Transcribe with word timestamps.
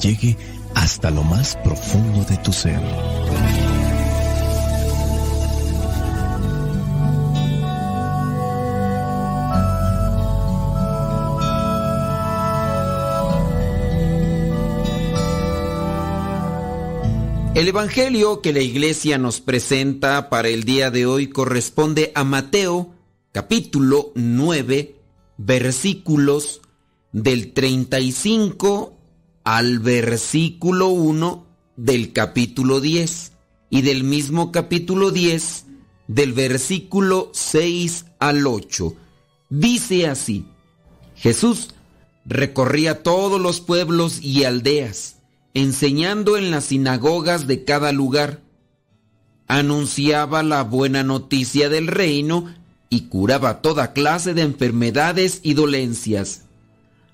llegue 0.00 0.36
hasta 0.74 1.10
lo 1.10 1.22
más 1.22 1.56
profundo 1.56 2.24
de 2.24 2.36
tu 2.38 2.52
ser. 2.52 2.80
El 17.54 17.68
Evangelio 17.68 18.40
que 18.40 18.54
la 18.54 18.60
iglesia 18.60 19.18
nos 19.18 19.40
presenta 19.40 20.30
para 20.30 20.48
el 20.48 20.64
día 20.64 20.90
de 20.90 21.04
hoy 21.04 21.26
corresponde 21.26 22.10
a 22.14 22.24
Mateo 22.24 22.94
capítulo 23.32 24.12
9, 24.14 24.96
versículos 25.36 26.62
del 27.12 27.52
35 27.52 28.99
al 29.44 29.78
versículo 29.78 30.88
1 30.88 31.46
del 31.76 32.12
capítulo 32.12 32.80
10 32.80 33.32
y 33.70 33.82
del 33.82 34.04
mismo 34.04 34.52
capítulo 34.52 35.10
10 35.10 35.64
del 36.08 36.32
versículo 36.32 37.30
6 37.32 38.06
al 38.18 38.46
8. 38.46 38.94
Dice 39.48 40.08
así, 40.08 40.44
Jesús 41.16 41.70
recorría 42.26 43.02
todos 43.02 43.40
los 43.40 43.60
pueblos 43.60 44.20
y 44.22 44.44
aldeas, 44.44 45.16
enseñando 45.54 46.36
en 46.36 46.50
las 46.50 46.66
sinagogas 46.66 47.46
de 47.46 47.64
cada 47.64 47.92
lugar. 47.92 48.42
Anunciaba 49.48 50.42
la 50.42 50.62
buena 50.62 51.02
noticia 51.02 51.68
del 51.68 51.86
reino 51.86 52.54
y 52.88 53.02
curaba 53.02 53.62
toda 53.62 53.92
clase 53.92 54.34
de 54.34 54.42
enfermedades 54.42 55.40
y 55.42 55.54
dolencias. 55.54 56.42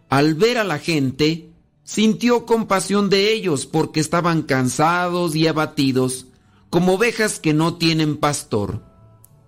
Al 0.09 0.35
ver 0.35 0.59
a 0.59 0.65
la 0.65 0.79
gente, 0.79 1.51
sintió 1.87 2.45
compasión 2.45 3.09
de 3.09 3.33
ellos 3.33 3.65
porque 3.65 4.01
estaban 4.01 4.43
cansados 4.43 5.35
y 5.35 5.47
abatidos, 5.47 6.27
como 6.69 6.95
ovejas 6.95 7.39
que 7.39 7.55
no 7.55 7.77
tienen 7.77 8.19
pastor. 8.19 8.83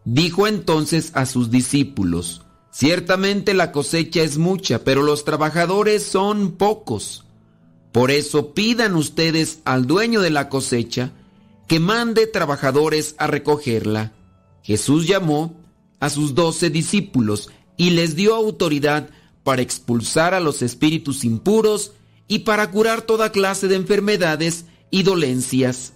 Dijo 0.06 0.46
entonces 0.46 1.10
a 1.14 1.26
sus 1.26 1.50
discípulos, 1.50 2.46
Ciertamente 2.70 3.54
la 3.54 3.72
cosecha 3.72 4.22
es 4.22 4.38
mucha, 4.38 4.84
pero 4.84 5.02
los 5.02 5.24
trabajadores 5.24 6.04
son 6.04 6.52
pocos. 6.52 7.24
Por 7.90 8.12
eso 8.12 8.54
pidan 8.54 8.94
ustedes 8.94 9.60
al 9.64 9.86
dueño 9.86 10.20
de 10.20 10.30
la 10.30 10.48
cosecha 10.48 11.10
que 11.66 11.80
mande 11.80 12.28
trabajadores 12.28 13.16
a 13.18 13.26
recogerla. 13.26 14.12
Jesús 14.62 15.08
llamó 15.08 15.56
a 15.98 16.08
sus 16.08 16.36
doce 16.36 16.70
discípulos 16.70 17.50
y 17.76 17.90
les 17.90 18.14
dio 18.14 18.36
autoridad 18.36 19.10
para 19.42 19.62
expulsar 19.62 20.34
a 20.34 20.40
los 20.40 20.62
espíritus 20.62 21.24
impuros 21.24 21.94
y 22.28 22.40
para 22.40 22.70
curar 22.70 23.02
toda 23.02 23.32
clase 23.32 23.66
de 23.66 23.76
enfermedades 23.76 24.66
y 24.90 25.02
dolencias. 25.02 25.94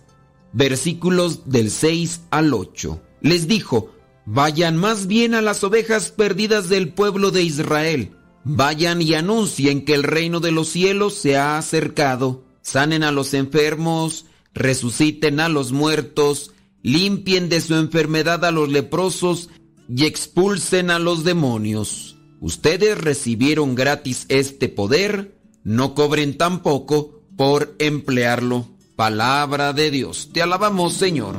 Versículos 0.53 1.49
del 1.49 1.71
6 1.71 2.23
al 2.31 2.53
8. 2.53 3.01
Les 3.21 3.47
dijo, 3.47 3.95
vayan 4.27 4.77
más 4.77 5.07
bien 5.07 5.35
a 5.35 5.43
las 5.43 5.63
ovejas 5.63 6.11
perdidas 6.11 6.69
del 6.69 6.93
pueblo 6.93 7.31
de 7.31 7.43
Israel. 7.43 8.17
Vayan 8.45 9.01
y 9.01 9.15
anuncien 9.15 9.85
que 9.85 9.95
el 9.95 10.03
reino 10.03 10.41
de 10.41 10.51
los 10.51 10.69
cielos 10.69 11.15
se 11.15 11.37
ha 11.37 11.59
acercado. 11.59 12.45
Sanen 12.61 13.05
a 13.05 13.13
los 13.13 13.35
enfermos, 13.35 14.27
resuciten 14.55 15.39
a 15.39 15.49
los 15.49 15.73
muertos, 15.73 16.53
limpien 16.83 17.49
de 17.49 17.61
su 17.61 17.75
enfermedad 17.75 18.45
a 18.45 18.51
los 18.51 18.69
leprosos 18.69 19.51
y 19.89 20.05
expulsen 20.05 20.91
a 20.91 20.99
los 20.99 21.25
demonios. 21.25 22.17
Ustedes 22.41 22.99
recibieron 22.99 23.75
gratis 23.75 24.27
este 24.29 24.69
poder, 24.69 25.41
no 25.65 25.95
cobren 25.95 26.37
tampoco 26.37 27.23
por 27.37 27.75
emplearlo. 27.79 28.67
Palabra 28.97 29.73
de 29.73 29.91
Dios. 29.91 30.31
Te 30.33 30.43
alabamos, 30.43 30.95
Señor. 30.95 31.37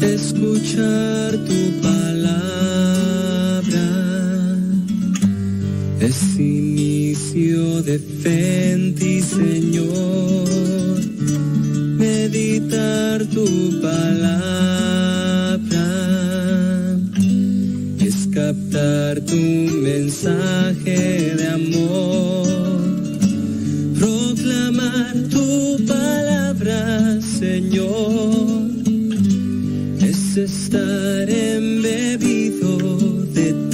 Escuchar 0.00 1.32
tu 1.46 1.80
palabra 1.80 2.22
es 6.00 6.38
inicio 6.38 7.82
de 7.82 7.98
fe 7.98 8.94
ti, 8.98 9.20
Señor. 9.20 10.48
Meditar 11.96 13.24
tu 13.26 13.80
palabra 13.80 14.71
captar 18.52 19.20
tu 19.24 19.36
mensaje 19.82 21.34
de 21.36 21.46
amor, 21.46 22.46
proclamar 23.98 25.14
tu 25.30 25.78
palabra, 25.86 27.18
Señor, 27.22 28.70
es 30.00 30.36
estar 30.36 31.30
embebido 31.30 32.76
de 33.32 33.54
ti 33.70 33.71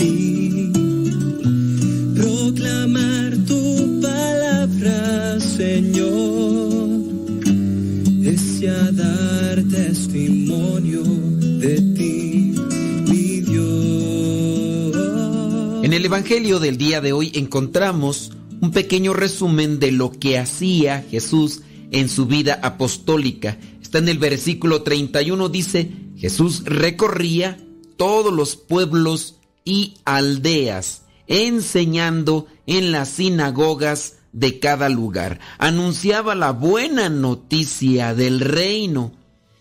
el 15.99 16.05
Evangelio 16.05 16.61
del 16.61 16.79
día 16.79 17.01
de 17.01 17.13
hoy 17.13 17.33
encontramos 17.35 18.31
un 18.61 18.71
pequeño 18.71 19.15
resumen 19.15 19.81
de 19.81 19.91
lo 19.91 20.13
que 20.13 20.39
hacía 20.39 21.05
Jesús 21.11 21.63
en 21.91 22.09
su 22.09 22.27
vida 22.27 22.61
apostólica. 22.63 23.59
Está 23.83 23.99
en 23.99 24.09
el 24.09 24.19
versículo 24.19 24.83
31, 24.83 25.49
dice, 25.49 25.91
Jesús 26.17 26.63
recorría 26.67 27.59
todos 27.97 28.33
los 28.33 28.55
pueblos 28.55 29.41
y 29.65 29.95
aldeas, 30.05 31.03
enseñando 31.27 32.47
en 32.67 32.93
las 32.93 33.09
sinagogas 33.09 34.19
de 34.31 34.61
cada 34.61 34.89
lugar. 34.89 35.41
Anunciaba 35.59 36.37
la 36.37 36.53
buena 36.53 37.09
noticia 37.09 38.15
del 38.15 38.39
reino 38.39 39.15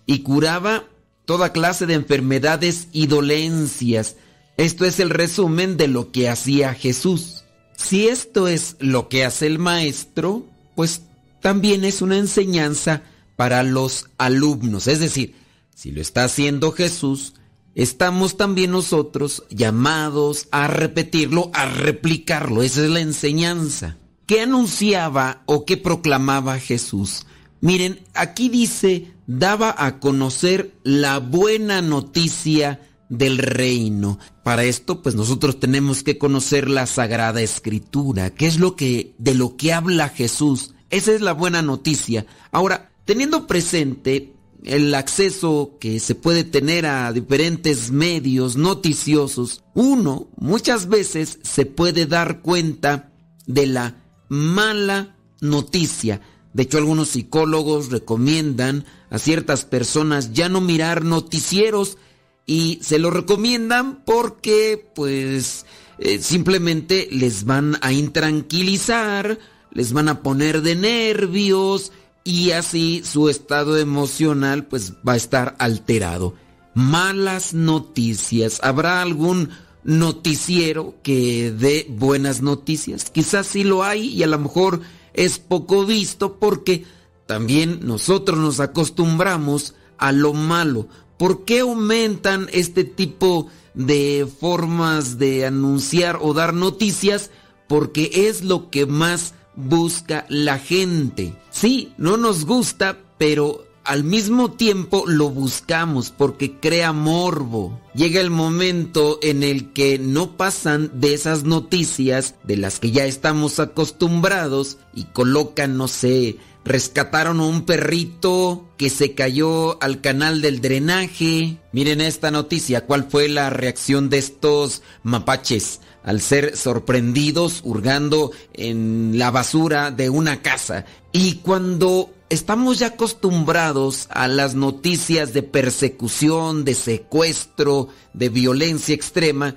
y 0.05 0.19
curaba 0.19 0.83
toda 1.25 1.51
clase 1.51 1.87
de 1.87 1.95
enfermedades 1.95 2.89
y 2.91 3.07
dolencias. 3.07 4.17
Esto 4.57 4.85
es 4.85 4.99
el 4.99 5.11
resumen 5.11 5.77
de 5.77 5.87
lo 5.87 6.11
que 6.11 6.29
hacía 6.29 6.73
Jesús. 6.73 7.45
Si 7.75 8.07
esto 8.07 8.47
es 8.47 8.75
lo 8.79 9.07
que 9.07 9.23
hace 9.23 9.45
el 9.45 9.59
maestro, 9.59 10.45
pues 10.75 11.03
también 11.41 11.85
es 11.85 12.01
una 12.01 12.17
enseñanza 12.17 13.03
para 13.35 13.61
los 13.61 14.09
alumnos. 14.17 14.87
Es 14.87 14.99
decir, 14.99 15.35
si 15.75 15.91
lo 15.91 16.01
está 16.01 16.23
haciendo 16.23 16.71
Jesús, 16.71 17.33
estamos 17.75 18.35
también 18.35 18.71
nosotros 18.71 19.43
llamados 19.51 20.47
a 20.49 20.67
repetirlo, 20.67 21.51
a 21.53 21.67
replicarlo. 21.67 22.63
Esa 22.63 22.83
es 22.83 22.89
la 22.89 22.99
enseñanza. 22.99 23.97
¿Qué 24.25 24.41
anunciaba 24.41 25.43
o 25.45 25.65
qué 25.65 25.77
proclamaba 25.77 26.59
Jesús? 26.59 27.27
Miren, 27.61 27.99
aquí 28.15 28.49
dice, 28.49 29.13
daba 29.27 29.73
a 29.77 29.99
conocer 29.99 30.73
la 30.83 31.19
buena 31.19 31.83
noticia 31.83 32.81
del 33.09 33.37
reino. 33.37 34.19
Para 34.43 34.63
esto, 34.63 35.01
pues 35.01 35.15
nosotros 35.15 35.59
tenemos 35.59 36.03
que 36.03 36.17
conocer 36.17 36.69
la 36.69 36.85
Sagrada 36.85 37.41
Escritura, 37.41 38.31
qué 38.31 38.47
es 38.47 38.59
lo 38.59 38.75
que 38.75 39.15
de 39.17 39.33
lo 39.33 39.55
que 39.57 39.73
habla 39.73 40.09
Jesús. 40.09 40.73
Esa 40.89 41.13
es 41.13 41.21
la 41.21 41.33
buena 41.33 41.61
noticia. 41.61 42.25
Ahora, 42.51 42.91
teniendo 43.05 43.47
presente 43.47 44.33
el 44.63 44.93
acceso 44.95 45.77
que 45.79 45.99
se 45.99 46.15
puede 46.15 46.43
tener 46.43 46.85
a 46.85 47.11
diferentes 47.13 47.91
medios 47.91 48.55
noticiosos, 48.55 49.63
uno 49.73 50.29
muchas 50.37 50.87
veces 50.87 51.39
se 51.43 51.65
puede 51.65 52.05
dar 52.05 52.41
cuenta 52.41 53.11
de 53.45 53.67
la 53.67 54.03
mala 54.29 55.15
noticia. 55.41 56.21
De 56.53 56.63
hecho, 56.63 56.77
algunos 56.77 57.09
psicólogos 57.09 57.91
recomiendan 57.91 58.85
a 59.09 59.19
ciertas 59.19 59.63
personas 59.63 60.33
ya 60.33 60.49
no 60.49 60.59
mirar 60.59 61.03
noticieros 61.05 61.97
y 62.47 62.79
se 62.81 62.97
lo 62.97 63.11
recomiendan 63.11 64.01
porque 64.05 64.89
pues 64.95 65.65
eh, 65.99 66.19
simplemente 66.19 67.07
les 67.11 67.43
van 67.43 67.77
a 67.81 67.91
intranquilizar, 67.91 69.37
les 69.71 69.93
van 69.93 70.07
a 70.09 70.23
poner 70.23 70.61
de 70.61 70.75
nervios 70.75 71.91
y 72.23 72.51
así 72.51 73.03
su 73.05 73.29
estado 73.29 73.77
emocional 73.77 74.65
pues 74.65 74.93
va 75.07 75.13
a 75.13 75.17
estar 75.17 75.55
alterado. 75.59 76.33
Malas 76.73 77.53
noticias. 77.53 78.59
¿Habrá 78.63 79.01
algún 79.01 79.49
noticiero 79.83 80.95
que 81.03 81.51
dé 81.51 81.85
buenas 81.89 82.41
noticias? 82.41 83.09
Quizás 83.09 83.47
sí 83.47 83.63
lo 83.65 83.83
hay 83.83 84.07
y 84.07 84.23
a 84.23 84.27
lo 84.27 84.39
mejor 84.39 84.81
es 85.13 85.37
poco 85.37 85.85
visto 85.85 86.39
porque 86.39 86.85
también 87.25 87.79
nosotros 87.81 88.39
nos 88.39 88.61
acostumbramos 88.61 89.75
a 89.97 90.11
lo 90.13 90.33
malo. 90.33 90.87
¿Por 91.17 91.45
qué 91.45 91.61
aumentan 91.61 92.47
este 92.51 92.83
tipo 92.83 93.47
de 93.73 94.27
formas 94.39 95.17
de 95.17 95.45
anunciar 95.45 96.19
o 96.21 96.33
dar 96.33 96.53
noticias? 96.53 97.31
Porque 97.67 98.11
es 98.27 98.43
lo 98.43 98.69
que 98.69 98.85
más 98.85 99.33
busca 99.55 100.25
la 100.29 100.59
gente. 100.59 101.33
Sí, 101.49 101.93
no 101.97 102.17
nos 102.17 102.45
gusta, 102.45 102.99
pero 103.17 103.67
al 103.87 104.03
mismo 104.03 104.51
tiempo 104.51 105.05
lo 105.07 105.29
buscamos 105.29 106.11
porque 106.11 106.59
crea 106.59 106.91
morbo. 106.91 107.79
Llega 107.95 108.19
el 108.19 108.29
momento 108.29 109.17
en 109.23 109.43
el 109.43 109.71
que 109.71 109.97
no 109.97 110.35
pasan 110.35 110.91
de 110.93 111.13
esas 111.13 111.45
noticias 111.45 112.35
de 112.43 112.57
las 112.57 112.79
que 112.79 112.91
ya 112.91 113.05
estamos 113.05 113.59
acostumbrados 113.59 114.77
y 114.93 115.05
colocan, 115.05 115.77
no 115.77 115.87
sé, 115.87 116.37
rescataron 116.67 117.39
a 117.39 117.45
un 117.45 117.63
perrito 117.63 118.69
que 118.77 118.89
se 118.89 119.13
cayó 119.13 119.81
al 119.81 120.01
canal 120.01 120.41
del 120.41 120.61
drenaje. 120.61 121.57
Miren 121.71 122.01
esta 122.01 122.31
noticia, 122.31 122.85
¿cuál 122.85 123.07
fue 123.09 123.27
la 123.29 123.49
reacción 123.49 124.09
de 124.09 124.17
estos 124.17 124.83
mapaches 125.03 125.81
al 126.03 126.21
ser 126.21 126.55
sorprendidos 126.55 127.61
hurgando 127.63 128.31
en 128.53 129.17
la 129.17 129.31
basura 129.31 129.91
de 129.91 130.09
una 130.09 130.41
casa? 130.41 130.85
Y 131.11 131.35
cuando 131.35 132.13
estamos 132.29 132.79
ya 132.79 132.87
acostumbrados 132.87 134.07
a 134.09 134.27
las 134.27 134.53
noticias 134.53 135.33
de 135.33 135.43
persecución, 135.43 136.65
de 136.65 136.75
secuestro, 136.75 137.89
de 138.13 138.29
violencia 138.29 138.93
extrema, 138.93 139.55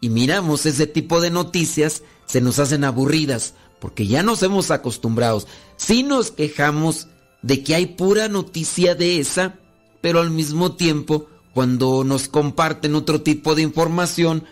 y 0.00 0.08
miramos 0.08 0.66
ese 0.66 0.86
tipo 0.86 1.20
de 1.20 1.30
noticias, 1.30 2.02
se 2.26 2.40
nos 2.40 2.58
hacen 2.58 2.84
aburridas 2.84 3.54
porque 3.80 4.06
ya 4.06 4.22
nos 4.22 4.42
hemos 4.42 4.70
acostumbrado. 4.70 5.44
Si 5.76 6.02
nos 6.02 6.30
quejamos 6.30 7.08
de 7.42 7.64
que 7.64 7.74
hay 7.74 7.86
pura 7.86 8.28
noticia 8.28 8.94
de 8.94 9.18
esa, 9.18 9.58
pero 10.00 10.20
al 10.20 10.30
mismo 10.30 10.76
tiempo, 10.76 11.26
cuando 11.54 12.04
nos 12.04 12.28
comparten 12.28 12.94
otro 12.94 13.22
tipo 13.22 13.54
de 13.54 13.62
información, 13.62 14.44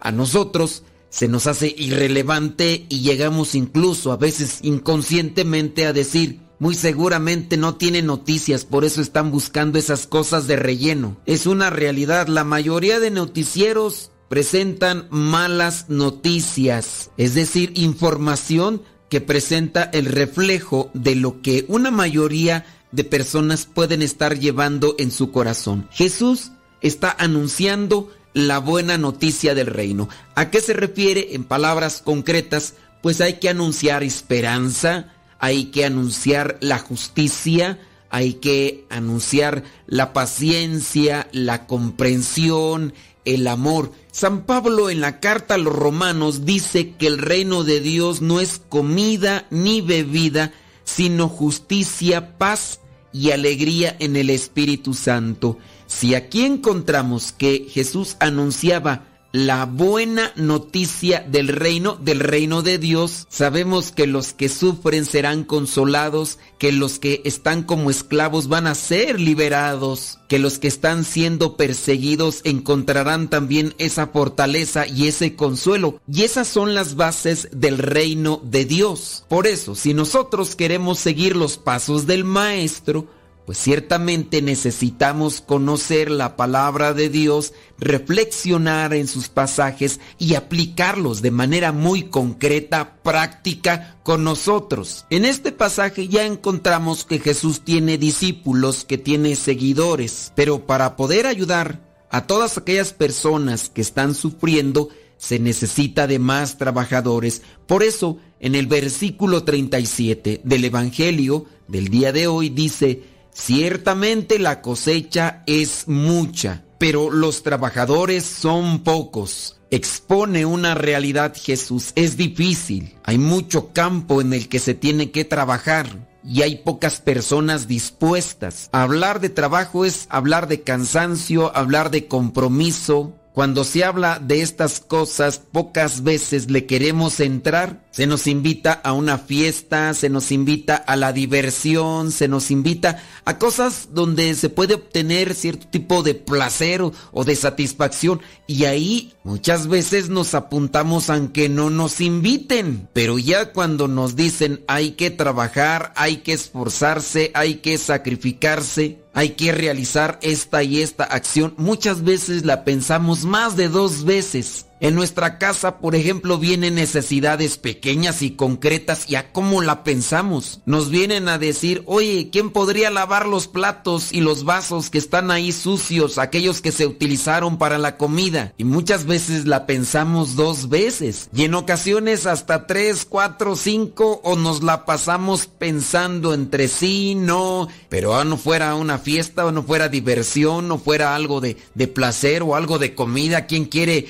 a 0.00 0.12
nosotros 0.12 0.84
se 1.08 1.28
nos 1.28 1.46
hace 1.46 1.74
irrelevante 1.76 2.86
y 2.88 3.00
llegamos 3.00 3.54
incluso 3.54 4.12
a 4.12 4.16
veces 4.16 4.60
inconscientemente 4.62 5.86
a 5.86 5.92
decir, 5.92 6.40
muy 6.58 6.74
seguramente 6.74 7.56
no 7.56 7.76
tiene 7.76 8.02
noticias, 8.02 8.64
por 8.64 8.84
eso 8.84 9.00
están 9.00 9.30
buscando 9.30 9.78
esas 9.78 10.06
cosas 10.06 10.46
de 10.46 10.56
relleno. 10.56 11.16
Es 11.26 11.46
una 11.46 11.70
realidad, 11.70 12.28
la 12.28 12.44
mayoría 12.44 13.00
de 13.00 13.10
noticieros 13.10 14.10
presentan 14.28 15.06
malas 15.10 15.86
noticias, 15.88 17.10
es 17.16 17.34
decir, 17.34 17.72
información 17.76 18.82
que 19.08 19.20
presenta 19.20 19.84
el 19.84 20.06
reflejo 20.06 20.90
de 20.94 21.14
lo 21.14 21.40
que 21.42 21.64
una 21.68 21.90
mayoría 21.90 22.66
de 22.92 23.04
personas 23.04 23.66
pueden 23.66 24.02
estar 24.02 24.38
llevando 24.38 24.96
en 24.98 25.10
su 25.10 25.30
corazón. 25.30 25.88
Jesús 25.92 26.50
está 26.80 27.14
anunciando 27.18 28.10
la 28.32 28.58
buena 28.58 28.98
noticia 28.98 29.54
del 29.54 29.68
reino. 29.68 30.08
¿A 30.34 30.50
qué 30.50 30.60
se 30.60 30.72
refiere 30.72 31.34
en 31.34 31.44
palabras 31.44 32.02
concretas? 32.02 32.74
Pues 33.02 33.20
hay 33.20 33.34
que 33.34 33.48
anunciar 33.48 34.02
esperanza, 34.02 35.14
hay 35.38 35.66
que 35.66 35.84
anunciar 35.84 36.58
la 36.60 36.78
justicia, 36.78 37.78
hay 38.10 38.34
que 38.34 38.86
anunciar 38.90 39.64
la 39.86 40.12
paciencia, 40.12 41.28
la 41.32 41.66
comprensión, 41.66 42.92
el 43.26 43.46
amor. 43.46 43.92
San 44.10 44.44
Pablo 44.46 44.88
en 44.88 45.02
la 45.02 45.20
carta 45.20 45.54
a 45.54 45.58
los 45.58 45.74
romanos 45.74 46.46
dice 46.46 46.94
que 46.94 47.06
el 47.06 47.18
reino 47.18 47.64
de 47.64 47.80
Dios 47.80 48.22
no 48.22 48.40
es 48.40 48.62
comida 48.68 49.46
ni 49.50 49.82
bebida, 49.82 50.54
sino 50.84 51.28
justicia, 51.28 52.38
paz 52.38 52.80
y 53.12 53.32
alegría 53.32 53.94
en 53.98 54.16
el 54.16 54.30
Espíritu 54.30 54.94
Santo. 54.94 55.58
Si 55.86 56.14
aquí 56.14 56.44
encontramos 56.44 57.32
que 57.32 57.66
Jesús 57.70 58.16
anunciaba 58.20 59.15
la 59.36 59.66
buena 59.66 60.32
noticia 60.36 61.20
del 61.20 61.48
reino, 61.48 61.96
del 61.96 62.20
reino 62.20 62.62
de 62.62 62.78
Dios. 62.78 63.26
Sabemos 63.28 63.92
que 63.92 64.06
los 64.06 64.32
que 64.32 64.48
sufren 64.48 65.04
serán 65.04 65.44
consolados, 65.44 66.38
que 66.58 66.72
los 66.72 66.98
que 66.98 67.20
están 67.26 67.62
como 67.62 67.90
esclavos 67.90 68.48
van 68.48 68.66
a 68.66 68.74
ser 68.74 69.20
liberados, 69.20 70.20
que 70.26 70.38
los 70.38 70.58
que 70.58 70.68
están 70.68 71.04
siendo 71.04 71.58
perseguidos 71.58 72.40
encontrarán 72.44 73.28
también 73.28 73.74
esa 73.76 74.06
fortaleza 74.06 74.86
y 74.86 75.06
ese 75.06 75.36
consuelo. 75.36 76.00
Y 76.10 76.22
esas 76.22 76.48
son 76.48 76.74
las 76.74 76.96
bases 76.96 77.50
del 77.52 77.76
reino 77.76 78.40
de 78.42 78.64
Dios. 78.64 79.26
Por 79.28 79.46
eso, 79.46 79.74
si 79.74 79.92
nosotros 79.92 80.56
queremos 80.56 80.98
seguir 80.98 81.36
los 81.36 81.58
pasos 81.58 82.06
del 82.06 82.24
Maestro, 82.24 83.06
Pues 83.46 83.58
ciertamente 83.58 84.42
necesitamos 84.42 85.40
conocer 85.40 86.10
la 86.10 86.34
palabra 86.34 86.94
de 86.94 87.08
Dios, 87.08 87.52
reflexionar 87.78 88.92
en 88.92 89.06
sus 89.06 89.28
pasajes 89.28 90.00
y 90.18 90.34
aplicarlos 90.34 91.22
de 91.22 91.30
manera 91.30 91.70
muy 91.70 92.08
concreta, 92.08 92.96
práctica 93.04 93.98
con 94.02 94.24
nosotros. 94.24 95.06
En 95.10 95.24
este 95.24 95.52
pasaje 95.52 96.08
ya 96.08 96.26
encontramos 96.26 97.04
que 97.04 97.20
Jesús 97.20 97.60
tiene 97.60 97.98
discípulos, 97.98 98.84
que 98.84 98.98
tiene 98.98 99.36
seguidores, 99.36 100.32
pero 100.34 100.66
para 100.66 100.96
poder 100.96 101.28
ayudar 101.28 101.86
a 102.10 102.26
todas 102.26 102.58
aquellas 102.58 102.92
personas 102.92 103.68
que 103.68 103.80
están 103.80 104.16
sufriendo, 104.16 104.88
se 105.18 105.38
necesita 105.38 106.08
de 106.08 106.18
más 106.18 106.58
trabajadores. 106.58 107.42
Por 107.68 107.84
eso, 107.84 108.18
en 108.40 108.56
el 108.56 108.66
versículo 108.66 109.44
37 109.44 110.40
del 110.42 110.64
Evangelio 110.64 111.46
del 111.68 111.88
día 111.88 112.12
de 112.12 112.26
hoy 112.26 112.48
dice, 112.48 113.15
Ciertamente 113.38 114.38
la 114.38 114.62
cosecha 114.62 115.42
es 115.46 115.86
mucha, 115.88 116.64
pero 116.78 117.10
los 117.10 117.42
trabajadores 117.42 118.24
son 118.24 118.82
pocos. 118.82 119.60
Expone 119.70 120.46
una 120.46 120.74
realidad 120.74 121.34
Jesús. 121.36 121.92
Es 121.96 122.16
difícil. 122.16 122.96
Hay 123.04 123.18
mucho 123.18 123.74
campo 123.74 124.22
en 124.22 124.32
el 124.32 124.48
que 124.48 124.58
se 124.58 124.72
tiene 124.72 125.10
que 125.10 125.26
trabajar 125.26 126.08
y 126.24 126.42
hay 126.42 126.56
pocas 126.56 127.00
personas 127.02 127.68
dispuestas. 127.68 128.70
Hablar 128.72 129.20
de 129.20 129.28
trabajo 129.28 129.84
es 129.84 130.06
hablar 130.08 130.48
de 130.48 130.62
cansancio, 130.62 131.54
hablar 131.54 131.90
de 131.90 132.08
compromiso, 132.08 133.14
cuando 133.36 133.64
se 133.64 133.84
habla 133.84 134.18
de 134.18 134.40
estas 134.40 134.80
cosas, 134.80 135.42
pocas 135.52 136.02
veces 136.02 136.50
le 136.50 136.64
queremos 136.64 137.20
entrar. 137.20 137.84
Se 137.90 138.06
nos 138.06 138.26
invita 138.26 138.72
a 138.72 138.94
una 138.94 139.18
fiesta, 139.18 139.92
se 139.92 140.08
nos 140.08 140.32
invita 140.32 140.74
a 140.76 140.96
la 140.96 141.12
diversión, 141.12 142.12
se 142.12 142.28
nos 142.28 142.50
invita 142.50 143.02
a 143.26 143.36
cosas 143.38 143.88
donde 143.92 144.34
se 144.36 144.48
puede 144.48 144.72
obtener 144.72 145.34
cierto 145.34 145.66
tipo 145.68 146.02
de 146.02 146.14
placer 146.14 146.80
o, 146.80 147.24
de 147.24 147.36
satisfacción. 147.36 148.22
Y 148.46 148.64
ahí 148.64 149.12
muchas 149.22 149.66
veces 149.68 150.08
nos 150.08 150.34
apuntamos 150.34 151.10
aunque 151.10 151.50
no 151.50 151.68
nos 151.68 152.00
inviten. 152.00 152.88
Pero 152.94 153.18
ya 153.18 153.52
cuando 153.52 153.86
nos 153.86 154.16
dicen 154.16 154.64
hay 154.66 154.92
que 154.92 155.10
trabajar, 155.10 155.92
hay 155.96 156.18
que 156.18 156.32
esforzarse, 156.32 157.32
hay 157.34 157.56
que 157.56 157.76
sacrificarse, 157.76 158.98
hay 159.16 159.30
que 159.30 159.50
realizar 159.50 160.18
esta 160.20 160.62
y 160.62 160.82
esta 160.82 161.04
acción, 161.04 161.54
muchas 161.56 162.04
veces 162.04 162.44
la 162.44 162.64
pensamos 162.64 163.24
más 163.24 163.56
de 163.56 163.70
dos 163.70 164.04
veces. 164.04 164.65
En 164.78 164.94
nuestra 164.94 165.38
casa, 165.38 165.78
por 165.78 165.94
ejemplo, 165.94 166.38
vienen 166.38 166.74
necesidades 166.74 167.56
pequeñas 167.56 168.20
y 168.20 168.32
concretas 168.32 169.08
y 169.08 169.14
a 169.14 169.32
cómo 169.32 169.62
la 169.62 169.84
pensamos. 169.84 170.60
Nos 170.66 170.90
vienen 170.90 171.28
a 171.28 171.38
decir, 171.38 171.82
oye, 171.86 172.28
¿quién 172.30 172.50
podría 172.50 172.90
lavar 172.90 173.26
los 173.26 173.48
platos 173.48 174.12
y 174.12 174.20
los 174.20 174.44
vasos 174.44 174.90
que 174.90 174.98
están 174.98 175.30
ahí 175.30 175.52
sucios, 175.52 176.18
aquellos 176.18 176.60
que 176.60 176.72
se 176.72 176.86
utilizaron 176.86 177.56
para 177.56 177.78
la 177.78 177.96
comida? 177.96 178.52
Y 178.58 178.64
muchas 178.64 179.06
veces 179.06 179.46
la 179.46 179.64
pensamos 179.64 180.36
dos 180.36 180.68
veces. 180.68 181.30
Y 181.34 181.44
en 181.44 181.54
ocasiones 181.54 182.26
hasta 182.26 182.66
tres, 182.66 183.06
cuatro, 183.08 183.56
cinco 183.56 184.20
o 184.24 184.36
nos 184.36 184.62
la 184.62 184.84
pasamos 184.84 185.46
pensando 185.46 186.34
entre 186.34 186.68
sí, 186.68 187.14
no, 187.14 187.68
pero 187.88 188.14
ah, 188.14 188.24
no 188.24 188.36
fuera 188.36 188.74
una 188.74 188.98
fiesta 188.98 189.46
o 189.46 189.52
no 189.52 189.62
fuera 189.62 189.88
diversión, 189.88 190.68
no 190.68 190.78
fuera 190.78 191.14
algo 191.14 191.40
de, 191.40 191.56
de 191.74 191.88
placer 191.88 192.42
o 192.42 192.56
algo 192.56 192.78
de 192.78 192.94
comida. 192.94 193.46
¿Quién 193.46 193.64
quiere 193.64 194.06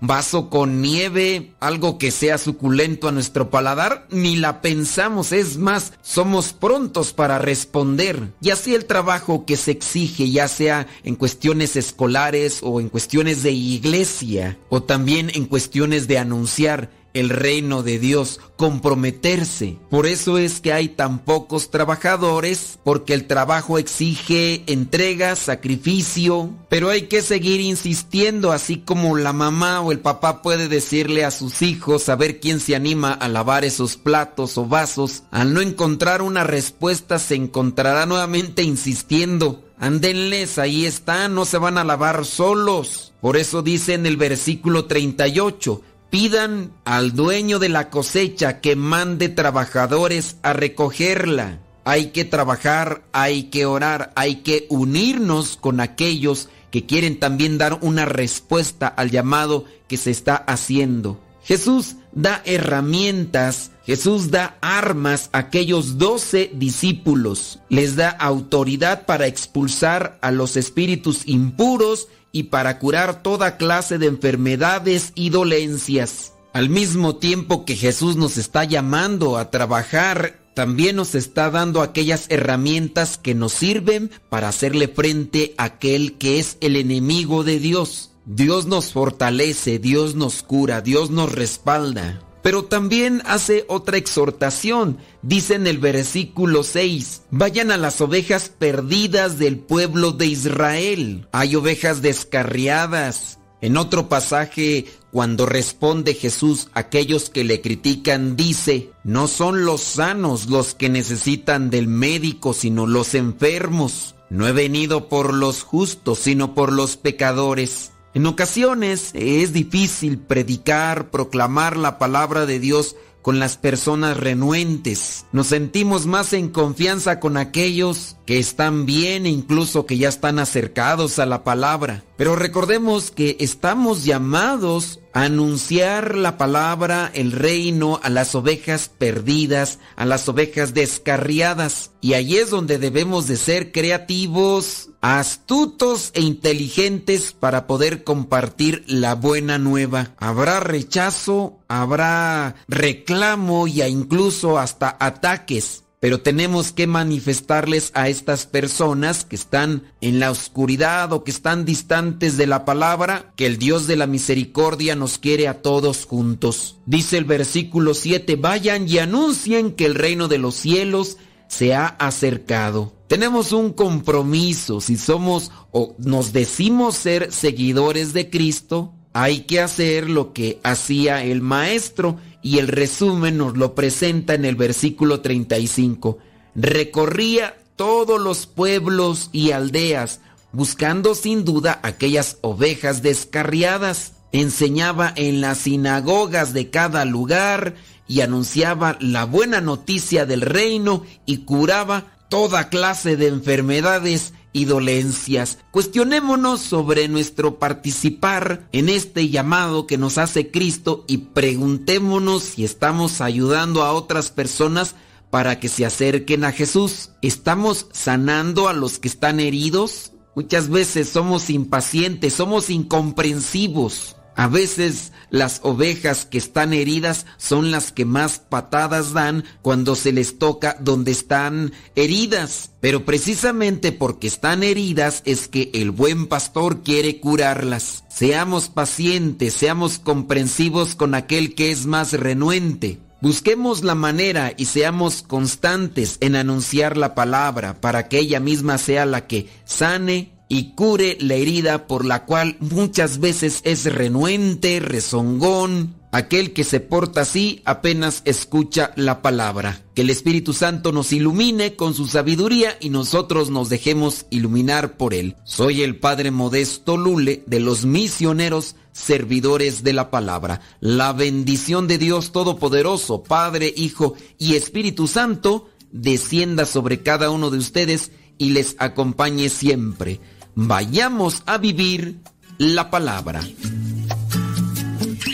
vaso 0.00 0.50
con 0.50 0.80
nieve, 0.80 1.54
algo 1.60 1.98
que 1.98 2.10
sea 2.10 2.38
suculento 2.38 3.08
a 3.08 3.12
nuestro 3.12 3.50
paladar, 3.50 4.06
ni 4.10 4.36
la 4.36 4.60
pensamos, 4.60 5.32
es 5.32 5.56
más, 5.56 5.92
somos 6.02 6.52
prontos 6.52 7.12
para 7.12 7.38
responder. 7.38 8.32
Y 8.40 8.50
así 8.50 8.74
el 8.74 8.84
trabajo 8.84 9.44
que 9.46 9.56
se 9.56 9.72
exige, 9.72 10.30
ya 10.30 10.48
sea 10.48 10.86
en 11.02 11.16
cuestiones 11.16 11.76
escolares 11.76 12.60
o 12.62 12.80
en 12.80 12.88
cuestiones 12.88 13.42
de 13.42 13.52
iglesia, 13.52 14.58
o 14.68 14.82
también 14.82 15.30
en 15.34 15.46
cuestiones 15.46 16.06
de 16.06 16.18
anunciar, 16.18 16.90
el 17.14 17.30
reino 17.30 17.82
de 17.82 17.98
Dios, 17.98 18.40
comprometerse. 18.56 19.78
Por 19.88 20.06
eso 20.06 20.36
es 20.36 20.60
que 20.60 20.72
hay 20.72 20.88
tan 20.88 21.20
pocos 21.20 21.70
trabajadores, 21.70 22.78
porque 22.84 23.14
el 23.14 23.26
trabajo 23.26 23.78
exige 23.78 24.64
entrega, 24.66 25.36
sacrificio, 25.36 26.50
pero 26.68 26.90
hay 26.90 27.02
que 27.02 27.22
seguir 27.22 27.60
insistiendo, 27.60 28.52
así 28.52 28.78
como 28.78 29.16
la 29.16 29.32
mamá 29.32 29.80
o 29.80 29.92
el 29.92 30.00
papá 30.00 30.42
puede 30.42 30.68
decirle 30.68 31.24
a 31.24 31.30
sus 31.30 31.62
hijos 31.62 32.08
a 32.08 32.16
ver 32.16 32.40
quién 32.40 32.60
se 32.60 32.74
anima 32.74 33.12
a 33.12 33.28
lavar 33.28 33.64
esos 33.64 33.96
platos 33.96 34.58
o 34.58 34.66
vasos. 34.66 35.22
Al 35.30 35.54
no 35.54 35.60
encontrar 35.60 36.20
una 36.20 36.44
respuesta 36.44 37.18
se 37.18 37.36
encontrará 37.36 38.06
nuevamente 38.06 38.62
insistiendo. 38.62 39.64
Andenles, 39.78 40.58
ahí 40.58 40.86
están, 40.86 41.34
no 41.34 41.44
se 41.44 41.58
van 41.58 41.78
a 41.78 41.84
lavar 41.84 42.24
solos. 42.24 43.12
Por 43.20 43.36
eso 43.36 43.62
dice 43.62 43.94
en 43.94 44.06
el 44.06 44.16
versículo 44.16 44.84
38, 44.84 45.82
pidan 46.14 46.70
al 46.84 47.16
dueño 47.16 47.58
de 47.58 47.68
la 47.68 47.90
cosecha 47.90 48.60
que 48.60 48.76
mande 48.76 49.28
trabajadores 49.28 50.36
a 50.44 50.52
recogerla. 50.52 51.58
Hay 51.84 52.12
que 52.12 52.24
trabajar, 52.24 53.02
hay 53.10 53.50
que 53.50 53.66
orar, 53.66 54.12
hay 54.14 54.36
que 54.36 54.68
unirnos 54.70 55.56
con 55.56 55.80
aquellos 55.80 56.50
que 56.70 56.86
quieren 56.86 57.18
también 57.18 57.58
dar 57.58 57.80
una 57.80 58.04
respuesta 58.04 58.86
al 58.86 59.10
llamado 59.10 59.64
que 59.88 59.96
se 59.96 60.12
está 60.12 60.36
haciendo. 60.36 61.20
Jesús 61.42 61.96
da 62.12 62.42
herramientas, 62.44 63.72
Jesús 63.84 64.30
da 64.30 64.56
armas 64.60 65.30
a 65.32 65.38
aquellos 65.38 65.98
doce 65.98 66.48
discípulos, 66.54 67.58
les 67.68 67.96
da 67.96 68.10
autoridad 68.10 69.04
para 69.04 69.26
expulsar 69.26 70.16
a 70.22 70.30
los 70.30 70.56
espíritus 70.56 71.26
impuros 71.26 72.06
y 72.34 72.44
para 72.44 72.80
curar 72.80 73.22
toda 73.22 73.56
clase 73.56 73.96
de 73.96 74.06
enfermedades 74.06 75.12
y 75.14 75.30
dolencias. 75.30 76.32
Al 76.52 76.68
mismo 76.68 77.14
tiempo 77.14 77.64
que 77.64 77.76
Jesús 77.76 78.16
nos 78.16 78.38
está 78.38 78.64
llamando 78.64 79.38
a 79.38 79.52
trabajar, 79.52 80.40
también 80.52 80.96
nos 80.96 81.14
está 81.14 81.48
dando 81.50 81.80
aquellas 81.80 82.26
herramientas 82.30 83.18
que 83.18 83.36
nos 83.36 83.52
sirven 83.52 84.10
para 84.28 84.48
hacerle 84.48 84.88
frente 84.88 85.54
a 85.58 85.64
aquel 85.64 86.18
que 86.18 86.40
es 86.40 86.58
el 86.60 86.74
enemigo 86.74 87.44
de 87.44 87.60
Dios. 87.60 88.10
Dios 88.26 88.66
nos 88.66 88.92
fortalece, 88.92 89.78
Dios 89.78 90.16
nos 90.16 90.42
cura, 90.42 90.80
Dios 90.80 91.10
nos 91.10 91.30
respalda. 91.30 92.20
Pero 92.44 92.66
también 92.66 93.22
hace 93.24 93.64
otra 93.68 93.96
exhortación. 93.96 94.98
Dice 95.22 95.54
en 95.54 95.66
el 95.66 95.78
versículo 95.78 96.62
6, 96.62 97.22
vayan 97.30 97.70
a 97.70 97.78
las 97.78 98.02
ovejas 98.02 98.50
perdidas 98.50 99.38
del 99.38 99.58
pueblo 99.58 100.12
de 100.12 100.26
Israel. 100.26 101.26
Hay 101.32 101.56
ovejas 101.56 102.02
descarriadas. 102.02 103.38
En 103.62 103.78
otro 103.78 104.10
pasaje, 104.10 104.84
cuando 105.10 105.46
responde 105.46 106.12
Jesús 106.12 106.68
a 106.74 106.80
aquellos 106.80 107.30
que 107.30 107.44
le 107.44 107.62
critican, 107.62 108.36
dice, 108.36 108.90
no 109.04 109.26
son 109.26 109.64
los 109.64 109.80
sanos 109.80 110.50
los 110.50 110.74
que 110.74 110.90
necesitan 110.90 111.70
del 111.70 111.88
médico, 111.88 112.52
sino 112.52 112.86
los 112.86 113.14
enfermos. 113.14 114.16
No 114.28 114.46
he 114.46 114.52
venido 114.52 115.08
por 115.08 115.32
los 115.32 115.62
justos, 115.62 116.18
sino 116.18 116.54
por 116.54 116.74
los 116.74 116.98
pecadores. 116.98 117.93
En 118.14 118.26
ocasiones 118.26 119.10
es 119.14 119.52
difícil 119.52 120.18
predicar, 120.18 121.10
proclamar 121.10 121.76
la 121.76 121.98
palabra 121.98 122.46
de 122.46 122.60
Dios 122.60 122.94
con 123.22 123.40
las 123.40 123.56
personas 123.56 124.18
renuentes. 124.18 125.24
Nos 125.32 125.48
sentimos 125.48 126.06
más 126.06 126.32
en 126.32 126.50
confianza 126.50 127.18
con 127.18 127.38
aquellos 127.38 128.16
que 128.26 128.38
están 128.38 128.86
bien 128.86 129.26
e 129.26 129.30
incluso 129.30 129.86
que 129.86 129.96
ya 129.96 130.10
están 130.10 130.38
acercados 130.38 131.18
a 131.18 131.26
la 131.26 131.42
palabra. 131.42 132.04
Pero 132.16 132.36
recordemos 132.36 133.10
que 133.10 133.38
estamos 133.40 134.04
llamados 134.04 135.00
a 135.14 135.22
anunciar 135.22 136.16
la 136.16 136.36
palabra, 136.36 137.10
el 137.14 137.32
reino, 137.32 137.98
a 138.02 138.10
las 138.10 138.34
ovejas 138.34 138.90
perdidas, 138.90 139.78
a 139.96 140.04
las 140.04 140.28
ovejas 140.28 140.74
descarriadas. 140.74 141.92
Y 142.00 142.12
ahí 142.12 142.36
es 142.36 142.50
donde 142.50 142.78
debemos 142.78 143.26
de 143.26 143.38
ser 143.38 143.72
creativos, 143.72 144.90
astutos 145.04 146.12
e 146.14 146.22
inteligentes 146.22 147.34
para 147.38 147.66
poder 147.66 148.04
compartir 148.04 148.84
la 148.86 149.14
buena 149.14 149.58
nueva. 149.58 150.12
Habrá 150.16 150.60
rechazo, 150.60 151.58
habrá 151.68 152.54
reclamo 152.68 153.66
y 153.66 153.82
incluso 153.82 154.58
hasta 154.58 154.96
ataques 154.98 155.84
pero 156.04 156.20
tenemos 156.20 156.70
que 156.70 156.86
manifestarles 156.86 157.90
a 157.94 158.10
estas 158.10 158.44
personas 158.44 159.24
que 159.24 159.36
están 159.36 159.84
en 160.02 160.20
la 160.20 160.30
oscuridad 160.30 161.10
o 161.14 161.24
que 161.24 161.30
están 161.30 161.64
distantes 161.64 162.36
de 162.36 162.46
la 162.46 162.66
palabra 162.66 163.32
que 163.36 163.46
el 163.46 163.56
Dios 163.56 163.86
de 163.86 163.96
la 163.96 164.06
misericordia 164.06 164.96
nos 164.96 165.16
quiere 165.16 165.48
a 165.48 165.62
todos 165.62 166.04
juntos. 166.04 166.76
Dice 166.84 167.16
el 167.16 167.24
versículo 167.24 167.94
7, 167.94 168.36
vayan 168.36 168.86
y 168.86 168.98
anuncien 168.98 169.72
que 169.72 169.86
el 169.86 169.94
reino 169.94 170.28
de 170.28 170.36
los 170.36 170.56
cielos 170.56 171.16
se 171.48 171.74
ha 171.74 171.86
acercado. 171.86 172.92
Tenemos 173.06 173.52
un 173.52 173.72
compromiso, 173.72 174.80
si 174.80 174.96
somos 174.96 175.52
o 175.70 175.94
nos 175.98 176.32
decimos 176.32 176.96
ser 176.96 177.32
seguidores 177.32 178.12
de 178.12 178.30
Cristo, 178.30 178.92
hay 179.12 179.42
que 179.42 179.60
hacer 179.60 180.10
lo 180.10 180.32
que 180.32 180.58
hacía 180.64 181.22
el 181.22 181.40
maestro 181.40 182.18
y 182.42 182.58
el 182.58 182.68
resumen 182.68 183.38
nos 183.38 183.56
lo 183.56 183.74
presenta 183.74 184.34
en 184.34 184.44
el 184.44 184.56
versículo 184.56 185.20
35. 185.20 186.18
Recorría 186.56 187.56
todos 187.76 188.20
los 188.20 188.46
pueblos 188.46 189.30
y 189.32 189.52
aldeas, 189.52 190.20
buscando 190.52 191.14
sin 191.14 191.44
duda 191.44 191.78
aquellas 191.82 192.38
ovejas 192.40 193.02
descarriadas. 193.02 194.12
Enseñaba 194.32 195.12
en 195.14 195.40
las 195.40 195.58
sinagogas 195.58 196.52
de 196.52 196.70
cada 196.70 197.04
lugar 197.04 197.76
y 198.06 198.20
anunciaba 198.20 198.96
la 199.00 199.24
buena 199.24 199.60
noticia 199.60 200.26
del 200.26 200.40
reino 200.40 201.04
y 201.26 201.38
curaba 201.38 202.06
toda 202.28 202.68
clase 202.68 203.16
de 203.16 203.28
enfermedades 203.28 204.32
y 204.52 204.64
dolencias. 204.66 205.58
Cuestionémonos 205.70 206.60
sobre 206.60 207.08
nuestro 207.08 207.58
participar 207.58 208.68
en 208.72 208.88
este 208.88 209.28
llamado 209.28 209.86
que 209.86 209.98
nos 209.98 210.16
hace 210.16 210.50
Cristo 210.50 211.04
y 211.06 211.18
preguntémonos 211.18 212.42
si 212.44 212.64
estamos 212.64 213.20
ayudando 213.20 213.82
a 213.82 213.92
otras 213.92 214.30
personas 214.30 214.94
para 215.30 215.58
que 215.58 215.68
se 215.68 215.84
acerquen 215.84 216.44
a 216.44 216.52
Jesús. 216.52 217.10
¿Estamos 217.20 217.88
sanando 217.92 218.68
a 218.68 218.72
los 218.72 218.98
que 218.98 219.08
están 219.08 219.40
heridos? 219.40 220.12
Muchas 220.36 220.68
veces 220.68 221.08
somos 221.08 221.50
impacientes, 221.50 222.34
somos 222.34 222.70
incomprensivos. 222.70 224.13
A 224.36 224.48
veces 224.48 225.12
las 225.30 225.60
ovejas 225.62 226.26
que 226.26 226.38
están 226.38 226.72
heridas 226.72 227.26
son 227.36 227.70
las 227.70 227.92
que 227.92 228.04
más 228.04 228.38
patadas 228.38 229.12
dan 229.12 229.44
cuando 229.62 229.94
se 229.94 230.12
les 230.12 230.38
toca 230.38 230.76
donde 230.80 231.12
están 231.12 231.72
heridas. 231.94 232.70
Pero 232.80 233.04
precisamente 233.04 233.92
porque 233.92 234.26
están 234.26 234.62
heridas 234.62 235.22
es 235.24 235.48
que 235.48 235.70
el 235.74 235.90
buen 235.90 236.26
pastor 236.26 236.82
quiere 236.82 237.20
curarlas. 237.20 238.04
Seamos 238.08 238.68
pacientes, 238.68 239.54
seamos 239.54 239.98
comprensivos 239.98 240.94
con 240.94 241.14
aquel 241.14 241.54
que 241.54 241.70
es 241.70 241.86
más 241.86 242.12
renuente. 242.12 243.00
Busquemos 243.20 243.84
la 243.84 243.94
manera 243.94 244.52
y 244.54 244.66
seamos 244.66 245.22
constantes 245.22 246.18
en 246.20 246.36
anunciar 246.36 246.98
la 246.98 247.14
palabra 247.14 247.80
para 247.80 248.06
que 248.06 248.18
ella 248.18 248.38
misma 248.38 248.76
sea 248.76 249.06
la 249.06 249.26
que 249.26 249.48
sane 249.64 250.33
y 250.54 250.70
cure 250.76 251.18
la 251.20 251.34
herida 251.34 251.88
por 251.88 252.04
la 252.04 252.26
cual 252.26 252.56
muchas 252.60 253.18
veces 253.18 253.60
es 253.64 253.92
renuente, 253.92 254.78
rezongón. 254.78 255.96
Aquel 256.12 256.52
que 256.52 256.62
se 256.62 256.78
porta 256.78 257.22
así 257.22 257.60
apenas 257.64 258.22
escucha 258.24 258.92
la 258.94 259.20
palabra. 259.20 259.82
Que 259.96 260.02
el 260.02 260.10
Espíritu 260.10 260.52
Santo 260.52 260.92
nos 260.92 261.12
ilumine 261.12 261.74
con 261.74 261.92
su 261.92 262.06
sabiduría 262.06 262.76
y 262.78 262.90
nosotros 262.90 263.50
nos 263.50 263.68
dejemos 263.68 264.26
iluminar 264.30 264.96
por 264.96 265.12
él. 265.12 265.34
Soy 265.42 265.82
el 265.82 265.96
Padre 265.96 266.30
Modesto 266.30 266.96
Lule 266.96 267.42
de 267.48 267.58
los 267.58 267.84
misioneros 267.84 268.76
servidores 268.92 269.82
de 269.82 269.92
la 269.92 270.12
palabra. 270.12 270.60
La 270.78 271.12
bendición 271.12 271.88
de 271.88 271.98
Dios 271.98 272.30
Todopoderoso, 272.30 273.24
Padre, 273.24 273.74
Hijo 273.76 274.14
y 274.38 274.54
Espíritu 274.54 275.08
Santo, 275.08 275.68
descienda 275.90 276.64
sobre 276.64 277.02
cada 277.02 277.30
uno 277.30 277.50
de 277.50 277.58
ustedes 277.58 278.12
y 278.38 278.50
les 278.50 278.76
acompañe 278.78 279.48
siempre. 279.48 280.20
Vayamos 280.54 281.42
a 281.46 281.58
vivir 281.58 282.20
la 282.58 282.90
palabra. 282.90 283.40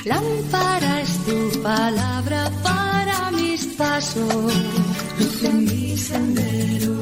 Lámpara 0.05 1.01
es 1.03 1.19
tu 1.25 1.63
palabra 1.63 2.51
para 2.63 3.31
mis 3.33 3.65
pasos, 3.77 4.55
luz 5.19 5.45
en 5.45 5.65
mi 5.65 5.97
sendero. 5.97 6.95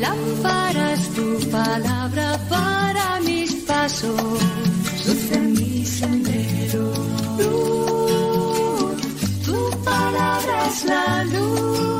Lámpara 0.00 0.92
es 0.94 1.08
tu 1.14 1.50
palabra 1.50 2.38
para 2.48 3.20
mis 3.20 3.52
pasos, 3.66 4.20
luz 5.06 5.38
mi. 5.38 5.70
Luz, 7.38 8.96
tu 9.44 9.84
palabra 9.84 10.66
es 10.68 10.84
la 10.84 11.24
luz. 11.24 11.99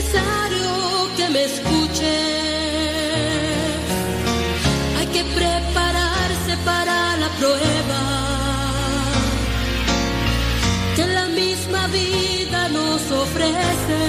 necesario 0.00 0.68
que 1.16 1.28
me 1.28 1.44
escuches. 1.44 2.06
Hay 4.98 5.06
que 5.06 5.24
prepararse 5.24 6.52
para 6.64 7.16
la 7.16 7.28
prueba 7.38 8.02
que 10.96 11.06
la 11.06 11.26
misma 11.26 11.86
vida 11.88 12.68
nos 12.68 13.00
ofrece. 13.24 14.02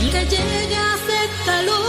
Y 0.00 0.10
que 0.12 0.22
llegue, 0.34 0.78
acéptalo. 0.94 1.80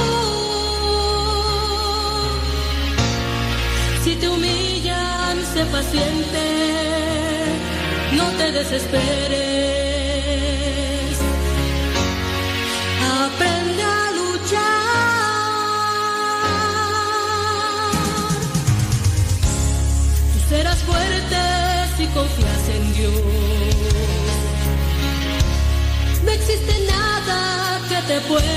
Si 4.03 4.15
te 4.15 4.27
humillan, 4.29 5.35
sé 5.53 5.65
paciente, 5.65 6.45
no 8.17 8.25
te 8.37 8.51
desesperes. 8.51 9.78
Existe 26.49 26.79
nada 26.85 27.79
que 27.87 28.01
te 28.07 28.21
pueda 28.21 28.48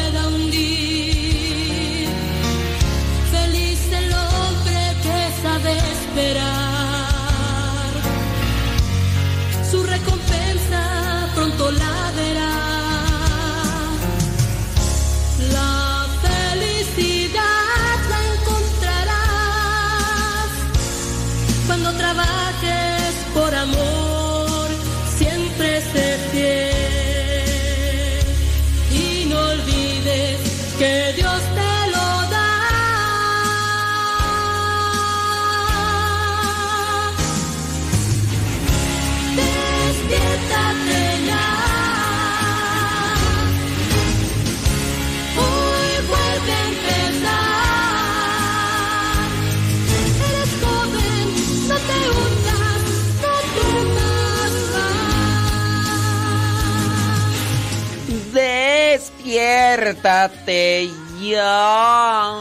Despiértate 59.92 60.88
ya. 61.20 62.32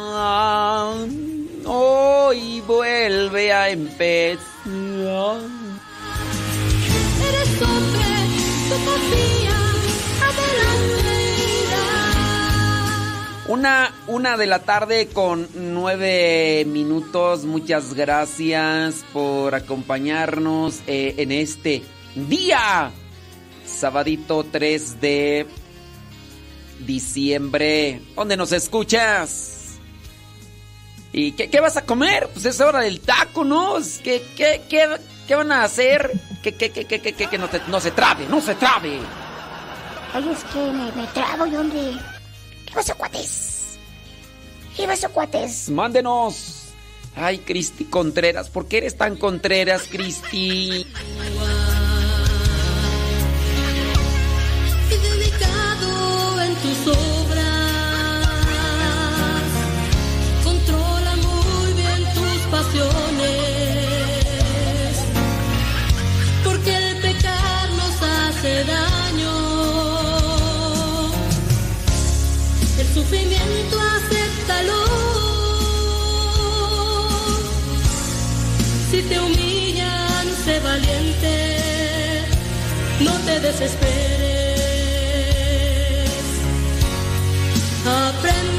Hoy 1.66 2.62
vuelve 2.62 3.52
a 3.52 3.70
empezar. 3.70 4.40
Eres 7.28 7.62
hombre, 7.62 8.06
confía, 8.86 9.58
adelante. 10.30 11.12
Una, 13.48 13.94
una 14.08 14.38
de 14.38 14.48
la 14.48 14.60
tarde 14.60 15.08
con 15.08 15.50
nueve 15.54 16.64
minutos. 16.66 17.44
Muchas 17.44 17.94
gracias 17.96 19.04
por 19.12 19.56
acompañarnos 19.56 20.80
eh, 20.88 21.16
en 21.18 21.34
este 21.34 21.84
día. 22.16 22.92
Sabadito 23.66 24.46
3 24.50 25.02
de 25.02 25.48
diciembre. 26.86 28.02
¿Dónde 28.16 28.38
nos 28.38 28.52
escuchas? 28.52 29.80
¿Y 31.14 31.34
qué, 31.34 31.50
qué, 31.50 31.60
vas 31.60 31.78
a 31.78 31.86
comer? 31.86 32.30
Pues 32.34 32.46
es 32.46 32.60
hora 32.62 32.80
del 32.80 33.02
taco, 33.02 33.44
¿no? 33.44 33.76
¿Qué, 34.04 34.24
qué, 34.36 34.62
qué, 34.70 34.88
qué 35.28 35.36
van 35.36 35.52
a 35.52 35.64
hacer? 35.64 36.12
Que, 36.42 36.56
que, 36.56 36.72
que, 36.72 36.86
que, 36.86 37.14
que, 37.14 37.38
no, 37.38 37.50
te, 37.50 37.62
no 37.68 37.80
se 37.82 37.92
trabe, 37.92 38.26
no 38.28 38.40
se 38.40 38.56
trabe. 38.56 39.00
Oye, 40.16 40.32
es 40.32 40.44
que 40.46 40.60
me, 40.60 40.92
me 40.94 41.08
trabo, 41.08 41.46
y 41.46 41.56
hombre. 41.56 41.98
¿Qué 42.66 42.74
pasó, 42.74 42.96
cuates? 42.96 43.78
¿Qué 44.76 44.88
pasó, 44.88 45.10
cuates? 45.12 45.70
Mándenos. 45.70 46.62
Ay, 47.16 47.40
Cristi 47.40 47.86
Contreras, 47.86 48.50
¿por 48.50 48.68
qué 48.68 48.78
eres 48.78 48.98
tan 48.98 49.18
Contreras, 49.18 49.84
Cristi? 49.92 50.88
Te 83.32 83.40
desesperes. 83.40 83.82
Aprende 87.86 88.51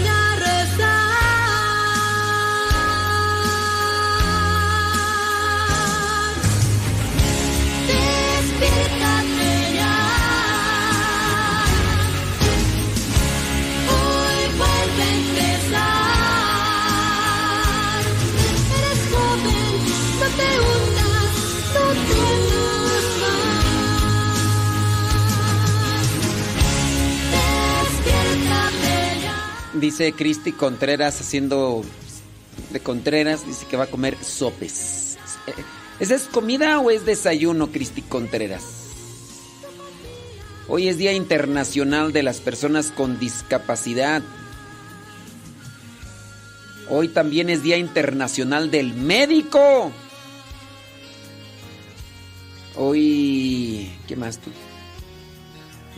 Dice 29.82 30.12
Cristi 30.12 30.52
Contreras 30.52 31.20
haciendo 31.20 31.82
de 32.70 32.78
Contreras, 32.78 33.44
dice 33.44 33.66
que 33.66 33.76
va 33.76 33.82
a 33.82 33.88
comer 33.88 34.16
sopes. 34.22 35.18
Eh, 35.48 35.54
¿Esa 35.98 36.14
es 36.14 36.26
comida 36.26 36.78
o 36.78 36.92
es 36.92 37.04
desayuno, 37.04 37.72
Cristi 37.72 38.00
Contreras? 38.00 38.62
Hoy 40.68 40.86
es 40.86 40.98
Día 40.98 41.12
Internacional 41.12 42.12
de 42.12 42.22
las 42.22 42.38
Personas 42.38 42.92
con 42.92 43.18
Discapacidad. 43.18 44.22
Hoy 46.88 47.08
también 47.08 47.50
es 47.50 47.64
Día 47.64 47.76
Internacional 47.76 48.70
del 48.70 48.94
Médico. 48.94 49.90
Hoy... 52.76 53.90
¿Qué 54.06 54.14
más 54.14 54.38
tú? 54.38 54.50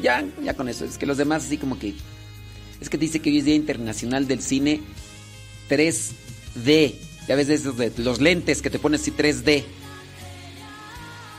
Ya, 0.01 0.25
ya 0.43 0.55
con 0.55 0.71
eso. 0.71 0.87
Es 0.87 0.97
que 0.97 1.05
los 1.05 1.19
demás 1.19 1.45
así 1.45 1.59
como 1.59 1.79
que... 1.79 1.95
Es 2.85 2.91
que 2.91 2.99
dice 2.99 3.21
que 3.21 3.31
hoy 3.31 3.39
es 3.39 3.47
Día 3.47 3.55
Internacional 3.55 4.29
del 4.29 4.43
Cine 4.43 4.83
3D. 5.71 6.95
Ya 7.27 7.35
ves 7.35 7.47
de 7.49 7.93
los 7.97 8.21
lentes 8.21 8.61
que 8.61 8.69
te 8.69 8.79
pones 8.79 9.01
así 9.01 9.11
3D. 9.11 9.65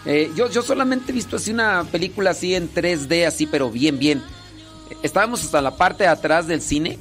Eh, 0.07 0.31
yo, 0.35 0.49
yo 0.49 0.63
solamente 0.63 1.11
he 1.11 1.13
visto 1.13 1.35
así 1.35 1.51
una 1.51 1.83
película 1.83 2.31
así 2.31 2.55
en 2.55 2.73
3D, 2.73 3.27
así, 3.27 3.45
pero 3.45 3.69
bien, 3.69 3.99
bien. 3.99 4.23
Estábamos 5.03 5.43
hasta 5.43 5.61
la 5.61 5.77
parte 5.77 6.05
de 6.05 6.09
atrás 6.09 6.47
del 6.47 6.63
cine 6.63 6.97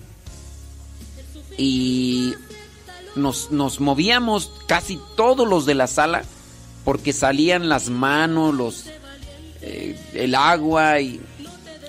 y 1.56 2.34
nos, 3.16 3.50
nos 3.50 3.80
movíamos 3.80 4.52
casi 4.66 5.00
todos 5.16 5.48
los 5.48 5.64
de 5.64 5.74
la 5.74 5.86
sala 5.86 6.22
porque 6.84 7.14
salían 7.14 7.70
las 7.70 7.88
manos, 7.88 8.54
los, 8.54 8.84
eh, 9.62 9.98
el 10.12 10.34
agua 10.34 11.00
y 11.00 11.18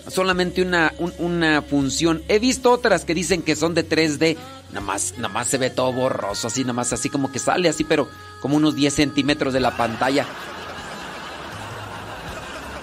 solamente 0.09 0.61
una, 0.61 0.93
un- 0.99 1.13
una 1.19 1.61
función. 1.61 2.23
He 2.27 2.39
visto 2.39 2.71
otras 2.71 3.05
que 3.05 3.13
dicen 3.13 3.41
que 3.41 3.55
son 3.55 3.73
de 3.73 3.87
3D, 3.87 4.37
nada 4.69 4.81
más, 4.85 5.13
nada 5.17 5.29
más 5.29 5.47
se 5.47 5.57
ve 5.57 5.69
todo 5.69 5.91
borroso, 5.93 6.47
así, 6.47 6.61
nada 6.61 6.73
más 6.73 6.93
así 6.93 7.09
como 7.09 7.31
que 7.31 7.39
sale 7.39 7.69
así, 7.69 7.83
pero 7.83 8.07
como 8.41 8.55
unos 8.57 8.75
10 8.75 8.93
centímetros 8.93 9.53
de 9.53 9.59
la 9.59 9.75
pantalla. 9.75 10.25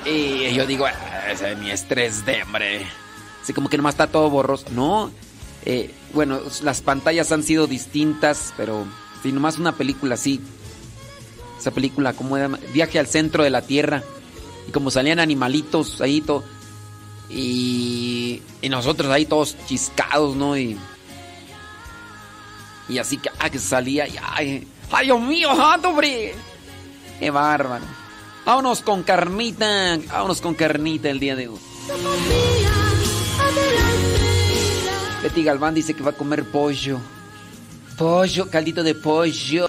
Y 0.04 0.52
yo 0.54 0.66
digo, 0.66 0.86
"Ah, 0.86 1.30
ese 1.30 1.54
ni 1.56 1.70
es 1.70 1.86
3D, 1.88 2.42
hombre. 2.44 2.86
Así 3.42 3.52
como 3.52 3.68
que 3.68 3.76
nomás 3.76 3.94
está 3.94 4.06
todo 4.08 4.28
borroso. 4.30 4.66
No, 4.70 5.10
eh, 5.64 5.94
bueno, 6.12 6.40
las 6.62 6.80
pantallas 6.80 7.30
han 7.32 7.42
sido 7.42 7.66
distintas, 7.66 8.52
pero 8.56 8.84
si 9.22 9.32
nomás 9.32 9.58
una 9.58 9.72
película 9.76 10.14
así. 10.14 10.40
Esa 11.58 11.70
película, 11.70 12.12
como 12.14 12.36
era? 12.36 12.48
Viaje 12.72 12.98
al 12.98 13.06
centro 13.06 13.44
de 13.44 13.50
la 13.50 13.62
Tierra. 13.62 14.02
Y 14.68 14.72
como 14.72 14.90
salían 14.90 15.20
animalitos 15.20 16.00
ahí, 16.00 16.20
todo. 16.20 16.42
Y, 17.32 18.42
nosotros 18.68 19.10
ahí 19.10 19.26
todos 19.26 19.56
chiscados, 19.66 20.36
¿no? 20.36 20.56
Y, 20.56 20.78
y 22.88 22.98
así 22.98 23.16
que, 23.16 23.30
ah, 23.38 23.50
que 23.50 23.58
salía. 23.58 24.06
Ay, 24.22 24.66
ay, 24.90 25.06
Dios 25.06 25.20
mío, 25.20 25.48
¡ah, 25.50 25.78
hombre! 25.82 26.34
¡Qué 27.18 27.30
bárbaro! 27.30 27.84
Vámonos 28.44 28.82
con 28.82 29.02
carnita, 29.02 29.98
vámonos 30.08 30.40
con 30.40 30.54
carnita 30.54 31.08
el 31.08 31.20
día 31.20 31.36
de 31.36 31.48
hoy. 31.48 31.58
Betty 35.22 35.44
Galván 35.44 35.74
dice 35.74 35.94
que 35.94 36.02
va 36.02 36.10
a 36.10 36.14
comer 36.14 36.44
pollo. 36.44 36.98
Pollo, 37.96 38.50
caldito 38.50 38.82
de 38.82 38.94
pollo. 38.94 39.68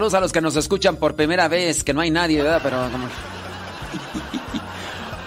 Saludos 0.00 0.14
a 0.14 0.20
los 0.20 0.32
que 0.32 0.40
nos 0.40 0.56
escuchan 0.56 0.96
por 0.96 1.14
primera 1.14 1.46
vez, 1.46 1.84
que 1.84 1.92
no 1.92 2.00
hay 2.00 2.10
nadie, 2.10 2.40
¿verdad? 2.40 2.60
Pero 2.62 2.90
como... 2.90 3.06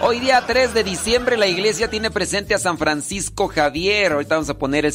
Hoy 0.00 0.18
día 0.18 0.42
3 0.44 0.74
de 0.74 0.82
diciembre 0.82 1.36
la 1.36 1.46
iglesia 1.46 1.88
tiene 1.88 2.10
presente 2.10 2.54
a 2.54 2.58
San 2.58 2.76
Francisco 2.76 3.46
Javier. 3.46 4.10
Ahorita 4.10 4.34
vamos 4.34 4.50
a 4.50 4.58
poner 4.58 4.92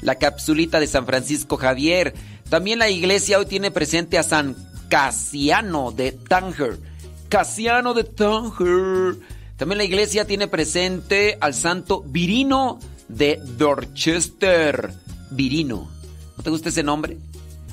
la 0.00 0.16
capsulita 0.16 0.80
de 0.80 0.88
San 0.88 1.06
Francisco 1.06 1.56
Javier. 1.56 2.14
También 2.50 2.80
la 2.80 2.90
iglesia 2.90 3.38
hoy 3.38 3.46
tiene 3.46 3.70
presente 3.70 4.18
a 4.18 4.24
San 4.24 4.56
Casiano 4.88 5.92
de 5.92 6.10
Tanger. 6.10 6.80
Casiano 7.28 7.94
de 7.94 8.02
Tanger. 8.02 9.18
También 9.56 9.78
la 9.78 9.84
iglesia 9.84 10.26
tiene 10.26 10.48
presente 10.48 11.38
al 11.40 11.54
santo 11.54 12.02
Virino 12.04 12.80
de 13.06 13.40
Dorchester. 13.56 14.92
Virino. 15.30 15.88
¿No 16.36 16.42
te 16.42 16.50
gusta 16.50 16.70
ese 16.70 16.82
nombre? 16.82 17.18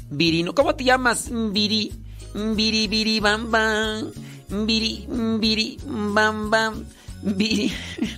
Virino. 0.09 0.53
¿Cómo 0.53 0.75
te 0.75 0.83
llamas? 0.83 1.29
Viri. 1.31 1.91
Viri, 2.33 2.87
viri, 2.87 3.19
bam, 3.19 3.51
bam. 3.51 4.11
Viri, 4.49 5.05
viri, 5.39 5.77
bam, 5.85 6.49
bam. 6.49 6.85
Viri. 7.23 7.71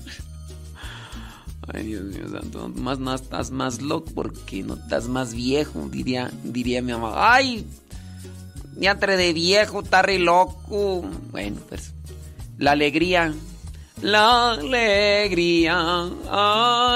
Ay, 1.73 1.83
Dios 1.83 2.03
mío 2.03 2.27
santo. 2.29 2.69
Más 2.69 2.99
no 2.99 3.13
estás 3.13 3.51
más 3.51 3.81
loco 3.81 4.11
porque 4.13 4.63
no 4.63 4.73
estás 4.73 5.07
más 5.07 5.33
viejo, 5.33 5.87
diría, 5.89 6.31
diría 6.43 6.81
mi 6.81 6.91
mamá. 6.91 7.13
Ay, 7.33 7.65
ya 8.77 8.91
entre 8.91 9.15
de 9.15 9.31
viejo, 9.33 9.81
está 9.81 10.01
re 10.01 10.19
loco. 10.19 11.03
Bueno, 11.31 11.61
pues. 11.69 11.93
La 12.57 12.71
alegría. 12.71 13.33
La 14.01 14.51
alegría. 14.51 16.09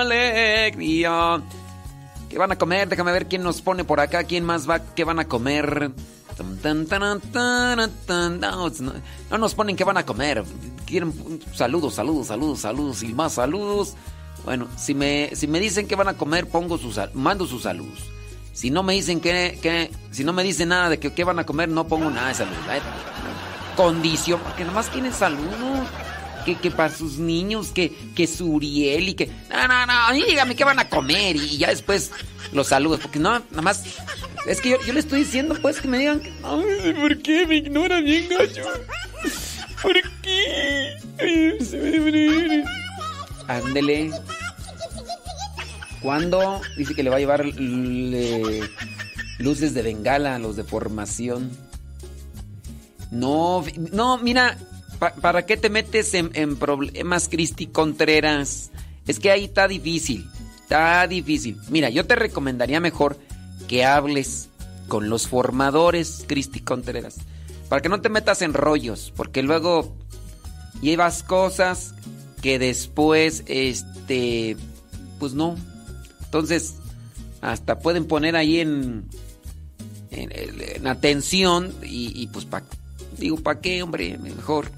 Alegría. 0.02 1.42
¿Qué 2.36 2.40
van 2.40 2.52
a 2.52 2.58
comer? 2.58 2.90
Déjame 2.90 3.14
ver 3.14 3.28
quién 3.28 3.44
nos 3.44 3.62
pone 3.62 3.86
por 3.86 4.02
acá. 4.02 4.26
¿Quién 4.26 4.44
más 4.44 4.70
va? 4.70 4.80
¿Qué 4.94 5.06
van 5.06 5.20
a 5.20 5.26
comer? 5.30 5.92
No, 9.32 9.38
nos 9.38 9.56
ponen 9.56 9.78
qué 9.78 9.86
van 9.86 9.96
a 9.96 10.06
comer. 10.06 10.44
Quieren 10.86 11.14
saludos, 11.54 11.94
saludos, 11.94 12.28
saludos, 12.28 12.60
saludos 12.60 13.04
y 13.04 13.14
más 13.14 13.36
saludos. 13.36 13.94
Bueno, 14.44 14.68
si 14.76 14.94
me, 14.94 15.34
si 15.34 15.48
me 15.48 15.62
dicen 15.62 15.88
que 15.88 15.96
van 15.96 16.10
a 16.10 16.16
comer, 16.16 16.50
pongo 16.50 16.78
sus, 16.78 17.00
mando 17.14 17.48
sus 17.48 17.64
saludos. 17.64 18.12
Si 18.52 18.70
no 18.70 18.84
me 18.84 18.92
dicen 18.96 19.22
que, 19.22 19.58
que 19.62 19.90
si 20.12 20.26
no 20.26 20.34
me 20.34 20.44
dicen 20.44 20.68
nada 20.68 20.90
de 20.90 21.00
que 21.00 21.14
qué 21.14 21.24
van 21.24 21.40
a 21.40 21.46
comer, 21.46 21.70
no 21.70 21.88
pongo 21.88 22.10
nada 22.10 22.28
de 22.28 22.34
salud. 22.34 22.54
Condición, 23.78 24.42
porque 24.42 24.66
nomás 24.66 24.90
quieren 24.90 25.14
saludos. 25.14 25.88
Que, 26.46 26.70
para 26.70 26.94
sus 26.94 27.18
niños, 27.18 27.70
que, 27.70 27.92
que 28.16 28.28
Suriel 28.28 29.10
y 29.10 29.14
que. 29.16 29.32
No, 29.50 29.68
no, 29.68 29.86
no, 29.86 30.14
dígame 30.14 30.56
qué 30.56 30.64
van 30.64 30.80
a 30.80 30.88
comer 30.88 31.36
y, 31.36 31.58
ya 31.58 31.70
después 31.70 32.12
los 32.54 32.68
saludos. 32.68 33.00
Porque 33.02 33.20
no, 33.20 33.40
nada 33.40 33.62
más. 33.62 33.84
Es 34.46 34.62
que 34.62 34.70
yo, 34.70 34.78
yo 34.86 34.94
le 34.94 35.00
estoy 35.00 35.22
diciendo, 35.22 35.58
pues, 35.62 35.82
que 35.82 35.88
me 35.88 35.98
digan. 35.98 36.22
Ay, 36.44 36.94
¿por 36.94 37.18
qué 37.18 37.48
me 37.48 37.56
ignora 37.56 38.00
bien, 38.00 38.30
gallo? 38.30 38.66
¿Por 39.82 39.96
qué? 40.22 40.96
Ándele. 43.48 44.12
¿Cuándo? 46.02 46.62
Dice 46.78 46.94
que 46.94 47.02
le 47.02 47.10
va 47.10 47.16
a 47.16 47.20
llevar 47.20 47.46
luces 49.40 49.74
de 49.74 49.82
bengala 49.82 50.36
a 50.36 50.40
los 50.40 50.56
de 50.56 50.64
formación. 50.64 51.52
No, 53.12 53.64
no, 53.92 54.18
mira, 54.18 54.58
¿para 55.00 55.46
qué 55.46 55.58
te 55.58 55.70
metes 55.70 56.14
en, 56.14 56.32
en, 56.34 56.56
problemas, 56.56 57.30
Cristi 57.30 57.68
Contreras? 57.68 58.72
Es 59.08 59.20
que 59.20 59.32
ahí 59.32 59.46
está 59.46 59.68
difícil, 59.68 60.30
está 60.62 61.06
difícil. 61.08 61.58
Mira, 61.70 61.90
yo 61.90 62.06
te 62.06 62.16
recomendaría 62.16 62.80
mejor 62.80 63.18
que 63.68 63.86
hables 63.86 64.50
con 64.88 65.10
los 65.10 65.28
formadores, 65.28 66.26
Cristi 66.28 66.60
Contreras, 66.60 67.18
para 67.70 67.82
que 67.82 67.90
no 67.90 68.02
te 68.02 68.10
metas 68.10 68.42
en 68.42 68.54
rollos, 68.54 69.12
porque 69.16 69.44
luego 69.44 69.96
llevas 70.82 71.24
cosas 71.24 71.96
que 72.42 72.60
después, 72.60 73.44
este, 73.48 74.58
pues 75.20 75.34
no, 75.34 75.56
entonces, 76.36 76.76
hasta 77.42 77.80
pueden 77.80 78.06
poner 78.06 78.36
ahí 78.36 78.60
en, 78.60 79.06
en, 80.12 80.86
atención 80.86 81.74
y, 81.82 82.28
pues, 82.28 82.46
pa, 82.46 82.64
digo, 83.18 83.38
¿para 83.38 83.62
qué, 83.62 83.82
hombre? 83.82 84.18
Mejor. 84.18 84.70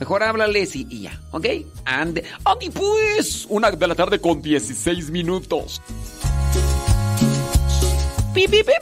Mejor 0.00 0.22
háblales 0.22 0.74
y, 0.74 1.02
ya, 1.02 1.20
¿ok? 1.30 1.46
Ande. 1.84 2.24
¡Andi 2.44 2.70
pues! 2.70 3.46
Una 3.48 3.70
de 3.70 3.86
la 3.86 3.94
tarde 3.94 4.20
con 4.20 4.42
16 4.42 5.10
minutos. 5.10 5.80
¡Pi, 8.34 8.48
pi, 8.48 8.62
pi, 8.62 8.72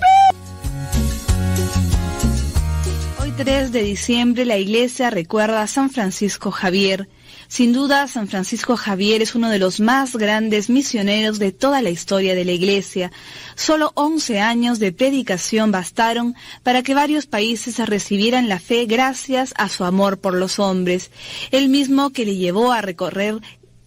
Hoy 3.21 3.33
3 3.37 3.73
de 3.73 3.83
diciembre 3.83 4.45
la 4.45 4.57
iglesia 4.57 5.11
recuerda 5.11 5.63
a 5.63 5.67
San 5.67 5.91
Francisco 5.91 6.51
Javier, 6.51 7.09
sin 7.51 7.73
duda, 7.73 8.07
San 8.07 8.29
Francisco 8.29 8.77
Javier 8.77 9.23
es 9.23 9.35
uno 9.35 9.51
de 9.51 9.59
los 9.59 9.81
más 9.81 10.15
grandes 10.15 10.71
misioneros 10.71 11.41
de 11.41 11.51
toda 11.51 11.83
la 11.83 11.91
historia 11.91 12.37
de 12.37 12.45
la 12.45 12.53
Iglesia. 12.53 13.11
Solo 13.57 13.91
11 13.97 14.39
años 14.39 14.79
de 14.79 14.93
predicación 14.93 15.73
bastaron 15.73 16.37
para 16.63 16.85
que 16.85 16.95
varios 16.95 17.27
países 17.27 17.85
recibieran 17.89 18.49
la 18.49 18.61
fe 18.61 18.87
gracias 18.87 19.53
a 19.57 19.69
su 19.69 19.83
amor 19.83 20.21
por 20.21 20.35
los 20.35 20.61
hombres, 20.61 21.11
el 21.51 21.69
mismo 21.69 22.11
que 22.11 22.25
le 22.25 22.37
llevó 22.37 22.71
a 22.71 22.83
recorrer 22.83 23.41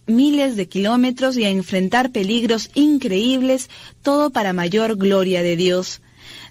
miles 0.06 0.56
de 0.56 0.68
kilómetros 0.68 1.38
y 1.38 1.44
a 1.44 1.48
enfrentar 1.48 2.10
peligros 2.10 2.68
increíbles, 2.74 3.70
todo 4.02 4.28
para 4.28 4.52
mayor 4.52 4.96
gloria 4.98 5.42
de 5.42 5.56
Dios. 5.56 6.02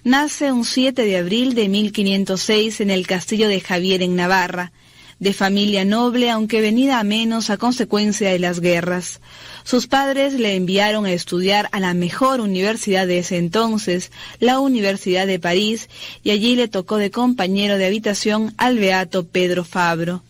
Nace 0.02 0.50
un 0.50 0.64
7 0.64 1.04
de 1.04 1.16
abril 1.16 1.54
de 1.54 1.68
1506 1.68 2.80
en 2.80 2.90
el 2.90 3.06
castillo 3.06 3.46
de 3.46 3.60
Javier 3.60 4.02
en 4.02 4.16
Navarra 4.16 4.72
de 5.18 5.32
familia 5.32 5.84
noble, 5.84 6.30
aunque 6.30 6.60
venida 6.60 6.98
a 6.98 7.04
menos 7.04 7.50
a 7.50 7.56
consecuencia 7.56 8.30
de 8.30 8.38
las 8.38 8.60
guerras. 8.60 9.20
Sus 9.64 9.86
padres 9.86 10.34
le 10.34 10.56
enviaron 10.56 11.06
a 11.06 11.12
estudiar 11.12 11.68
a 11.72 11.80
la 11.80 11.94
mejor 11.94 12.40
universidad 12.40 13.06
de 13.06 13.18
ese 13.18 13.38
entonces, 13.38 14.12
la 14.40 14.60
Universidad 14.60 15.26
de 15.26 15.38
París, 15.38 15.88
y 16.22 16.30
allí 16.30 16.56
le 16.56 16.68
tocó 16.68 16.96
de 16.98 17.10
compañero 17.10 17.78
de 17.78 17.86
habitación 17.86 18.52
al 18.58 18.78
beato 18.78 19.26
Pedro 19.26 19.64
Fabro. 19.64 20.22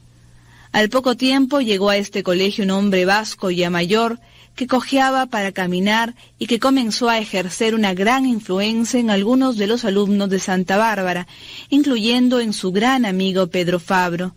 Al 0.72 0.88
poco 0.88 1.16
tiempo 1.16 1.60
llegó 1.60 1.90
a 1.90 1.96
este 1.96 2.22
colegio 2.22 2.64
un 2.64 2.70
hombre 2.70 3.04
vasco 3.04 3.50
ya 3.50 3.70
mayor, 3.70 4.18
que 4.54 4.66
cojeaba 4.66 5.26
para 5.26 5.52
caminar 5.52 6.14
y 6.38 6.46
que 6.46 6.60
comenzó 6.60 7.08
a 7.08 7.18
ejercer 7.18 7.74
una 7.74 7.94
gran 7.94 8.24
influencia 8.24 9.00
en 9.00 9.10
algunos 9.10 9.56
de 9.56 9.66
los 9.66 9.84
alumnos 9.84 10.30
de 10.30 10.38
Santa 10.38 10.76
Bárbara, 10.76 11.26
incluyendo 11.70 12.40
en 12.40 12.52
su 12.52 12.70
gran 12.70 13.04
amigo 13.04 13.48
Pedro 13.48 13.80
Fabro. 13.80 14.34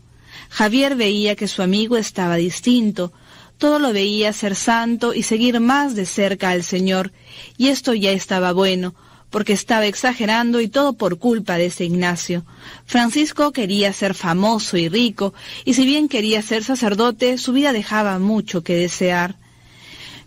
Javier 0.50 0.96
veía 0.96 1.36
que 1.36 1.48
su 1.48 1.62
amigo 1.62 1.98
estaba 1.98 2.36
distinto, 2.36 3.14
todo 3.58 3.80
lo 3.80 3.92
veía 3.92 4.34
ser 4.34 4.56
santo 4.56 5.14
y 5.14 5.24
seguir 5.24 5.60
más 5.60 5.96
de 5.96 6.06
cerca 6.06 6.52
al 6.52 6.64
Señor, 6.64 7.12
y 7.58 7.70
esto 7.70 7.94
ya 7.94 8.12
estaba 8.12 8.54
bueno, 8.54 8.94
porque 9.30 9.54
estaba 9.54 9.86
exagerando 9.86 10.62
y 10.62 10.68
todo 10.68 10.94
por 10.94 11.20
culpa 11.20 11.58
de 11.58 11.68
ese 11.68 11.86
Ignacio. 11.86 12.46
Francisco 12.86 13.52
quería 13.52 13.92
ser 13.94 14.14
famoso 14.14 14.78
y 14.78 14.90
rico, 14.90 15.34
y 15.66 15.74
si 15.74 15.86
bien 15.86 16.08
quería 16.08 16.42
ser 16.42 16.64
sacerdote, 16.64 17.38
su 17.38 17.54
vida 17.54 17.74
dejaba 17.74 18.20
mucho 18.20 18.64
que 18.64 18.76
desear. 18.76 19.36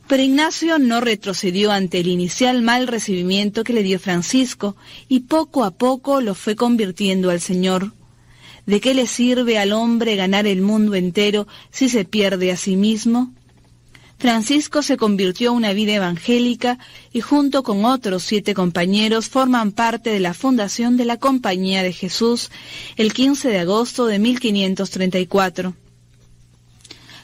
Pero 0.06 0.24
Ignacio 0.24 0.80
no 0.80 1.00
retrocedió 1.00 1.70
ante 1.70 2.00
el 2.00 2.08
inicial 2.08 2.62
mal 2.62 2.88
recibimiento 2.88 3.62
que 3.62 3.72
le 3.72 3.84
dio 3.84 4.00
Francisco, 4.00 4.76
y 5.08 5.20
poco 5.20 5.64
a 5.64 5.70
poco 5.70 6.20
lo 6.20 6.34
fue 6.34 6.56
convirtiendo 6.56 7.30
al 7.30 7.40
Señor. 7.40 7.92
¿De 8.70 8.80
qué 8.80 8.94
le 8.94 9.08
sirve 9.08 9.58
al 9.58 9.72
hombre 9.72 10.14
ganar 10.14 10.46
el 10.46 10.62
mundo 10.62 10.94
entero 10.94 11.48
si 11.72 11.88
se 11.88 12.04
pierde 12.04 12.52
a 12.52 12.56
sí 12.56 12.76
mismo? 12.76 13.32
Francisco 14.16 14.84
se 14.84 14.96
convirtió 14.96 15.50
en 15.50 15.56
una 15.56 15.72
vida 15.72 15.94
evangélica 15.94 16.78
y 17.12 17.20
junto 17.20 17.64
con 17.64 17.84
otros 17.84 18.22
siete 18.22 18.54
compañeros 18.54 19.28
forman 19.28 19.72
parte 19.72 20.10
de 20.10 20.20
la 20.20 20.34
fundación 20.34 20.96
de 20.96 21.04
la 21.04 21.16
Compañía 21.16 21.82
de 21.82 21.92
Jesús 21.92 22.52
el 22.94 23.12
15 23.12 23.48
de 23.48 23.58
agosto 23.58 24.06
de 24.06 24.20
1534. 24.20 25.74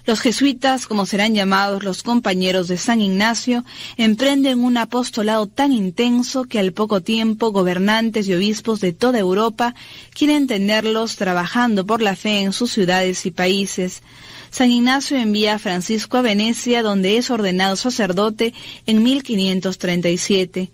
Los 0.07 0.21
jesuitas, 0.21 0.87
como 0.87 1.05
serán 1.05 1.35
llamados 1.35 1.83
los 1.83 2.05
compañeros 2.05 2.69
de 2.69 2.77
San 2.77 3.01
Ignacio, 3.01 3.65
emprenden 3.97 4.63
un 4.63 4.77
apostolado 4.77 5.49
tan 5.49 5.73
intenso 5.73 6.45
que 6.45 6.61
al 6.61 6.73
poco 6.73 7.01
tiempo 7.01 7.51
gobernantes 7.51 8.29
y 8.29 8.35
obispos 8.35 8.81
de 8.81 8.93
toda 8.93 9.19
Europa 9.19 9.75
quieren 10.15 10.47
tenerlos 10.47 11.17
trabajando 11.17 11.85
por 11.87 12.03
la 12.03 12.15
fe 12.15 12.43
en 12.43 12.53
sus 12.53 12.71
ciudades 12.71 13.27
y 13.27 13.33
países. 13.33 14.03
San 14.51 14.71
Ignacio 14.71 15.17
envía 15.17 15.55
a 15.55 15.59
Francisco 15.59 16.19
a 16.19 16.23
Venecia, 16.23 16.85
donde 16.85 17.17
es 17.17 17.29
ordenado 17.29 17.75
sacerdote 17.75 18.55
en 18.87 19.03
1537. 19.03 20.71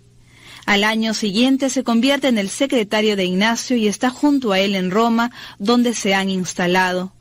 Al 0.67 0.83
año 0.83 1.15
siguiente 1.15 1.71
se 1.71 1.83
convierte 1.83 2.27
en 2.27 2.37
el 2.37 2.49
secretario 2.49 3.15
de 3.15 3.25
Ignacio 3.25 3.77
y 3.77 3.87
está 3.87 4.11
junto 4.11 4.51
a 4.51 4.59
él 4.59 4.75
en 4.75 4.91
Roma, 4.91 5.31
donde 5.57 5.95
se 5.95 6.13
han 6.13 6.29
instalado. 6.29 7.13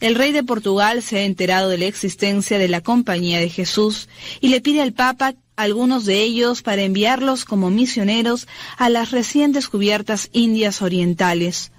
El 0.00 0.14
rey 0.14 0.32
de 0.32 0.44
Portugal 0.44 1.02
se 1.02 1.18
ha 1.18 1.22
enterado 1.22 1.68
de 1.68 1.78
la 1.78 1.86
existencia 1.86 2.58
de 2.58 2.68
la 2.68 2.82
Compañía 2.82 3.40
de 3.40 3.50
Jesús 3.50 4.08
y 4.40 4.48
le 4.48 4.60
pide 4.60 4.80
al 4.80 4.92
Papa 4.92 5.34
algunos 5.56 6.04
de 6.04 6.22
ellos 6.22 6.62
para 6.62 6.82
enviarlos 6.82 7.44
como 7.44 7.70
misioneros 7.70 8.46
a 8.76 8.88
las 8.90 9.10
recién 9.10 9.52
descubiertas 9.52 10.30
Indias 10.32 10.82
Orientales. 10.82 11.72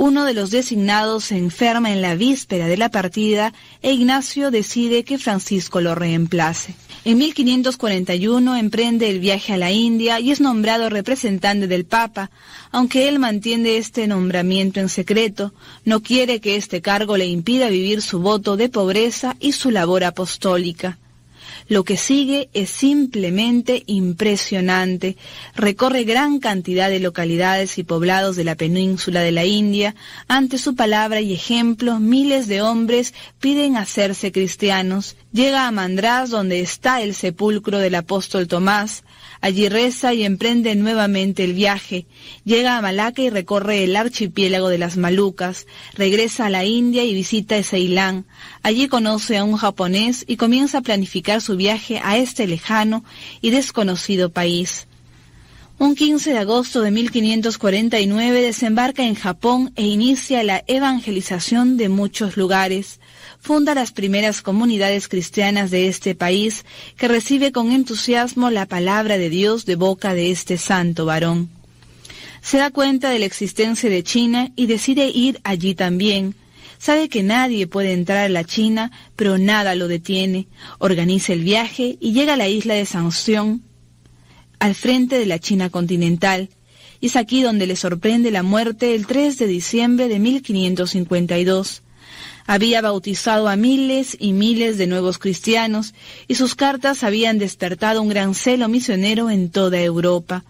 Uno 0.00 0.24
de 0.24 0.32
los 0.32 0.52
designados 0.52 1.24
se 1.24 1.36
enferma 1.36 1.90
en 1.92 2.02
la 2.02 2.14
víspera 2.14 2.68
de 2.68 2.76
la 2.76 2.88
partida 2.88 3.52
e 3.82 3.94
Ignacio 3.94 4.52
decide 4.52 5.02
que 5.02 5.18
Francisco 5.18 5.80
lo 5.80 5.96
reemplace. 5.96 6.76
En 7.04 7.18
1541 7.18 8.56
emprende 8.56 9.10
el 9.10 9.18
viaje 9.18 9.54
a 9.54 9.56
la 9.56 9.72
India 9.72 10.20
y 10.20 10.30
es 10.30 10.40
nombrado 10.40 10.88
representante 10.88 11.66
del 11.66 11.84
Papa, 11.84 12.30
aunque 12.70 13.08
él 13.08 13.18
mantiene 13.18 13.76
este 13.76 14.06
nombramiento 14.06 14.78
en 14.78 14.88
secreto, 14.88 15.52
no 15.84 16.00
quiere 16.00 16.40
que 16.40 16.54
este 16.54 16.80
cargo 16.80 17.16
le 17.16 17.26
impida 17.26 17.68
vivir 17.68 18.00
su 18.00 18.20
voto 18.20 18.56
de 18.56 18.68
pobreza 18.68 19.34
y 19.40 19.50
su 19.50 19.72
labor 19.72 20.04
apostólica. 20.04 20.96
Lo 21.68 21.84
que 21.84 21.98
sigue 21.98 22.48
es 22.54 22.70
simplemente 22.70 23.82
impresionante. 23.86 25.16
Recorre 25.54 26.04
gran 26.04 26.38
cantidad 26.38 26.88
de 26.88 26.98
localidades 26.98 27.76
y 27.76 27.84
poblados 27.84 28.36
de 28.36 28.44
la 28.44 28.54
península 28.54 29.20
de 29.20 29.32
la 29.32 29.44
India. 29.44 29.94
Ante 30.28 30.56
su 30.56 30.74
palabra 30.74 31.20
y 31.20 31.34
ejemplo, 31.34 32.00
miles 32.00 32.48
de 32.48 32.62
hombres 32.62 33.12
piden 33.38 33.76
hacerse 33.76 34.32
cristianos. 34.32 35.16
Llega 35.30 35.66
a 35.66 35.70
Mandrás, 35.70 36.30
donde 36.30 36.60
está 36.60 37.02
el 37.02 37.14
sepulcro 37.14 37.78
del 37.78 37.96
apóstol 37.96 38.48
Tomás. 38.48 39.04
Allí 39.40 39.68
reza 39.68 40.14
y 40.14 40.24
emprende 40.24 40.74
nuevamente 40.74 41.44
el 41.44 41.52
viaje. 41.52 42.06
Llega 42.44 42.76
a 42.76 42.82
Malaca 42.82 43.22
y 43.22 43.30
recorre 43.30 43.84
el 43.84 43.94
archipiélago 43.94 44.68
de 44.68 44.78
las 44.78 44.96
Malucas. 44.96 45.66
Regresa 45.94 46.46
a 46.46 46.50
la 46.50 46.64
India 46.64 47.04
y 47.04 47.14
visita 47.14 47.62
Ceilán. 47.62 48.26
Allí 48.62 48.88
conoce 48.88 49.36
a 49.36 49.44
un 49.44 49.56
japonés 49.56 50.24
y 50.26 50.36
comienza 50.36 50.78
a 50.78 50.82
planificar 50.82 51.40
su 51.40 51.56
viaje 51.56 52.00
a 52.02 52.18
este 52.18 52.46
lejano 52.46 53.04
y 53.40 53.50
desconocido 53.50 54.30
país. 54.30 54.86
Un 55.80 55.94
15 55.94 56.32
de 56.32 56.38
agosto 56.38 56.80
de 56.80 56.90
1549 56.90 58.42
desembarca 58.42 59.04
en 59.04 59.14
Japón 59.14 59.72
e 59.76 59.84
inicia 59.86 60.42
la 60.42 60.64
evangelización 60.66 61.76
de 61.76 61.88
muchos 61.88 62.36
lugares 62.36 62.98
funda 63.48 63.74
las 63.74 63.92
primeras 63.92 64.42
comunidades 64.42 65.08
cristianas 65.08 65.70
de 65.70 65.88
este 65.88 66.14
país, 66.14 66.66
que 66.98 67.08
recibe 67.08 67.50
con 67.50 67.72
entusiasmo 67.72 68.50
la 68.50 68.66
palabra 68.66 69.16
de 69.16 69.30
Dios 69.30 69.64
de 69.64 69.74
boca 69.74 70.12
de 70.12 70.30
este 70.30 70.58
santo 70.58 71.06
varón. 71.06 71.48
Se 72.42 72.58
da 72.58 72.70
cuenta 72.70 73.08
de 73.08 73.18
la 73.18 73.24
existencia 73.24 73.88
de 73.88 74.02
China 74.02 74.50
y 74.54 74.66
decide 74.66 75.08
ir 75.08 75.40
allí 75.44 75.74
también. 75.74 76.34
Sabe 76.76 77.08
que 77.08 77.22
nadie 77.22 77.66
puede 77.66 77.94
entrar 77.94 78.26
a 78.26 78.28
la 78.28 78.44
China, 78.44 78.92
pero 79.16 79.38
nada 79.38 79.74
lo 79.74 79.88
detiene. 79.88 80.46
Organiza 80.76 81.32
el 81.32 81.42
viaje 81.42 81.96
y 82.00 82.12
llega 82.12 82.34
a 82.34 82.36
la 82.36 82.48
isla 82.48 82.74
de 82.74 82.84
Sanción, 82.84 83.62
al 84.58 84.74
frente 84.74 85.18
de 85.18 85.24
la 85.24 85.38
China 85.38 85.70
continental. 85.70 86.50
Y 87.00 87.06
es 87.06 87.16
aquí 87.16 87.40
donde 87.40 87.66
le 87.66 87.76
sorprende 87.76 88.30
la 88.30 88.42
muerte 88.42 88.94
el 88.94 89.06
3 89.06 89.38
de 89.38 89.46
diciembre 89.46 90.08
de 90.08 90.18
1552 90.18 91.82
había 92.48 92.80
bautizado 92.80 93.46
a 93.46 93.56
miles 93.56 94.16
y 94.18 94.32
miles 94.32 94.78
de 94.78 94.86
nuevos 94.86 95.18
cristianos 95.18 95.94
y 96.26 96.34
sus 96.34 96.54
cartas 96.54 97.04
habían 97.04 97.38
despertado 97.38 98.00
un 98.00 98.08
gran 98.08 98.34
celo 98.34 98.68
misionero 98.68 99.28
en 99.28 99.50
toda 99.50 99.78
Europa. 99.80 100.44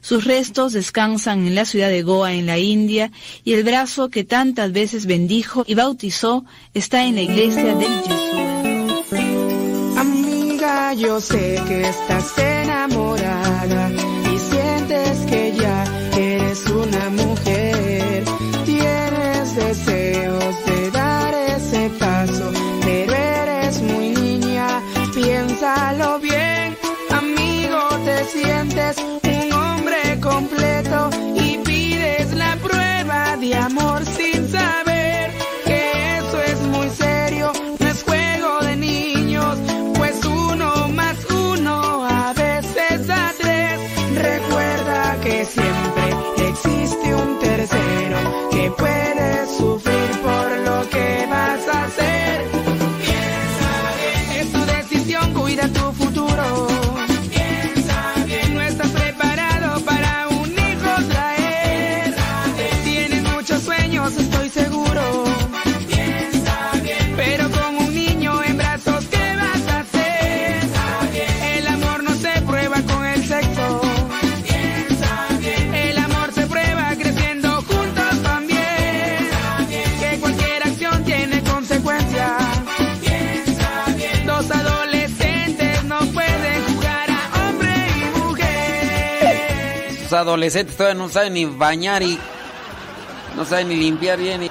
Sus 0.00 0.24
restos 0.24 0.72
descansan 0.72 1.46
en 1.46 1.54
la 1.54 1.64
ciudad 1.64 1.88
de 1.88 2.02
Goa, 2.02 2.34
en 2.34 2.46
la 2.46 2.58
India, 2.58 3.12
y 3.44 3.52
el 3.52 3.62
brazo 3.62 4.10
que 4.10 4.24
tantas 4.24 4.72
veces 4.72 5.06
bendijo 5.06 5.64
y 5.66 5.74
bautizó 5.74 6.44
está 6.74 7.04
en 7.04 7.14
la 7.14 7.22
iglesia 7.22 7.76
del 7.76 8.02
Jesús. 8.02 9.12
Amiga, 9.96 10.92
yo 10.94 11.20
sé 11.20 11.62
que 11.68 11.88
estás 11.88 12.36
enamorada 12.36 14.03
te 28.24 28.30
sientes 28.30 28.96
un 28.98 29.52
hombre 29.52 30.20
completo 30.20 31.10
y 31.34 31.58
pides 31.58 32.32
la 32.32 32.56
prueba 32.56 33.36
de 33.36 33.54
amor 33.54 34.04
adolescentes 90.24 90.76
todavía 90.76 91.00
no 91.00 91.08
saben 91.08 91.34
ni 91.34 91.44
bañar 91.44 92.02
y 92.02 92.18
no 93.36 93.44
saben 93.44 93.68
ni 93.68 93.76
limpiar 93.76 94.18
bien. 94.18 94.44
Y... 94.44 94.50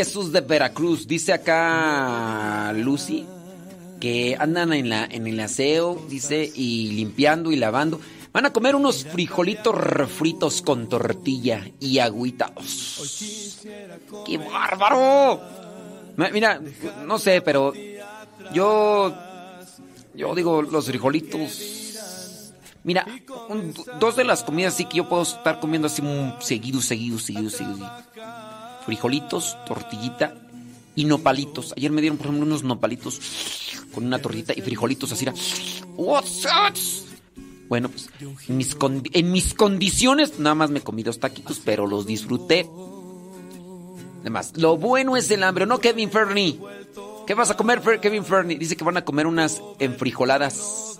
Jesús 0.00 0.32
de 0.32 0.40
Veracruz. 0.40 1.06
Dice 1.06 1.30
acá 1.34 2.72
Lucy 2.74 3.26
que 4.00 4.34
andan 4.40 4.72
en, 4.72 4.88
la, 4.88 5.04
en 5.04 5.26
el 5.26 5.38
aseo, 5.40 6.06
dice, 6.08 6.50
y 6.54 6.92
limpiando 6.92 7.52
y 7.52 7.56
lavando. 7.56 8.00
Van 8.32 8.46
a 8.46 8.50
comer 8.50 8.74
unos 8.76 9.04
frijolitos 9.04 9.74
refritos 9.74 10.62
con 10.62 10.88
tortilla 10.88 11.70
y 11.80 11.98
agüita. 11.98 12.50
¡Qué 14.24 14.38
bárbaro! 14.38 15.38
Mira, 16.32 16.62
no 17.04 17.18
sé, 17.18 17.42
pero 17.42 17.74
yo. 18.54 19.14
Yo 20.14 20.34
digo, 20.34 20.62
los 20.62 20.86
frijolitos. 20.86 22.54
Mira, 22.84 23.04
dos 23.98 24.16
de 24.16 24.24
las 24.24 24.44
comidas 24.44 24.72
sí 24.72 24.86
que 24.86 24.96
yo 24.96 25.08
puedo 25.10 25.24
estar 25.24 25.60
comiendo 25.60 25.88
así 25.88 26.02
seguido, 26.40 26.80
seguido, 26.80 27.18
seguido, 27.18 27.50
seguido. 27.50 27.90
Frijolitos, 28.90 29.56
tortillita 29.66 30.34
y 30.96 31.04
nopalitos. 31.04 31.74
Ayer 31.76 31.92
me 31.92 32.00
dieron, 32.00 32.18
por 32.18 32.26
ejemplo, 32.26 32.44
unos 32.44 32.64
nopalitos 32.64 33.20
con 33.94 34.04
una 34.04 34.18
tortita 34.18 34.52
y 34.52 34.62
frijolitos 34.62 35.12
así. 35.12 35.26
What's 35.96 36.44
bueno, 37.68 37.88
pues 37.88 38.10
en 38.48 38.56
mis, 38.56 38.76
en 39.12 39.30
mis 39.30 39.54
condiciones 39.54 40.40
nada 40.40 40.56
más 40.56 40.70
me 40.70 40.80
comí 40.80 41.04
dos 41.04 41.20
taquitos, 41.20 41.60
pero 41.64 41.86
los 41.86 42.04
disfruté. 42.04 42.68
Además, 44.22 44.54
lo 44.56 44.76
bueno 44.76 45.16
es 45.16 45.30
el 45.30 45.44
hambre, 45.44 45.66
¿no, 45.66 45.78
Kevin 45.78 46.10
Fernie? 46.10 46.58
¿Qué 47.28 47.34
vas 47.34 47.50
a 47.52 47.56
comer, 47.56 47.80
Kevin 48.00 48.24
Fernie? 48.24 48.58
Dice 48.58 48.74
que 48.74 48.82
van 48.82 48.96
a 48.96 49.04
comer 49.04 49.28
unas 49.28 49.62
enfrijoladas. 49.78 50.98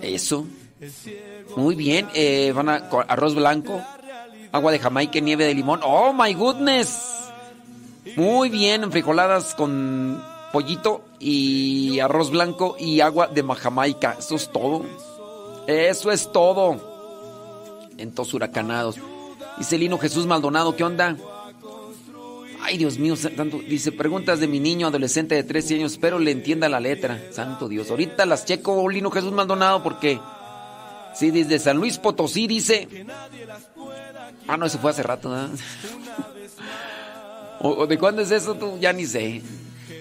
Eso. 0.00 0.46
Muy 1.56 1.74
bien. 1.74 2.08
Eh, 2.14 2.52
van 2.54 2.70
a 2.70 2.76
arroz 3.08 3.34
blanco, 3.34 3.82
agua 4.52 4.72
de 4.72 4.78
Jamaica, 4.78 5.20
nieve 5.20 5.44
de 5.44 5.54
limón. 5.54 5.80
¡Oh, 5.82 6.12
my 6.12 6.32
goodness! 6.34 7.16
Muy 8.16 8.48
bien, 8.48 8.84
enfrijoladas 8.84 9.54
con 9.54 10.22
pollito 10.52 11.04
y 11.18 11.98
arroz 12.00 12.30
blanco 12.30 12.76
y 12.78 13.00
agua 13.00 13.26
de 13.26 13.42
Jamaica. 13.42 14.16
Eso 14.18 14.36
es 14.36 14.50
todo. 14.50 14.84
Eso 15.66 16.12
es 16.12 16.30
todo. 16.32 16.80
En 17.98 18.12
todos 18.12 18.32
huracanados. 18.34 18.96
Dice 19.58 19.78
Lino 19.78 19.98
Jesús 19.98 20.26
Maldonado, 20.26 20.76
¿qué 20.76 20.84
onda? 20.84 21.16
Ay, 22.62 22.78
Dios 22.78 22.98
mío, 22.98 23.14
tanto. 23.36 23.58
Dice, 23.58 23.92
preguntas 23.92 24.40
de 24.40 24.48
mi 24.48 24.58
niño 24.58 24.88
adolescente 24.88 25.34
de 25.34 25.44
13 25.44 25.76
años, 25.76 25.92
espero 25.92 26.18
le 26.18 26.32
entienda 26.32 26.68
la 26.68 26.80
letra. 26.80 27.20
Santo 27.30 27.68
Dios. 27.68 27.90
Ahorita 27.90 28.26
las 28.26 28.44
checo, 28.44 28.88
Lino 28.88 29.10
Jesús 29.10 29.32
Maldonado, 29.32 29.82
porque. 29.82 30.18
Sí, 31.14 31.30
desde 31.30 31.58
San 31.58 31.76
Luis 31.76 31.98
Potosí 31.98 32.46
dice. 32.46 32.88
Ah, 34.48 34.56
no, 34.56 34.66
eso 34.66 34.78
fue 34.78 34.90
hace 34.90 35.02
rato, 35.02 35.28
¿no? 35.28 35.50
¿O, 37.60 37.86
de 37.86 37.98
cuándo 37.98 38.22
es 38.22 38.30
eso 38.30 38.54
tú? 38.54 38.78
Ya 38.78 38.92
ni 38.92 39.06
sé. 39.06 39.42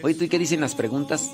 Oye, 0.03 0.13
¿tú 0.13 0.27
qué 0.29 0.37
dicen 0.37 0.61
las 0.61 0.75
preguntas? 0.75 1.31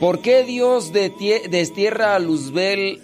¿Por 0.00 0.20
qué 0.20 0.44
Dios 0.44 0.92
destierra 0.92 2.14
a 2.14 2.18
Luzbel 2.18 3.00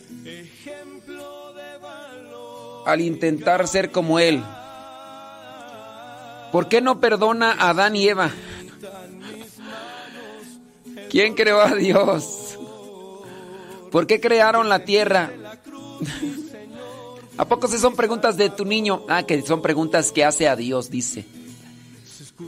al 2.84 3.00
intentar 3.00 3.66
ser 3.66 3.90
como 3.90 4.18
él? 4.18 4.42
¿Por 6.50 6.68
qué 6.68 6.82
no 6.82 7.00
perdona 7.00 7.52
a 7.52 7.70
Adán 7.70 7.96
y 7.96 8.08
Eva? 8.08 8.30
¿Quién 11.08 11.34
creó 11.34 11.62
a 11.62 11.74
Dios? 11.74 12.58
¿Por 13.90 14.06
qué 14.06 14.20
crearon 14.20 14.68
la 14.68 14.84
tierra? 14.84 15.30
¿A 17.42 17.44
poco 17.44 17.66
se 17.66 17.80
son 17.80 17.96
preguntas 17.96 18.36
de 18.36 18.50
tu 18.50 18.64
niño? 18.64 19.02
Ah, 19.08 19.24
que 19.24 19.42
son 19.42 19.62
preguntas 19.62 20.12
que 20.12 20.24
hace 20.24 20.46
a 20.46 20.54
Dios, 20.54 20.90
dice. 20.90 21.24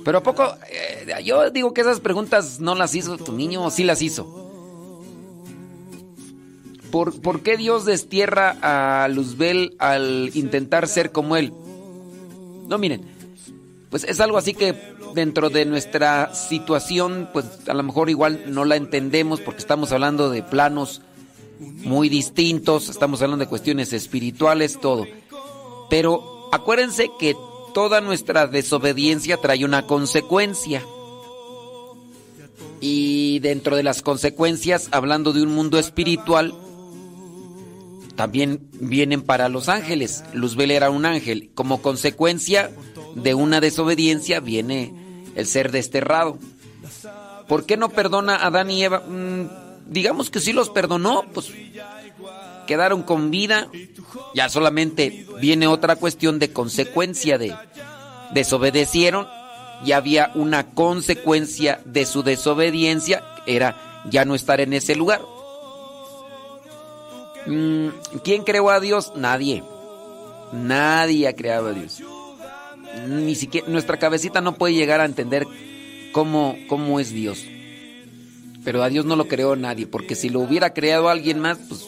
Pero 0.04 0.18
a 0.18 0.22
poco, 0.22 0.54
eh, 0.70 1.20
yo 1.24 1.50
digo 1.50 1.74
que 1.74 1.80
esas 1.80 1.98
preguntas 1.98 2.60
no 2.60 2.76
las 2.76 2.94
hizo 2.94 3.18
tu 3.18 3.32
niño 3.32 3.68
sí 3.72 3.82
las 3.82 4.02
hizo. 4.02 4.24
¿Por, 6.92 7.20
¿Por, 7.20 7.42
qué 7.42 7.56
Dios 7.56 7.84
destierra 7.84 8.56
a 8.62 9.08
Luzbel 9.08 9.74
al 9.80 10.30
intentar 10.34 10.86
ser 10.86 11.10
como 11.10 11.36
él? 11.36 11.52
No, 12.68 12.78
miren, 12.78 13.04
pues 13.90 14.04
es 14.04 14.20
algo 14.20 14.38
así 14.38 14.54
que 14.54 14.76
dentro 15.12 15.50
de 15.50 15.64
nuestra 15.64 16.32
situación, 16.36 17.28
pues 17.32 17.46
a 17.66 17.74
lo 17.74 17.82
mejor 17.82 18.10
igual 18.10 18.44
no 18.46 18.64
la 18.64 18.76
entendemos 18.76 19.40
porque 19.40 19.58
estamos 19.58 19.90
hablando 19.90 20.30
de 20.30 20.44
planos 20.44 21.02
muy 21.84 22.08
distintos, 22.08 22.88
estamos 22.88 23.20
hablando 23.22 23.44
de 23.44 23.48
cuestiones 23.48 23.92
espirituales, 23.92 24.78
todo. 24.80 25.06
Pero 25.90 26.48
acuérdense 26.52 27.10
que 27.18 27.36
toda 27.74 28.00
nuestra 28.00 28.46
desobediencia 28.46 29.36
trae 29.36 29.64
una 29.64 29.86
consecuencia. 29.86 30.82
Y 32.80 33.38
dentro 33.40 33.76
de 33.76 33.82
las 33.82 34.02
consecuencias, 34.02 34.88
hablando 34.92 35.32
de 35.32 35.42
un 35.42 35.54
mundo 35.54 35.78
espiritual, 35.78 36.54
también 38.16 38.68
vienen 38.72 39.22
para 39.22 39.48
los 39.48 39.68
ángeles. 39.68 40.24
Luzbel 40.32 40.70
era 40.70 40.90
un 40.90 41.04
ángel. 41.04 41.50
Como 41.54 41.82
consecuencia 41.82 42.70
de 43.14 43.34
una 43.34 43.60
desobediencia 43.60 44.40
viene 44.40 44.92
el 45.34 45.46
ser 45.46 45.72
desterrado. 45.72 46.38
¿Por 47.48 47.66
qué 47.66 47.76
no 47.76 47.90
perdona 47.90 48.36
a 48.36 48.46
Adán 48.46 48.70
y 48.70 48.84
Eva? 48.84 49.00
Mm, 49.00 49.63
digamos 49.86 50.30
que 50.30 50.40
sí 50.40 50.52
los 50.52 50.70
perdonó, 50.70 51.24
pues 51.32 51.50
quedaron 52.66 53.02
con 53.02 53.30
vida. 53.30 53.68
Ya 54.34 54.48
solamente 54.48 55.26
viene 55.40 55.66
otra 55.66 55.96
cuestión 55.96 56.38
de 56.38 56.52
consecuencia 56.52 57.38
de 57.38 57.54
desobedecieron 58.32 59.26
y 59.84 59.92
había 59.92 60.30
una 60.34 60.70
consecuencia 60.70 61.80
de 61.84 62.06
su 62.06 62.22
desobediencia, 62.22 63.22
era 63.46 64.02
ya 64.10 64.24
no 64.24 64.34
estar 64.34 64.60
en 64.60 64.72
ese 64.72 64.96
lugar. 64.96 65.20
Mm, 67.46 67.88
¿Quién 68.22 68.44
creó 68.44 68.70
a 68.70 68.80
Dios? 68.80 69.12
Nadie. 69.16 69.62
Nadie 70.52 71.28
ha 71.28 71.34
creado 71.34 71.68
a 71.68 71.72
Dios. 71.72 72.02
Ni 73.08 73.34
siquiera 73.34 73.66
nuestra 73.68 73.98
cabecita 73.98 74.40
no 74.40 74.54
puede 74.54 74.74
llegar 74.74 75.00
a 75.00 75.04
entender 75.04 75.46
cómo, 76.12 76.56
cómo 76.68 77.00
es 77.00 77.10
Dios. 77.10 77.44
Pero 78.64 78.82
a 78.82 78.88
Dios 78.88 79.04
no 79.04 79.16
lo 79.16 79.28
creó 79.28 79.56
nadie, 79.56 79.86
porque 79.86 80.14
si 80.14 80.30
lo 80.30 80.40
hubiera 80.40 80.72
creado 80.72 81.08
alguien 81.08 81.38
más, 81.38 81.58
pues 81.68 81.86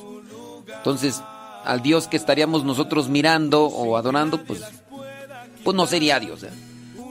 entonces 0.76 1.22
al 1.64 1.82
Dios 1.82 2.06
que 2.06 2.16
estaríamos 2.16 2.64
nosotros 2.64 3.08
mirando 3.08 3.64
o 3.64 3.96
adorando, 3.96 4.44
pues, 4.44 4.62
pues 5.64 5.76
no 5.76 5.86
sería 5.86 6.20
Dios. 6.20 6.44
¿eh? 6.44 6.50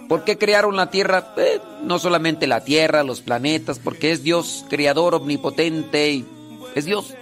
¿Por 0.07 0.23
qué 0.23 0.37
crearon 0.37 0.77
la 0.77 0.89
tierra? 0.89 1.33
Eh, 1.37 1.59
no 1.83 1.99
solamente 1.99 2.47
la 2.47 2.63
tierra, 2.63 3.03
los 3.03 3.21
planetas, 3.21 3.79
porque 3.79 4.11
es 4.11 4.23
Dios 4.23 4.65
creador 4.69 5.15
omnipotente 5.15 6.11
y 6.11 6.25
es 6.73 6.85
Dios. 6.85 7.13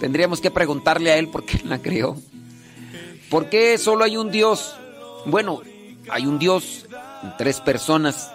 Tendríamos 0.00 0.40
que 0.40 0.50
preguntarle 0.50 1.10
a 1.10 1.16
Él 1.16 1.28
por 1.28 1.46
qué 1.46 1.60
la 1.64 1.78
creó. 1.78 2.16
¿Por 3.30 3.48
qué 3.48 3.78
solo 3.78 4.04
hay 4.04 4.16
un 4.16 4.30
Dios? 4.30 4.76
Bueno, 5.24 5.62
hay 6.10 6.26
un 6.26 6.38
Dios, 6.38 6.86
tres 7.38 7.60
personas. 7.60 8.30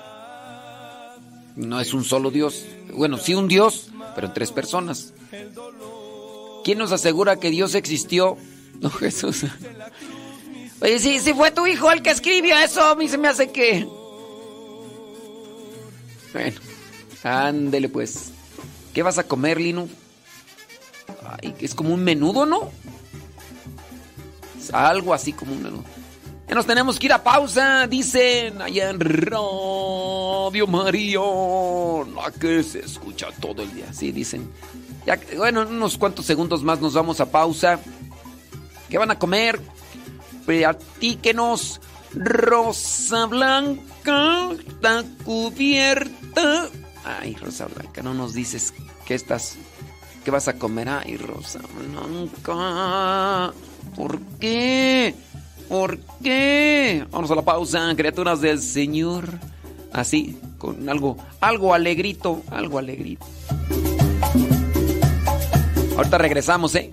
No 1.61 1.79
es 1.79 1.93
un 1.93 2.03
solo 2.03 2.31
Dios. 2.31 2.65
Bueno, 2.91 3.17
sí 3.17 3.35
un 3.35 3.47
Dios, 3.47 3.91
pero 4.15 4.27
en 4.27 4.33
tres 4.33 4.51
personas. 4.51 5.13
¿Quién 6.63 6.79
nos 6.79 6.91
asegura 6.91 7.39
que 7.39 7.49
Dios 7.49 7.75
existió? 7.75 8.37
No, 8.81 8.89
Jesús. 8.89 9.45
Oye, 10.81 10.97
si, 10.97 11.19
fue 11.35 11.51
tu 11.51 11.67
hijo 11.67 11.91
el 11.91 12.01
que 12.01 12.09
escribió 12.09 12.57
eso, 12.57 12.81
a 12.81 12.95
mí 12.95 13.07
se 13.07 13.19
me 13.19 13.27
hace 13.27 13.51
que... 13.51 13.87
Bueno, 16.33 16.59
ándele 17.21 17.89
pues. 17.89 18.31
¿Qué 18.91 19.03
vas 19.03 19.19
a 19.19 19.27
comer, 19.27 19.61
Lino? 19.61 19.87
Ay, 21.23 21.53
es 21.59 21.75
como 21.75 21.93
un 21.93 22.03
menudo, 22.03 22.47
¿no? 22.47 22.71
algo 24.73 25.13
así 25.13 25.31
como 25.31 25.53
un 25.53 25.61
menudo. 25.61 25.83
Ya 26.51 26.55
nos 26.55 26.65
tenemos 26.65 26.99
que 26.99 27.05
ir 27.05 27.13
a 27.13 27.23
pausa, 27.23 27.87
dicen 27.87 28.61
allá 28.61 28.89
en 28.89 28.99
Radio 28.99 30.67
María. 30.67 31.21
La 32.13 32.29
que 32.29 32.61
se 32.61 32.79
escucha 32.79 33.27
todo 33.39 33.63
el 33.63 33.73
día. 33.73 33.93
Sí, 33.93 34.11
dicen. 34.11 34.51
Ya, 35.05 35.17
bueno, 35.37 35.61
en 35.61 35.69
unos 35.69 35.97
cuantos 35.97 36.25
segundos 36.25 36.61
más 36.61 36.81
nos 36.81 36.93
vamos 36.93 37.21
a 37.21 37.31
pausa. 37.31 37.79
¿Qué 38.89 38.97
van 38.97 39.11
a 39.11 39.17
comer? 39.17 39.61
Platíquenos. 40.45 41.79
Rosa 42.13 43.27
Blanca 43.27 44.49
está 44.51 45.05
cubierta. 45.23 46.67
Ay, 47.05 47.33
Rosa 47.35 47.67
Blanca, 47.67 48.03
no 48.03 48.13
nos 48.13 48.33
dices 48.33 48.73
qué 49.05 49.15
estás. 49.15 49.55
¿Qué 50.25 50.31
vas 50.31 50.49
a 50.49 50.57
comer? 50.57 50.89
Ay, 50.89 51.15
Rosa 51.15 51.61
Blanca. 51.79 53.53
¿Por 53.95 54.19
qué? 54.41 55.15
¿Por 55.71 55.99
qué? 56.21 57.05
Vamos 57.11 57.31
a 57.31 57.35
la 57.35 57.43
pausa, 57.43 57.93
criaturas 57.95 58.41
del 58.41 58.59
Señor. 58.59 59.29
Así, 59.93 60.37
con 60.57 60.89
algo, 60.89 61.15
algo 61.39 61.73
alegrito, 61.73 62.41
algo 62.51 62.77
alegrito. 62.77 63.25
Ahorita 65.95 66.17
regresamos, 66.17 66.75
¿eh? 66.75 66.91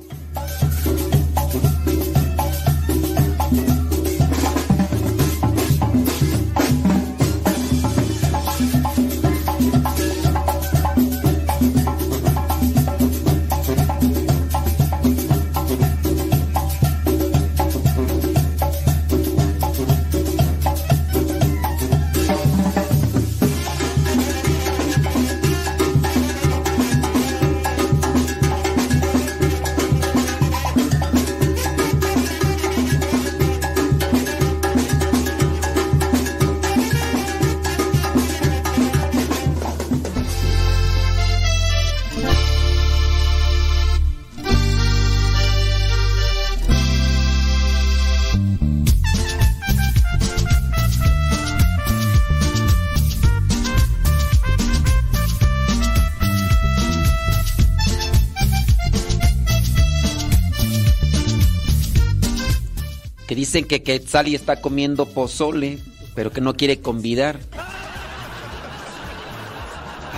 Dicen 63.39 63.67
que 63.67 63.85
Quetzali 63.85 64.35
está 64.35 64.61
comiendo 64.61 65.07
pozole, 65.07 65.79
pero 66.17 66.33
que 66.33 66.41
no 66.41 66.55
quiere 66.55 66.81
convidar. 66.81 67.39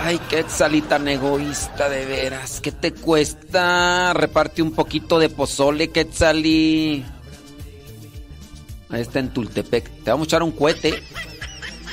Ay, 0.03 0.17
Quetzali 0.27 0.81
tan 0.81 1.07
egoísta 1.07 1.87
de 1.87 2.07
veras. 2.07 2.59
¿Qué 2.61 2.71
te 2.71 2.91
cuesta? 2.91 4.13
Reparte 4.13 4.63
un 4.63 4.71
poquito 4.71 5.19
de 5.19 5.29
pozole, 5.29 5.91
Quetzali. 5.91 7.05
Ahí 8.89 9.01
está 9.01 9.19
en 9.19 9.29
Tultepec. 9.29 9.87
Te 10.03 10.09
vamos 10.09 10.25
a 10.25 10.29
echar 10.29 10.41
un 10.41 10.51
cohete. 10.51 11.03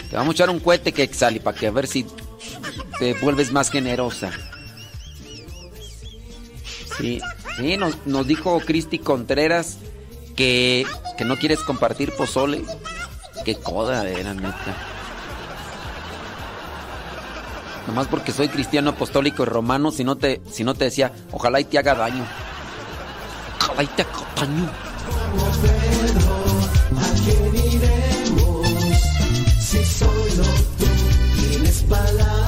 Te 0.09 0.17
vamos 0.17 0.33
a 0.33 0.37
echar 0.37 0.49
un 0.49 0.61
cohete, 0.61 0.93
Quetzali, 0.93 1.41
para 1.41 1.59
que 1.59 1.67
a 1.67 1.71
ver 1.71 1.87
si 1.87 2.07
te 2.99 3.13
vuelves 3.21 3.53
más 3.53 3.71
generosa. 3.71 4.31
Sí, 6.97 7.21
sí 7.59 7.77
nos, 7.77 8.07
nos 8.07 8.27
dijo 8.27 8.59
Cristi 8.61 8.99
Contreras 8.99 9.77
que, 10.39 10.87
que 11.17 11.25
no 11.25 11.37
quieres 11.37 11.59
compartir 11.65 12.13
pozole. 12.13 12.63
Qué 13.45 13.57
coda 13.57 14.09
era, 14.09 14.33
neta. 14.35 14.77
Nomás 17.89 18.07
porque 18.07 18.31
soy 18.31 18.49
cristiano 18.49 18.91
apostólico 18.91 19.43
y 19.43 19.47
romano, 19.47 19.91
si 19.91 20.05
no 20.05 20.17
te, 20.17 20.41
si 20.49 20.63
no 20.63 20.75
te 20.75 20.85
decía, 20.85 21.11
ojalá 21.33 21.59
y 21.59 21.65
te 21.65 21.79
haga 21.79 21.97
daño. 21.97 22.25
Ojalá 23.61 23.83
y 23.83 23.87
te 23.89 24.03
haga 24.03 24.13
daño. 24.37 24.71
Palabras 31.89 32.48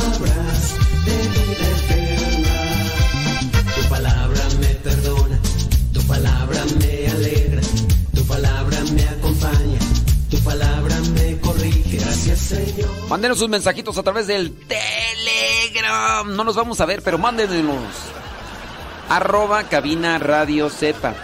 Mándenos 13.09 13.39
sus 13.39 13.49
mensajitos 13.49 13.99
a 13.99 14.03
través 14.03 14.27
del 14.27 14.53
Telegram. 14.53 16.35
No 16.35 16.45
nos 16.45 16.57
vamos 16.57 16.81
a 16.81 16.87
ver, 16.87 17.03
pero 17.03 17.19
mándenos. 17.19 17.85
Arroba 19.09 19.65
cabina 19.65 20.19
radio 20.19 20.71
sepa. 20.71 21.15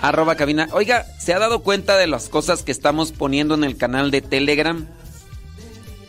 Arroba 0.00 0.36
cabina. 0.36 0.68
Oiga, 0.72 1.06
¿se 1.18 1.34
ha 1.34 1.38
dado 1.38 1.62
cuenta 1.62 1.96
de 1.96 2.06
las 2.06 2.28
cosas 2.28 2.62
que 2.62 2.72
estamos 2.72 3.12
poniendo 3.12 3.54
en 3.54 3.64
el 3.64 3.76
canal 3.76 4.10
de 4.10 4.22
Telegram? 4.22 4.86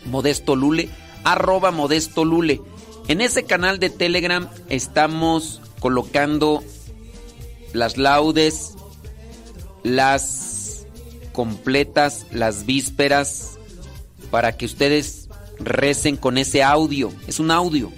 Modesto 0.05 0.55
Lule. 0.55 0.89
Arroba 1.23 1.71
Modesto 1.71 2.23
Lule. 2.23 2.61
En 3.07 3.21
ese 3.21 3.43
canal 3.43 3.79
de 3.79 3.89
Telegram 3.89 4.49
estamos 4.69 5.61
colocando 5.79 6.63
las 7.73 7.97
laudes, 7.97 8.75
las 9.83 10.85
completas, 11.33 12.25
las 12.31 12.65
vísperas, 12.65 13.54
para 14.25 14.57
que 14.57 14.65
ustedes 14.65 15.29
recen 15.59 16.17
con 16.17 16.37
ese 16.37 16.63
audio. 16.63 17.11
Es 17.27 17.39
un 17.39 17.51
audio. 17.51 17.91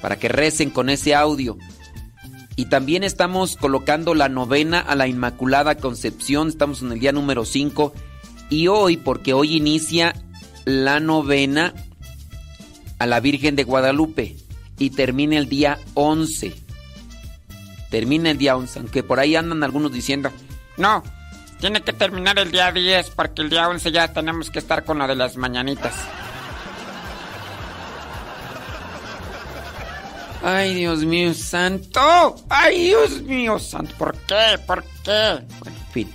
Para 0.00 0.18
que 0.18 0.28
recen 0.28 0.70
con 0.70 0.88
ese 0.88 1.14
audio. 1.14 1.58
Y 2.56 2.66
también 2.66 3.02
estamos 3.02 3.56
colocando 3.56 4.14
la 4.14 4.28
novena 4.28 4.80
a 4.80 4.94
la 4.94 5.08
Inmaculada 5.08 5.76
Concepción. 5.76 6.48
Estamos 6.48 6.82
en 6.82 6.92
el 6.92 7.00
día 7.00 7.12
número 7.12 7.44
5. 7.44 7.92
Y 8.50 8.68
hoy, 8.68 8.96
porque 8.96 9.32
hoy 9.32 9.56
inicia 9.56 10.14
la 10.64 11.00
novena 11.00 11.74
a 12.98 13.06
la 13.06 13.20
Virgen 13.20 13.56
de 13.56 13.64
Guadalupe. 13.64 14.36
Y 14.78 14.90
termina 14.90 15.38
el 15.38 15.48
día 15.48 15.78
11. 15.94 16.54
Termina 17.90 18.30
el 18.30 18.38
día 18.38 18.56
11. 18.56 18.80
Aunque 18.80 19.02
por 19.02 19.20
ahí 19.20 19.36
andan 19.36 19.62
algunos 19.62 19.92
diciendo, 19.92 20.30
No, 20.76 21.02
tiene 21.62 21.80
que 21.80 21.92
terminar 21.92 22.40
el 22.40 22.50
día 22.50 22.72
10 22.72 23.10
porque 23.10 23.40
el 23.40 23.48
día 23.48 23.68
11 23.68 23.92
ya 23.92 24.12
tenemos 24.12 24.50
que 24.50 24.58
estar 24.58 24.84
con 24.84 24.98
lo 24.98 25.06
de 25.06 25.14
las 25.14 25.36
mañanitas. 25.36 25.94
Ay, 30.42 30.74
Dios 30.74 31.04
mío 31.04 31.32
santo. 31.34 32.34
Ay, 32.48 32.86
Dios 32.86 33.22
mío 33.22 33.60
santo. 33.60 33.94
¿Por 33.96 34.16
qué? 34.26 34.58
¿Por 34.66 34.82
qué? 35.04 35.38
Bueno, 35.60 35.76
en 35.78 35.92
fin. 35.92 36.10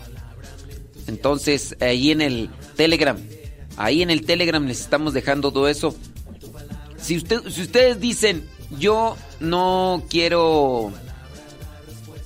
Entonces, 1.07 1.77
ahí 1.79 2.11
en 2.11 2.19
el 2.19 2.49
Telegram. 2.75 3.17
Ahí 3.77 4.01
en 4.01 4.09
el 4.09 4.25
Telegram 4.25 4.65
les 4.65 4.81
estamos 4.81 5.13
dejando 5.13 5.53
todo 5.53 5.69
eso. 5.69 5.95
Si, 6.97 7.15
usted, 7.15 7.47
si 7.47 7.61
ustedes 7.61 8.01
dicen, 8.01 8.45
yo 8.77 9.15
no 9.39 10.03
quiero... 10.09 10.91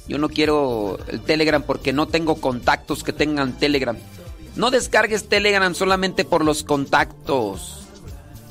Yo 0.07 0.17
no 0.17 0.29
quiero 0.29 0.99
el 1.07 1.21
Telegram 1.21 1.63
porque 1.63 1.93
no 1.93 2.07
tengo 2.07 2.35
contactos 2.35 3.03
que 3.03 3.13
tengan 3.13 3.57
Telegram. 3.57 3.97
No 4.55 4.71
descargues 4.71 5.29
Telegram 5.29 5.73
solamente 5.73 6.25
por 6.25 6.43
los 6.43 6.63
contactos. 6.63 7.87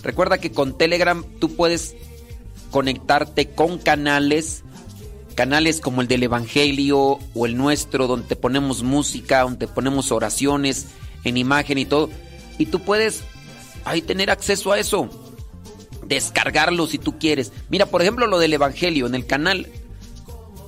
Recuerda 0.03 0.39
que 0.39 0.53
con 0.53 0.79
Telegram 0.79 1.25
tú 1.41 1.55
puedes 1.55 1.95
conectarte 2.71 3.51
con 3.51 3.79
canales, 3.79 4.63
canales 5.35 5.81
como 5.81 6.01
el 6.01 6.09
del 6.09 6.23
Evangelio 6.23 7.19
o 7.35 7.47
el 7.47 7.57
nuestro, 7.57 8.07
donde 8.07 8.37
ponemos 8.37 8.83
música, 8.83 9.43
donde 9.43 9.67
ponemos 9.67 10.11
oraciones 10.13 10.87
en 11.25 11.37
imagen 11.37 11.79
y 11.79 11.85
todo. 11.85 12.09
Y 12.57 12.67
tú 12.67 12.81
puedes 12.81 13.23
ahí 13.85 14.01
tener 14.01 14.31
acceso 14.31 14.73
a 14.73 14.79
eso. 14.79 15.11
Descargarlo 16.07 16.87
si 16.87 16.99
tú 16.99 17.19
quieres. 17.19 17.53
Mira, 17.69 17.87
por 17.87 18.01
ejemplo, 18.01 18.27
lo 18.27 18.39
del 18.39 18.55
Evangelio 18.55 19.07
en 19.07 19.15
el 19.15 19.27
canal 19.27 19.69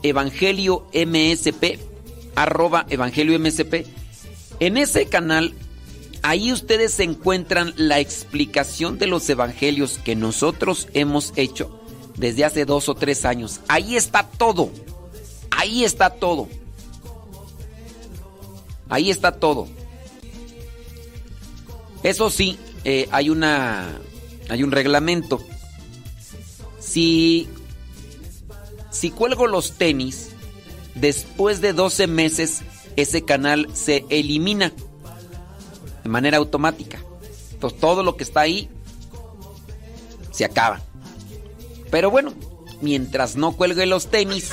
Evangelio 0.03 0.87
MSP, 0.93 1.79
arroba 2.35 2.87
Evangelio 2.89 3.39
MSP. 3.39 3.87
En 4.61 4.77
ese 4.77 5.07
canal, 5.07 5.55
ahí 6.23 6.53
ustedes 6.53 6.99
encuentran 7.01 7.75
la 7.77 7.99
explicación 8.01 8.99
de 8.99 9.07
los 9.07 9.29
evangelios 9.29 9.99
que 9.99 10.15
nosotros 10.15 10.89
hemos 10.95 11.33
hecho 11.37 11.81
desde 12.17 12.45
hace 12.45 12.65
dos 12.65 12.89
o 12.89 12.95
tres 12.95 13.25
años. 13.25 13.61
Ahí 13.69 13.97
está 13.97 14.29
todo. 14.29 14.71
Ahí 15.51 15.85
está 15.85 16.11
todo. 16.11 16.49
Ahí 18.89 19.11
está 19.11 19.33
todo. 19.33 19.69
Eso 22.03 22.31
sí, 22.31 22.59
eh, 22.85 23.09
hay 23.11 23.31
una. 23.31 23.99
Hay 24.49 24.63
un 24.63 24.71
reglamento. 24.71 25.41
Si. 26.79 27.49
Si 28.93 29.11
cuelgo 29.11 29.47
los 29.49 29.73
tenis, 29.73 30.29
después 30.95 31.61
de 31.61 31.73
12 31.73 32.07
meses, 32.07 32.63
ese 32.95 33.25
canal 33.25 33.69
se 33.75 34.05
elimina 34.11 34.73
de 36.05 36.09
manera 36.09 36.37
automática. 36.37 37.03
Entonces 37.53 37.81
todo 37.81 38.03
lo 38.03 38.17
que 38.17 38.25
está 38.25 38.43
ahí 38.43 38.69
se 40.31 40.45
acaba. 40.45 40.81
Pero 41.91 42.11
bueno, 42.11 42.35
mientras 42.81 43.35
no 43.37 43.53
cuelgue 43.53 43.87
los 43.87 44.09
tenis 44.09 44.51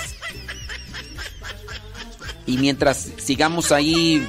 y 2.46 2.58
mientras 2.58 3.10
sigamos 3.18 3.72
ahí 3.72 4.26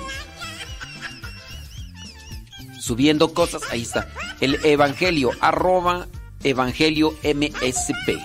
subiendo 2.81 3.33
cosas, 3.33 3.63
ahí 3.71 3.83
está. 3.83 4.09
El 4.41 4.65
Evangelio, 4.65 5.31
arroba 5.41 6.09
Evangelio 6.43 7.15
MSP. 7.23 8.19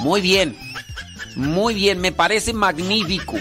Muy 0.00 0.20
bien, 0.20 0.56
muy 1.36 1.74
bien, 1.74 2.00
me 2.00 2.12
parece 2.12 2.52
magnífico. 2.52 3.36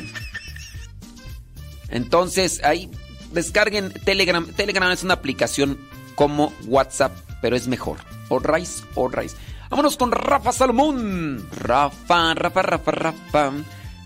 Entonces, 1.90 2.62
ahí 2.64 2.90
descarguen 3.34 3.92
Telegram. 3.92 4.46
Telegram 4.46 4.92
es 4.92 5.04
una 5.04 5.16
aplicación 5.16 5.80
como 6.16 6.54
WhatsApp, 6.66 7.14
pero 7.42 7.56
es 7.56 7.68
mejor. 7.68 7.98
All 8.30 8.44
right, 8.44 8.68
all 8.96 9.12
right. 9.12 9.32
Vámonos 9.70 9.98
con 9.98 10.12
Rafa 10.12 10.52
Salomón. 10.52 11.48
Rafa, 11.52 12.34
Rafa, 12.34 12.62
Rafa, 12.62 12.92
Rafa. 12.92 13.52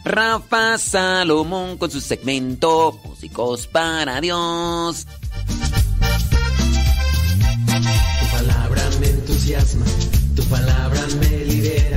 Rafa 0.04 0.78
Salomón 0.78 1.78
con 1.78 1.90
su 1.90 2.02
segmento 2.02 3.00
Músicos 3.06 3.68
para 3.68 4.20
Dios. 4.20 5.08
Tu 8.20 8.38
palabra 8.38 8.84
me 9.00 9.08
entusiasma, 9.08 9.86
tu 10.36 10.44
palabra 10.44 11.02
me 11.22 11.46
libera, 11.46 11.93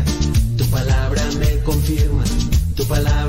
tu 2.88 3.25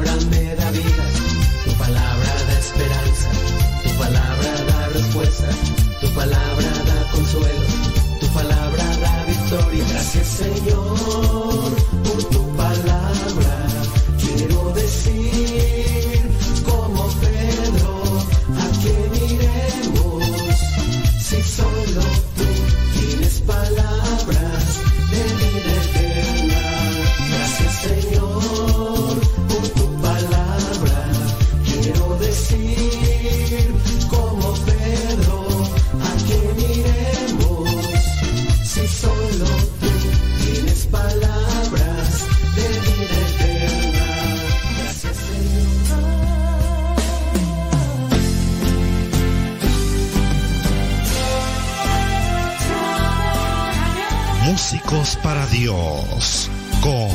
Con 55.68 57.10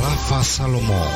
Rafa 0.00 0.42
Salomón. 0.42 1.08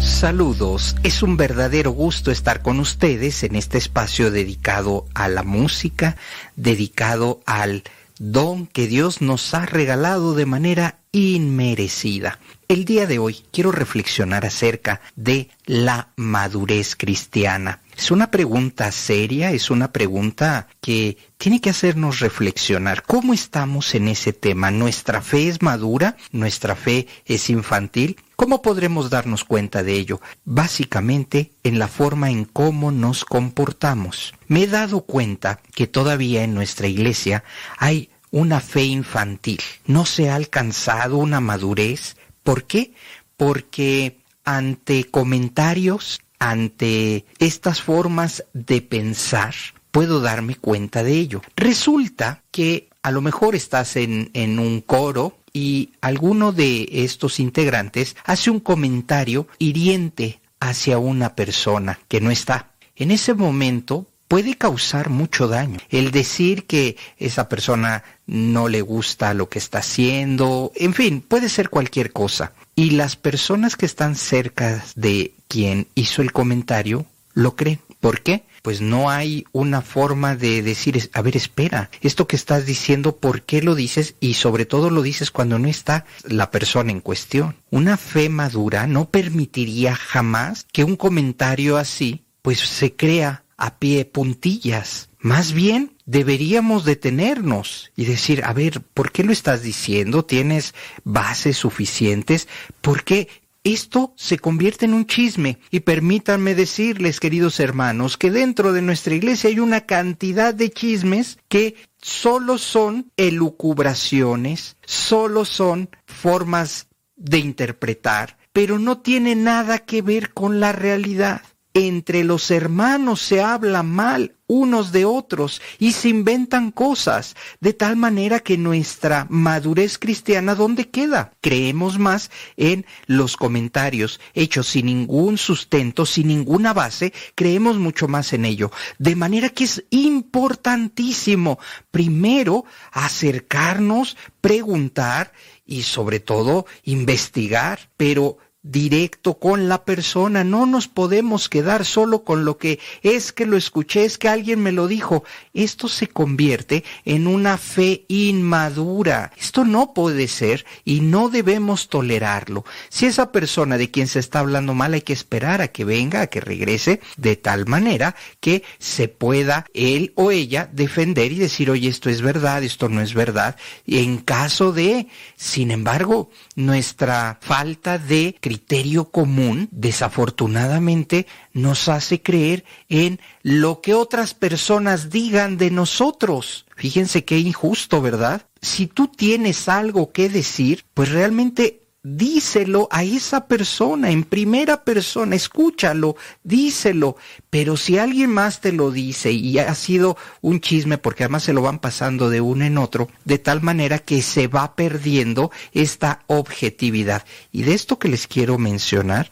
Saludos, 0.00 0.94
es 1.02 1.24
un 1.24 1.36
verdadero 1.36 1.90
gusto 1.90 2.30
estar 2.30 2.62
con 2.62 2.78
ustedes 2.78 3.42
en 3.42 3.56
este 3.56 3.78
espacio 3.78 4.30
dedicado 4.30 5.06
a 5.14 5.28
la 5.28 5.42
música, 5.42 6.16
dedicado 6.54 7.40
al 7.46 7.82
don 8.20 8.68
que 8.68 8.86
Dios 8.86 9.20
nos 9.20 9.52
ha 9.54 9.66
regalado 9.66 10.34
de 10.34 10.46
manera 10.46 11.00
inmerecida. 11.14 12.40
El 12.66 12.84
día 12.84 13.06
de 13.06 13.20
hoy 13.20 13.44
quiero 13.52 13.70
reflexionar 13.70 14.44
acerca 14.44 15.00
de 15.14 15.48
la 15.64 16.08
madurez 16.16 16.96
cristiana. 16.96 17.82
Es 17.96 18.10
una 18.10 18.32
pregunta 18.32 18.90
seria, 18.90 19.52
es 19.52 19.70
una 19.70 19.92
pregunta 19.92 20.66
que 20.80 21.16
tiene 21.36 21.60
que 21.60 21.70
hacernos 21.70 22.18
reflexionar. 22.18 23.04
¿Cómo 23.04 23.32
estamos 23.32 23.94
en 23.94 24.08
ese 24.08 24.32
tema? 24.32 24.72
¿Nuestra 24.72 25.22
fe 25.22 25.48
es 25.48 25.62
madura? 25.62 26.16
¿Nuestra 26.32 26.74
fe 26.74 27.06
es 27.26 27.48
infantil? 27.48 28.16
¿Cómo 28.34 28.60
podremos 28.60 29.08
darnos 29.08 29.44
cuenta 29.44 29.84
de 29.84 29.92
ello? 29.92 30.20
Básicamente 30.44 31.52
en 31.62 31.78
la 31.78 31.86
forma 31.86 32.30
en 32.30 32.44
cómo 32.44 32.90
nos 32.90 33.24
comportamos. 33.24 34.34
Me 34.48 34.64
he 34.64 34.66
dado 34.66 35.02
cuenta 35.02 35.60
que 35.76 35.86
todavía 35.86 36.42
en 36.42 36.54
nuestra 36.54 36.88
iglesia 36.88 37.44
hay 37.78 38.10
una 38.34 38.60
fe 38.60 38.84
infantil. 38.84 39.60
No 39.86 40.04
se 40.04 40.28
ha 40.28 40.34
alcanzado 40.34 41.18
una 41.18 41.40
madurez 41.40 42.16
¿Por 42.44 42.64
qué? 42.64 42.92
Porque 43.36 44.18
ante 44.44 45.04
comentarios, 45.10 46.20
ante 46.38 47.24
estas 47.38 47.80
formas 47.80 48.44
de 48.52 48.82
pensar, 48.82 49.54
puedo 49.90 50.20
darme 50.20 50.54
cuenta 50.54 51.02
de 51.02 51.14
ello. 51.14 51.42
Resulta 51.56 52.42
que 52.52 52.88
a 53.02 53.10
lo 53.10 53.22
mejor 53.22 53.54
estás 53.54 53.96
en, 53.96 54.30
en 54.34 54.58
un 54.58 54.82
coro 54.82 55.38
y 55.52 55.94
alguno 56.02 56.52
de 56.52 56.86
estos 56.92 57.40
integrantes 57.40 58.14
hace 58.24 58.50
un 58.50 58.60
comentario 58.60 59.48
hiriente 59.58 60.40
hacia 60.60 60.98
una 60.98 61.34
persona 61.34 61.98
que 62.08 62.20
no 62.20 62.30
está. 62.30 62.72
En 62.94 63.10
ese 63.10 63.32
momento 63.34 64.06
puede 64.28 64.56
causar 64.56 65.10
mucho 65.10 65.48
daño. 65.48 65.78
El 65.90 66.10
decir 66.10 66.66
que 66.66 66.96
esa 67.18 67.48
persona 67.48 68.04
no 68.26 68.68
le 68.68 68.80
gusta 68.80 69.34
lo 69.34 69.48
que 69.48 69.58
está 69.58 69.78
haciendo, 69.78 70.72
en 70.74 70.94
fin, 70.94 71.20
puede 71.20 71.48
ser 71.48 71.70
cualquier 71.70 72.12
cosa. 72.12 72.52
Y 72.74 72.90
las 72.90 73.16
personas 73.16 73.76
que 73.76 73.86
están 73.86 74.16
cerca 74.16 74.84
de 74.96 75.32
quien 75.48 75.86
hizo 75.94 76.22
el 76.22 76.32
comentario 76.32 77.06
lo 77.32 77.56
creen. 77.56 77.80
¿Por 78.00 78.20
qué? 78.20 78.44
Pues 78.62 78.80
no 78.80 79.10
hay 79.10 79.46
una 79.52 79.80
forma 79.80 80.36
de 80.36 80.62
decir, 80.62 81.10
a 81.12 81.22
ver, 81.22 81.36
espera, 81.36 81.90
esto 82.00 82.26
que 82.26 82.36
estás 82.36 82.66
diciendo, 82.66 83.16
¿por 83.16 83.42
qué 83.42 83.62
lo 83.62 83.74
dices? 83.74 84.14
Y 84.20 84.34
sobre 84.34 84.66
todo 84.66 84.90
lo 84.90 85.02
dices 85.02 85.30
cuando 85.30 85.58
no 85.58 85.68
está 85.68 86.04
la 86.24 86.50
persona 86.50 86.92
en 86.92 87.00
cuestión. 87.00 87.56
Una 87.70 87.96
fe 87.96 88.28
madura 88.28 88.86
no 88.86 89.08
permitiría 89.10 89.94
jamás 89.94 90.66
que 90.72 90.84
un 90.84 90.96
comentario 90.96 91.76
así, 91.76 92.24
pues 92.42 92.60
se 92.60 92.94
crea 92.94 93.43
a 93.64 93.78
pie 93.78 94.04
puntillas. 94.04 95.08
Más 95.20 95.54
bien 95.54 95.96
deberíamos 96.04 96.84
detenernos 96.84 97.92
y 97.96 98.04
decir, 98.04 98.44
a 98.44 98.52
ver, 98.52 98.82
¿por 98.82 99.10
qué 99.10 99.24
lo 99.24 99.32
estás 99.32 99.62
diciendo? 99.62 100.22
¿Tienes 100.22 100.74
bases 101.02 101.56
suficientes? 101.56 102.46
¿Por 102.82 103.04
qué 103.04 103.28
esto 103.62 104.12
se 104.16 104.38
convierte 104.38 104.84
en 104.84 104.92
un 104.92 105.06
chisme. 105.06 105.58
Y 105.70 105.80
permítanme 105.80 106.54
decirles, 106.54 107.18
queridos 107.18 107.60
hermanos, 107.60 108.18
que 108.18 108.30
dentro 108.30 108.74
de 108.74 108.82
nuestra 108.82 109.14
iglesia 109.14 109.48
hay 109.48 109.58
una 109.58 109.86
cantidad 109.86 110.52
de 110.52 110.68
chismes 110.68 111.38
que 111.48 111.74
solo 112.02 112.58
son 112.58 113.10
elucubraciones, 113.16 114.76
solo 114.84 115.46
son 115.46 115.88
formas 116.04 116.88
de 117.16 117.38
interpretar, 117.38 118.36
pero 118.52 118.78
no 118.78 118.98
tiene 118.98 119.34
nada 119.34 119.78
que 119.78 120.02
ver 120.02 120.34
con 120.34 120.60
la 120.60 120.72
realidad 120.72 121.40
entre 121.74 122.22
los 122.22 122.52
hermanos 122.52 123.20
se 123.20 123.42
habla 123.42 123.82
mal 123.82 124.36
unos 124.46 124.92
de 124.92 125.04
otros 125.04 125.60
y 125.78 125.92
se 125.92 126.08
inventan 126.08 126.70
cosas, 126.70 127.34
de 127.60 127.72
tal 127.72 127.96
manera 127.96 128.40
que 128.40 128.56
nuestra 128.56 129.26
madurez 129.28 129.98
cristiana, 129.98 130.54
¿dónde 130.54 130.88
queda? 130.88 131.32
Creemos 131.40 131.98
más 131.98 132.30
en 132.56 132.86
los 133.06 133.36
comentarios 133.36 134.20
hechos 134.34 134.68
sin 134.68 134.86
ningún 134.86 135.38
sustento, 135.38 136.06
sin 136.06 136.28
ninguna 136.28 136.72
base, 136.72 137.12
creemos 137.34 137.78
mucho 137.78 138.06
más 138.06 138.32
en 138.32 138.44
ello. 138.44 138.70
De 138.98 139.16
manera 139.16 139.48
que 139.48 139.64
es 139.64 139.84
importantísimo, 139.90 141.58
primero, 141.90 142.64
acercarnos, 142.92 144.16
preguntar 144.40 145.32
y 145.66 145.82
sobre 145.82 146.20
todo 146.20 146.66
investigar, 146.84 147.90
pero 147.96 148.38
directo 148.64 149.38
con 149.38 149.68
la 149.68 149.84
persona. 149.84 150.42
No 150.42 150.66
nos 150.66 150.88
podemos 150.88 151.48
quedar 151.48 151.84
solo 151.84 152.24
con 152.24 152.44
lo 152.44 152.58
que 152.58 152.80
es 153.02 153.32
que 153.32 153.46
lo 153.46 153.56
escuché, 153.56 154.04
es 154.04 154.18
que 154.18 154.28
alguien 154.28 154.60
me 154.60 154.72
lo 154.72 154.88
dijo. 154.88 155.22
Esto 155.52 155.86
se 155.86 156.08
convierte 156.08 156.82
en 157.04 157.28
una 157.28 157.58
fe 157.58 158.04
inmadura. 158.08 159.30
Esto 159.38 159.64
no 159.64 159.94
puede 159.94 160.26
ser 160.26 160.64
y 160.84 161.00
no 161.00 161.28
debemos 161.28 161.88
tolerarlo. 161.88 162.64
Si 162.88 163.06
esa 163.06 163.30
persona 163.30 163.78
de 163.78 163.90
quien 163.90 164.08
se 164.08 164.18
está 164.18 164.40
hablando 164.40 164.74
mal 164.74 164.94
hay 164.94 165.02
que 165.02 165.12
esperar 165.12 165.60
a 165.60 165.68
que 165.68 165.84
venga, 165.84 166.22
a 166.22 166.26
que 166.26 166.40
regrese, 166.40 167.00
de 167.16 167.36
tal 167.36 167.66
manera 167.66 168.16
que 168.40 168.64
se 168.78 169.08
pueda 169.08 169.66
él 169.74 170.12
o 170.16 170.30
ella 170.30 170.68
defender 170.72 171.32
y 171.32 171.38
decir, 171.38 171.70
oye, 171.70 171.88
esto 171.88 172.08
es 172.08 172.22
verdad, 172.22 172.62
esto 172.64 172.88
no 172.88 173.02
es 173.02 173.12
verdad. 173.12 173.56
En 173.86 174.18
caso 174.18 174.72
de, 174.72 175.08
sin 175.36 175.70
embargo, 175.70 176.30
nuestra 176.56 177.38
falta 177.42 177.98
de 177.98 178.36
criterio 178.54 179.10
común, 179.10 179.68
desafortunadamente, 179.72 181.26
nos 181.52 181.88
hace 181.88 182.22
creer 182.22 182.64
en 182.88 183.18
lo 183.42 183.80
que 183.80 183.94
otras 183.94 184.32
personas 184.34 185.10
digan 185.10 185.56
de 185.56 185.72
nosotros. 185.72 186.64
Fíjense 186.76 187.24
qué 187.24 187.38
injusto, 187.38 188.00
¿verdad? 188.00 188.46
Si 188.62 188.86
tú 188.86 189.08
tienes 189.08 189.68
algo 189.68 190.12
que 190.12 190.28
decir, 190.28 190.84
pues 190.94 191.10
realmente 191.10 191.83
díselo 192.04 192.86
a 192.90 193.02
esa 193.02 193.48
persona 193.48 194.10
en 194.10 194.24
primera 194.24 194.84
persona, 194.84 195.34
escúchalo, 195.34 196.16
díselo. 196.44 197.16
Pero 197.50 197.76
si 197.76 197.98
alguien 197.98 198.30
más 198.30 198.60
te 198.60 198.72
lo 198.72 198.90
dice 198.90 199.32
y 199.32 199.58
ha 199.58 199.74
sido 199.74 200.16
un 200.42 200.60
chisme, 200.60 200.98
porque 200.98 201.24
además 201.24 201.44
se 201.44 201.54
lo 201.54 201.62
van 201.62 201.78
pasando 201.80 202.28
de 202.30 202.40
uno 202.40 202.64
en 202.64 202.78
otro, 202.78 203.08
de 203.24 203.38
tal 203.38 203.62
manera 203.62 203.98
que 203.98 204.22
se 204.22 204.46
va 204.46 204.76
perdiendo 204.76 205.50
esta 205.72 206.20
objetividad. 206.26 207.24
Y 207.50 207.62
de 207.62 207.74
esto 207.74 207.98
que 207.98 208.08
les 208.08 208.26
quiero 208.26 208.58
mencionar, 208.58 209.30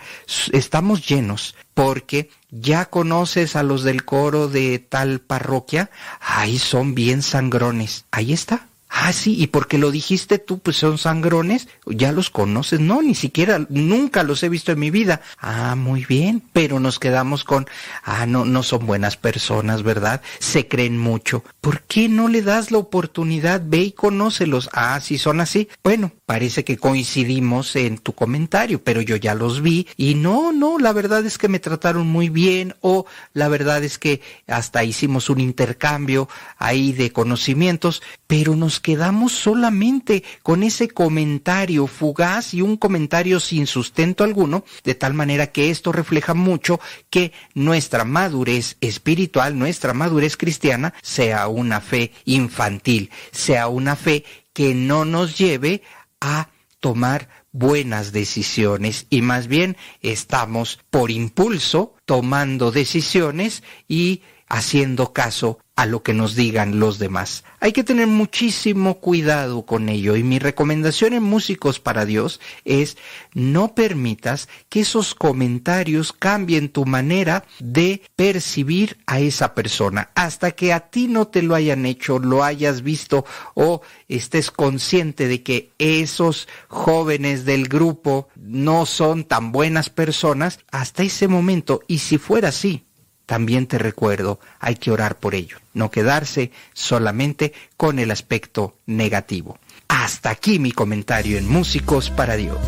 estamos 0.52 1.06
llenos 1.06 1.54
porque 1.74 2.30
ya 2.50 2.86
conoces 2.86 3.56
a 3.56 3.62
los 3.62 3.82
del 3.82 4.04
coro 4.04 4.48
de 4.48 4.78
tal 4.78 5.20
parroquia, 5.20 5.90
ahí 6.20 6.58
son 6.58 6.94
bien 6.94 7.22
sangrones. 7.22 8.04
Ahí 8.10 8.32
está, 8.32 8.68
Ah, 8.94 9.14
sí, 9.14 9.36
y 9.40 9.46
porque 9.46 9.78
lo 9.78 9.90
dijiste 9.90 10.38
tú, 10.38 10.58
pues 10.58 10.76
son 10.76 10.98
sangrones, 10.98 11.66
ya 11.86 12.12
los 12.12 12.28
conoces. 12.28 12.78
No, 12.78 13.00
ni 13.00 13.14
siquiera, 13.14 13.64
nunca 13.70 14.22
los 14.22 14.42
he 14.42 14.50
visto 14.50 14.70
en 14.70 14.80
mi 14.80 14.90
vida. 14.90 15.22
Ah, 15.38 15.74
muy 15.76 16.04
bien, 16.04 16.42
pero 16.52 16.78
nos 16.78 16.98
quedamos 16.98 17.42
con, 17.42 17.66
ah, 18.04 18.26
no, 18.26 18.44
no 18.44 18.62
son 18.62 18.84
buenas 18.84 19.16
personas, 19.16 19.82
¿verdad? 19.82 20.20
Se 20.40 20.68
creen 20.68 20.98
mucho. 20.98 21.42
¿Por 21.62 21.80
qué 21.84 22.10
no 22.10 22.28
le 22.28 22.42
das 22.42 22.70
la 22.70 22.78
oportunidad? 22.78 23.62
Ve 23.64 23.78
y 23.78 23.92
conócelos. 23.92 24.68
Ah, 24.74 25.00
sí 25.00 25.16
son 25.16 25.40
así. 25.40 25.68
Bueno, 25.82 26.12
parece 26.26 26.62
que 26.62 26.76
coincidimos 26.76 27.74
en 27.76 27.96
tu 27.96 28.12
comentario, 28.12 28.84
pero 28.84 29.00
yo 29.00 29.16
ya 29.16 29.34
los 29.34 29.62
vi 29.62 29.86
y 29.96 30.16
no, 30.16 30.52
no, 30.52 30.78
la 30.78 30.92
verdad 30.92 31.24
es 31.24 31.38
que 31.38 31.48
me 31.48 31.60
trataron 31.60 32.06
muy 32.08 32.28
bien 32.28 32.74
o 32.82 33.06
la 33.32 33.48
verdad 33.48 33.82
es 33.84 33.98
que 33.98 34.20
hasta 34.46 34.84
hicimos 34.84 35.30
un 35.30 35.40
intercambio 35.40 36.28
ahí 36.58 36.92
de 36.92 37.10
conocimientos, 37.10 38.02
pero 38.26 38.54
nos 38.54 38.81
quedamos 38.82 39.32
solamente 39.32 40.24
con 40.42 40.62
ese 40.62 40.88
comentario 40.88 41.86
fugaz 41.86 42.52
y 42.52 42.60
un 42.60 42.76
comentario 42.76 43.40
sin 43.40 43.66
sustento 43.66 44.24
alguno, 44.24 44.64
de 44.84 44.94
tal 44.94 45.14
manera 45.14 45.46
que 45.46 45.70
esto 45.70 45.92
refleja 45.92 46.34
mucho 46.34 46.80
que 47.08 47.32
nuestra 47.54 48.04
madurez 48.04 48.76
espiritual, 48.80 49.58
nuestra 49.58 49.94
madurez 49.94 50.36
cristiana, 50.36 50.92
sea 51.02 51.48
una 51.48 51.80
fe 51.80 52.12
infantil, 52.24 53.10
sea 53.30 53.68
una 53.68 53.96
fe 53.96 54.24
que 54.52 54.74
no 54.74 55.04
nos 55.04 55.38
lleve 55.38 55.82
a 56.20 56.48
tomar 56.80 57.28
buenas 57.52 58.12
decisiones. 58.12 59.06
Y 59.08 59.22
más 59.22 59.46
bien 59.46 59.76
estamos 60.00 60.80
por 60.90 61.10
impulso 61.10 61.94
tomando 62.04 62.72
decisiones 62.72 63.62
y 63.88 64.22
haciendo 64.52 65.14
caso 65.14 65.58
a 65.76 65.86
lo 65.86 66.02
que 66.02 66.12
nos 66.12 66.36
digan 66.36 66.78
los 66.78 66.98
demás. 66.98 67.42
Hay 67.58 67.72
que 67.72 67.84
tener 67.84 68.06
muchísimo 68.06 69.00
cuidado 69.00 69.64
con 69.64 69.88
ello 69.88 70.14
y 70.14 70.22
mi 70.22 70.38
recomendación 70.38 71.14
en 71.14 71.22
Músicos 71.22 71.80
para 71.80 72.04
Dios 72.04 72.38
es 72.66 72.98
no 73.32 73.74
permitas 73.74 74.50
que 74.68 74.80
esos 74.80 75.14
comentarios 75.14 76.12
cambien 76.12 76.68
tu 76.68 76.84
manera 76.84 77.46
de 77.60 78.02
percibir 78.14 78.98
a 79.06 79.20
esa 79.20 79.54
persona 79.54 80.10
hasta 80.14 80.50
que 80.50 80.74
a 80.74 80.80
ti 80.80 81.08
no 81.08 81.28
te 81.28 81.40
lo 81.40 81.54
hayan 81.54 81.86
hecho, 81.86 82.18
lo 82.18 82.44
hayas 82.44 82.82
visto 82.82 83.24
o 83.54 83.80
estés 84.08 84.50
consciente 84.50 85.28
de 85.28 85.42
que 85.42 85.70
esos 85.78 86.46
jóvenes 86.68 87.46
del 87.46 87.68
grupo 87.68 88.28
no 88.36 88.84
son 88.84 89.24
tan 89.24 89.50
buenas 89.50 89.88
personas 89.88 90.58
hasta 90.70 91.04
ese 91.04 91.26
momento 91.26 91.80
y 91.88 92.00
si 92.00 92.18
fuera 92.18 92.48
así 92.48 92.84
también 93.26 93.66
te 93.66 93.78
recuerdo, 93.78 94.40
hay 94.60 94.76
que 94.76 94.90
orar 94.90 95.18
por 95.18 95.34
ello, 95.34 95.58
no 95.74 95.90
quedarse 95.90 96.50
solamente 96.72 97.52
con 97.76 97.98
el 97.98 98.10
aspecto 98.10 98.76
negativo. 98.86 99.58
Hasta 99.88 100.30
aquí 100.30 100.58
mi 100.58 100.72
comentario 100.72 101.38
en 101.38 101.48
Músicos 101.48 102.10
para 102.10 102.36
Dios. 102.36 102.58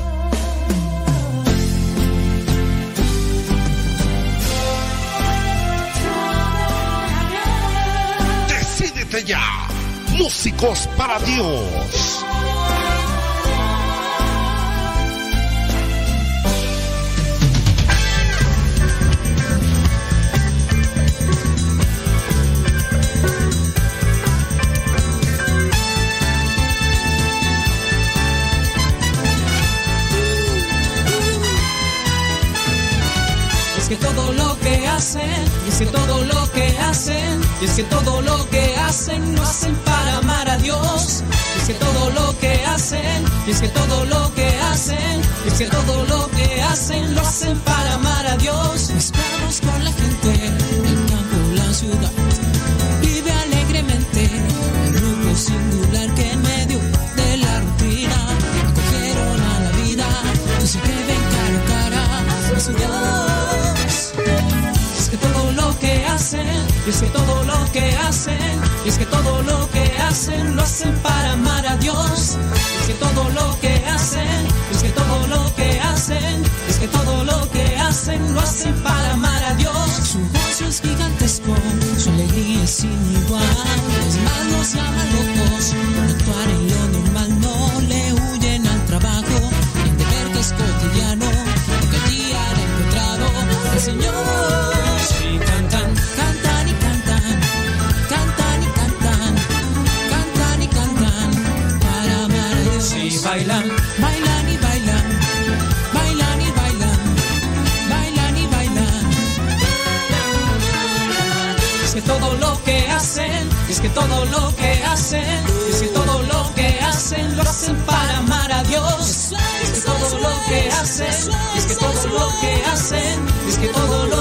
Decídete 8.48 9.24
ya, 9.24 9.68
Músicos 10.18 10.88
para 10.96 11.18
Dios. 11.20 12.23
Todo 33.96 34.32
lo 34.32 34.58
que 34.60 34.88
hacen, 34.88 35.44
es 35.68 35.78
que 35.78 35.86
todo 35.86 36.24
lo 36.24 36.50
que 36.52 36.76
hacen, 36.78 37.40
es 37.62 37.72
que 37.72 37.82
todo 37.84 38.22
lo 38.22 38.48
que 38.48 38.76
hacen 38.76 39.36
lo 39.36 39.42
hacen 39.42 39.74
para 39.84 40.18
amar 40.18 40.48
a 40.48 40.56
Dios. 40.56 41.22
Es 41.58 41.66
que 41.66 41.74
todo 41.74 42.10
lo 42.10 42.38
que 42.38 42.64
hacen, 42.64 43.24
es 43.46 43.60
que 43.60 43.68
todo 43.68 44.04
lo 44.06 44.34
que 44.34 44.48
hacen, 44.70 45.20
es 45.46 45.54
que 45.54 45.66
todo 45.66 46.04
lo 46.06 46.30
que 46.30 46.62
hacen 46.62 47.14
lo 47.14 47.20
hacen 47.20 47.58
para 47.60 47.94
amar 47.94 48.26
a 48.26 48.36
Dios. 48.38 48.90
Es 66.86 67.00
que 67.00 67.06
todo 67.08 67.44
lo 67.44 67.72
que 67.72 67.96
hacen, 67.96 68.60
es 68.84 68.98
que 68.98 69.06
todo 69.06 69.42
lo 69.42 69.70
que 69.70 69.96
hacen 70.06 70.54
lo 70.54 70.62
hacen 70.62 70.94
para 70.98 71.32
amar 71.32 71.66
a 71.66 71.76
Dios. 71.76 72.36
Es 72.80 72.86
que 72.86 72.94
todo 72.94 73.30
lo 73.30 73.58
que 73.60 73.74
hacen, 73.86 74.46
es 74.70 74.82
que 74.82 74.90
todo 74.90 75.26
lo 75.28 75.54
que 75.54 75.80
hacen, 75.80 76.42
es 76.68 76.78
que 76.78 76.88
todo 76.88 77.24
lo 77.24 77.50
que 77.50 77.76
hacen 77.78 78.34
lo 78.34 78.40
hacen 78.40 78.74
para 78.82 79.12
amar 79.12 79.44
a 79.44 79.54
Dios. 79.54 79.90
Su 80.12 80.18
gozo 80.18 80.66
es 80.68 80.80
gigantesco, 80.82 81.54
su 81.98 82.10
alegría 82.10 82.62
es 82.64 82.70
sin 82.70 83.16
igual. 83.22 83.42
Los 83.96 84.16
malos 84.18 84.72
llaman 84.74 85.33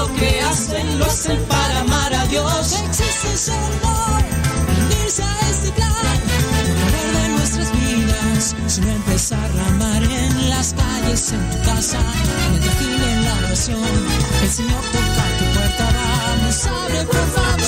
lo 0.06 0.14
que 0.16 0.40
hacen 0.40 0.98
lo 0.98 1.04
hacen 1.06 1.38
para 1.44 1.80
amar 1.80 2.12
a 2.14 2.26
Dios. 2.26 2.80
Existe 2.88 3.36
solo 3.36 3.92
unirse 4.86 5.22
a 5.22 5.50
este 5.50 5.72
sino 8.66 8.88
empezar 8.90 9.38
a 9.38 9.68
amar 9.68 10.02
en 10.02 10.50
las 10.50 10.74
calles, 10.74 11.32
en 11.32 11.50
tu 11.50 11.58
casa, 11.64 11.98
en 12.46 12.54
el 12.54 12.62
jardín, 12.62 13.02
en 13.10 13.24
la 13.24 13.34
oración. 13.38 13.92
El 14.42 14.50
Señor 14.50 14.82
toca 14.92 15.24
tu 15.38 15.44
puerta, 15.54 15.86
vamos, 15.96 16.66
abre 16.66 17.04
por 17.04 17.26
favor. 17.34 17.60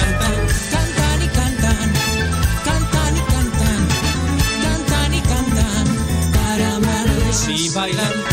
cantan, 0.00 0.36
cantan 0.72 1.22
y 1.22 1.28
cantan, 1.38 1.92
cantan 2.64 3.16
y 3.16 3.22
cantan, 3.32 3.80
cantan 4.64 5.14
y 5.14 5.20
cantan, 5.20 5.86
para 6.32 6.76
amar 6.76 7.08
a. 7.08 7.50
Y 7.50 7.68
bailan 7.70 8.23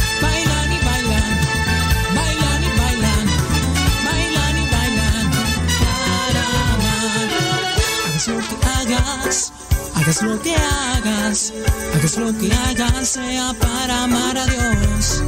Hagas 10.21 10.33
lo 10.35 10.41
que 10.43 10.55
hagas, 10.55 11.53
hagas 11.95 12.17
lo 12.17 12.37
que 12.37 12.53
hagas, 12.53 13.09
sea 13.09 13.53
para 13.59 14.03
amar 14.03 14.37
a 14.37 14.45
Dios. 14.45 15.23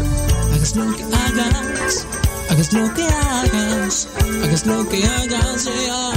Hagas 0.54 0.76
lo 0.76 0.96
que 0.96 1.04
hagas, 1.04 2.06
hagas 2.52 2.74
lo 2.74 2.94
que 2.94 3.04
hagas, 3.04 4.08
hagas 4.44 4.66
lo 4.68 4.88
que 4.88 5.04
hagas, 5.04 5.64
sea. 5.64 6.12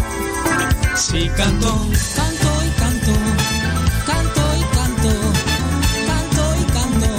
Si 0.94 1.26
canto, 1.30 1.88
canto 2.16 2.50
y 2.66 2.70
canto, 2.78 3.12
canto 4.04 4.42
y 4.58 4.64
canto, 4.76 5.12
canto 6.06 6.42
y 6.60 6.64
canto. 6.76 7.10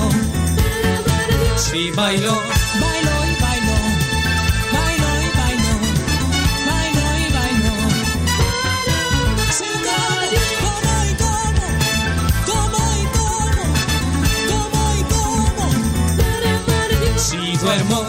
Si 1.58 1.90
bailo, 1.90 2.34
bailo 2.36 2.57
tu 17.68 17.74
hermoso. 17.74 18.07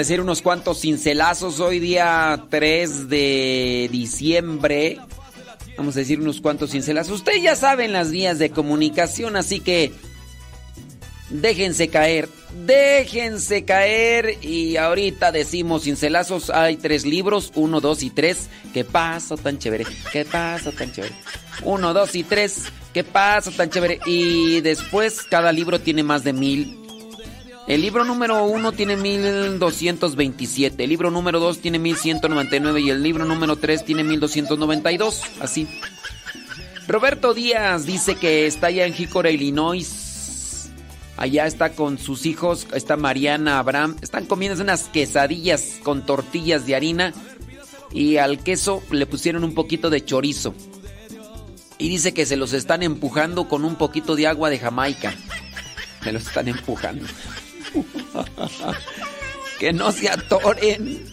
Decir 0.00 0.20
unos 0.20 0.40
cuantos 0.40 0.80
cincelazos 0.80 1.60
hoy 1.60 1.78
día 1.78 2.44
3 2.48 3.08
de 3.08 3.88
diciembre. 3.92 4.98
Vamos 5.76 5.94
a 5.96 6.00
decir 6.00 6.20
unos 6.20 6.40
cuantos 6.40 6.70
cincelazos. 6.70 7.18
Ustedes 7.18 7.42
ya 7.42 7.54
saben 7.54 7.92
las 7.92 8.10
vías 8.10 8.38
de 8.38 8.50
comunicación, 8.50 9.36
así 9.36 9.60
que 9.60 9.92
déjense 11.28 11.88
caer, 11.88 12.28
déjense 12.66 13.64
caer 13.64 14.38
y 14.42 14.78
ahorita 14.78 15.32
decimos 15.32 15.84
cincelazos. 15.84 16.48
Hay 16.48 16.76
tres 16.76 17.04
libros, 17.04 17.52
uno, 17.54 17.82
dos 17.82 18.02
y 18.02 18.08
tres. 18.08 18.48
¿Qué 18.72 18.84
paso 18.84 19.36
tan 19.36 19.58
chévere? 19.58 19.84
¿Qué 20.12 20.24
paso 20.24 20.72
tan 20.72 20.92
chévere? 20.92 21.14
Uno, 21.62 21.92
dos 21.92 22.14
y 22.14 22.24
tres. 22.24 22.64
¿Qué 22.94 23.04
paso 23.04 23.50
tan 23.50 23.68
chévere? 23.68 24.00
Y 24.06 24.62
después 24.62 25.22
cada 25.22 25.52
libro 25.52 25.78
tiene 25.78 26.02
más 26.02 26.24
de 26.24 26.32
mil. 26.32 26.79
El 27.66 27.82
libro 27.82 28.04
número 28.04 28.44
uno 28.44 28.72
tiene 28.72 28.96
1227, 28.96 30.82
el 30.82 30.90
libro 30.90 31.10
número 31.10 31.38
dos 31.38 31.58
tiene 31.58 31.78
1199 31.78 32.80
y 32.80 32.90
el 32.90 33.02
libro 33.02 33.24
número 33.24 33.56
tres 33.56 33.84
tiene 33.84 34.02
1292. 34.02 35.22
Así. 35.40 35.68
Roberto 36.88 37.34
Díaz 37.34 37.86
dice 37.86 38.16
que 38.16 38.46
está 38.46 38.68
allá 38.68 38.86
en 38.86 38.94
Hickory, 38.96 39.30
Illinois. 39.30 40.70
Allá 41.16 41.46
está 41.46 41.74
con 41.74 41.98
sus 41.98 42.26
hijos, 42.26 42.66
está 42.72 42.96
Mariana, 42.96 43.58
Abraham. 43.58 43.96
Están 44.00 44.26
comiendo 44.26 44.60
unas 44.62 44.84
quesadillas 44.84 45.78
con 45.82 46.04
tortillas 46.06 46.66
de 46.66 46.74
harina 46.74 47.12
y 47.92 48.16
al 48.16 48.42
queso 48.42 48.82
le 48.90 49.06
pusieron 49.06 49.44
un 49.44 49.54
poquito 49.54 49.90
de 49.90 50.04
chorizo. 50.04 50.54
Y 51.78 51.88
dice 51.88 52.12
que 52.12 52.26
se 52.26 52.36
los 52.36 52.52
están 52.52 52.82
empujando 52.82 53.48
con 53.48 53.64
un 53.64 53.76
poquito 53.76 54.16
de 54.16 54.26
agua 54.26 54.50
de 54.50 54.58
Jamaica. 54.58 55.14
Se 56.02 56.12
los 56.12 56.26
están 56.26 56.48
empujando. 56.48 57.06
que 59.58 59.72
no 59.72 59.92
se 59.92 60.08
atoren. 60.08 61.04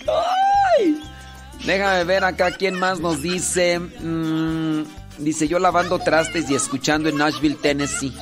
Déjame 1.65 2.03
ver 2.03 2.23
acá 2.23 2.51
quién 2.51 2.79
más 2.79 2.99
nos 2.99 3.21
dice. 3.21 3.79
Mm, 3.79 4.83
dice 5.17 5.47
yo 5.47 5.59
lavando 5.59 5.99
trastes 5.99 6.49
y 6.49 6.55
escuchando 6.55 7.09
en 7.09 7.17
Nashville, 7.17 7.55
Tennessee. 7.55 8.13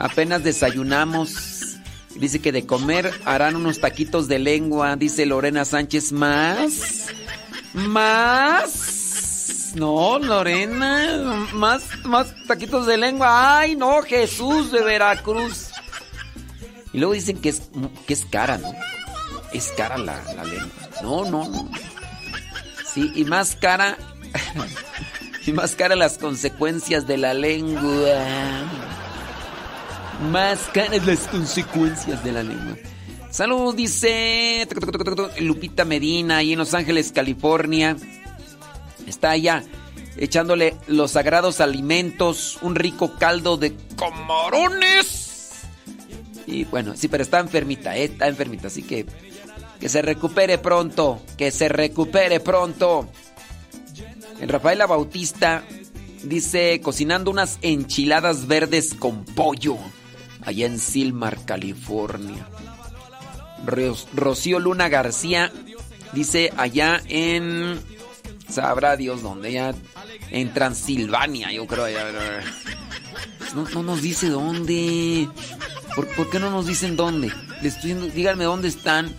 Apenas 0.00 0.42
desayunamos. 0.42 1.78
Dice 2.14 2.40
que 2.40 2.52
de 2.52 2.66
comer 2.66 3.12
harán 3.24 3.56
unos 3.56 3.80
taquitos 3.80 4.26
de 4.26 4.38
lengua. 4.38 4.96
Dice 4.96 5.26
Lorena 5.26 5.64
Sánchez. 5.64 6.12
¿Más? 6.12 7.06
¿Más? 7.74 9.72
No, 9.74 10.18
Lorena. 10.18 11.46
Más, 11.52 11.82
más 12.04 12.34
taquitos 12.46 12.86
de 12.86 12.96
lengua. 12.96 13.58
Ay, 13.58 13.76
no, 13.76 14.00
Jesús 14.02 14.72
de 14.72 14.82
Veracruz. 14.82 15.65
Y 16.96 16.98
luego 16.98 17.12
dicen 17.12 17.36
que 17.36 17.50
es, 17.50 17.60
que 18.06 18.14
es 18.14 18.24
cara, 18.24 18.56
¿no? 18.56 18.72
Es 19.52 19.70
cara 19.76 19.98
la, 19.98 20.16
lengua. 20.44 20.88
No, 21.02 21.26
no, 21.26 21.46
no. 21.46 21.70
Sí, 22.90 23.12
y 23.14 23.26
más 23.26 23.54
cara. 23.54 23.98
y 25.46 25.52
más 25.52 25.74
cara 25.74 25.94
las 25.94 26.16
consecuencias 26.16 27.06
de 27.06 27.18
la 27.18 27.34
lengua. 27.34 28.14
Más 30.32 30.58
caras 30.72 31.06
las 31.06 31.28
consecuencias 31.28 32.24
de 32.24 32.32
la 32.32 32.42
lengua. 32.42 32.78
Salud, 33.30 33.74
dice 33.74 34.66
Lupita 35.40 35.84
Medina, 35.84 36.38
ahí 36.38 36.54
en 36.54 36.58
Los 36.58 36.72
Ángeles, 36.72 37.12
California. 37.12 37.94
Está 39.06 39.32
allá 39.32 39.62
echándole 40.16 40.74
los 40.86 41.10
sagrados 41.10 41.60
alimentos, 41.60 42.58
un 42.62 42.74
rico 42.74 43.18
caldo 43.18 43.58
de 43.58 43.76
camarones. 43.98 45.25
Y 46.46 46.64
bueno, 46.64 46.94
sí, 46.96 47.08
pero 47.08 47.22
está 47.22 47.40
enfermita, 47.40 47.96
¿eh? 47.96 48.04
está 48.04 48.28
enfermita, 48.28 48.68
así 48.68 48.82
que 48.82 49.06
que 49.80 49.88
se 49.88 50.02
recupere 50.02 50.58
pronto, 50.58 51.20
que 51.36 51.50
se 51.50 51.68
recupere 51.68 52.40
pronto. 52.40 53.08
Rafaela 54.40 54.86
Bautista 54.86 55.64
dice 56.22 56.80
cocinando 56.82 57.30
unas 57.30 57.58
enchiladas 57.62 58.46
verdes 58.46 58.94
con 58.94 59.24
pollo 59.24 59.76
allá 60.42 60.66
en 60.66 60.78
Silmar, 60.78 61.44
California. 61.44 62.46
Rocío 64.14 64.58
Luna 64.58 64.88
García 64.88 65.50
dice 66.12 66.52
allá 66.56 67.02
en 67.08 67.80
sabrá 68.48 68.96
Dios 68.96 69.22
dónde, 69.22 69.52
ya 69.52 69.74
en 70.30 70.52
Transilvania, 70.52 71.52
yo 71.52 71.66
creo. 71.66 71.86
No, 73.54 73.68
no, 73.68 73.82
nos 73.82 74.02
dice 74.02 74.28
dónde. 74.28 75.28
¿Por, 75.94 76.06
¿Por, 76.08 76.30
qué 76.30 76.38
no 76.38 76.50
nos 76.50 76.66
dicen 76.66 76.96
dónde? 76.96 77.28
Les 77.62 77.74
estoy 77.74 77.92
diciendo, 77.92 78.14
díganme 78.14 78.44
dónde 78.44 78.68
están. 78.68 79.14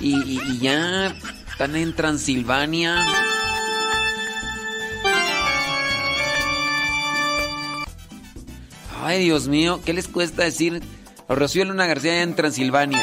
Y, 0.00 0.58
ya 0.58 1.14
están 1.50 1.76
en 1.76 1.94
Transilvania. 1.94 2.96
Ay, 9.02 9.24
Dios 9.24 9.48
mío, 9.48 9.80
¿qué 9.84 9.92
les 9.92 10.08
cuesta 10.08 10.44
decir 10.44 10.82
Rocío 11.28 11.64
Luna 11.64 11.86
García 11.86 12.22
en 12.22 12.34
Transilvania? 12.34 13.02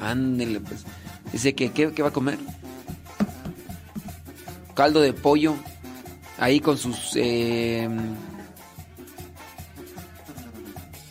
Ándele, 0.00 0.60
pues. 0.60 0.84
Dice 1.32 1.54
que, 1.54 1.72
¿qué, 1.72 1.92
¿qué 1.92 2.02
va 2.02 2.08
a 2.08 2.12
comer? 2.12 2.38
Caldo 4.78 5.00
de 5.00 5.12
pollo. 5.12 5.56
Ahí 6.38 6.60
con 6.60 6.78
sus... 6.78 7.10
Eh, 7.16 7.88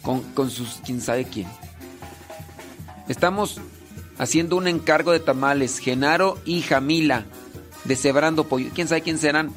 con, 0.02 0.22
con 0.34 0.50
sus... 0.50 0.80
quién 0.86 1.02
sabe 1.02 1.26
quién. 1.26 1.48
Estamos 3.10 3.60
haciendo 4.18 4.56
un 4.56 4.70
encargo 4.70 5.12
de 5.12 5.20
tamales. 5.20 5.80
Genaro 5.80 6.40
y 6.46 6.62
Jamila. 6.62 7.26
Deshebrando 7.84 8.46
pollo. 8.46 8.70
¿Quién 8.74 8.88
sabe 8.88 9.02
quién 9.02 9.18
serán? 9.18 9.52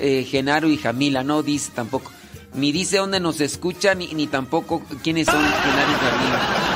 Eh, 0.00 0.26
Genaro 0.26 0.70
y 0.70 0.78
Jamila. 0.78 1.22
No 1.22 1.42
dice 1.42 1.72
tampoco. 1.74 2.10
Ni 2.54 2.72
dice 2.72 2.96
dónde 2.96 3.20
nos 3.20 3.42
escuchan, 3.42 3.98
ni, 3.98 4.14
ni 4.14 4.28
tampoco 4.28 4.82
quiénes 5.02 5.26
son 5.26 5.44
Genaro 5.44 5.90
y 5.90 5.94
Jamila. 5.94 6.75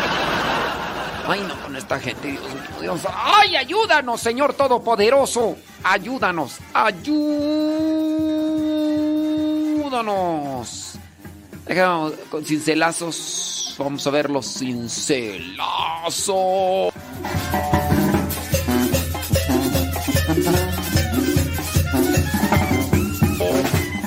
Ay, 1.30 1.44
no, 1.46 1.54
con 1.62 1.76
esta 1.76 2.00
gente, 2.00 2.32
Dios 2.32 2.42
mío, 2.42 2.62
Dios. 2.80 3.02
¡Ay, 3.08 3.54
ayúdanos, 3.54 4.20
Señor 4.20 4.54
Todopoderoso! 4.54 5.56
¡Ayúdanos! 5.84 6.58
¡Ayúdanos! 6.74 7.30
Déjame 11.66 12.10
con 12.28 12.44
cincelazos. 12.44 13.76
Vamos 13.78 14.04
a 14.04 14.10
ver 14.10 14.28
los 14.28 14.44
cincelazos. 14.58 15.22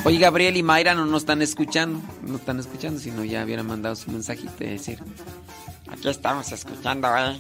Oye, 0.03 0.17
Gabriel 0.17 0.57
y 0.57 0.63
Mayra 0.63 0.93
no 0.93 1.05
nos 1.05 1.21
están 1.21 1.41
escuchando. 1.41 2.01
No 2.21 2.36
están 2.36 2.59
escuchando, 2.59 2.99
sino 2.99 3.24
ya 3.24 3.45
hubieran 3.45 3.65
mandado 3.65 3.95
su 3.95 4.11
mensajito 4.11 4.51
de 4.59 4.71
decir. 4.71 4.99
Aquí 5.90 6.10
estamos 6.10 6.52
escuchando, 6.52 7.08
¿eh? 7.18 7.40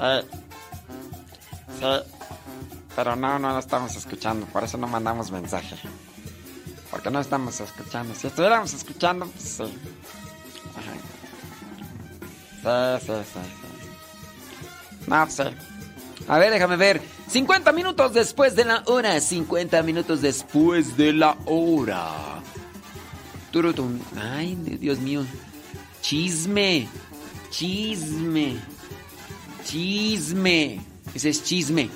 Eh, 0.00 0.22
sí, 1.78 2.10
pero 2.96 3.16
no, 3.16 3.38
no 3.38 3.52
lo 3.52 3.58
estamos 3.58 3.94
escuchando, 3.96 4.46
por 4.46 4.64
eso 4.64 4.78
no 4.78 4.86
mandamos 4.86 5.30
mensaje. 5.30 5.76
Porque 6.90 7.10
no 7.10 7.20
estamos 7.20 7.60
escuchando. 7.60 8.14
Si 8.14 8.28
estuviéramos 8.28 8.72
escuchando, 8.72 9.26
pues 9.26 9.42
sí. 9.42 9.64
Sí, 12.62 13.00
sí, 13.00 13.06
sí, 13.06 13.40
sí. 13.82 15.08
No, 15.08 15.28
sí. 15.28 15.42
A 16.28 16.38
ver, 16.38 16.52
déjame 16.52 16.76
ver. 16.76 17.02
50 17.28 17.72
minutos 17.72 18.14
después 18.14 18.54
de 18.54 18.64
la 18.64 18.82
hora. 18.86 19.20
50 19.20 19.82
minutos 19.82 20.22
después 20.22 20.96
de 20.96 21.12
la 21.12 21.36
hora. 21.46 22.40
Turutum. 23.50 23.98
Ay, 24.16 24.54
Dios 24.54 24.98
mío. 25.00 25.24
Chisme. 26.04 26.86
Chisme. 27.48 28.56
Chisme. 29.64 30.78
Ese 31.14 31.30
es 31.30 31.42
chisme. 31.42 31.88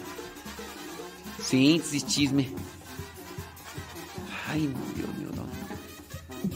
Sí, 1.44 1.82
sí, 1.84 2.00
chisme. 2.00 2.48
Ay, 4.48 4.72
Dios 4.96 5.08
mío, 5.18 5.28
no. 5.36 5.44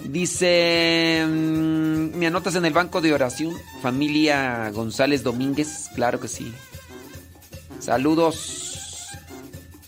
Dice, 0.08 1.26
mm, 1.28 2.16
¿me 2.16 2.26
anotas 2.26 2.54
en 2.54 2.64
el 2.64 2.72
banco 2.72 3.02
de 3.02 3.12
oración? 3.12 3.54
Familia 3.82 4.70
González 4.70 5.22
Domínguez, 5.22 5.90
claro 5.94 6.20
que 6.20 6.28
sí. 6.28 6.54
Saludos. 7.80 9.10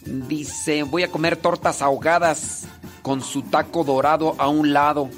Dice, 0.05 0.83
voy 0.83 1.05
a 1.05 1.11
comer 1.11 1.39
tortas 1.39 1.81
ahogadas 1.81 2.67
con 3.01 3.23
su 3.23 3.41
taco 3.41 3.85
dorado 3.85 4.35
a 4.37 4.49
un 4.49 4.75
lado. 4.75 5.09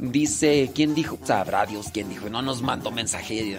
Dice, 0.00 0.70
¿quién 0.74 0.94
dijo? 0.94 1.18
Sabrá 1.22 1.66
Dios 1.66 1.88
quién 1.92 2.08
dijo. 2.08 2.30
No 2.30 2.40
nos 2.40 2.62
mandó 2.62 2.90
mensaje. 2.90 3.58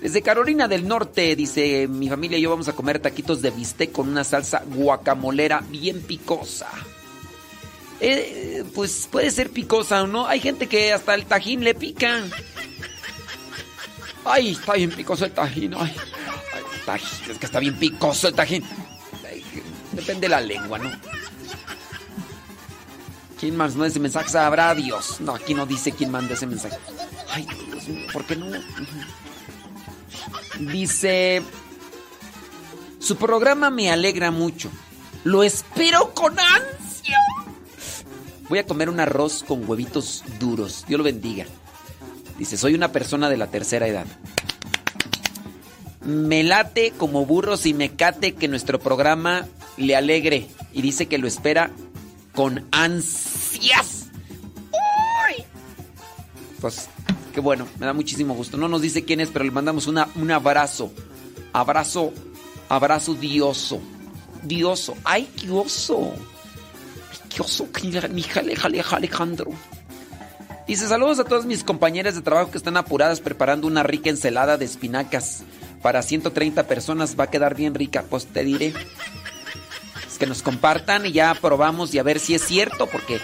Desde 0.00 0.22
Carolina 0.22 0.68
del 0.68 0.88
Norte, 0.88 1.36
dice, 1.36 1.86
mi 1.86 2.08
familia 2.08 2.38
y 2.38 2.40
yo 2.40 2.50
vamos 2.50 2.68
a 2.68 2.72
comer 2.72 2.98
taquitos 2.98 3.42
de 3.42 3.50
bistec 3.50 3.92
con 3.92 4.08
una 4.08 4.24
salsa 4.24 4.62
guacamolera 4.66 5.62
bien 5.68 6.00
picosa. 6.00 6.70
Eh, 8.00 8.64
pues 8.74 9.06
puede 9.10 9.30
ser 9.30 9.50
picosa 9.50 10.02
o 10.02 10.06
no. 10.06 10.26
Hay 10.26 10.40
gente 10.40 10.66
que 10.66 10.94
hasta 10.94 11.14
el 11.14 11.26
tajín 11.26 11.62
le 11.62 11.74
pica. 11.74 12.22
Ay, 14.24 14.52
está 14.52 14.72
bien 14.72 14.90
picoso 14.90 15.26
el 15.26 15.32
tajín. 15.32 15.74
Ay, 15.74 15.94
tajín, 16.86 17.30
es 17.30 17.38
que 17.38 17.46
está 17.46 17.60
bien 17.60 17.78
picoso 17.78 18.28
el 18.28 18.34
tajín. 18.34 18.64
Depende 19.92 20.22
de 20.22 20.28
la 20.28 20.40
lengua, 20.40 20.78
¿no? 20.78 20.90
¿Quién 23.44 23.58
no 23.58 23.84
ese 23.84 24.00
mensaje? 24.00 24.30
Sabrá 24.30 24.74
Dios. 24.74 25.20
No, 25.20 25.34
aquí 25.34 25.52
no 25.52 25.66
dice 25.66 25.92
quién 25.92 26.10
manda 26.10 26.32
ese 26.32 26.46
mensaje. 26.46 26.78
Ay, 27.28 27.46
Dios 27.66 27.88
mío, 27.88 28.06
¿por 28.10 28.24
qué 28.24 28.36
no? 28.36 28.46
Dice, 30.60 31.42
su 32.98 33.16
programa 33.16 33.68
me 33.68 33.90
alegra 33.90 34.30
mucho. 34.30 34.70
Lo 35.24 35.42
espero 35.42 36.14
con 36.14 36.38
ansia. 36.40 37.18
Voy 38.48 38.60
a 38.60 38.66
comer 38.66 38.88
un 38.88 38.98
arroz 38.98 39.44
con 39.46 39.68
huevitos 39.68 40.24
duros. 40.40 40.86
Dios 40.88 40.96
lo 40.96 41.04
bendiga. 41.04 41.44
Dice, 42.38 42.56
soy 42.56 42.72
una 42.72 42.92
persona 42.92 43.28
de 43.28 43.36
la 43.36 43.48
tercera 43.48 43.86
edad. 43.86 44.06
Me 46.00 46.44
late 46.44 46.94
como 46.96 47.26
burros 47.26 47.66
y 47.66 47.74
me 47.74 47.90
cate 47.90 48.36
que 48.36 48.48
nuestro 48.48 48.80
programa 48.80 49.46
le 49.76 49.96
alegre. 49.96 50.48
Y 50.72 50.80
dice 50.80 51.08
que 51.08 51.18
lo 51.18 51.28
espera 51.28 51.70
con 52.34 52.64
ansias. 53.54 54.06
¡Uy! 54.70 55.44
Pues, 56.60 56.88
qué 57.32 57.40
bueno, 57.40 57.66
me 57.78 57.86
da 57.86 57.92
muchísimo 57.92 58.34
gusto. 58.34 58.56
No 58.56 58.68
nos 58.68 58.82
dice 58.82 59.04
quién 59.04 59.20
es, 59.20 59.28
pero 59.30 59.44
le 59.44 59.50
mandamos 59.50 59.86
una, 59.86 60.08
un 60.14 60.30
abrazo. 60.30 60.92
Abrazo, 61.52 62.12
abrazo 62.68 63.14
dioso. 63.14 63.80
Dioso. 64.42 64.96
¡Ay, 65.04 65.30
qué 65.36 65.50
oso! 65.50 66.12
¡Qué 67.28 67.42
oso! 67.42 67.68
Mi 68.10 68.22
jale, 68.22 68.54
Alejandro. 68.90 69.50
Dice 70.66 70.88
saludos 70.88 71.18
a 71.18 71.24
todas 71.24 71.44
mis 71.44 71.62
compañeras 71.62 72.14
de 72.14 72.22
trabajo 72.22 72.50
que 72.50 72.56
están 72.56 72.78
apuradas 72.78 73.20
preparando 73.20 73.66
una 73.66 73.82
rica 73.82 74.08
ensalada 74.08 74.56
de 74.56 74.64
espinacas. 74.64 75.42
Para 75.82 76.00
130 76.00 76.66
personas 76.66 77.16
va 77.18 77.24
a 77.24 77.30
quedar 77.30 77.54
bien 77.54 77.74
rica, 77.74 78.04
pues 78.08 78.26
te 78.26 78.42
diré. 78.42 78.72
Es 80.10 80.18
que 80.18 80.26
nos 80.26 80.42
compartan 80.42 81.04
y 81.04 81.12
ya 81.12 81.34
probamos 81.34 81.92
y 81.92 81.98
a 81.98 82.02
ver 82.02 82.18
si 82.18 82.34
es 82.34 82.42
cierto, 82.42 82.86
porque 82.86 83.20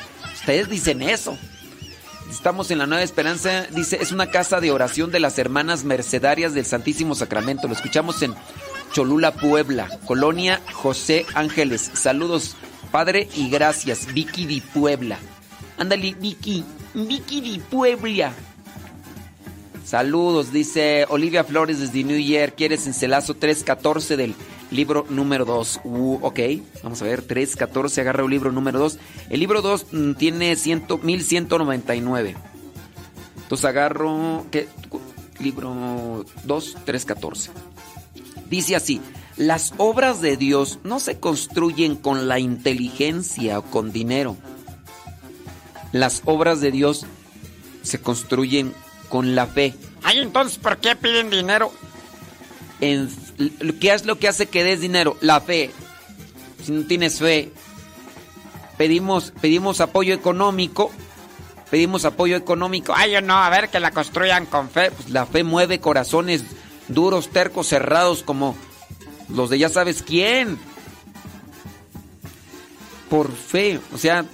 dicen 0.50 1.02
eso. 1.02 1.38
Estamos 2.28 2.70
en 2.70 2.78
la 2.78 2.86
Nueva 2.86 3.02
Esperanza, 3.02 3.66
dice, 3.70 3.98
es 4.00 4.12
una 4.12 4.30
casa 4.30 4.60
de 4.60 4.70
oración 4.70 5.10
de 5.10 5.20
las 5.20 5.38
hermanas 5.38 5.84
mercedarias 5.84 6.54
del 6.54 6.64
Santísimo 6.64 7.14
Sacramento. 7.14 7.66
Lo 7.66 7.74
escuchamos 7.74 8.22
en 8.22 8.34
Cholula, 8.92 9.32
Puebla, 9.32 9.88
Colonia 10.06 10.60
José 10.72 11.26
Ángeles. 11.34 11.90
Saludos, 11.94 12.56
Padre, 12.90 13.28
y 13.34 13.50
gracias, 13.50 14.12
Vicky 14.12 14.46
de 14.46 14.62
Puebla. 14.62 15.18
Ándale, 15.78 16.14
Vicky, 16.14 16.64
Vicky 16.94 17.40
de 17.40 17.60
Puebla. 17.60 18.32
Saludos, 19.84 20.52
dice 20.52 21.06
Olivia 21.08 21.42
Flores 21.44 21.80
desde 21.80 22.04
New 22.04 22.18
Year. 22.18 22.54
¿Quieres 22.54 22.86
encelazo 22.86 23.34
314 23.34 24.16
del 24.16 24.34
libro 24.70 25.06
número 25.08 25.44
2? 25.44 25.80
Uh, 25.84 26.18
ok, 26.22 26.38
vamos 26.82 27.02
a 27.02 27.06
ver, 27.06 27.22
314, 27.22 28.00
agarra 28.00 28.22
el 28.22 28.30
libro 28.30 28.52
número 28.52 28.78
2. 28.78 28.98
El 29.30 29.40
libro 29.40 29.62
2 29.62 29.86
mm, 29.92 30.12
tiene 30.14 30.54
100, 30.54 30.84
1199. 31.02 32.36
Entonces 33.42 33.64
agarro, 33.64 34.46
¿qué? 34.50 34.68
Libro 35.40 36.24
2, 36.44 36.76
314. 36.84 37.50
Dice 38.48 38.76
así, 38.76 39.00
las 39.36 39.72
obras 39.78 40.20
de 40.20 40.36
Dios 40.36 40.78
no 40.84 41.00
se 41.00 41.18
construyen 41.18 41.96
con 41.96 42.28
la 42.28 42.38
inteligencia 42.38 43.58
o 43.58 43.62
con 43.62 43.90
dinero. 43.90 44.36
Las 45.92 46.22
obras 46.26 46.60
de 46.60 46.70
Dios 46.70 47.06
se 47.82 48.00
construyen 48.00 48.72
con 48.72 48.89
la 49.10 49.46
fe. 49.46 49.74
Ay, 50.02 50.20
entonces, 50.20 50.58
¿por 50.58 50.78
qué 50.78 50.96
piden 50.96 51.28
dinero? 51.28 51.72
En, 52.80 53.10
¿Qué 53.80 53.92
es 53.92 54.06
lo 54.06 54.18
que 54.18 54.28
hace 54.28 54.46
que 54.46 54.64
des 54.64 54.80
dinero? 54.80 55.16
La 55.20 55.40
fe. 55.40 55.70
Si 56.64 56.72
no 56.72 56.86
tienes 56.86 57.18
fe, 57.18 57.52
pedimos, 58.78 59.32
pedimos 59.40 59.80
apoyo 59.80 60.14
económico. 60.14 60.90
Pedimos 61.70 62.04
apoyo 62.04 62.36
económico. 62.36 62.92
Ay, 62.96 63.12
yo 63.12 63.20
no, 63.20 63.36
a 63.36 63.48
ver, 63.50 63.68
que 63.68 63.78
la 63.78 63.92
construyan 63.92 64.46
con 64.46 64.70
fe. 64.70 64.90
Pues 64.90 65.10
la 65.10 65.26
fe 65.26 65.44
mueve 65.44 65.78
corazones 65.78 66.42
duros, 66.88 67.28
tercos, 67.28 67.68
cerrados, 67.68 68.22
como 68.22 68.56
los 69.28 69.50
de 69.50 69.58
ya 69.58 69.68
sabes 69.68 70.02
quién. 70.02 70.58
Por 73.08 73.30
fe. 73.32 73.80
O 73.94 73.98
sea, 73.98 74.24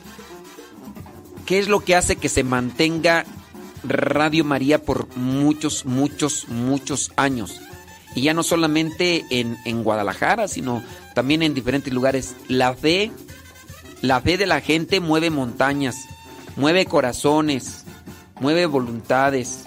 ¿qué 1.44 1.58
es 1.58 1.68
lo 1.68 1.80
que 1.80 1.94
hace 1.94 2.16
que 2.16 2.28
se 2.28 2.42
mantenga 2.42 3.26
Radio 3.84 4.44
María 4.44 4.82
por 4.82 5.14
muchos, 5.16 5.84
muchos, 5.84 6.48
muchos 6.48 7.12
años. 7.16 7.60
Y 8.14 8.22
ya 8.22 8.34
no 8.34 8.42
solamente 8.42 9.24
en, 9.30 9.58
en, 9.64 9.84
Guadalajara, 9.84 10.48
sino 10.48 10.82
también 11.14 11.42
en 11.42 11.54
diferentes 11.54 11.92
lugares. 11.92 12.34
La 12.48 12.74
fe, 12.74 13.12
la 14.00 14.20
fe 14.20 14.38
de 14.38 14.46
la 14.46 14.60
gente 14.60 15.00
mueve 15.00 15.30
montañas, 15.30 15.96
mueve 16.56 16.86
corazones, 16.86 17.84
mueve 18.40 18.66
voluntades. 18.66 19.64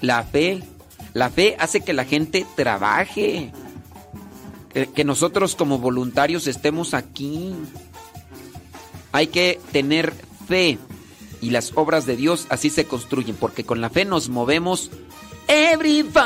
La 0.00 0.24
fe, 0.24 0.62
la 1.12 1.30
fe 1.30 1.56
hace 1.58 1.82
que 1.82 1.92
la 1.92 2.04
gente 2.04 2.46
trabaje. 2.56 3.52
Que, 4.70 4.86
que 4.86 5.04
nosotros 5.04 5.54
como 5.54 5.78
voluntarios 5.78 6.46
estemos 6.46 6.94
aquí. 6.94 7.54
Hay 9.12 9.26
que 9.26 9.60
tener 9.72 10.14
fe 10.48 10.78
y 11.42 11.50
las 11.50 11.72
obras 11.74 12.06
de 12.06 12.16
Dios 12.16 12.46
así 12.48 12.70
se 12.70 12.86
construyen, 12.86 13.36
porque 13.36 13.64
con 13.64 13.82
la 13.82 13.90
fe 13.90 14.06
nos 14.06 14.28
movemos. 14.28 14.90
Everybody, 15.48 16.20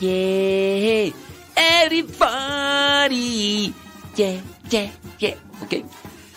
yeah, 0.00 1.12
everybody, 1.84 3.72
yeah, 4.16 4.40
yeah, 4.70 4.90
yeah, 5.18 5.36
ok. 5.62 5.84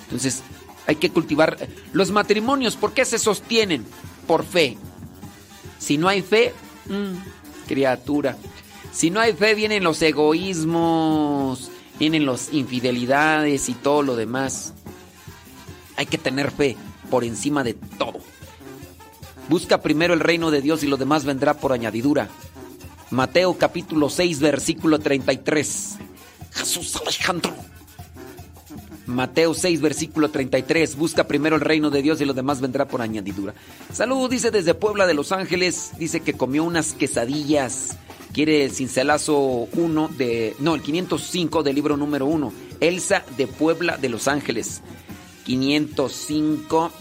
Entonces 0.04 0.44
hay 0.86 0.98
que 0.98 1.10
cultivar 1.10 1.58
los 1.94 2.12
matrimonios. 2.12 2.76
¿Por 2.76 2.92
qué 2.94 3.06
se 3.06 3.18
sostienen? 3.18 3.86
Por 4.28 4.44
fe. 4.44 4.78
Si 5.80 5.98
no 5.98 6.10
hay 6.10 6.22
fe, 6.22 6.54
mmm, 6.88 7.14
criatura. 7.66 8.38
Si 8.92 9.10
no 9.10 9.22
hay 9.22 9.32
fe 9.34 9.56
vienen 9.56 9.84
los 9.86 10.02
egoísmos, 10.02 11.72
vienen 11.98 12.26
las 12.26 12.52
infidelidades 12.52 13.70
y 13.70 13.74
todo 13.74 14.02
lo 14.02 14.18
demás. 14.18 14.74
Hay 15.98 16.06
que 16.06 16.18
tener 16.18 16.52
fe 16.52 16.78
por 17.10 17.24
encima 17.24 17.64
de 17.64 17.74
todo. 17.74 18.20
Busca 19.50 19.82
primero 19.82 20.14
el 20.14 20.20
reino 20.20 20.52
de 20.52 20.62
Dios 20.62 20.84
y 20.84 20.88
lo 20.88 20.98
demás 20.98 21.26
vendrá 21.26 21.56
por 21.56 21.74
añadidura. 21.74 22.30
Mateo 23.12 23.58
capítulo 23.58 24.10
6 24.10 24.40
versículo 24.40 25.00
33. 25.00 25.98
Jesús 26.54 26.96
Alejandro. 26.96 27.54
Mateo 29.08 29.54
6, 29.54 29.80
versículo 29.82 30.30
33. 30.30 30.98
Busca 30.98 31.26
primero 31.26 31.56
el 31.56 31.62
reino 31.62 31.90
de 31.90 32.02
Dios 32.02 32.20
y 32.20 32.26
lo 32.26 32.34
demás 32.34 32.60
vendrá 32.60 32.88
por 32.88 33.02
añadidura. 33.02 33.54
Salud, 33.94 34.30
dice 34.30 34.52
desde 34.52 34.74
Puebla 34.74 35.08
de 35.08 35.14
Los 35.14 35.32
Ángeles. 35.32 35.92
Dice 35.98 36.20
que 36.20 36.34
comió 36.34 36.66
unas 36.66 36.94
quesadillas. 36.94 37.98
Quiere 38.34 38.66
el 38.66 38.72
cincelazo 38.72 39.40
1 39.40 40.10
de. 40.18 40.56
No, 40.60 40.76
el 40.76 40.82
505 40.82 41.64
del 41.64 41.76
libro 41.76 41.96
número 41.96 42.26
1. 42.26 42.52
Elsa 42.82 43.24
de 43.38 43.48
Puebla 43.48 43.98
de 43.98 44.10
Los 44.10 44.28
Ángeles. 44.28 44.82
505 45.48 46.92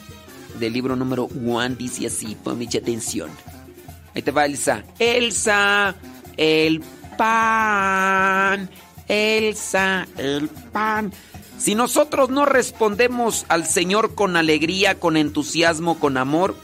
del 0.61 0.73
libro 0.73 0.95
número 0.95 1.27
1 1.27 1.71
dice 1.71 2.07
así. 2.07 2.37
Pon 2.37 2.59
mucha 2.59 2.79
atención. 2.79 3.29
Ahí 4.15 4.23
te 4.23 4.31
va 4.31 4.47
Elsa. 4.47 4.85
Elsa, 5.01 5.97
el 6.37 6.81
pan. 7.19 8.71
Elsa, 9.09 10.07
el 10.17 10.49
pan. 10.49 11.13
Si 11.59 11.75
nosotros 11.75 12.31
no 12.31 12.47
respondemos 12.47 13.47
al 13.49 13.67
Señor 13.67 14.15
con 14.15 14.37
alegría, 14.37 15.01
con 15.01 15.17
entusiasmo, 15.17 15.99
con 15.99 16.17
amor, 16.17 16.55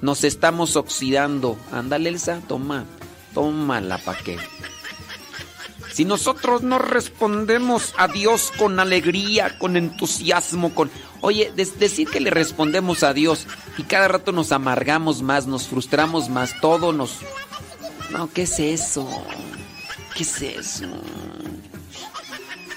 nos 0.00 0.22
estamos 0.22 0.76
oxidando. 0.76 1.58
Ándale, 1.72 2.10
Elsa, 2.10 2.40
toma, 2.46 2.84
tómala 3.34 3.98
pa' 3.98 4.16
qué. 4.16 4.38
Si 6.00 6.06
nosotros 6.06 6.62
no 6.62 6.78
respondemos 6.78 7.92
a 7.98 8.08
Dios 8.08 8.54
con 8.56 8.80
alegría, 8.80 9.58
con 9.58 9.76
entusiasmo, 9.76 10.74
con... 10.74 10.90
Oye, 11.20 11.52
decir 11.54 12.08
que 12.08 12.20
le 12.20 12.30
respondemos 12.30 13.02
a 13.02 13.12
Dios 13.12 13.46
y 13.76 13.82
cada 13.82 14.08
rato 14.08 14.32
nos 14.32 14.50
amargamos 14.50 15.20
más, 15.20 15.46
nos 15.46 15.68
frustramos 15.68 16.30
más, 16.30 16.58
todo 16.62 16.94
nos... 16.94 17.18
No, 18.08 18.32
¿qué 18.32 18.44
es 18.44 18.58
eso? 18.60 19.06
¿Qué 20.16 20.22
es 20.22 20.40
eso? 20.40 20.86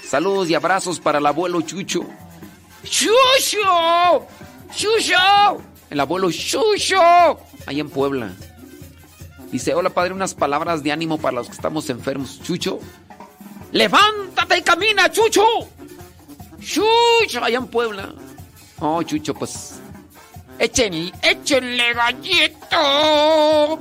Saludos 0.06 0.50
y 0.50 0.54
abrazos 0.54 1.00
para 1.00 1.18
el 1.18 1.24
abuelo 1.24 1.62
Chucho. 1.62 2.06
¡Chucho! 2.82 4.26
¡Chucho! 4.76 5.62
El 5.88 5.98
abuelo 5.98 6.30
Chucho. 6.30 7.00
Ahí 7.64 7.80
en 7.80 7.88
Puebla. 7.88 8.34
Dice, 9.50 9.72
hola 9.72 9.88
padre, 9.88 10.12
unas 10.12 10.34
palabras 10.34 10.82
de 10.82 10.92
ánimo 10.92 11.16
para 11.16 11.36
los 11.36 11.46
que 11.46 11.52
estamos 11.52 11.88
enfermos. 11.88 12.42
Chucho. 12.42 12.80
¡Levántate 13.74 14.58
y 14.58 14.62
camina, 14.62 15.10
Chucho! 15.10 15.44
Chucho, 16.60 17.42
allá 17.42 17.58
en 17.58 17.66
Puebla. 17.66 18.14
Oh, 18.78 19.02
Chucho, 19.02 19.34
pues. 19.34 19.80
Échenle, 20.60 21.12
échenle 21.20 21.92
gallito. 21.92 23.80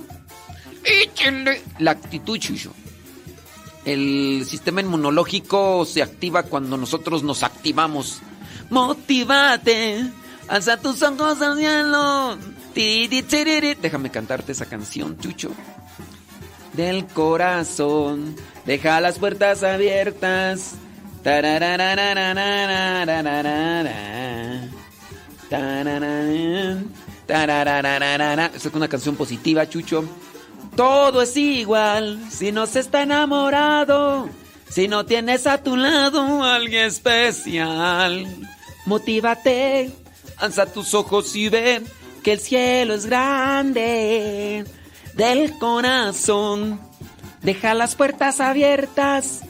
Échenle. 0.83 1.61
La 1.77 1.91
actitud, 1.91 2.39
Chucho. 2.39 2.73
El 3.85 4.43
sistema 4.47 4.81
inmunológico 4.81 5.85
se 5.85 6.01
activa 6.01 6.41
cuando 6.41 6.75
nosotros 6.75 7.21
nos 7.21 7.43
activamos. 7.43 8.19
Motívate, 8.71 10.09
alza 10.47 10.77
tus 10.77 11.03
ojos 11.03 11.39
al 11.39 11.59
cielo. 11.59 12.39
Déjame 12.73 14.09
cantarte 14.09 14.53
esa 14.53 14.65
canción, 14.65 15.19
Chucho. 15.19 15.51
Del 16.73 17.05
corazón, 17.05 18.35
deja 18.65 19.01
las 19.01 19.19
puertas 19.19 19.61
abiertas. 19.63 20.75
Esa 21.23 21.75
es 28.55 28.65
una 28.73 28.87
canción 28.87 29.15
positiva, 29.15 29.69
Chucho. 29.69 30.03
Todo 30.75 31.21
es 31.21 31.37
igual 31.37 32.19
si 32.31 32.51
no 32.51 32.65
se 32.65 32.79
está 32.79 33.03
enamorado, 33.03 34.27
si 34.69 34.87
no 34.87 35.05
tienes 35.05 35.45
a 35.45 35.61
tu 35.61 35.77
lado 35.77 36.43
alguien 36.43 36.85
especial. 36.85 38.25
Motívate, 38.85 39.91
alza 40.37 40.65
tus 40.65 40.93
ojos 40.93 41.35
y 41.35 41.49
ven 41.49 41.85
que 42.23 42.33
el 42.33 42.39
cielo 42.39 42.95
es 42.95 43.05
grande. 43.05 44.65
Del 45.13 45.59
corazón, 45.59 46.81
deja 47.43 47.73
las 47.73 47.95
puertas 47.95 48.39
abiertas. 48.39 49.41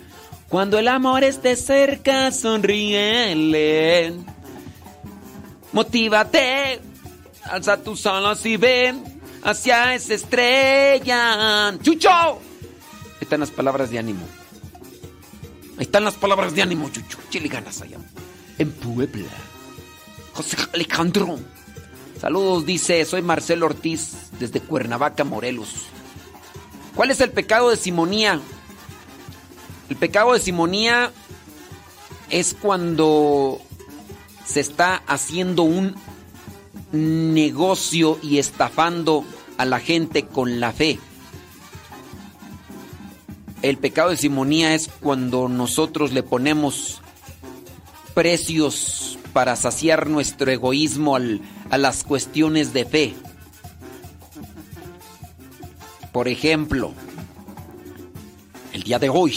Cuando 0.49 0.77
el 0.77 0.87
amor 0.87 1.23
esté 1.23 1.55
cerca, 1.55 2.31
sonríele. 2.31 4.13
Motívate, 5.71 6.79
alza 7.45 7.77
tus 7.77 8.05
alas 8.05 8.45
y 8.45 8.57
ven 8.57 9.03
hacia 9.43 9.95
esa 9.95 10.13
estrella. 10.13 11.75
¡Chucho! 11.81 12.39
Están 13.19 13.39
las 13.39 13.51
palabras 13.51 13.89
de 13.89 13.99
ánimo. 13.99 14.25
Ahí 15.77 15.85
están 15.85 16.03
las 16.03 16.13
palabras 16.15 16.53
de 16.53 16.61
ánimo, 16.61 16.89
Chucho. 16.89 17.17
Chile 17.29 17.47
ganas 17.47 17.81
allá. 17.81 17.97
En 18.59 18.71
Puebla. 18.71 19.31
José 20.33 20.57
Alejandro. 20.73 21.39
Saludos, 22.19 22.65
dice, 22.65 23.03
soy 23.05 23.21
Marcelo 23.21 23.65
Ortiz, 23.65 24.29
desde 24.39 24.61
Cuernavaca, 24.61 25.23
Morelos. 25.23 25.87
¿Cuál 26.95 27.11
es 27.11 27.21
el 27.21 27.31
pecado 27.31 27.69
de 27.69 27.77
simonía? 27.77 28.39
El 29.89 29.95
pecado 29.95 30.33
de 30.33 30.39
simonía 30.39 31.11
es 32.29 32.55
cuando 32.59 33.59
se 34.45 34.59
está 34.59 35.03
haciendo 35.07 35.63
un 35.63 35.95
negocio 36.91 38.19
y 38.21 38.37
estafando 38.37 39.25
a 39.57 39.65
la 39.65 39.79
gente 39.79 40.25
con 40.25 40.59
la 40.59 40.71
fe. 40.71 40.99
El 43.61 43.77
pecado 43.77 44.09
de 44.09 44.17
simonía 44.17 44.75
es 44.75 44.89
cuando 44.99 45.47
nosotros 45.47 46.11
le 46.11 46.21
ponemos 46.21 47.01
precios 48.13 49.17
para 49.31 49.55
saciar 49.55 50.07
nuestro 50.07 50.51
egoísmo 50.51 51.15
a 51.15 51.77
las 51.77 52.03
cuestiones 52.03 52.73
de 52.73 52.85
fe. 52.85 53.13
Por 56.13 56.27
ejemplo, 56.27 56.93
el 58.71 58.83
día 58.83 58.99
de 58.99 59.09
hoy 59.09 59.35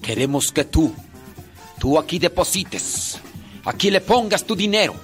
queremos 0.00 0.50
que 0.50 0.64
tú, 0.64 0.94
tú 1.78 1.98
aquí 1.98 2.18
deposites, 2.18 3.18
aquí 3.66 3.90
le 3.90 4.00
pongas 4.00 4.44
tu 4.44 4.56
dinero. 4.56 4.94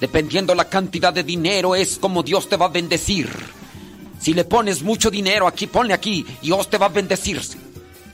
Dependiendo 0.00 0.54
la 0.54 0.64
cantidad 0.64 1.12
de 1.12 1.22
dinero 1.22 1.76
es 1.76 1.98
como 1.98 2.22
Dios 2.22 2.48
te 2.48 2.56
va 2.56 2.66
a 2.66 2.70
bendecir. 2.70 3.28
Si 4.18 4.32
le 4.32 4.44
pones 4.44 4.82
mucho 4.82 5.10
dinero 5.10 5.46
aquí, 5.46 5.66
ponle 5.66 5.92
aquí, 5.92 6.24
Dios 6.40 6.70
te 6.70 6.78
va 6.78 6.86
a 6.86 6.88
bendecir. 6.88 7.42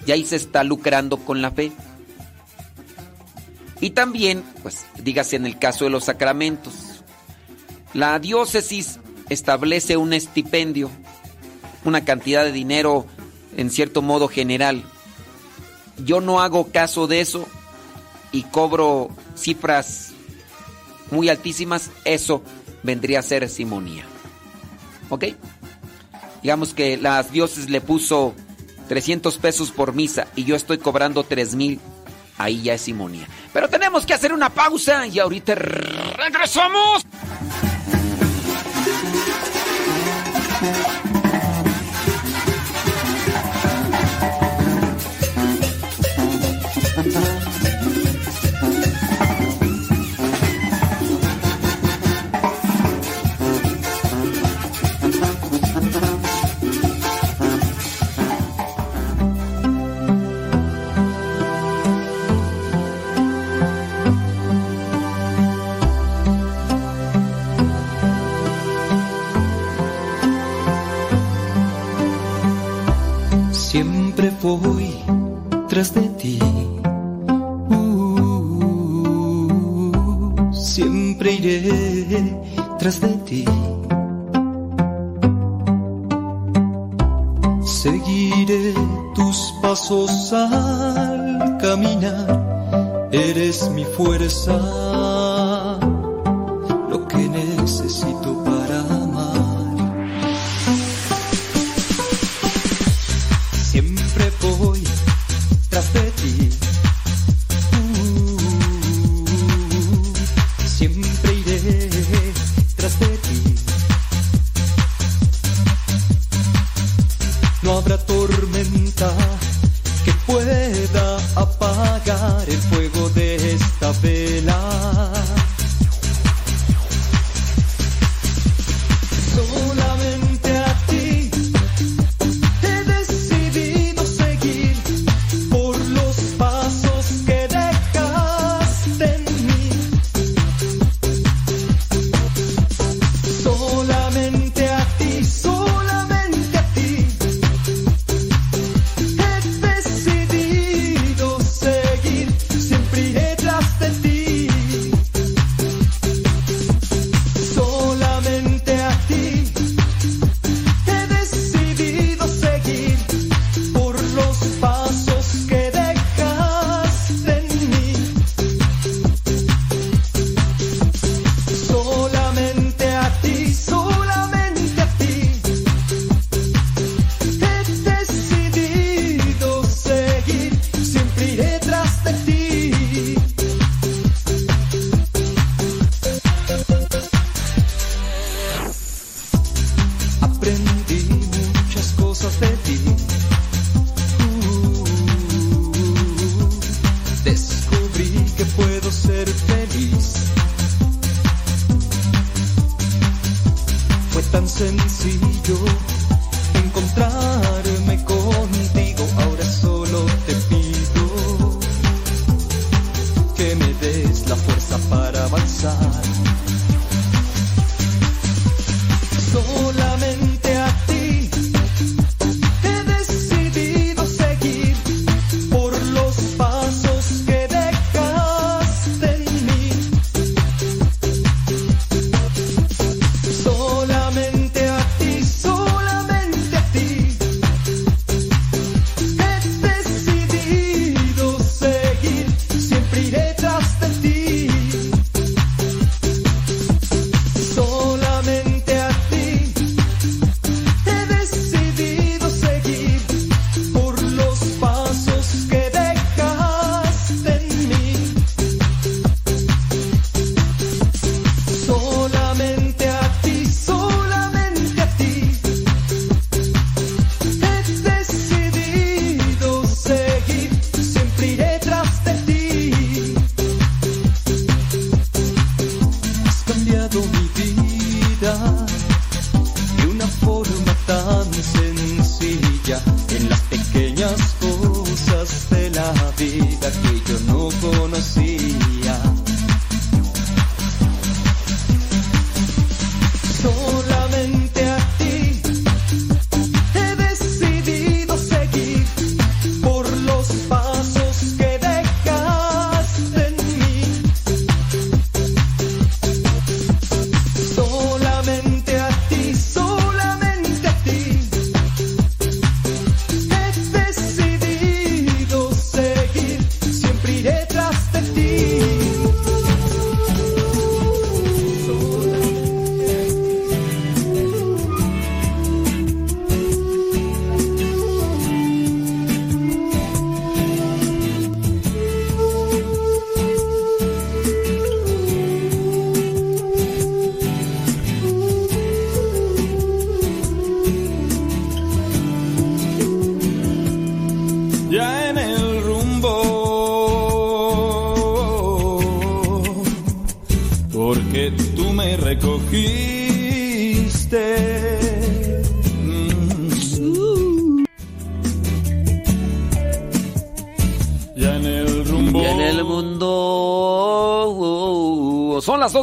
Y 0.05 0.11
ahí 0.11 0.27
se 0.27 0.35
está 0.35 0.65
lucrando 0.65 1.19
con 1.19 1.41
la 1.41 1.53
fe. 1.53 1.71
Y 3.81 3.91
también, 3.91 4.43
pues 4.63 4.85
dígase 5.01 5.37
en 5.37 5.47
el 5.47 5.61
caso 5.61 5.85
de 5.85 5.91
los 5.91 6.07
sacramentos, 6.07 6.75
la 7.95 8.19
diócesis 8.19 8.99
establece 9.29 9.97
un 9.97 10.13
estipendio, 10.13 10.91
una 11.85 12.05
cantidad 12.05 12.45
de 12.45 12.53
dinero 12.53 13.07
en 13.57 13.71
cierto 13.71 14.03
modo 14.03 14.29
general. 14.29 14.85
Yo 16.05 16.21
no 16.21 16.41
hago 16.41 16.71
caso 16.71 17.07
de 17.07 17.21
eso 17.21 17.47
y 18.31 18.43
cobro 18.45 19.11
cifras 19.37 20.13
muy 21.11 21.29
altísimas, 21.29 21.91
eso 22.05 22.43
vendría 22.83 23.21
a 23.21 23.23
ser 23.23 23.49
simonía. 23.49 24.05
¿Ok? 25.11 25.25
Digamos 26.43 26.75
que 26.75 26.97
las 26.97 27.33
dioses 27.33 27.69
le 27.71 27.81
puso 27.81 28.35
300 28.89 29.39
pesos 29.39 29.71
por 29.71 29.95
misa 29.95 30.29
y 30.37 30.45
yo 30.45 30.55
estoy 30.55 30.79
cobrando 30.79 31.25
3 31.25 31.55
mil 31.55 31.81
ahí 32.39 32.63
ya 32.63 32.75
es 32.75 32.83
simonía. 32.83 33.27
Pero 33.53 33.69
tenemos 33.69 34.07
que 34.07 34.15
hacer 34.15 34.33
una 34.33 34.49
pausa 34.49 35.07
y 35.07 35.19
ahorita 35.19 35.55
regresamos. 35.57 37.05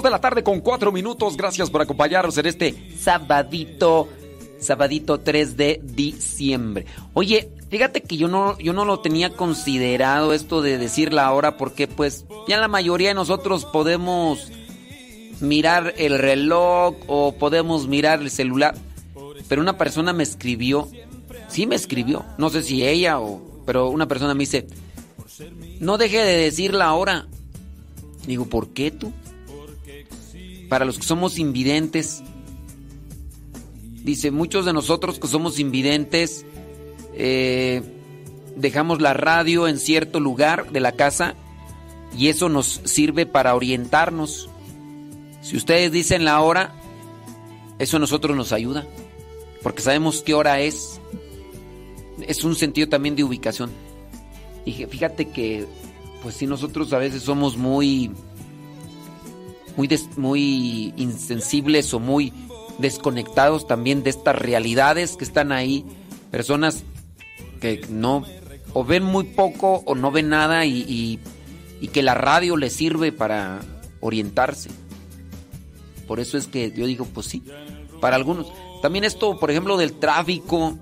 de 0.06 0.12
la 0.12 0.22
tarde 0.22 0.44
con 0.44 0.62
cuatro 0.62 0.92
minutos. 0.92 1.36
Gracias 1.36 1.70
por 1.70 1.82
acompañarnos 1.82 2.38
en 2.38 2.46
este 2.46 2.96
sabadito, 2.98 4.08
sabadito 4.60 5.20
3 5.20 5.58
de 5.58 5.82
diciembre. 5.84 6.86
Oye, 7.14 7.50
fíjate 7.70 8.02
que 8.02 8.16
yo 8.16 8.28
no, 8.28 8.58
yo 8.60 8.74
no 8.74 8.86
lo 8.86 9.00
tenía 9.00 9.32
considerado 9.32 10.34
esto 10.34 10.62
de 10.62 10.78
decir 10.78 11.12
la 11.12 11.32
hora 11.34 11.58
porque 11.58 11.88
pues 11.88 12.26
ya 12.48 12.58
la 12.58 12.68
mayoría 12.68 13.10
de 13.10 13.16
nosotros 13.16 13.66
podemos 13.66 14.52
mirar 15.40 15.94
el 15.98 16.18
reloj 16.18 16.96
o 17.08 17.34
podemos 17.34 17.88
mirar 17.88 18.22
el 18.22 18.30
celular. 18.30 18.76
Pero 19.50 19.62
una 19.62 19.78
persona 19.78 20.14
me 20.14 20.24
escribió, 20.24 20.88
sí 21.50 21.66
me 21.68 21.76
escribió, 21.76 22.26
no 22.38 22.50
sé 22.50 22.64
si 22.64 22.86
ella 22.86 23.20
o, 23.20 23.64
pero 23.66 23.90
una 23.90 24.08
persona 24.08 24.34
me 24.34 24.44
dice, 24.44 24.68
no 25.80 25.98
deje 25.98 26.20
de 26.20 26.38
decir 26.38 26.74
la 26.74 26.94
hora. 26.94 27.28
Digo, 28.26 28.46
¿por 28.46 28.70
qué 28.70 28.90
tú? 28.90 29.14
Para 30.70 30.86
los 30.86 30.98
que 30.98 31.06
somos 31.06 31.38
invidentes, 31.38 32.24
dice, 34.04 34.32
muchos 34.32 34.66
de 34.66 34.74
nosotros 34.74 35.20
que 35.20 35.28
somos 35.28 35.60
invidentes, 35.60 36.46
eh, 37.14 37.82
dejamos 38.56 39.02
la 39.02 39.14
radio 39.14 39.68
en 39.68 39.80
cierto 39.80 40.20
lugar 40.20 40.72
de 40.72 40.80
la 40.80 40.94
casa 40.94 41.36
y 42.18 42.30
eso 42.30 42.50
nos 42.50 42.82
sirve 42.86 43.26
para 43.26 43.56
orientarnos. 43.56 44.50
Si 45.42 45.58
ustedes 45.58 45.92
dicen 45.92 46.26
la 46.26 46.42
hora, 46.42 46.74
eso 47.80 47.98
a 47.98 48.00
nosotros 48.00 48.36
nos 48.36 48.52
ayuda, 48.52 48.88
porque 49.62 49.82
sabemos 49.82 50.22
qué 50.22 50.34
hora 50.34 50.60
es. 50.62 51.00
Es 52.28 52.44
un 52.44 52.56
sentido 52.56 52.88
también 52.88 53.16
de 53.16 53.24
ubicación. 53.24 53.72
Y 54.66 54.74
fíjate 54.86 55.30
que, 55.30 55.68
pues 56.24 56.36
si 56.36 56.48
nosotros 56.48 56.92
a 56.94 56.98
veces 56.98 57.24
somos 57.24 57.58
muy, 57.58 58.12
muy, 59.76 59.90
muy 60.18 60.94
insensibles 60.98 61.94
o 61.94 62.00
muy 62.00 62.34
desconectados 62.78 63.68
también 63.68 64.04
de 64.04 64.10
estas 64.10 64.36
realidades 64.36 65.18
que 65.18 65.24
están 65.24 65.52
ahí. 65.52 65.86
Personas 66.32 66.84
que 67.60 67.86
no, 67.90 68.24
o 68.74 68.84
ven 68.84 69.04
muy 69.04 69.26
poco 69.26 69.84
o 69.86 69.96
no 69.96 70.12
ven 70.12 70.30
nada 70.30 70.66
y, 70.66 71.20
y, 71.82 71.88
que 71.90 72.02
la 72.02 72.16
radio 72.16 72.58
les 72.58 72.74
sirve 72.74 73.12
para 73.12 73.62
orientarse. 74.02 74.72
Por 76.08 76.20
eso 76.20 76.38
es 76.38 76.48
que 76.48 76.72
yo 76.72 76.88
digo, 76.88 77.06
pues 77.06 77.28
sí, 77.28 77.44
para 78.02 78.16
algunos. 78.16 78.52
También 78.82 79.06
esto, 79.06 79.40
por 79.40 79.52
ejemplo, 79.52 79.78
del 79.78 79.94
tráfico. 79.94 80.78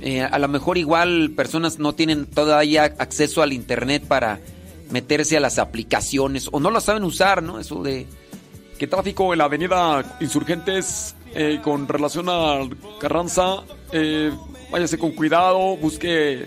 Eh, 0.00 0.22
a 0.22 0.38
lo 0.38 0.46
mejor 0.46 0.78
igual 0.78 1.32
personas 1.34 1.78
no 1.78 1.94
tienen 1.94 2.26
todavía 2.26 2.84
acceso 2.84 3.42
al 3.42 3.52
internet 3.52 4.06
para 4.06 4.40
meterse 4.90 5.36
a 5.36 5.40
las 5.40 5.58
aplicaciones 5.58 6.48
o 6.52 6.60
no 6.60 6.70
lo 6.70 6.80
saben 6.80 7.04
usar, 7.04 7.42
¿no? 7.42 7.58
Eso 7.58 7.82
de 7.82 8.06
que 8.78 8.86
tráfico 8.86 9.32
en 9.32 9.38
la 9.38 9.44
avenida 9.44 10.16
Insurgentes 10.20 11.14
eh, 11.34 11.60
con 11.62 11.88
relación 11.88 12.28
a 12.28 12.60
Carranza, 13.00 13.64
eh, 13.92 14.32
váyase 14.70 14.98
con 14.98 15.12
cuidado, 15.12 15.76
busque 15.76 16.46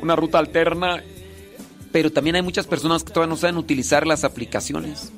una 0.00 0.16
ruta 0.16 0.38
alterna. 0.38 1.02
Pero 1.92 2.10
también 2.10 2.36
hay 2.36 2.42
muchas 2.42 2.66
personas 2.66 3.04
que 3.04 3.12
todavía 3.12 3.30
no 3.30 3.36
saben 3.36 3.56
utilizar 3.56 4.06
las 4.06 4.24
aplicaciones. 4.24 5.12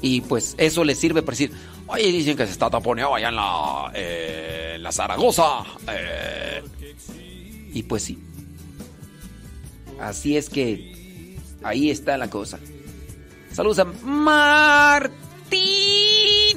Y 0.00 0.22
pues 0.22 0.54
eso 0.58 0.84
les 0.84 0.98
sirve 0.98 1.22
para 1.22 1.32
decir, 1.32 1.52
oye, 1.86 2.04
dicen 2.10 2.36
que 2.36 2.46
se 2.46 2.52
está 2.52 2.70
taponeado 2.70 3.14
allá 3.14 3.28
en 3.28 3.36
la, 3.36 3.92
eh, 3.94 4.72
en 4.76 4.82
la 4.82 4.92
Zaragoza. 4.92 5.64
Y 7.74 7.82
pues 7.82 8.04
sí. 8.04 8.18
Así 10.00 10.36
es 10.36 10.48
que 10.48 10.93
ahí 11.64 11.90
está 11.90 12.16
la 12.16 12.30
cosa. 12.30 12.60
Saludos 13.52 13.80
a 13.80 13.84
Martín. 13.84 15.14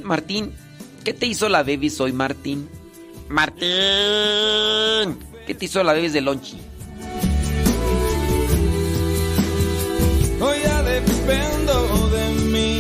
Martín, 0.04 0.52
¿qué 1.04 1.14
te 1.14 1.26
hizo 1.26 1.50
la 1.50 1.64
baby 1.64 1.92
hoy, 2.00 2.14
Martín? 2.14 2.70
Martín, 3.30 3.68
¿qué 5.46 5.56
te 5.58 5.66
hizo 5.66 5.84
la 5.84 5.94
baby 5.94 6.10
de 6.10 6.22
Lonchi? 6.22 6.58
Hoy 10.40 10.58
ya 10.64 10.84
dependo 10.84 12.10
de 12.10 12.30
mí. 12.46 12.80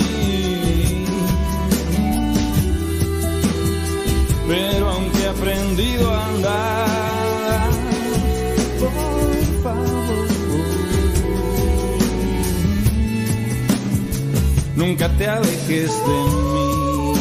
Pero 4.47 4.89
aunque 4.89 5.19
he 5.19 5.27
aprendido 5.27 6.13
a 6.13 6.25
andar, 6.27 7.16
nunca 14.77 15.09
te 15.17 15.27
alejes 15.27 15.91
de 16.07 16.17
mí. 16.53 17.13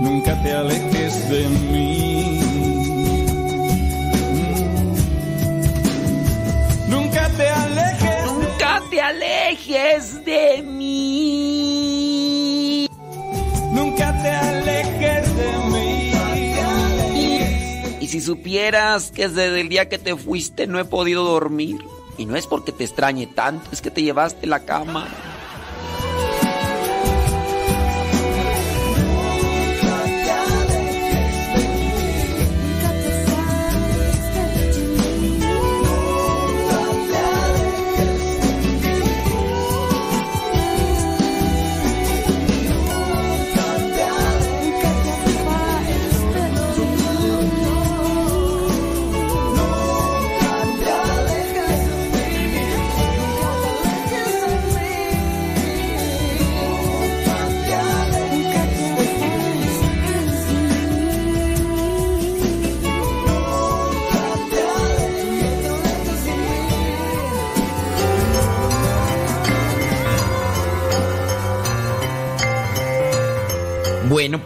Nunca 0.00 0.42
te 0.42 0.52
alejes 0.52 1.28
de 1.28 1.48
mí. 1.48 2.40
Nunca 6.88 7.28
te 7.36 7.48
alejes. 7.48 8.32
Nunca 8.32 8.82
te 8.90 9.00
alejes 9.00 10.24
de 10.24 10.62
mí. 10.62 10.88
Nunca 13.72 14.22
te 14.22 14.30
alejes 14.30 15.36
de 15.36 15.58
mí. 15.70 16.12
Y 18.00 18.06
si 18.06 18.20
supieras 18.20 19.10
que 19.10 19.28
desde 19.28 19.60
el 19.60 19.68
día 19.68 19.88
que 19.88 19.98
te 19.98 20.14
fuiste 20.16 20.68
no 20.68 20.78
he 20.78 20.84
podido 20.84 21.24
dormir. 21.24 21.78
Y 22.18 22.26
no 22.26 22.36
es 22.36 22.46
porque 22.46 22.72
te 22.72 22.84
extrañe 22.84 23.28
tanto, 23.28 23.70
es 23.72 23.80
que 23.80 23.90
te 23.90 24.02
llevaste 24.02 24.46
la 24.46 24.64
cama. 24.64 25.06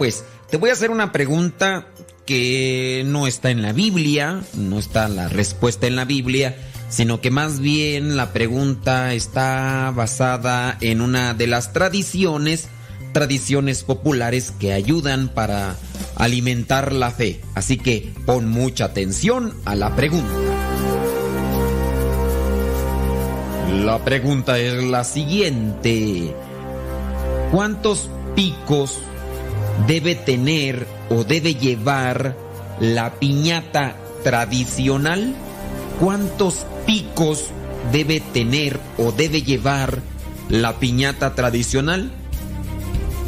Pues 0.02 0.24
te 0.50 0.56
voy 0.56 0.70
a 0.70 0.72
hacer 0.72 0.90
una 0.90 1.12
pregunta 1.12 1.86
que 2.26 3.04
no 3.06 3.28
está 3.28 3.52
en 3.52 3.62
la 3.62 3.72
Biblia, 3.72 4.40
no 4.54 4.80
está 4.80 5.08
la 5.08 5.28
respuesta 5.28 5.86
en 5.86 5.94
la 5.94 6.04
Biblia, 6.04 6.56
sino 6.88 7.20
que 7.20 7.30
más 7.30 7.60
bien 7.60 8.16
la 8.16 8.32
pregunta 8.32 9.14
está 9.14 9.92
basada 9.94 10.76
en 10.80 11.02
una 11.02 11.34
de 11.34 11.46
las 11.46 11.72
tradiciones, 11.72 12.66
tradiciones 13.12 13.84
populares 13.84 14.52
que 14.58 14.72
ayudan 14.72 15.28
para 15.28 15.76
alimentar 16.16 16.92
la 16.92 17.12
fe. 17.12 17.40
Así 17.54 17.78
que 17.78 18.12
pon 18.26 18.48
mucha 18.48 18.86
atención 18.86 19.54
a 19.64 19.76
la 19.76 19.94
pregunta. 19.94 20.34
La 23.84 24.04
pregunta 24.04 24.58
es 24.58 24.82
la 24.82 25.04
siguiente. 25.04 26.34
¿Cuántos 27.52 28.10
picos 28.34 28.98
debe 29.86 30.14
tener 30.14 30.86
o 31.08 31.24
debe 31.24 31.54
llevar 31.54 32.36
la 32.80 33.14
piñata 33.14 33.96
tradicional? 34.22 35.34
¿Cuántos 36.00 36.66
picos 36.86 37.46
debe 37.92 38.20
tener 38.20 38.80
o 38.98 39.12
debe 39.12 39.42
llevar 39.42 40.00
la 40.48 40.78
piñata 40.78 41.34
tradicional? 41.34 42.10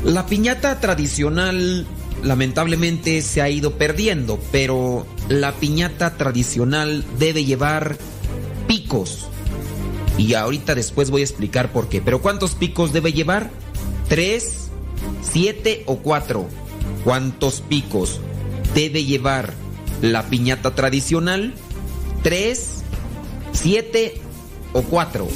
La 0.05 0.27
piñata 0.27 0.81
tradicional 0.81 1.87
lamentablemente 2.23 3.23
se 3.23 3.43
ha 3.43 3.49
ido 3.49 3.73
perdiendo, 3.79 4.41
pero 4.53 5.07
la 5.29 5.53
piñata 5.53 6.17
tradicional 6.17 7.05
debe 7.19 7.45
llevar 7.45 7.97
picos. 8.67 9.29
Y 10.17 10.35
ahorita 10.35 10.75
después 10.75 11.11
voy 11.11 11.23
a 11.23 11.25
explicar 11.25 11.73
por 11.73 11.89
qué. 11.89 12.01
Pero 12.01 12.23
¿cuántos 12.23 12.55
picos 12.55 12.93
debe 12.93 13.13
llevar? 13.13 13.51
¿Tres, 14.09 14.64
siete 15.23 15.83
o 15.87 15.99
cuatro? 15.99 16.49
¿Cuántos 17.05 17.61
picos 17.61 18.21
debe 18.75 19.05
llevar 19.05 19.53
la 20.01 20.25
piñata 20.25 20.75
tradicional? 20.75 21.55
¿Tres, 22.23 22.83
siete 23.53 24.21
o 24.73 24.83
cuatro? 24.83 25.29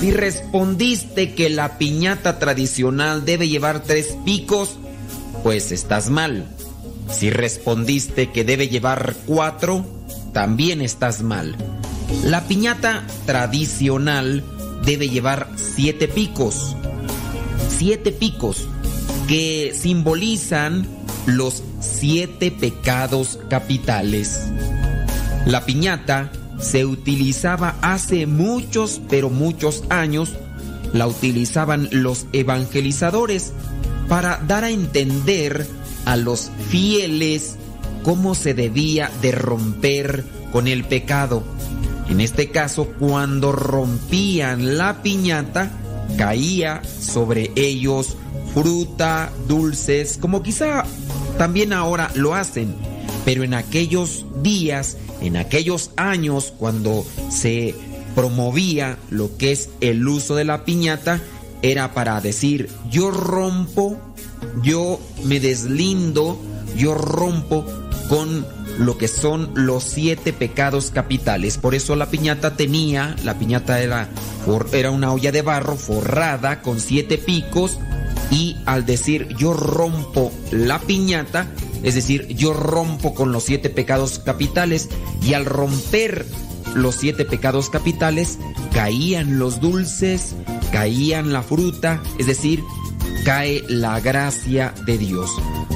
Si 0.00 0.10
respondiste 0.10 1.34
que 1.34 1.48
la 1.50 1.78
piñata 1.78 2.38
tradicional 2.38 3.24
debe 3.24 3.48
llevar 3.48 3.82
tres 3.82 4.16
picos, 4.24 4.76
pues 5.42 5.72
estás 5.72 6.10
mal. 6.10 6.46
Si 7.10 7.30
respondiste 7.30 8.30
que 8.30 8.44
debe 8.44 8.68
llevar 8.68 9.14
cuatro, 9.26 9.86
también 10.32 10.82
estás 10.82 11.22
mal. 11.22 11.56
La 12.24 12.46
piñata 12.46 13.04
tradicional 13.24 14.44
debe 14.86 15.08
llevar 15.08 15.48
siete 15.56 16.08
picos. 16.08 16.76
Siete 17.68 18.12
picos 18.12 18.66
que 19.28 19.74
simbolizan 19.74 20.86
los 21.26 21.62
siete 21.80 22.50
pecados 22.52 23.38
capitales. 23.50 24.46
La 25.44 25.66
piñata 25.66 26.30
se 26.60 26.86
utilizaba 26.86 27.76
hace 27.82 28.26
muchos, 28.26 29.00
pero 29.08 29.28
muchos 29.28 29.84
años, 29.90 30.34
la 30.92 31.06
utilizaban 31.06 31.88
los 31.90 32.26
evangelizadores 32.32 33.52
para 34.08 34.38
dar 34.46 34.64
a 34.64 34.70
entender 34.70 35.66
a 36.04 36.16
los 36.16 36.50
fieles 36.70 37.56
cómo 38.04 38.36
se 38.36 38.54
debía 38.54 39.10
de 39.20 39.32
romper 39.32 40.24
con 40.52 40.68
el 40.68 40.84
pecado. 40.84 41.42
En 42.08 42.20
este 42.20 42.50
caso, 42.50 42.86
cuando 42.98 43.52
rompían 43.52 44.78
la 44.78 45.02
piñata, 45.02 45.70
caía 46.16 46.82
sobre 47.00 47.50
ellos 47.56 48.16
fruta, 48.54 49.30
dulces, 49.48 50.18
como 50.18 50.42
quizá 50.42 50.84
también 51.36 51.72
ahora 51.72 52.10
lo 52.14 52.34
hacen. 52.34 52.74
Pero 53.24 53.42
en 53.42 53.54
aquellos 53.54 54.24
días, 54.42 54.96
en 55.20 55.36
aquellos 55.36 55.90
años, 55.96 56.54
cuando 56.56 57.04
se 57.28 57.74
promovía 58.14 58.98
lo 59.10 59.36
que 59.36 59.52
es 59.52 59.68
el 59.80 60.06
uso 60.06 60.36
de 60.36 60.44
la 60.44 60.64
piñata, 60.64 61.20
era 61.62 61.92
para 61.92 62.20
decir, 62.20 62.70
yo 62.90 63.10
rompo, 63.10 63.98
yo 64.62 65.00
me 65.24 65.40
deslindo, 65.40 66.40
yo 66.76 66.94
rompo 66.94 67.66
con 68.08 68.46
lo 68.78 68.98
que 68.98 69.08
son 69.08 69.50
los 69.54 69.84
siete 69.84 70.32
pecados 70.32 70.90
capitales. 70.90 71.58
Por 71.58 71.74
eso 71.74 71.96
la 71.96 72.10
piñata 72.10 72.56
tenía, 72.56 73.16
la 73.24 73.38
piñata 73.38 73.80
era, 73.80 74.08
era 74.72 74.90
una 74.90 75.12
olla 75.12 75.32
de 75.32 75.42
barro 75.42 75.76
forrada 75.76 76.62
con 76.62 76.80
siete 76.80 77.18
picos 77.18 77.78
y 78.30 78.56
al 78.66 78.86
decir 78.86 79.28
yo 79.36 79.52
rompo 79.52 80.32
la 80.50 80.78
piñata, 80.80 81.46
es 81.82 81.94
decir, 81.94 82.26
yo 82.28 82.52
rompo 82.52 83.14
con 83.14 83.32
los 83.32 83.44
siete 83.44 83.70
pecados 83.70 84.18
capitales 84.18 84.88
y 85.22 85.34
al 85.34 85.44
romper 85.44 86.26
los 86.74 86.96
siete 86.96 87.24
pecados 87.24 87.70
capitales 87.70 88.38
caían 88.72 89.38
los 89.38 89.60
dulces, 89.60 90.34
caían 90.72 91.32
la 91.32 91.42
fruta, 91.42 92.02
es 92.18 92.26
decir, 92.26 92.62
cae 93.26 93.64
la 93.66 93.98
gracia 93.98 94.72
de 94.86 94.98
Dios. 94.98 95.28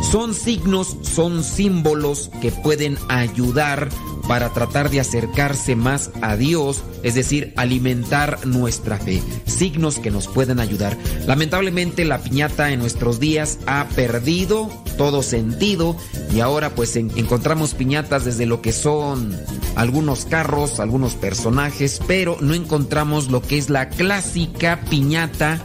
Son 0.09 0.35
signos, 0.35 0.97
son 1.02 1.43
símbolos 1.43 2.31
que 2.40 2.52
pueden 2.52 2.97
ayudar 3.09 3.89
para 4.28 4.51
tratar 4.51 4.89
de 4.89 5.01
acercarse 5.01 5.74
más 5.74 6.12
a 6.22 6.36
Dios, 6.36 6.85
es 7.02 7.16
decir, 7.16 7.52
alimentar 7.56 8.47
nuestra 8.47 8.98
fe. 8.98 9.20
Signos 9.47 9.98
que 9.98 10.12
nos 10.12 10.28
pueden 10.28 10.60
ayudar. 10.60 10.97
Lamentablemente 11.27 12.05
la 12.05 12.18
piñata 12.18 12.70
en 12.70 12.78
nuestros 12.78 13.18
días 13.18 13.59
ha 13.66 13.89
perdido 13.97 14.70
todo 14.97 15.24
sentido 15.24 15.97
y 16.32 16.39
ahora 16.39 16.77
pues 16.77 16.94
encontramos 16.94 17.74
piñatas 17.74 18.24
desde 18.24 18.47
lo 18.47 18.62
que 18.62 18.72
son 18.72 19.36
algunos 19.74 20.24
carros, 20.24 20.78
algunos 20.78 21.14
personajes, 21.14 22.01
pero 22.06 22.36
no 22.40 22.55
encontramos 22.55 23.28
lo 23.28 23.43
que 23.43 23.59
es 23.59 23.70
la 23.70 23.89
clásica 23.89 24.82
piñata 24.89 25.60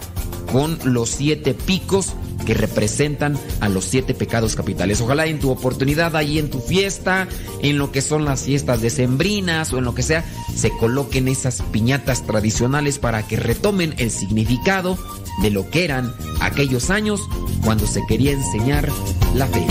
con 0.51 0.77
los 0.83 1.09
siete 1.09 1.53
picos 1.53 2.13
que 2.45 2.53
representan 2.53 3.37
a 3.59 3.69
los 3.69 3.85
siete 3.85 4.13
pecados 4.13 4.55
capitales. 4.55 5.01
Ojalá 5.01 5.25
en 5.25 5.39
tu 5.39 5.49
oportunidad, 5.49 6.15
ahí 6.15 6.39
en 6.39 6.49
tu 6.49 6.59
fiesta, 6.59 7.27
en 7.61 7.77
lo 7.77 7.91
que 7.91 8.01
son 8.01 8.25
las 8.25 8.43
fiestas 8.43 8.81
decembrinas 8.81 9.73
o 9.73 9.79
en 9.79 9.85
lo 9.85 9.95
que 9.95 10.03
sea, 10.03 10.23
se 10.55 10.69
coloquen 10.69 11.27
esas 11.27 11.61
piñatas 11.71 12.23
tradicionales 12.23 12.99
para 12.99 13.27
que 13.27 13.37
retomen 13.37 13.95
el 13.97 14.11
significado 14.11 14.97
de 15.41 15.49
lo 15.49 15.69
que 15.69 15.83
eran 15.83 16.13
aquellos 16.39 16.89
años 16.89 17.21
cuando 17.63 17.87
se 17.87 18.05
quería 18.07 18.31
enseñar 18.31 18.89
la 19.33 19.47
fe. 19.47 19.65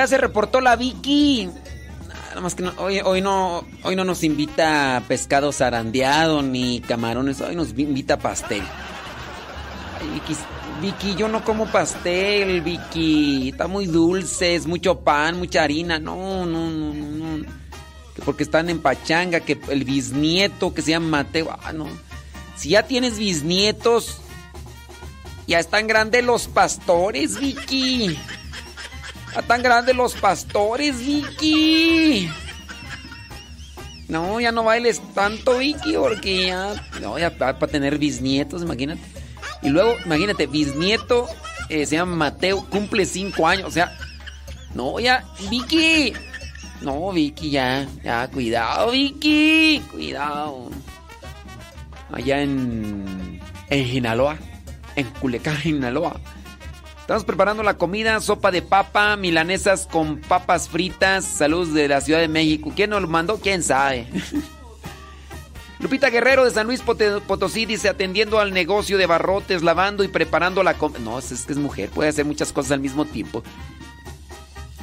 Ya, 0.00 0.06
se 0.06 0.18
reportó 0.18 0.60
la 0.60 0.76
Vicky. 0.76 1.50
Nada 2.30 2.40
más 2.40 2.54
que 2.54 2.64
hoy, 2.78 3.20
no, 3.20 3.66
hoy 3.82 3.96
no 3.96 4.04
nos 4.04 4.24
invita 4.24 5.02
pescado 5.08 5.52
zarandeado 5.52 6.42
ni 6.42 6.80
camarones, 6.80 7.40
hoy 7.40 7.54
nos 7.54 7.70
invita 7.76 8.18
pastel. 8.18 8.62
Vicky, 10.14 10.36
Vicky, 10.80 11.14
yo 11.16 11.28
no 11.28 11.44
como 11.44 11.66
pastel, 11.66 12.62
Vicky. 12.62 13.50
Está 13.50 13.66
muy 13.66 13.86
dulce, 13.86 14.54
es 14.54 14.66
mucho 14.66 15.00
pan, 15.00 15.38
mucha 15.38 15.62
harina. 15.62 15.98
No, 15.98 16.46
no, 16.46 16.70
no, 16.70 16.94
no, 16.94 17.36
no. 17.36 17.44
Que 18.14 18.22
porque 18.22 18.44
están 18.44 18.70
en 18.70 18.80
pachanga, 18.80 19.40
que 19.40 19.60
el 19.68 19.84
bisnieto 19.84 20.72
que 20.72 20.80
se 20.80 20.92
llama 20.92 21.18
Mateo. 21.18 21.54
Ah, 21.62 21.72
no. 21.74 21.86
Si 22.56 22.70
ya 22.70 22.84
tienes 22.84 23.18
bisnietos, 23.18 24.18
ya 25.46 25.58
están 25.58 25.86
grandes 25.86 26.24
los 26.24 26.46
pastores, 26.46 27.38
Vicky. 27.38 28.16
A 29.34 29.42
tan 29.42 29.62
grandes 29.62 29.94
los 29.94 30.14
pastores, 30.14 30.98
Vicky. 30.98 32.30
No, 34.08 34.40
ya 34.40 34.50
no 34.50 34.64
bailes 34.64 35.00
tanto, 35.14 35.58
Vicky, 35.58 35.94
porque 35.94 36.46
ya. 36.46 36.74
No, 37.00 37.18
ya 37.18 37.30
para 37.30 37.56
tener 37.68 37.98
bisnietos, 37.98 38.62
imagínate. 38.62 39.00
Y 39.62 39.68
luego, 39.68 39.94
imagínate, 40.04 40.46
bisnieto 40.46 41.28
eh, 41.68 41.86
se 41.86 41.94
llama 41.94 42.16
Mateo, 42.16 42.66
cumple 42.68 43.06
cinco 43.06 43.46
años. 43.46 43.68
O 43.68 43.70
sea, 43.70 43.96
no, 44.74 44.98
ya, 44.98 45.24
Vicky. 45.48 46.12
No, 46.80 47.12
Vicky, 47.12 47.50
ya, 47.50 47.86
ya, 48.02 48.28
cuidado, 48.28 48.90
Vicky. 48.90 49.80
Cuidado. 49.92 50.70
Allá 52.12 52.42
en. 52.42 53.40
En 53.68 53.86
Sinaloa. 53.86 54.36
En 54.96 55.06
Culecán, 55.20 55.56
Sinaloa. 55.62 56.20
Estamos 57.10 57.24
preparando 57.24 57.64
la 57.64 57.76
comida, 57.76 58.20
sopa 58.20 58.52
de 58.52 58.62
papa, 58.62 59.16
milanesas 59.16 59.88
con 59.90 60.20
papas 60.20 60.68
fritas. 60.68 61.24
Saludos 61.24 61.74
de 61.74 61.88
la 61.88 62.00
Ciudad 62.00 62.20
de 62.20 62.28
México. 62.28 62.72
¿Quién 62.76 62.90
nos 62.90 63.02
lo 63.02 63.08
mandó? 63.08 63.38
¿Quién 63.40 63.64
sabe? 63.64 64.06
Lupita 65.80 66.08
Guerrero 66.08 66.44
de 66.44 66.52
San 66.52 66.68
Luis 66.68 66.82
Potosí 66.82 67.66
dice 67.66 67.88
atendiendo 67.88 68.38
al 68.38 68.52
negocio 68.52 68.96
de 68.96 69.06
barrotes, 69.06 69.64
lavando 69.64 70.04
y 70.04 70.08
preparando 70.08 70.62
la 70.62 70.74
comida. 70.74 71.00
No, 71.00 71.18
es 71.18 71.44
que 71.44 71.52
es 71.52 71.58
mujer, 71.58 71.90
puede 71.90 72.10
hacer 72.10 72.24
muchas 72.26 72.52
cosas 72.52 72.70
al 72.70 72.80
mismo 72.80 73.04
tiempo. 73.04 73.42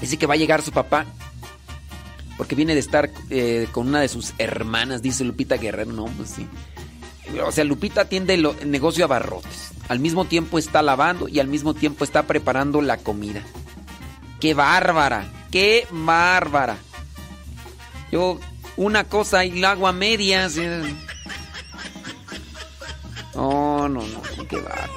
Dice 0.01 0.17
que 0.17 0.25
va 0.25 0.33
a 0.33 0.37
llegar 0.37 0.61
su 0.61 0.73
papá. 0.73 1.05
Porque 2.35 2.55
viene 2.55 2.73
de 2.73 2.81
estar 2.81 3.09
eh, 3.29 3.69
con 3.71 3.87
una 3.87 4.01
de 4.01 4.09
sus 4.09 4.33
hermanas, 4.37 5.01
dice 5.01 5.23
Lupita 5.23 5.55
Guerrero. 5.55 5.93
No, 5.93 6.07
pues 6.07 6.31
sí. 6.31 6.45
o 7.41 7.53
sea, 7.53 7.63
Lupita 7.63 8.01
atiende 8.01 8.33
el 8.33 8.69
negocio 8.69 8.97
de 8.97 9.03
abarrotes. 9.05 9.76
Al 9.87 9.99
mismo 9.99 10.25
tiempo 10.25 10.59
está 10.59 10.81
lavando 10.81 11.27
y 11.27 11.39
al 11.39 11.47
mismo 11.47 11.73
tiempo 11.73 12.03
está 12.03 12.23
preparando 12.23 12.81
la 12.81 12.97
comida. 12.97 13.41
¡Qué 14.39 14.53
bárbara! 14.53 15.31
¡Qué 15.51 15.87
bárbara! 15.91 16.77
Yo 18.11 18.39
una 18.75 19.05
cosa 19.05 19.45
y 19.45 19.59
la 19.59 19.71
hago 19.71 19.87
a 19.87 19.93
medias. 19.93 20.55
Oh, 23.33 23.87
no, 23.87 24.01
no, 24.01 24.47
qué 24.47 24.57
bárbaro. 24.57 24.91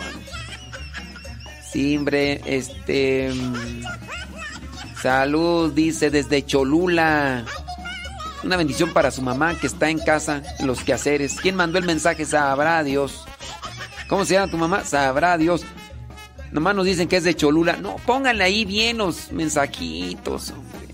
Simbre, 1.70 2.40
este. 2.44 3.32
mm, 3.32 3.84
Salud, 5.00 5.72
dice 5.72 6.10
desde 6.10 6.44
Cholula. 6.44 7.44
Una 8.42 8.56
bendición 8.56 8.92
para 8.92 9.10
su 9.10 9.22
mamá 9.22 9.58
que 9.58 9.66
está 9.66 9.88
en 9.88 9.98
casa, 9.98 10.42
los 10.60 10.82
quehaceres. 10.82 11.36
¿Quién 11.40 11.54
mandó 11.56 11.78
el 11.78 11.86
mensaje? 11.86 12.24
Sabrá 12.26 12.82
Dios. 12.82 13.24
¿Cómo 14.10 14.24
se 14.24 14.34
llama 14.34 14.50
tu 14.50 14.58
mamá? 14.58 14.84
Sabrá 14.84 15.38
Dios. 15.38 15.62
Nomás 16.50 16.74
nos 16.74 16.84
dicen 16.84 17.06
que 17.06 17.16
es 17.16 17.22
de 17.22 17.36
Cholula. 17.36 17.76
No, 17.76 17.94
pónganle 18.06 18.42
ahí 18.42 18.64
bien 18.64 18.98
los 18.98 19.30
mensajitos, 19.30 20.50
hombre. 20.50 20.88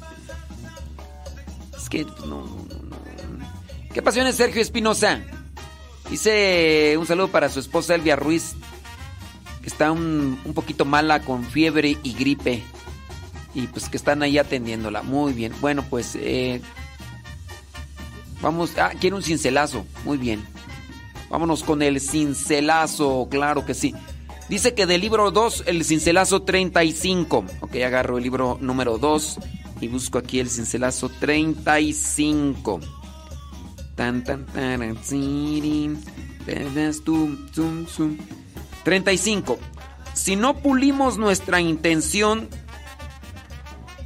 Es 1.74 1.88
que 1.88 2.04
no, 2.04 2.26
no, 2.26 2.44
no, 2.44 2.80
no. 2.82 3.46
¿Qué 3.94 4.02
pasiones, 4.02 4.36
Sergio 4.36 4.60
Espinosa? 4.60 5.22
Dice 6.10 6.94
un 6.98 7.06
saludo 7.06 7.28
para 7.28 7.48
su 7.48 7.58
esposa 7.58 7.94
Elvia 7.94 8.16
Ruiz, 8.16 8.54
que 9.62 9.68
está 9.68 9.92
un, 9.92 10.38
un 10.44 10.52
poquito 10.52 10.84
mala 10.84 11.22
con 11.22 11.42
fiebre 11.42 11.96
y 12.02 12.12
gripe. 12.12 12.62
Y 13.54 13.66
pues 13.68 13.88
que 13.88 13.96
están 13.96 14.22
ahí 14.22 14.36
atendiéndola. 14.36 15.02
Muy 15.02 15.32
bien. 15.32 15.54
Bueno, 15.62 15.86
pues 15.88 16.16
eh, 16.16 16.60
vamos. 18.42 18.76
Ah, 18.76 18.92
quiere 19.00 19.16
un 19.16 19.22
cincelazo. 19.22 19.86
Muy 20.04 20.18
bien. 20.18 20.44
Vámonos 21.30 21.62
con 21.62 21.82
el 21.82 22.00
cincelazo. 22.00 23.28
Claro 23.30 23.64
que 23.64 23.74
sí. 23.74 23.94
Dice 24.48 24.74
que 24.74 24.86
del 24.86 25.00
libro 25.00 25.30
2, 25.32 25.64
el 25.66 25.84
cincelazo 25.84 26.42
35. 26.42 27.44
Ok, 27.60 27.76
agarro 27.76 28.18
el 28.18 28.24
libro 28.24 28.58
número 28.60 28.96
2 28.98 29.38
y 29.80 29.88
busco 29.88 30.18
aquí 30.18 30.38
el 30.38 30.48
cincelazo 30.48 31.08
35. 31.08 32.80
Tan, 33.96 34.22
tan, 34.22 34.46
tan, 34.46 34.96
tum. 37.04 37.36
35. 38.84 39.58
Si 40.14 40.36
no 40.36 40.56
pulimos 40.58 41.18
nuestra 41.18 41.60
intención, 41.60 42.48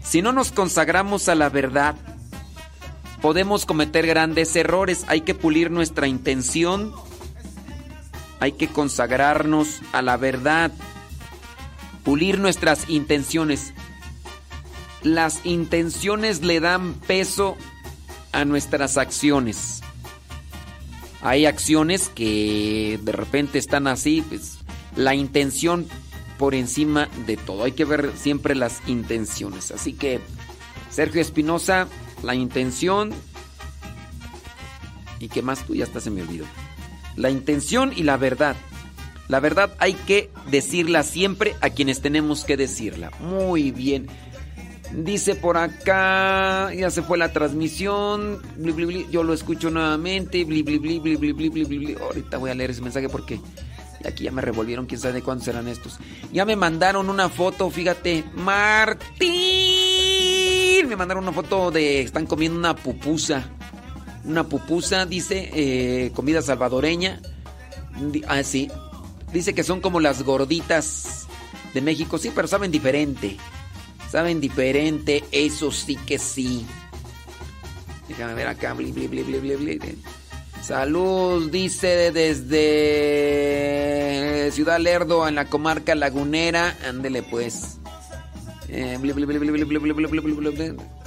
si 0.02 0.22
no 0.22 0.32
nos 0.32 0.52
consagramos 0.52 1.28
a 1.28 1.34
la 1.34 1.50
verdad, 1.50 1.96
podemos 3.20 3.66
cometer 3.66 4.06
grandes 4.06 4.56
errores. 4.56 5.04
Hay 5.06 5.20
que 5.20 5.34
pulir 5.34 5.70
nuestra 5.70 6.08
intención. 6.08 6.94
Hay 8.40 8.52
que 8.52 8.68
consagrarnos 8.68 9.80
a 9.92 10.02
la 10.02 10.16
verdad. 10.16 10.72
Pulir 12.04 12.38
nuestras 12.38 12.88
intenciones. 12.88 13.74
Las 15.02 15.44
intenciones 15.44 16.42
le 16.42 16.60
dan 16.60 16.94
peso 16.94 17.56
a 18.32 18.44
nuestras 18.44 18.96
acciones. 18.96 19.82
Hay 21.22 21.44
acciones 21.44 22.08
que 22.08 22.98
de 23.02 23.12
repente 23.12 23.58
están 23.58 23.86
así, 23.86 24.22
pues 24.22 24.58
la 24.96 25.14
intención 25.14 25.86
por 26.38 26.54
encima 26.54 27.08
de 27.26 27.36
todo. 27.36 27.64
Hay 27.64 27.72
que 27.72 27.84
ver 27.84 28.12
siempre 28.16 28.54
las 28.54 28.80
intenciones. 28.86 29.70
Así 29.70 29.92
que, 29.92 30.20
Sergio 30.90 31.20
Espinosa, 31.20 31.88
la 32.22 32.34
intención. 32.34 33.12
¿Y 35.18 35.28
qué 35.28 35.42
más 35.42 35.66
tú? 35.66 35.74
Ya 35.74 35.84
hasta 35.84 36.00
se 36.00 36.10
me 36.10 36.22
olvidó 36.22 36.46
la 37.16 37.30
intención 37.30 37.92
y 37.94 38.02
la 38.02 38.16
verdad. 38.16 38.56
La 39.28 39.38
verdad 39.38 39.72
hay 39.78 39.94
que 39.94 40.30
decirla 40.50 41.04
siempre 41.04 41.54
a 41.60 41.70
quienes 41.70 42.00
tenemos 42.00 42.44
que 42.44 42.56
decirla. 42.56 43.12
Muy 43.20 43.70
bien. 43.70 44.08
Dice 44.92 45.36
por 45.36 45.56
acá, 45.56 46.74
ya 46.74 46.90
se 46.90 47.02
fue 47.02 47.16
la 47.16 47.32
transmisión, 47.32 48.42
yo 49.12 49.22
lo 49.22 49.32
escucho 49.32 49.70
nuevamente, 49.70 50.42
ahorita 50.42 52.38
voy 52.38 52.50
a 52.50 52.54
leer 52.56 52.70
ese 52.72 52.82
mensaje 52.82 53.08
porque 53.08 53.40
aquí 54.04 54.24
ya 54.24 54.32
me 54.32 54.42
revolvieron, 54.42 54.86
quién 54.86 55.00
sabe 55.00 55.22
cuándo 55.22 55.44
serán 55.44 55.68
estos. 55.68 56.00
Ya 56.32 56.44
me 56.44 56.56
mandaron 56.56 57.08
una 57.08 57.28
foto, 57.28 57.70
fíjate, 57.70 58.24
Martín, 58.34 59.28
me 60.88 60.96
mandaron 60.96 61.22
una 61.22 61.32
foto 61.32 61.70
de, 61.70 62.00
están 62.02 62.26
comiendo 62.26 62.58
una 62.58 62.74
pupusa. 62.74 63.48
Una 64.30 64.44
pupusa, 64.48 65.06
dice. 65.06 65.50
eh, 65.52 66.12
comida 66.14 66.40
salvadoreña. 66.40 67.20
Ah, 68.28 68.44
sí. 68.44 68.70
Dice 69.32 69.54
que 69.54 69.64
son 69.64 69.80
como 69.80 69.98
las 69.98 70.22
gorditas 70.22 71.26
de 71.74 71.80
México. 71.80 72.16
Sí, 72.16 72.30
pero 72.32 72.46
saben 72.46 72.70
diferente. 72.70 73.36
Saben 74.08 74.40
diferente, 74.40 75.24
eso 75.32 75.72
sí 75.72 75.96
que 75.96 76.20
sí. 76.20 76.64
Déjame 78.08 78.34
ver 78.34 78.46
acá. 78.46 78.76
Salud, 80.62 81.50
dice 81.50 82.12
desde 82.12 82.52
Ciudad 84.52 84.78
Lerdo, 84.78 85.26
en 85.26 85.34
la 85.34 85.46
comarca 85.46 85.96
lagunera. 85.96 86.78
Ándele 86.88 87.24
pues. 87.24 87.79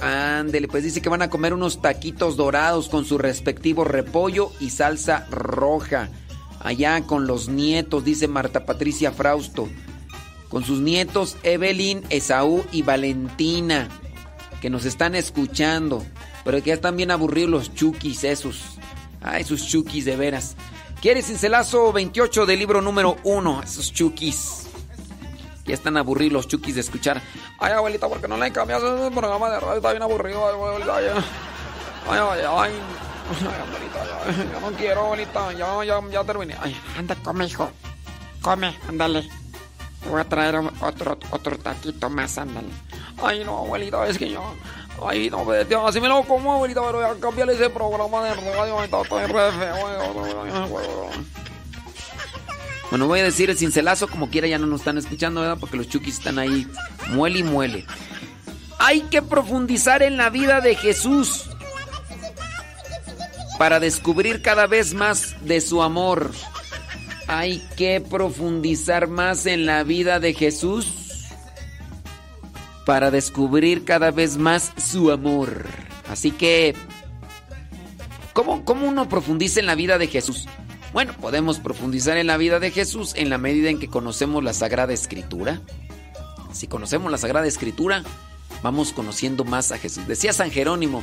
Ándele, 0.00 0.68
pues 0.68 0.84
dice 0.84 1.00
que 1.00 1.08
van 1.08 1.22
a 1.22 1.30
comer 1.30 1.54
unos 1.54 1.80
taquitos 1.80 2.36
dorados 2.36 2.88
con 2.88 3.04
su 3.04 3.18
respectivo 3.18 3.84
repollo 3.84 4.50
y 4.60 4.70
salsa 4.70 5.26
roja. 5.30 6.08
Allá 6.60 7.02
con 7.02 7.26
los 7.26 7.48
nietos, 7.48 8.04
dice 8.04 8.28
Marta 8.28 8.64
Patricia 8.64 9.12
Frausto 9.12 9.68
con 10.54 10.64
sus 10.64 10.78
nietos 10.78 11.36
Evelyn, 11.42 12.04
Esaú 12.10 12.64
y 12.70 12.82
Valentina, 12.82 13.88
que 14.60 14.70
nos 14.70 14.84
están 14.84 15.16
escuchando, 15.16 16.06
pero 16.44 16.58
que 16.62 16.68
ya 16.68 16.74
están 16.74 16.96
bien 16.96 17.10
aburridos 17.10 17.50
los 17.50 17.74
chukis 17.74 18.22
esos. 18.22 18.78
Ay, 19.20 19.42
esos 19.42 19.66
chukis 19.66 20.04
de 20.04 20.14
veras. 20.14 20.54
¿Quieres 21.02 21.26
cincelazo 21.26 21.92
28 21.92 22.46
del 22.46 22.60
libro 22.60 22.80
número 22.80 23.16
1? 23.24 23.62
Esos 23.64 23.92
chukis. 23.92 24.63
Ya 25.64 25.74
están 25.74 25.96
aburridos 25.96 26.32
los 26.32 26.48
chukis 26.48 26.74
de 26.74 26.82
escuchar. 26.82 27.22
Ay, 27.58 27.72
abuelita, 27.72 28.08
¿por 28.08 28.20
qué 28.20 28.28
no 28.28 28.36
le 28.36 28.52
cambias 28.52 28.82
el 28.82 29.12
programa 29.12 29.48
de 29.50 29.60
radio? 29.60 29.76
Está 29.76 29.90
bien 29.92 30.02
aburrido, 30.02 30.46
abuelita. 30.46 30.96
Ay, 30.96 31.06
ay, 32.08 32.40
ay. 32.46 32.72
Ay, 33.24 33.60
abuelita, 33.66 34.04
ya, 34.04 34.52
ya 34.52 34.60
no 34.60 34.76
quiero, 34.76 35.00
abuelita. 35.06 35.52
Ya, 35.54 35.84
ya, 35.84 36.00
ya 36.10 36.24
terminé. 36.24 36.54
Ay, 36.60 36.76
Anda, 36.98 37.16
come, 37.16 37.46
hijo. 37.46 37.70
Come, 38.42 38.76
ándale. 38.88 39.26
Voy 40.10 40.20
a 40.20 40.24
traer 40.24 40.56
otro, 40.82 41.18
otro 41.30 41.58
taquito 41.58 42.10
más, 42.10 42.36
ándale. 42.36 42.68
Ay, 43.22 43.42
no, 43.42 43.58
abuelita, 43.58 44.06
es 44.06 44.18
que 44.18 44.30
yo. 44.30 44.42
Ay, 45.02 45.30
no, 45.30 45.44
tío, 45.66 45.86
así 45.86 45.98
me 46.00 46.08
lo 46.08 46.22
como, 46.24 46.52
abuelita, 46.52 46.82
pero 46.82 47.00
ya 47.00 47.18
cambiale 47.18 47.54
ese 47.54 47.70
programa 47.70 48.22
de 48.22 48.34
radio, 48.34 48.74
ahorita 48.78 49.00
estoy 49.00 49.24
re 49.24 49.52
feo. 49.52 51.10
Bueno, 52.94 53.08
voy 53.08 53.18
a 53.18 53.24
decir 53.24 53.50
el 53.50 53.58
cincelazo, 53.58 54.06
como 54.06 54.30
quiera 54.30 54.46
ya 54.46 54.56
no 54.56 54.68
nos 54.68 54.82
están 54.82 54.98
escuchando, 54.98 55.40
¿verdad? 55.40 55.56
Porque 55.58 55.76
los 55.76 55.88
chukis 55.88 56.18
están 56.18 56.38
ahí, 56.38 56.64
muele 57.10 57.40
y 57.40 57.42
muele. 57.42 57.86
Hay 58.78 59.00
que 59.10 59.20
profundizar 59.20 60.04
en 60.04 60.16
la 60.16 60.30
vida 60.30 60.60
de 60.60 60.76
Jesús 60.76 61.50
para 63.58 63.80
descubrir 63.80 64.42
cada 64.42 64.68
vez 64.68 64.94
más 64.94 65.34
de 65.44 65.60
su 65.60 65.82
amor. 65.82 66.30
Hay 67.26 67.68
que 67.76 68.00
profundizar 68.00 69.08
más 69.08 69.46
en 69.46 69.66
la 69.66 69.82
vida 69.82 70.20
de 70.20 70.32
Jesús 70.32 70.86
para 72.86 73.10
descubrir 73.10 73.84
cada 73.84 74.12
vez 74.12 74.36
más 74.36 74.72
su 74.76 75.10
amor. 75.10 75.66
Así 76.08 76.30
que, 76.30 76.76
¿cómo, 78.34 78.64
cómo 78.64 78.86
uno 78.86 79.08
profundiza 79.08 79.58
en 79.58 79.66
la 79.66 79.74
vida 79.74 79.98
de 79.98 80.06
Jesús? 80.06 80.46
Bueno, 80.94 81.12
podemos 81.20 81.58
profundizar 81.58 82.16
en 82.18 82.28
la 82.28 82.36
vida 82.36 82.60
de 82.60 82.70
Jesús 82.70 83.14
en 83.16 83.28
la 83.28 83.36
medida 83.36 83.68
en 83.68 83.80
que 83.80 83.88
conocemos 83.88 84.44
la 84.44 84.52
Sagrada 84.52 84.92
Escritura. 84.92 85.60
Si 86.52 86.68
conocemos 86.68 87.10
la 87.10 87.18
Sagrada 87.18 87.48
Escritura, 87.48 88.04
vamos 88.62 88.92
conociendo 88.92 89.44
más 89.44 89.72
a 89.72 89.78
Jesús. 89.78 90.06
Decía 90.06 90.32
San 90.32 90.52
Jerónimo, 90.52 91.02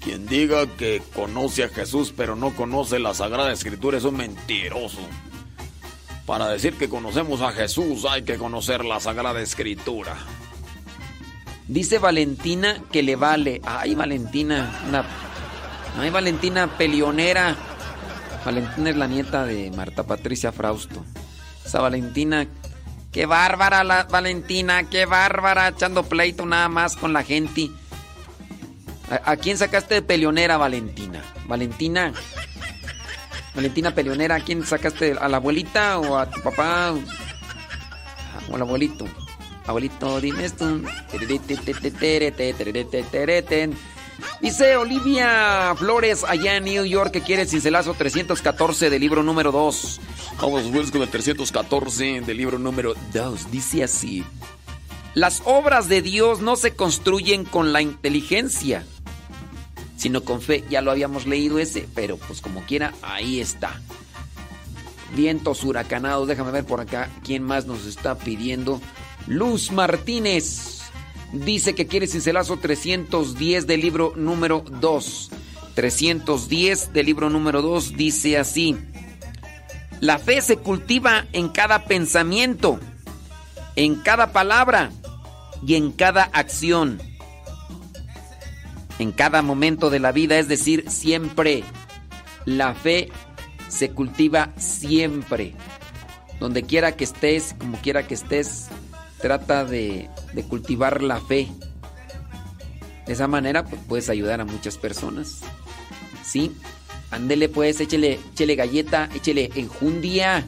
Quien 0.00 0.28
diga 0.28 0.68
que 0.68 1.02
conoce 1.12 1.64
a 1.64 1.68
Jesús 1.68 2.14
pero 2.16 2.36
no 2.36 2.54
conoce 2.54 3.00
la 3.00 3.14
Sagrada 3.14 3.50
Escritura 3.50 3.98
es 3.98 4.04
un 4.04 4.16
mentiroso. 4.16 5.00
Para 6.24 6.46
decir 6.46 6.74
que 6.74 6.88
conocemos 6.88 7.40
a 7.40 7.50
Jesús 7.50 8.06
hay 8.08 8.22
que 8.22 8.36
conocer 8.36 8.84
la 8.84 9.00
Sagrada 9.00 9.42
Escritura. 9.42 10.16
dice 11.66 11.98
Valentina 11.98 12.80
que 12.92 13.02
le 13.02 13.16
vale. 13.16 13.60
Ay, 13.64 13.96
Valentina, 13.96 14.84
una... 14.88 15.04
Ay, 15.98 16.10
Valentina 16.10 16.78
pelionera. 16.78 17.56
Valentina 18.46 18.90
es 18.90 18.96
la 18.96 19.08
nieta 19.08 19.44
de 19.44 19.72
Marta 19.72 20.04
Patricia 20.04 20.52
Frausto. 20.52 21.04
Esa 21.64 21.80
Valentina, 21.80 22.46
qué 23.10 23.26
bárbara 23.26 23.82
la 23.82 24.04
Valentina, 24.04 24.88
qué 24.88 25.04
bárbara, 25.04 25.66
echando 25.66 26.04
pleito 26.04 26.46
nada 26.46 26.68
más 26.68 26.94
con 26.94 27.12
la 27.12 27.24
gente. 27.24 27.72
¿A, 29.10 29.32
a 29.32 29.36
quién 29.36 29.58
sacaste 29.58 29.94
de 29.94 30.02
pelionera, 30.02 30.58
Valentina? 30.58 31.24
Valentina. 31.48 32.12
Valentina 33.56 33.92
Peleonera, 33.92 34.36
¿a 34.36 34.40
quién 34.40 34.64
sacaste? 34.64 35.16
¿A 35.20 35.28
la 35.28 35.38
abuelita 35.38 35.98
o 35.98 36.16
a 36.16 36.30
tu 36.30 36.40
papá? 36.40 36.94
O 38.48 38.54
al 38.54 38.62
abuelito. 38.62 39.06
Abuelito, 39.66 40.20
dime 40.20 40.44
esto. 40.44 40.80
Dice 44.40 44.76
Olivia 44.76 45.74
Flores 45.76 46.24
allá 46.24 46.56
en 46.56 46.64
New 46.64 46.84
York 46.84 47.10
que 47.10 47.22
quiere 47.22 47.46
cincelazo 47.46 47.94
314 47.94 48.90
del 48.90 49.00
libro 49.00 49.22
número 49.22 49.52
2. 49.52 50.00
Vamos 50.40 50.64
pues 50.72 50.90
con 50.90 51.02
el 51.02 51.08
314 51.08 52.20
del 52.20 52.36
libro 52.36 52.58
número 52.58 52.94
2. 53.12 53.50
Dice 53.50 53.84
así. 53.84 54.24
Las 55.14 55.40
obras 55.46 55.88
de 55.88 56.02
Dios 56.02 56.40
no 56.40 56.56
se 56.56 56.74
construyen 56.74 57.44
con 57.44 57.72
la 57.72 57.80
inteligencia, 57.80 58.84
sino 59.96 60.22
con 60.22 60.42
fe. 60.42 60.64
Ya 60.68 60.82
lo 60.82 60.90
habíamos 60.90 61.26
leído 61.26 61.58
ese, 61.58 61.88
pero 61.94 62.18
pues 62.18 62.42
como 62.42 62.60
quiera, 62.62 62.92
ahí 63.00 63.40
está. 63.40 63.80
Vientos 65.14 65.64
huracanados, 65.64 66.28
déjame 66.28 66.50
ver 66.50 66.66
por 66.66 66.80
acá 66.82 67.08
quién 67.24 67.42
más 67.42 67.64
nos 67.64 67.86
está 67.86 68.18
pidiendo. 68.18 68.80
Luz 69.26 69.72
Martínez 69.72 70.75
dice 71.32 71.74
que 71.74 71.86
quiere 71.86 72.06
cincelazo 72.06 72.58
310 72.58 73.66
del 73.66 73.80
libro 73.80 74.12
número 74.16 74.64
2. 74.80 75.30
310 75.74 76.92
del 76.92 77.06
libro 77.06 77.30
número 77.30 77.62
2 77.62 77.96
dice 77.96 78.38
así. 78.38 78.76
La 80.00 80.18
fe 80.18 80.40
se 80.42 80.58
cultiva 80.58 81.26
en 81.32 81.48
cada 81.48 81.84
pensamiento, 81.84 82.78
en 83.76 83.96
cada 83.96 84.32
palabra 84.32 84.90
y 85.66 85.74
en 85.74 85.92
cada 85.92 86.24
acción. 86.24 87.00
En 88.98 89.12
cada 89.12 89.42
momento 89.42 89.90
de 89.90 90.00
la 90.00 90.12
vida, 90.12 90.38
es 90.38 90.48
decir, 90.48 90.84
siempre. 90.88 91.64
La 92.46 92.74
fe 92.74 93.10
se 93.68 93.90
cultiva 93.90 94.52
siempre. 94.56 95.54
Donde 96.40 96.62
quiera 96.62 96.92
que 96.92 97.04
estés, 97.04 97.54
como 97.58 97.78
quiera 97.78 98.06
que 98.06 98.14
estés, 98.14 98.68
trata 99.20 99.64
de, 99.64 100.08
cultivar 100.44 101.02
la 101.02 101.20
fe. 101.20 101.48
De 103.06 103.12
esa 103.12 103.28
manera 103.28 103.64
pues, 103.64 103.80
puedes 103.86 104.08
ayudar 104.10 104.40
a 104.40 104.44
muchas 104.44 104.78
personas. 104.78 105.40
Sí, 106.24 106.52
ándele 107.10 107.48
pues, 107.48 107.80
échele, 107.80 108.18
échele 108.32 108.56
galleta, 108.56 109.08
échele 109.14 109.50
enjundia 109.54 110.46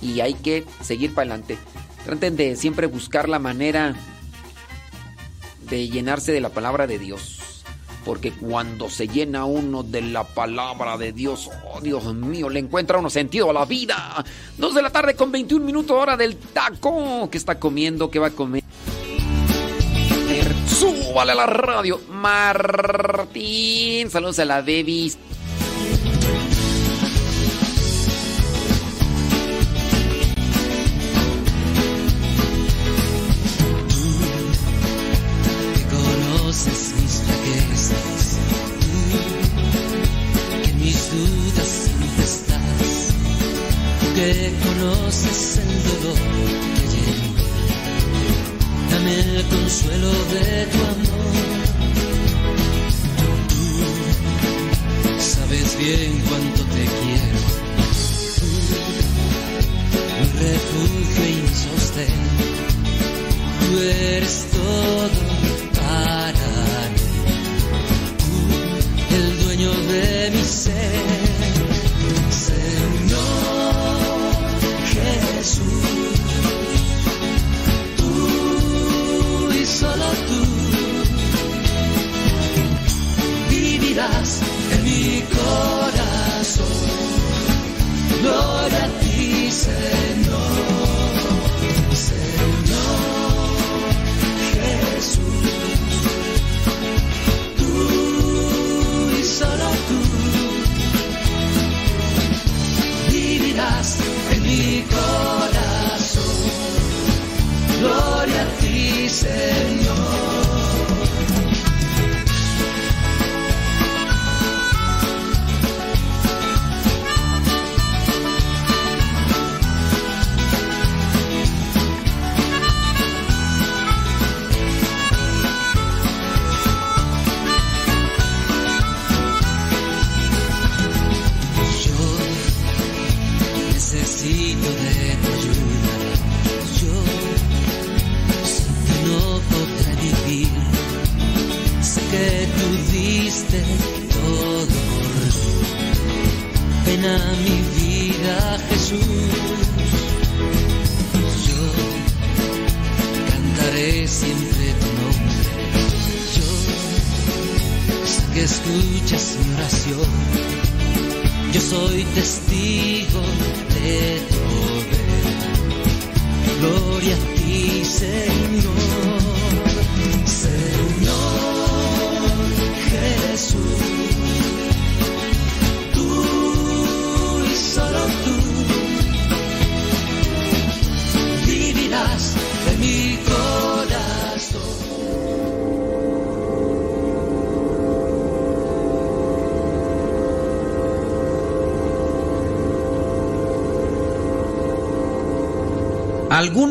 y 0.00 0.20
hay 0.20 0.34
que 0.34 0.64
seguir 0.82 1.14
para 1.14 1.30
adelante. 1.30 1.58
Traten 2.04 2.36
de 2.36 2.56
siempre 2.56 2.86
buscar 2.86 3.28
la 3.28 3.38
manera 3.38 3.94
de 5.68 5.88
llenarse 5.88 6.32
de 6.32 6.40
la 6.40 6.50
palabra 6.50 6.86
de 6.86 6.98
Dios. 6.98 7.64
Porque 8.04 8.32
cuando 8.32 8.88
se 8.88 9.06
llena 9.06 9.44
uno 9.44 9.82
de 9.82 10.00
la 10.00 10.24
palabra 10.24 10.96
de 10.96 11.12
Dios, 11.12 11.50
oh 11.70 11.80
Dios 11.80 12.14
mío, 12.14 12.48
le 12.48 12.60
encuentra 12.60 12.98
uno 12.98 13.10
sentido 13.10 13.50
a 13.50 13.52
la 13.52 13.66
vida. 13.66 14.24
Dos 14.56 14.74
de 14.74 14.80
la 14.80 14.88
tarde 14.90 15.14
con 15.14 15.30
21 15.30 15.64
minutos 15.64 15.90
hora 15.90 16.16
del 16.16 16.36
taco. 16.36 17.28
¿Qué 17.30 17.36
está 17.36 17.58
comiendo? 17.58 18.10
¿Qué 18.10 18.18
va 18.18 18.28
a 18.28 18.30
comer? 18.30 18.64
Súbale 20.68 21.32
a 21.32 21.34
la 21.34 21.46
radio. 21.46 22.00
Martín, 22.10 24.10
saludos 24.10 24.38
a 24.38 24.44
la 24.44 24.62
Davis. 24.62 25.18
El 49.90 50.00
consuelo 50.00 50.24
de 50.34 50.66
tu 50.66 50.87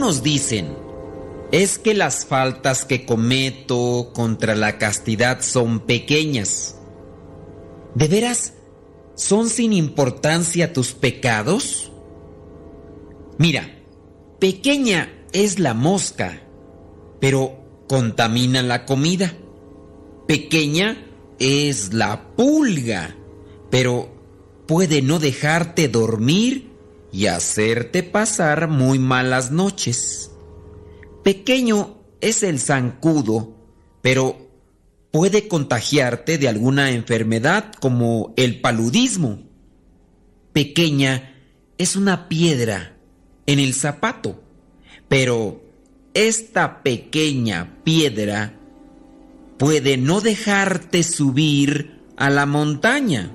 Dicen, 0.07 0.73
es 1.51 1.77
que 1.77 1.93
las 1.93 2.25
faltas 2.25 2.85
que 2.85 3.05
cometo 3.05 4.11
contra 4.13 4.55
la 4.55 4.77
castidad 4.77 5.41
son 5.41 5.81
pequeñas. 5.81 6.77
¿De 7.93 8.07
veras 8.07 8.53
son 9.15 9.49
sin 9.49 9.73
importancia 9.73 10.71
tus 10.71 10.93
pecados? 10.93 11.91
Mira, 13.37 13.83
pequeña 14.39 15.11
es 15.33 15.59
la 15.59 15.73
mosca, 15.73 16.41
pero 17.19 17.57
contamina 17.89 18.61
la 18.61 18.85
comida. 18.85 19.33
Pequeña 20.25 21.05
es 21.37 21.93
la 21.93 22.33
pulga, 22.37 23.13
pero 23.69 24.07
puede 24.67 25.01
no 25.01 25.19
dejarte 25.19 25.89
dormir 25.89 26.66
y 27.11 27.27
hacerte 27.27 28.03
pasar 28.03 28.67
muy 28.67 28.99
malas 28.99 29.51
noches. 29.51 30.31
Pequeño 31.23 31.97
es 32.21 32.43
el 32.43 32.59
zancudo, 32.59 33.55
pero 34.01 34.47
puede 35.11 35.47
contagiarte 35.47 36.37
de 36.37 36.47
alguna 36.47 36.91
enfermedad 36.91 37.71
como 37.79 38.33
el 38.37 38.61
paludismo. 38.61 39.43
Pequeña 40.53 41.35
es 41.77 41.95
una 41.95 42.27
piedra 42.27 42.97
en 43.45 43.59
el 43.59 43.73
zapato, 43.73 44.43
pero 45.07 45.61
esta 46.13 46.83
pequeña 46.83 47.77
piedra 47.83 48.57
puede 49.57 49.97
no 49.97 50.21
dejarte 50.21 51.03
subir 51.03 52.01
a 52.15 52.29
la 52.29 52.45
montaña. 52.45 53.31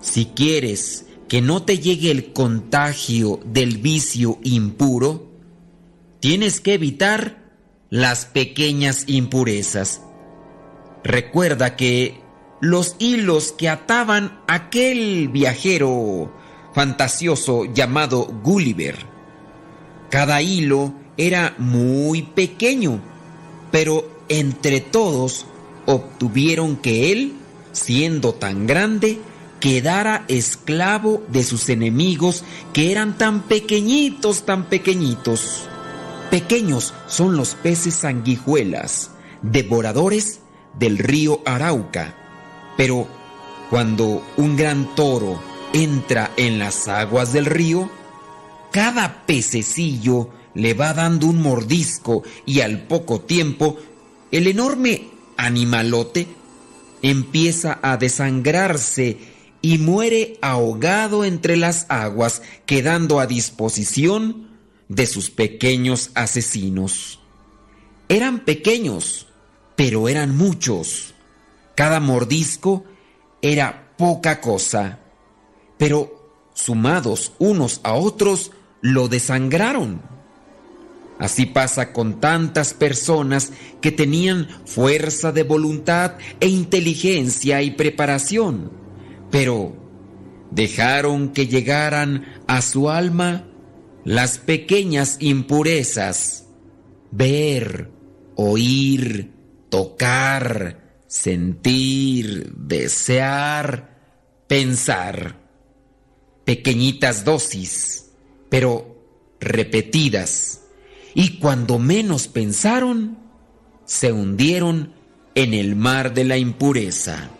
Si 0.00 0.26
quieres 0.26 1.06
que 1.32 1.40
no 1.40 1.62
te 1.62 1.78
llegue 1.78 2.10
el 2.10 2.34
contagio 2.34 3.40
del 3.46 3.78
vicio 3.78 4.38
impuro, 4.42 5.30
tienes 6.20 6.60
que 6.60 6.74
evitar 6.74 7.54
las 7.88 8.26
pequeñas 8.26 9.04
impurezas. 9.06 10.02
Recuerda 11.02 11.74
que 11.74 12.20
los 12.60 12.96
hilos 12.98 13.52
que 13.52 13.70
ataban 13.70 14.42
aquel 14.46 15.28
viajero 15.28 16.30
fantasioso 16.74 17.64
llamado 17.64 18.26
Gulliver, 18.26 18.96
cada 20.10 20.42
hilo 20.42 20.92
era 21.16 21.54
muy 21.56 22.24
pequeño, 22.24 23.00
pero 23.70 24.06
entre 24.28 24.82
todos 24.82 25.46
obtuvieron 25.86 26.76
que 26.76 27.10
él, 27.10 27.32
siendo 27.72 28.34
tan 28.34 28.66
grande, 28.66 29.18
quedara 29.62 30.24
esclavo 30.26 31.22
de 31.28 31.44
sus 31.44 31.68
enemigos 31.68 32.42
que 32.72 32.90
eran 32.90 33.16
tan 33.16 33.42
pequeñitos, 33.42 34.44
tan 34.44 34.64
pequeñitos. 34.64 35.68
Pequeños 36.32 36.92
son 37.06 37.36
los 37.36 37.54
peces 37.54 37.94
sanguijuelas, 37.94 39.12
devoradores 39.40 40.40
del 40.76 40.98
río 40.98 41.42
Arauca. 41.46 42.12
Pero 42.76 43.06
cuando 43.70 44.26
un 44.36 44.56
gran 44.56 44.96
toro 44.96 45.40
entra 45.72 46.32
en 46.36 46.58
las 46.58 46.88
aguas 46.88 47.32
del 47.32 47.46
río, 47.46 47.88
cada 48.72 49.24
pececillo 49.26 50.28
le 50.54 50.74
va 50.74 50.92
dando 50.92 51.28
un 51.28 51.40
mordisco 51.40 52.24
y 52.44 52.62
al 52.62 52.80
poco 52.88 53.20
tiempo 53.20 53.76
el 54.32 54.48
enorme 54.48 55.10
animalote 55.36 56.26
empieza 57.00 57.78
a 57.80 57.96
desangrarse 57.96 59.31
y 59.62 59.78
muere 59.78 60.38
ahogado 60.42 61.24
entre 61.24 61.56
las 61.56 61.86
aguas, 61.88 62.42
quedando 62.66 63.20
a 63.20 63.26
disposición 63.26 64.48
de 64.88 65.06
sus 65.06 65.30
pequeños 65.30 66.10
asesinos. 66.14 67.20
Eran 68.08 68.40
pequeños, 68.40 69.28
pero 69.76 70.08
eran 70.08 70.36
muchos. 70.36 71.14
Cada 71.74 72.00
mordisco 72.00 72.84
era 73.40 73.94
poca 73.96 74.40
cosa, 74.40 74.98
pero 75.78 76.50
sumados 76.54 77.32
unos 77.38 77.80
a 77.84 77.94
otros 77.94 78.50
lo 78.82 79.08
desangraron. 79.08 80.02
Así 81.18 81.46
pasa 81.46 81.92
con 81.92 82.20
tantas 82.20 82.74
personas 82.74 83.52
que 83.80 83.92
tenían 83.92 84.48
fuerza 84.66 85.30
de 85.30 85.44
voluntad 85.44 86.14
e 86.40 86.48
inteligencia 86.48 87.62
y 87.62 87.70
preparación, 87.70 88.81
pero 89.32 89.74
dejaron 90.52 91.30
que 91.30 91.48
llegaran 91.48 92.26
a 92.46 92.62
su 92.62 92.88
alma 92.88 93.48
las 94.04 94.38
pequeñas 94.38 95.16
impurezas, 95.18 96.46
ver, 97.10 97.90
oír, 98.36 99.32
tocar, 99.68 101.00
sentir, 101.08 102.52
desear, 102.54 103.98
pensar. 104.46 105.40
Pequeñitas 106.44 107.24
dosis, 107.24 108.10
pero 108.48 109.36
repetidas 109.40 110.62
y 111.14 111.38
cuando 111.38 111.78
menos 111.78 112.28
pensaron, 112.28 113.18
se 113.84 114.12
hundieron 114.12 114.94
en 115.34 115.54
el 115.54 115.76
mar 115.76 116.14
de 116.14 116.24
la 116.24 116.36
impureza. 116.36 117.30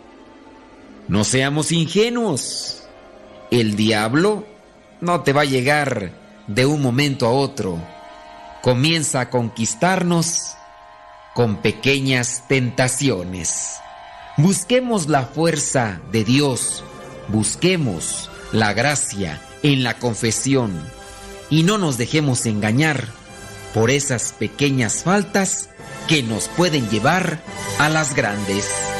No 1.07 1.23
seamos 1.23 1.71
ingenuos. 1.71 2.83
El 3.51 3.75
diablo 3.75 4.47
no 5.01 5.21
te 5.21 5.33
va 5.33 5.41
a 5.41 5.45
llegar 5.45 6.11
de 6.47 6.65
un 6.65 6.81
momento 6.81 7.27
a 7.27 7.31
otro. 7.31 7.79
Comienza 8.61 9.21
a 9.21 9.29
conquistarnos 9.29 10.55
con 11.33 11.57
pequeñas 11.57 12.43
tentaciones. 12.47 13.75
Busquemos 14.37 15.07
la 15.07 15.23
fuerza 15.23 15.99
de 16.11 16.23
Dios, 16.23 16.83
busquemos 17.27 18.29
la 18.51 18.73
gracia 18.73 19.41
en 19.61 19.83
la 19.83 19.99
confesión 19.99 20.81
y 21.49 21.63
no 21.63 21.77
nos 21.77 21.97
dejemos 21.97 22.45
engañar 22.45 23.07
por 23.73 23.91
esas 23.91 24.33
pequeñas 24.33 25.03
faltas 25.03 25.69
que 26.07 26.23
nos 26.23 26.47
pueden 26.47 26.89
llevar 26.89 27.39
a 27.79 27.89
las 27.89 28.15
grandes. 28.15 28.92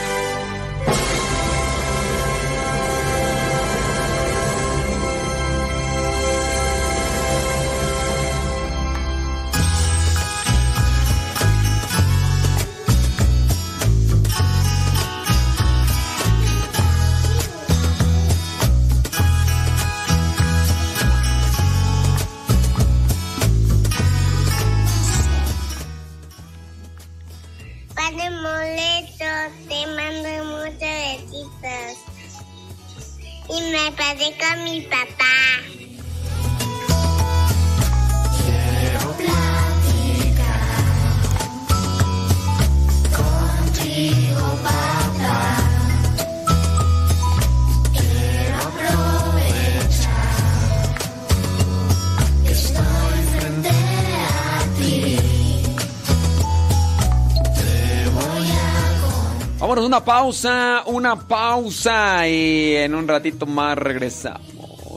Pausa, 60.03 60.83
una 60.87 61.15
pausa 61.15 62.27
y 62.27 62.75
en 62.75 62.95
un 62.95 63.07
ratito 63.07 63.45
más 63.45 63.77
regresamos. 63.77 64.43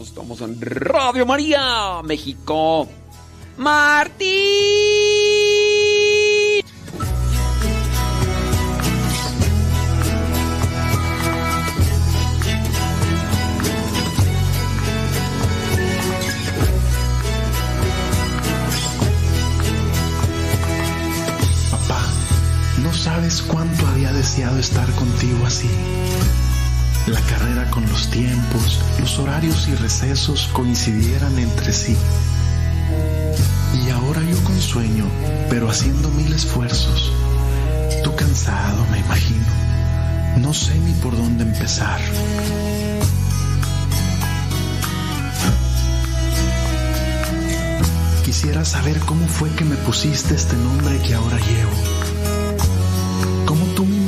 Estamos 0.02 0.40
en 0.40 0.60
Radio 0.60 1.26
María, 1.26 2.00
México. 2.02 2.88
Martín. 3.56 4.75
La 27.06 27.20
carrera 27.20 27.70
con 27.70 27.88
los 27.88 28.10
tiempos, 28.10 28.80
los 28.98 29.18
horarios 29.20 29.68
y 29.68 29.76
recesos 29.76 30.48
coincidieran 30.52 31.38
entre 31.38 31.72
sí. 31.72 31.96
Y 33.86 33.90
ahora 33.90 34.20
yo 34.22 34.42
con 34.42 34.60
sueño, 34.60 35.04
pero 35.48 35.70
haciendo 35.70 36.08
mil 36.10 36.32
esfuerzos. 36.32 37.12
Tú 38.02 38.14
cansado, 38.16 38.84
me 38.90 38.98
imagino. 38.98 39.46
No 40.38 40.52
sé 40.52 40.76
ni 40.80 40.94
por 40.94 41.16
dónde 41.16 41.44
empezar. 41.44 42.00
Quisiera 48.24 48.64
saber 48.64 48.98
cómo 49.00 49.28
fue 49.28 49.48
que 49.50 49.64
me 49.64 49.76
pusiste 49.76 50.34
este 50.34 50.56
nombre 50.56 50.98
que 50.98 51.14
ahora 51.14 51.38
llevo. 51.38 51.95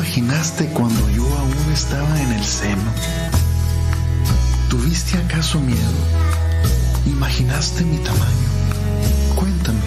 ¿Cómo 0.09 0.15
tú 0.15 0.21
me 0.21 0.27
imaginaste 0.27 0.67
cuando 0.69 1.11
yo 1.11 1.23
aún 1.39 1.73
estaba 1.73 2.21
en 2.23 2.33
el 2.33 2.45
seno? 2.45 2.91
¿Tuviste 4.71 5.19
acaso 5.19 5.61
miedo? 5.61 5.99
¿Imaginaste 7.07 7.85
mi 7.85 7.99
tamaño? 7.99 8.49
Cuéntame, 9.37 9.81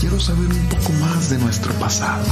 quiero 0.00 0.18
saber 0.18 0.48
un 0.48 0.68
poco 0.68 0.92
más 0.94 1.28
de 1.28 1.38
nuestro 1.38 1.74
pasado. 1.74 2.24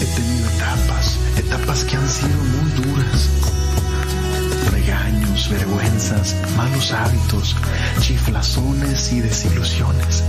He 0.00 0.04
tenido 0.04 0.50
etapas, 0.50 1.16
etapas 1.38 1.84
que 1.84 1.96
han 1.96 2.08
sido 2.08 2.28
muy 2.28 2.70
duras. 2.82 3.28
Regaños, 4.72 5.48
vergüenzas, 5.48 6.36
malos 6.56 6.92
hábitos, 6.92 7.56
chiflazones 8.00 9.10
y 9.12 9.20
desilusiones. 9.22 10.22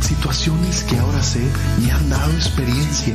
Situaciones 0.00 0.84
que 0.84 0.98
ahora 0.98 1.22
sé 1.22 1.46
me 1.82 1.92
han 1.92 2.08
dado 2.08 2.32
experiencia, 2.32 3.14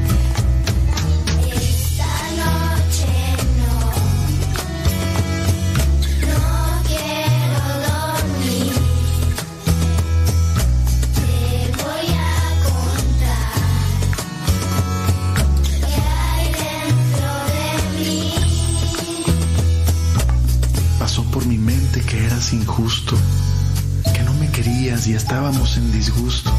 Y 25.07 25.13
estábamos 25.13 25.77
en 25.77 25.91
disgusto. 25.91 26.51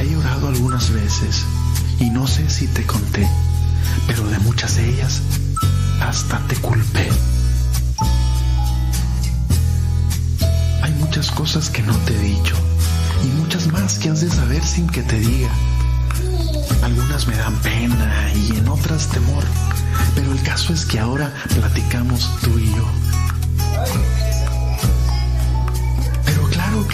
He 0.00 0.08
llorado 0.08 0.48
algunas 0.48 0.90
veces 0.90 1.44
y 1.98 2.08
no 2.10 2.26
sé 2.26 2.48
si 2.48 2.66
te 2.68 2.86
conté, 2.86 3.28
pero 4.06 4.26
de 4.28 4.38
muchas 4.38 4.76
de 4.76 4.88
ellas 4.88 5.20
hasta 6.00 6.38
te 6.46 6.56
culpé. 6.56 7.08
Hay 10.82 10.92
muchas 10.94 11.30
cosas 11.30 11.68
que 11.68 11.82
no 11.82 11.94
te 11.98 12.16
he 12.16 12.20
dicho 12.20 12.56
y 13.24 13.26
muchas 13.40 13.66
más 13.72 13.98
que 13.98 14.10
has 14.10 14.22
de 14.22 14.30
saber 14.30 14.64
sin 14.64 14.86
que 14.86 15.02
te 15.02 15.18
diga. 15.18 15.50
Algunas 16.82 17.26
me 17.26 17.36
dan 17.36 17.56
pena 17.56 18.32
y 18.34 18.56
en 18.56 18.68
otras 18.68 19.08
temor, 19.08 19.44
pero 20.14 20.32
el 20.32 20.42
caso 20.42 20.72
es 20.72 20.86
que 20.86 20.98
ahora 20.98 21.32
platicamos 21.54 22.30
tú 22.42 22.58
y 22.58 22.74
yo. 22.74 23.05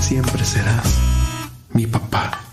siempre 0.00 0.44
serás 0.44 0.94
mi 1.72 1.86
papá. 1.86 2.49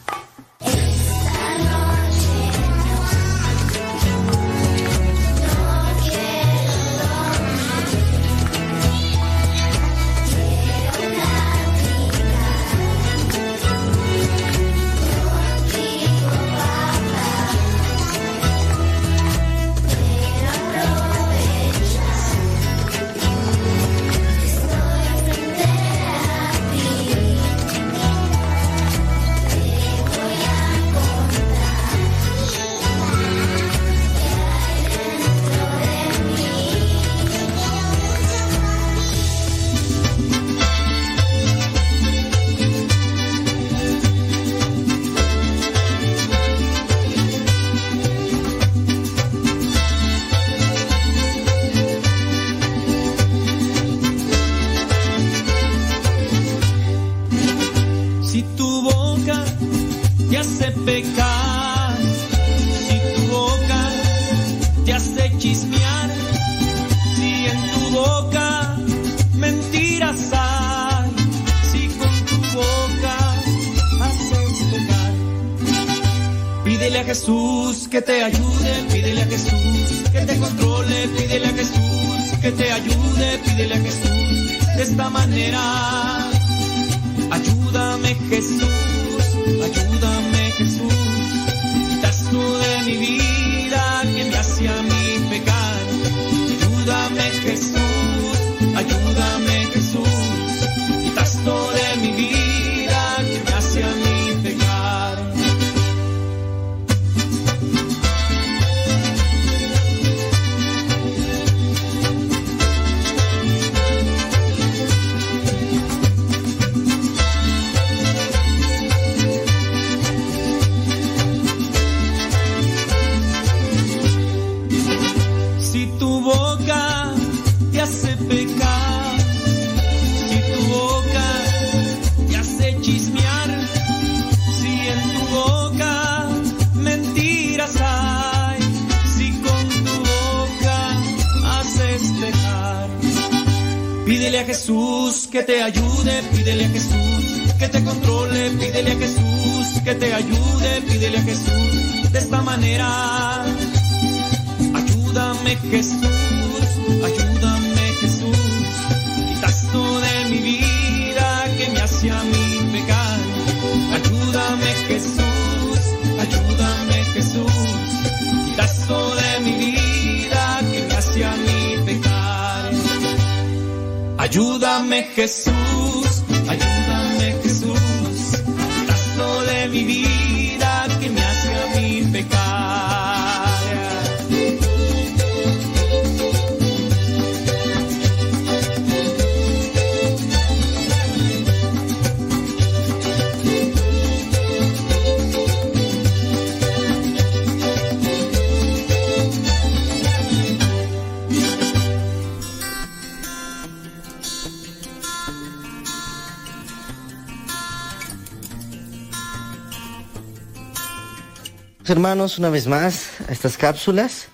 Una 212.18 212.49
vez 212.49 212.65
más 212.65 213.10
a 213.30 213.31
estas 213.31 213.57
cápsulas 213.57 214.30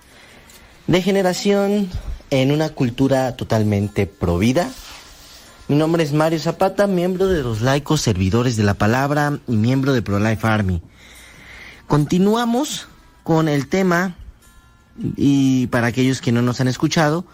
de 0.88 1.02
generación 1.02 1.90
en 2.30 2.54
una 2.54 2.70
cultura 2.70 3.36
totalmente 3.36 4.08
provida. 4.08 4.72
Mi 5.68 5.76
nombre 5.76 6.02
es 6.02 6.14
Mario 6.14 6.40
Zapata, 6.40 6.88
miembro 6.88 7.28
de 7.28 7.44
los 7.44 7.60
laicos 7.60 8.00
servidores 8.00 8.56
de 8.56 8.64
la 8.64 8.76
palabra 8.76 9.38
y 9.50 9.58
miembro 9.58 9.92
de 9.92 10.02
ProLife 10.02 10.48
Army. 10.48 10.82
Continuamos 11.86 12.88
con 13.24 13.50
el 13.50 13.68
tema 13.68 14.16
y 15.18 15.68
para 15.68 15.88
aquellos 15.88 16.22
que 16.22 16.32
no 16.32 16.42
nos 16.42 16.62
han 16.62 16.70
escuchado, 16.70 17.26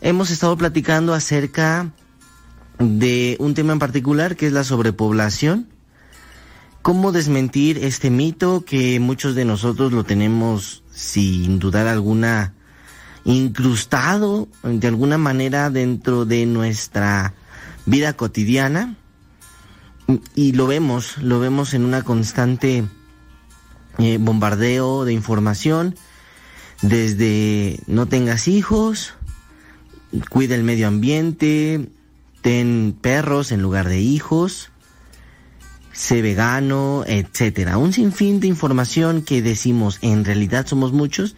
hemos 0.00 0.32
estado 0.32 0.56
platicando 0.58 1.14
acerca 1.14 1.92
de 2.80 3.36
un 3.38 3.54
tema 3.54 3.72
en 3.72 3.78
particular 3.78 4.34
que 4.34 4.48
es 4.48 4.52
la 4.52 4.64
sobrepoblación 4.64 5.68
¿Cómo 6.84 7.12
desmentir 7.12 7.78
este 7.78 8.10
mito 8.10 8.62
que 8.66 9.00
muchos 9.00 9.34
de 9.34 9.46
nosotros 9.46 9.90
lo 9.94 10.04
tenemos 10.04 10.82
sin 10.92 11.58
dudar 11.58 11.86
alguna 11.86 12.52
incrustado 13.24 14.48
de 14.62 14.86
alguna 14.86 15.16
manera 15.16 15.70
dentro 15.70 16.26
de 16.26 16.44
nuestra 16.44 17.32
vida 17.86 18.12
cotidiana? 18.12 18.96
Y 20.34 20.52
lo 20.52 20.66
vemos, 20.66 21.16
lo 21.22 21.40
vemos 21.40 21.72
en 21.72 21.86
una 21.86 22.02
constante 22.02 22.84
eh, 23.96 24.18
bombardeo 24.20 25.06
de 25.06 25.14
información, 25.14 25.94
desde 26.82 27.80
no 27.86 28.08
tengas 28.08 28.46
hijos, 28.46 29.14
cuida 30.28 30.54
el 30.54 30.64
medio 30.64 30.88
ambiente, 30.88 31.88
ten 32.42 32.94
perros 33.00 33.52
en 33.52 33.62
lugar 33.62 33.88
de 33.88 34.00
hijos, 34.00 34.70
sé 35.94 36.22
vegano, 36.22 37.04
etcétera. 37.06 37.78
Un 37.78 37.92
sinfín 37.92 38.40
de 38.40 38.48
información 38.48 39.22
que 39.22 39.40
decimos 39.40 39.98
en 40.02 40.24
realidad 40.24 40.66
somos 40.66 40.92
muchos. 40.92 41.36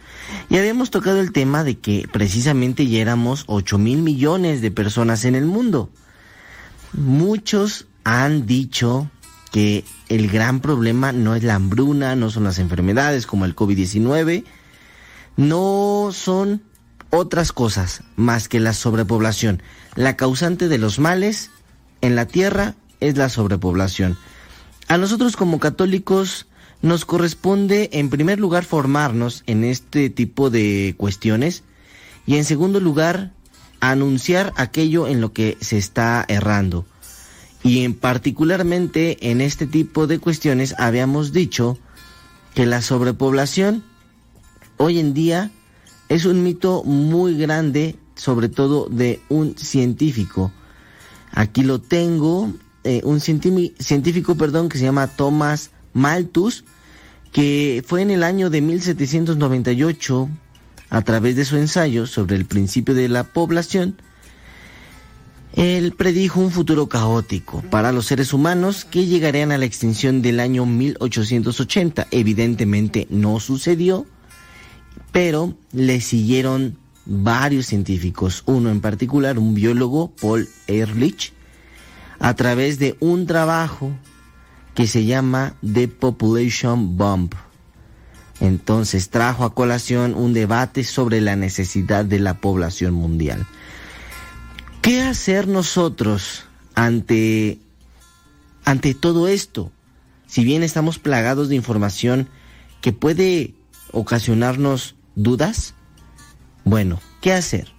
Y 0.49 0.57
habíamos 0.57 0.91
tocado 0.91 1.21
el 1.21 1.31
tema 1.31 1.63
de 1.63 1.77
que 1.77 2.09
precisamente 2.11 2.87
ya 2.87 2.99
éramos 2.99 3.45
8 3.47 3.77
mil 3.77 4.01
millones 4.01 4.61
de 4.61 4.71
personas 4.71 5.23
en 5.25 5.35
el 5.35 5.45
mundo. 5.45 5.89
Muchos 6.93 7.85
han 8.03 8.47
dicho 8.47 9.09
que 9.51 9.85
el 10.09 10.27
gran 10.29 10.59
problema 10.59 11.11
no 11.11 11.35
es 11.35 11.43
la 11.43 11.55
hambruna, 11.55 12.15
no 12.15 12.31
son 12.31 12.43
las 12.43 12.59
enfermedades 12.59 13.27
como 13.27 13.45
el 13.45 13.55
COVID-19, 13.55 14.43
no 15.37 16.09
son 16.11 16.63
otras 17.11 17.51
cosas 17.51 18.01
más 18.15 18.49
que 18.49 18.59
la 18.59 18.73
sobrepoblación. 18.73 19.61
La 19.95 20.17
causante 20.17 20.67
de 20.67 20.77
los 20.77 20.99
males 20.99 21.51
en 22.01 22.15
la 22.15 22.25
tierra 22.25 22.75
es 22.99 23.17
la 23.17 23.29
sobrepoblación. 23.29 24.17
A 24.87 24.97
nosotros 24.97 25.35
como 25.35 25.59
católicos 25.59 26.47
nos 26.81 27.03
corresponde 27.03 27.89
en 27.91 28.09
primer 28.09 28.39
lugar 28.39 28.63
formarnos 28.63 29.43
en 29.45 29.65
este 29.65 30.09
tipo 30.09 30.49
de 30.49 30.95
cuestiones 30.97 31.63
y 32.25 32.37
en 32.37 32.45
segundo 32.45 32.79
lugar 32.79 33.33
anunciar 33.81 34.53
aquello 34.55 35.07
en 35.07 35.19
lo 35.19 35.33
que 35.33 35.57
se 35.59 35.77
está 35.77 36.23
errando. 36.29 36.85
Y 37.63 37.83
en 37.83 37.95
particularmente 37.95 39.29
en 39.29 39.41
este 39.41 39.67
tipo 39.67 40.07
de 40.07 40.19
cuestiones 40.19 40.73
habíamos 40.77 41.33
dicho 41.33 41.77
que 42.53 42.65
la 42.65 42.81
sobrepoblación 42.81 43.83
hoy 44.77 44.99
en 44.99 45.13
día 45.13 45.51
es 46.07 46.25
un 46.25 46.43
mito 46.43 46.83
muy 46.85 47.37
grande, 47.37 47.97
sobre 48.15 48.47
todo 48.47 48.87
de 48.89 49.19
un 49.27 49.57
científico. 49.57 50.53
Aquí 51.31 51.63
lo 51.63 51.81
tengo, 51.81 52.53
eh, 52.87 53.01
un 53.03 53.19
científico 53.19 54.35
perdón, 54.35 54.69
que 54.69 54.77
se 54.77 54.85
llama 54.85 55.07
Thomas 55.07 55.71
Malthus, 55.93 56.63
que 57.33 57.83
fue 57.85 58.01
en 58.01 58.11
el 58.11 58.23
año 58.23 58.49
de 58.49 58.61
1798, 58.61 60.29
a 60.89 61.01
través 61.01 61.35
de 61.35 61.43
su 61.43 61.57
ensayo 61.57 62.07
sobre 62.07 62.37
el 62.37 62.45
principio 62.45 62.95
de 62.95 63.09
la 63.09 63.25
población, 63.25 63.97
él 65.53 65.93
predijo 65.97 66.39
un 66.39 66.51
futuro 66.51 66.87
caótico 66.87 67.61
para 67.69 67.91
los 67.91 68.05
seres 68.05 68.31
humanos 68.31 68.85
que 68.85 69.05
llegarían 69.05 69.51
a 69.51 69.57
la 69.57 69.65
extinción 69.65 70.21
del 70.21 70.39
año 70.39 70.65
1880. 70.65 72.07
Evidentemente 72.11 73.07
no 73.09 73.39
sucedió, 73.39 74.05
pero 75.11 75.57
le 75.73 75.99
siguieron 75.99 76.77
varios 77.05 77.65
científicos, 77.65 78.43
uno 78.45 78.69
en 78.69 78.81
particular, 78.81 79.39
un 79.39 79.53
biólogo, 79.53 80.13
Paul 80.21 80.47
Ehrlich, 80.67 81.33
a 82.19 82.33
través 82.35 82.79
de 82.79 82.97
un 82.99 83.27
trabajo 83.27 83.91
que 84.73 84.87
se 84.87 85.05
llama 85.05 85.55
The 85.61 85.87
Population 85.87 86.97
Bomb. 86.97 87.33
Entonces 88.39 89.09
trajo 89.09 89.43
a 89.43 89.53
colación 89.53 90.13
un 90.13 90.33
debate 90.33 90.83
sobre 90.83 91.21
la 91.21 91.35
necesidad 91.35 92.05
de 92.05 92.19
la 92.19 92.35
población 92.35 92.93
mundial. 92.93 93.45
¿Qué 94.81 95.01
hacer 95.01 95.47
nosotros 95.47 96.45
ante, 96.75 97.59
ante 98.63 98.93
todo 98.93 99.27
esto? 99.27 99.71
Si 100.27 100.43
bien 100.43 100.61
estamos 100.61 100.99
plagados 100.99 101.49
de 101.49 101.55
información 101.55 102.29
que 102.81 102.93
puede 102.93 103.55
ocasionarnos 103.91 104.95
dudas, 105.15 105.73
bueno, 106.63 106.99
¿qué 107.21 107.33
hacer? 107.33 107.69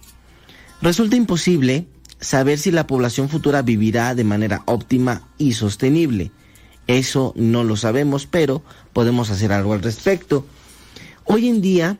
Resulta 0.81 1.15
imposible 1.15 1.87
saber 2.19 2.59
si 2.59 2.71
la 2.71 2.87
población 2.87 3.29
futura 3.29 3.61
vivirá 3.61 4.15
de 4.15 4.23
manera 4.23 4.63
óptima 4.65 5.23
y 5.37 5.53
sostenible. 5.53 6.31
Eso 6.87 7.33
no 7.35 7.63
lo 7.63 7.75
sabemos, 7.75 8.25
pero 8.25 8.63
podemos 8.93 9.29
hacer 9.29 9.51
algo 9.51 9.73
al 9.73 9.81
respecto. 9.81 10.45
Hoy 11.23 11.47
en 11.47 11.61
día, 11.61 11.97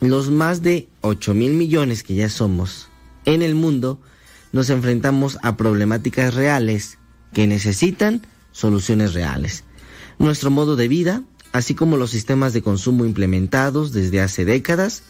los 0.00 0.30
más 0.30 0.62
de 0.62 0.88
8 1.00 1.34
mil 1.34 1.54
millones 1.54 2.02
que 2.02 2.14
ya 2.14 2.28
somos 2.28 2.88
en 3.24 3.42
el 3.42 3.54
mundo, 3.54 4.00
nos 4.52 4.70
enfrentamos 4.70 5.38
a 5.42 5.56
problemáticas 5.56 6.34
reales 6.34 6.98
que 7.32 7.46
necesitan 7.46 8.26
soluciones 8.52 9.14
reales. 9.14 9.64
Nuestro 10.18 10.50
modo 10.50 10.76
de 10.76 10.88
vida, 10.88 11.22
así 11.52 11.74
como 11.74 11.96
los 11.96 12.10
sistemas 12.10 12.52
de 12.52 12.62
consumo 12.62 13.04
implementados 13.04 13.92
desde 13.92 14.20
hace 14.20 14.44
décadas, 14.44 15.02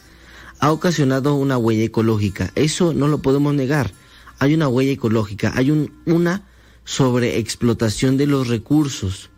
ha 0.59 0.73
ocasionado 0.73 1.35
una 1.35 1.59
huella 1.59 1.85
ecológica. 1.85 2.51
Eso 2.55 2.95
no 2.95 3.09
lo 3.09 3.21
podemos 3.21 3.55
negar 3.55 3.93
hay 4.39 4.55
una 4.55 4.69
huella 4.69 4.93
ecológica, 4.93 5.53
hay 5.55 5.71
un, 5.71 5.93
una 6.07 6.45
sobreexplotación 6.85 8.17
de 8.17 8.27
los 8.27 8.49
recursos. 8.49 9.31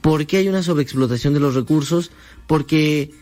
¿Por 0.00 0.26
qué 0.26 0.38
hay 0.38 0.48
una 0.48 0.62
sobreexplotación 0.62 1.34
de 1.34 1.40
los 1.40 1.54
recursos? 1.54 2.10
Porque 2.46 3.12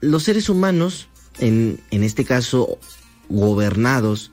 los 0.00 0.22
seres 0.22 0.48
humanos, 0.48 1.08
en, 1.38 1.80
en 1.90 2.02
este 2.02 2.24
caso 2.24 2.78
gobernados 3.28 4.30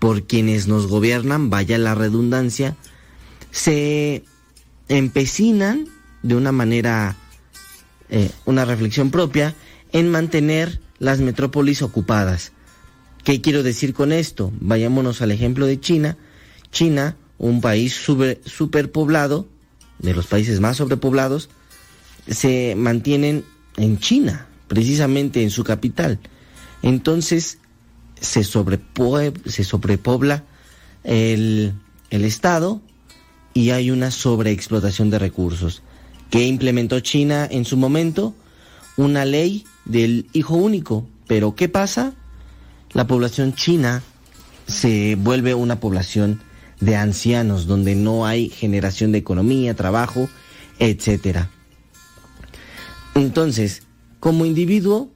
por 0.00 0.26
quienes 0.26 0.66
nos 0.66 0.86
gobiernan, 0.86 1.50
vaya 1.50 1.78
la 1.78 1.94
redundancia, 1.94 2.76
se 3.50 4.24
empecinan 4.88 5.86
de 6.22 6.34
una 6.34 6.52
manera, 6.52 7.16
eh, 8.08 8.30
una 8.44 8.64
reflexión 8.64 9.10
propia, 9.10 9.54
en 9.92 10.10
mantener 10.10 10.80
las 10.98 11.20
metrópolis 11.20 11.82
ocupadas. 11.82 12.52
¿Qué 13.24 13.40
quiero 13.40 13.62
decir 13.62 13.94
con 13.94 14.12
esto? 14.12 14.52
Vayámonos 14.60 15.20
al 15.22 15.30
ejemplo 15.30 15.66
de 15.66 15.78
China. 15.78 16.16
China, 16.72 17.16
un 17.38 17.60
país 17.60 17.94
superpoblado, 18.44 19.48
de 19.98 20.14
los 20.14 20.26
países 20.26 20.60
más 20.60 20.78
sobrepoblados, 20.78 21.50
se 22.28 22.74
mantienen 22.76 23.44
en 23.76 23.98
China, 23.98 24.46
precisamente 24.68 25.42
en 25.42 25.50
su 25.50 25.64
capital. 25.64 26.18
Entonces, 26.82 27.58
se, 28.20 28.44
se 28.44 29.64
sobrepobla 29.64 30.44
el, 31.04 31.74
el 32.10 32.24
Estado 32.24 32.80
y 33.52 33.70
hay 33.70 33.90
una 33.90 34.10
sobreexplotación 34.10 35.10
de 35.10 35.18
recursos. 35.18 35.82
¿Qué 36.30 36.46
implementó 36.46 37.00
China 37.00 37.46
en 37.50 37.64
su 37.64 37.76
momento? 37.76 38.34
Una 38.96 39.24
ley 39.24 39.64
del 39.84 40.28
hijo 40.32 40.54
único. 40.54 41.06
Pero 41.26 41.54
¿qué 41.54 41.68
pasa? 41.68 42.14
La 42.92 43.06
población 43.06 43.54
china 43.54 44.02
se 44.66 45.16
vuelve 45.16 45.54
una 45.54 45.80
población 45.80 46.40
de 46.80 46.96
ancianos, 46.96 47.66
donde 47.66 47.94
no 47.94 48.26
hay 48.26 48.48
generación 48.48 49.12
de 49.12 49.18
economía, 49.18 49.74
trabajo, 49.74 50.28
etcétera. 50.78 51.50
Entonces, 53.14 53.82
como 54.18 54.46
individuo, 54.46 55.10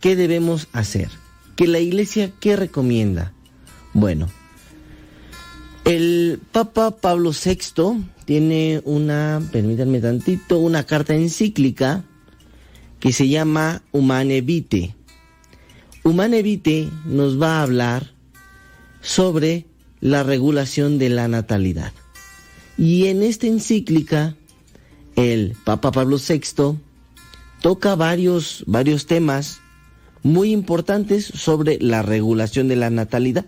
¿qué 0.00 0.16
debemos 0.16 0.68
hacer? 0.72 1.08
¿Que 1.56 1.66
la 1.68 1.78
iglesia 1.78 2.32
qué 2.40 2.56
recomienda? 2.56 3.32
Bueno, 3.92 4.28
el 5.84 6.40
Papa 6.50 6.90
Pablo 6.92 7.30
VI 7.30 8.04
tiene 8.24 8.80
una, 8.84 9.42
permítanme 9.52 10.00
tantito, 10.00 10.58
una 10.58 10.84
carta 10.84 11.14
encíclica 11.14 12.04
que 12.98 13.12
se 13.12 13.28
llama 13.28 13.82
Humane 13.92 14.40
Vitae. 14.40 14.94
Humane 16.06 16.42
Vitae 16.42 16.90
nos 17.06 17.40
va 17.40 17.58
a 17.58 17.62
hablar 17.62 18.12
sobre 19.00 19.64
la 20.00 20.22
regulación 20.22 20.98
de 20.98 21.08
la 21.08 21.28
natalidad. 21.28 21.94
Y 22.76 23.06
en 23.06 23.22
esta 23.22 23.46
encíclica, 23.46 24.36
el 25.16 25.56
Papa 25.64 25.92
Pablo 25.92 26.18
VI 26.18 26.78
toca 27.62 27.94
varios, 27.94 28.64
varios 28.66 29.06
temas 29.06 29.60
muy 30.22 30.52
importantes 30.52 31.24
sobre 31.24 31.78
la 31.80 32.02
regulación 32.02 32.68
de 32.68 32.76
la 32.76 32.90
natalidad. 32.90 33.46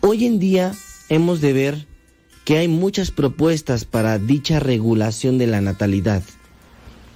Hoy 0.00 0.24
en 0.24 0.38
día 0.38 0.72
hemos 1.10 1.42
de 1.42 1.52
ver 1.52 1.86
que 2.46 2.56
hay 2.56 2.68
muchas 2.68 3.10
propuestas 3.10 3.84
para 3.84 4.18
dicha 4.18 4.60
regulación 4.60 5.36
de 5.36 5.46
la 5.46 5.60
natalidad. 5.60 6.22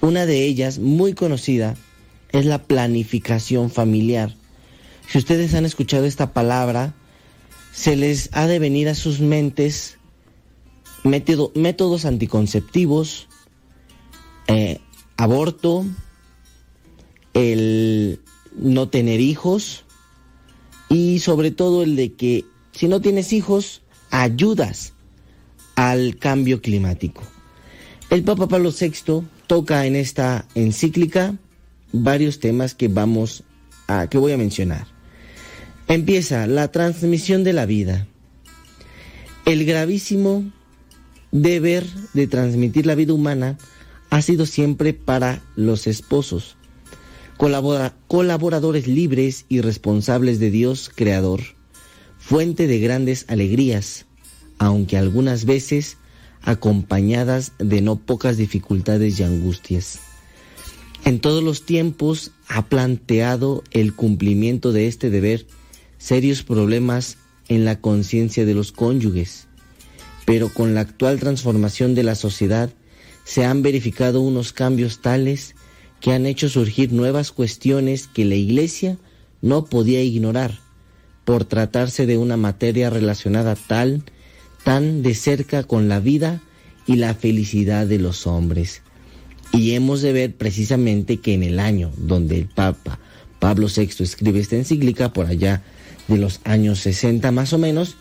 Una 0.01 0.27
de 0.27 0.45
ellas, 0.45 0.77
muy 0.77 1.13
conocida, 1.13 1.75
es 2.31 2.45
la 2.45 2.63
planificación 2.63 3.69
familiar. 3.69 4.35
Si 5.07 5.17
ustedes 5.17 5.53
han 5.53 5.65
escuchado 5.65 6.05
esta 6.05 6.33
palabra, 6.33 6.93
se 7.71 7.95
les 7.95 8.29
ha 8.33 8.47
de 8.47 8.59
venir 8.59 8.89
a 8.89 8.95
sus 8.95 9.19
mentes 9.19 9.97
métodos 11.03 12.05
anticonceptivos, 12.05 13.27
eh, 14.47 14.79
aborto, 15.17 15.85
el 17.33 18.19
no 18.55 18.89
tener 18.89 19.21
hijos 19.21 19.85
y 20.89 21.19
sobre 21.19 21.51
todo 21.51 21.83
el 21.83 21.95
de 21.95 22.13
que 22.13 22.45
si 22.71 22.87
no 22.87 23.01
tienes 23.01 23.33
hijos, 23.33 23.81
ayudas 24.11 24.93
al 25.75 26.17
cambio 26.17 26.61
climático. 26.61 27.23
El 28.09 28.23
Papa 28.23 28.47
Pablo 28.47 28.71
VI 28.71 29.23
toca 29.47 29.85
en 29.85 29.95
esta 29.95 30.45
encíclica 30.55 31.35
varios 31.91 32.39
temas 32.39 32.75
que 32.75 32.87
vamos 32.87 33.43
a 33.87 34.07
que 34.07 34.17
voy 34.17 34.31
a 34.31 34.37
mencionar. 34.37 34.87
Empieza 35.87 36.45
la 36.47 36.71
transmisión 36.71 37.43
de 37.43 37.53
la 37.53 37.65
vida. 37.65 38.07
El 39.45 39.65
gravísimo 39.65 40.51
deber 41.31 41.85
de 42.13 42.27
transmitir 42.27 42.85
la 42.85 42.95
vida 42.95 43.13
humana 43.13 43.57
ha 44.09 44.21
sido 44.21 44.45
siempre 44.45 44.93
para 44.93 45.41
los 45.55 45.87
esposos, 45.87 46.57
colaboradores 47.37 48.87
libres 48.87 49.45
y 49.49 49.61
responsables 49.61 50.39
de 50.39 50.51
Dios 50.51 50.91
Creador, 50.93 51.41
fuente 52.17 52.67
de 52.67 52.79
grandes 52.79 53.25
alegrías, 53.27 54.05
aunque 54.57 54.97
algunas 54.97 55.45
veces 55.45 55.97
acompañadas 56.41 57.53
de 57.59 57.81
no 57.81 57.97
pocas 57.97 58.37
dificultades 58.37 59.19
y 59.19 59.23
angustias. 59.23 59.99
En 61.05 61.19
todos 61.19 61.43
los 61.43 61.65
tiempos 61.65 62.31
ha 62.47 62.65
planteado 62.65 63.63
el 63.71 63.93
cumplimiento 63.93 64.71
de 64.71 64.87
este 64.87 65.09
deber 65.09 65.47
serios 65.97 66.43
problemas 66.43 67.17
en 67.47 67.65
la 67.65 67.79
conciencia 67.81 68.45
de 68.45 68.53
los 68.53 68.71
cónyuges, 68.71 69.47
pero 70.25 70.49
con 70.49 70.75
la 70.75 70.81
actual 70.81 71.19
transformación 71.19 71.95
de 71.95 72.03
la 72.03 72.15
sociedad 72.15 72.69
se 73.23 73.45
han 73.45 73.61
verificado 73.61 74.21
unos 74.21 74.53
cambios 74.53 75.01
tales 75.01 75.55
que 75.99 76.13
han 76.13 76.25
hecho 76.25 76.49
surgir 76.49 76.91
nuevas 76.91 77.31
cuestiones 77.31 78.07
que 78.07 78.25
la 78.25 78.35
Iglesia 78.35 78.97
no 79.41 79.65
podía 79.65 80.01
ignorar, 80.01 80.59
por 81.25 81.45
tratarse 81.45 82.05
de 82.05 82.17
una 82.17 82.37
materia 82.37 82.89
relacionada 82.89 83.55
tal, 83.55 84.03
tan 84.63 85.01
de 85.01 85.13
cerca 85.15 85.63
con 85.63 85.89
la 85.89 85.99
vida 85.99 86.41
y 86.87 86.95
la 86.95 87.13
felicidad 87.13 87.87
de 87.87 87.99
los 87.99 88.25
hombres. 88.25 88.81
Y 89.51 89.71
hemos 89.71 90.01
de 90.01 90.13
ver 90.13 90.35
precisamente 90.35 91.17
que 91.17 91.33
en 91.33 91.43
el 91.43 91.59
año 91.59 91.91
donde 91.97 92.37
el 92.37 92.45
Papa 92.47 92.99
Pablo 93.39 93.67
VI 93.73 94.03
escribe 94.03 94.39
esta 94.39 94.57
encíclica, 94.57 95.13
por 95.13 95.25
allá 95.25 95.63
de 96.07 96.17
los 96.17 96.41
años 96.43 96.79
60 96.79 97.31
más 97.31 97.53
o 97.53 97.57
menos, 97.57 97.95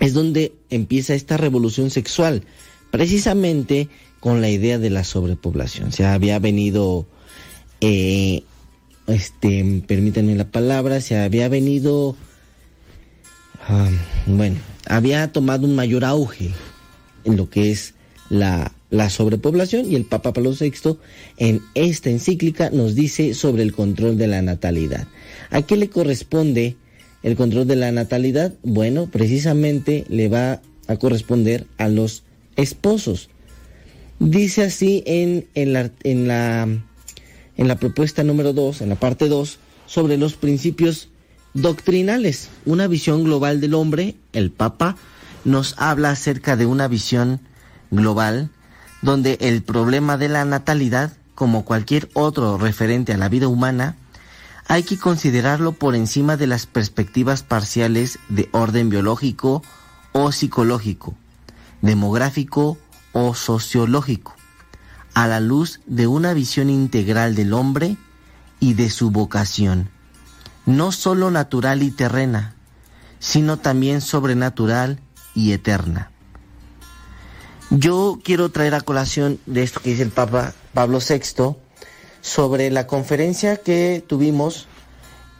es 0.00 0.12
donde 0.12 0.52
empieza 0.68 1.14
esta 1.14 1.36
revolución 1.36 1.90
sexual, 1.90 2.42
precisamente 2.90 3.88
con 4.20 4.40
la 4.40 4.50
idea 4.50 4.78
de 4.78 4.90
la 4.90 5.04
sobrepoblación. 5.04 5.92
Se 5.92 6.04
había 6.04 6.38
venido, 6.38 7.06
eh, 7.80 8.42
este, 9.06 9.82
permítanme 9.86 10.34
la 10.34 10.50
palabra, 10.50 11.00
se 11.00 11.16
había 11.16 11.48
venido, 11.48 12.16
ah, 13.68 13.88
bueno, 14.26 14.56
había 14.88 15.32
tomado 15.32 15.66
un 15.66 15.76
mayor 15.76 16.04
auge 16.04 16.50
en 17.24 17.36
lo 17.36 17.48
que 17.48 17.70
es 17.70 17.94
la, 18.28 18.72
la 18.90 19.10
sobrepoblación 19.10 19.90
y 19.90 19.96
el 19.96 20.04
Papa 20.04 20.32
Pablo 20.32 20.54
VI 20.58 20.98
en 21.38 21.62
esta 21.74 22.10
encíclica 22.10 22.70
nos 22.70 22.94
dice 22.94 23.34
sobre 23.34 23.62
el 23.62 23.72
control 23.72 24.16
de 24.16 24.26
la 24.26 24.42
natalidad. 24.42 25.06
¿A 25.50 25.62
qué 25.62 25.76
le 25.76 25.88
corresponde 25.88 26.76
el 27.22 27.36
control 27.36 27.66
de 27.66 27.76
la 27.76 27.92
natalidad? 27.92 28.54
Bueno, 28.62 29.08
precisamente 29.10 30.04
le 30.08 30.28
va 30.28 30.60
a 30.86 30.96
corresponder 30.96 31.66
a 31.78 31.88
los 31.88 32.22
esposos. 32.56 33.28
Dice 34.18 34.62
así 34.62 35.02
en, 35.06 35.46
en, 35.54 35.72
la, 35.72 35.90
en, 36.02 36.28
la, 36.28 36.62
en 37.56 37.68
la 37.68 37.76
propuesta 37.76 38.22
número 38.22 38.52
2, 38.52 38.80
en 38.80 38.88
la 38.88 38.96
parte 38.96 39.28
2, 39.28 39.58
sobre 39.86 40.16
los 40.16 40.34
principios 40.34 41.10
doctrinales, 41.54 42.48
una 42.64 42.86
visión 42.86 43.24
global 43.24 43.60
del 43.60 43.74
hombre, 43.74 44.14
el 44.32 44.50
Papa 44.50 44.96
nos 45.44 45.74
habla 45.78 46.10
acerca 46.10 46.56
de 46.56 46.66
una 46.66 46.88
visión 46.88 47.40
global 47.90 48.50
donde 49.02 49.38
el 49.40 49.62
problema 49.62 50.16
de 50.16 50.28
la 50.28 50.44
natalidad, 50.44 51.12
como 51.34 51.64
cualquier 51.64 52.08
otro 52.14 52.58
referente 52.58 53.12
a 53.12 53.16
la 53.16 53.28
vida 53.28 53.48
humana, 53.48 53.96
hay 54.68 54.82
que 54.82 54.98
considerarlo 54.98 55.72
por 55.72 55.94
encima 55.94 56.36
de 56.36 56.46
las 56.46 56.66
perspectivas 56.66 57.42
parciales 57.42 58.18
de 58.28 58.48
orden 58.52 58.88
biológico 58.88 59.62
o 60.12 60.32
psicológico, 60.32 61.14
demográfico 61.82 62.78
o 63.12 63.34
sociológico, 63.34 64.34
a 65.14 65.28
la 65.28 65.40
luz 65.40 65.80
de 65.86 66.06
una 66.06 66.34
visión 66.34 66.68
integral 66.68 67.34
del 67.34 67.52
hombre 67.52 67.96
y 68.58 68.74
de 68.74 68.90
su 68.90 69.10
vocación, 69.10 69.88
no 70.64 70.90
sólo 70.90 71.30
natural 71.30 71.82
y 71.82 71.90
terrena, 71.90 72.54
sino 73.20 73.58
también 73.58 74.00
sobrenatural 74.00 75.00
y 75.34 75.52
eterna. 75.52 76.10
Yo 77.70 78.18
quiero 78.22 78.50
traer 78.50 78.74
a 78.74 78.80
colación 78.80 79.40
de 79.46 79.64
esto 79.64 79.80
que 79.80 79.90
dice 79.90 80.04
el 80.04 80.10
Papa 80.10 80.54
Pablo 80.72 81.00
VI 81.00 81.56
sobre 82.20 82.70
la 82.70 82.86
conferencia 82.86 83.56
que 83.56 84.04
tuvimos, 84.06 84.68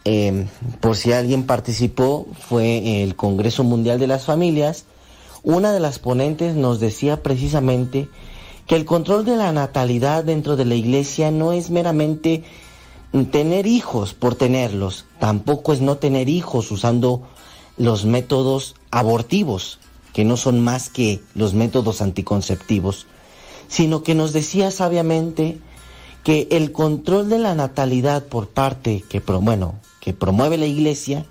eh, 0.04 0.46
por 0.80 0.96
si 0.96 1.12
alguien 1.12 1.46
participó, 1.46 2.26
fue 2.48 3.02
el 3.02 3.14
Congreso 3.14 3.62
Mundial 3.62 4.00
de 4.00 4.08
las 4.08 4.24
Familias. 4.24 4.86
Una 5.44 5.72
de 5.72 5.78
las 5.78 6.00
ponentes 6.00 6.56
nos 6.56 6.80
decía 6.80 7.22
precisamente 7.22 8.08
que 8.66 8.74
el 8.74 8.84
control 8.84 9.24
de 9.24 9.36
la 9.36 9.52
natalidad 9.52 10.24
dentro 10.24 10.56
de 10.56 10.64
la 10.64 10.74
iglesia 10.74 11.30
no 11.30 11.52
es 11.52 11.70
meramente 11.70 12.42
tener 13.30 13.68
hijos 13.68 14.14
por 14.14 14.34
tenerlos, 14.34 15.06
tampoco 15.20 15.72
es 15.72 15.80
no 15.80 15.98
tener 15.98 16.28
hijos 16.28 16.72
usando 16.72 17.22
los 17.78 18.04
métodos 18.04 18.74
abortivos, 18.90 19.78
que 20.16 20.24
no 20.24 20.38
son 20.38 20.64
más 20.64 20.88
que 20.88 21.20
los 21.34 21.52
métodos 21.52 22.00
anticonceptivos, 22.00 23.06
sino 23.68 24.02
que 24.02 24.14
nos 24.14 24.32
decía 24.32 24.70
sabiamente 24.70 25.58
que 26.24 26.48
el 26.52 26.72
control 26.72 27.28
de 27.28 27.38
la 27.38 27.54
natalidad 27.54 28.24
por 28.24 28.48
parte 28.48 29.04
que, 29.10 29.22
que 30.00 30.12
promueve 30.14 30.56
la 30.56 30.64
iglesia 30.64 31.26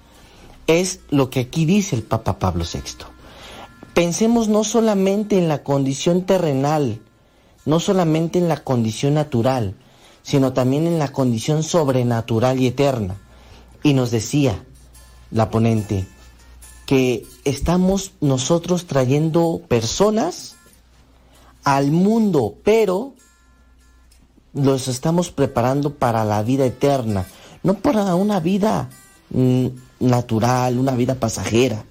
es 0.67 0.99
lo 1.09 1.31
que 1.31 1.39
aquí 1.39 1.65
dice 1.65 1.95
el 1.95 2.03
Papa 2.03 2.37
Pablo 2.37 2.63
VI. 2.63 3.07
Pensemos 3.95 4.49
no 4.49 4.63
solamente 4.63 5.39
en 5.39 5.47
la 5.47 5.63
condición 5.63 6.21
terrenal, 6.21 7.01
no 7.65 7.79
solamente 7.79 8.37
en 8.37 8.47
la 8.47 8.63
condición 8.63 9.15
natural, 9.15 9.73
sino 10.21 10.53
también 10.53 10.85
en 10.85 10.99
la 10.99 11.11
condición 11.11 11.63
sobrenatural 11.63 12.59
y 12.59 12.67
eterna. 12.67 13.15
Y 13.81 13.95
nos 13.95 14.11
decía 14.11 14.63
la 15.31 15.49
ponente, 15.49 16.05
que 16.85 17.25
estamos 17.43 18.13
nosotros 18.21 18.85
trayendo 18.85 19.61
personas 19.67 20.55
al 21.63 21.91
mundo, 21.91 22.55
pero 22.63 23.13
los 24.53 24.87
estamos 24.87 25.31
preparando 25.31 25.95
para 25.95 26.23
la 26.23 26.43
vida 26.43 26.65
eterna, 26.65 27.25
no 27.63 27.75
para 27.75 28.15
una 28.15 28.39
vida 28.39 28.89
mm, 29.31 29.67
natural, 29.99 30.77
una 30.77 30.95
vida 30.95 31.15
pasajera. 31.15 31.83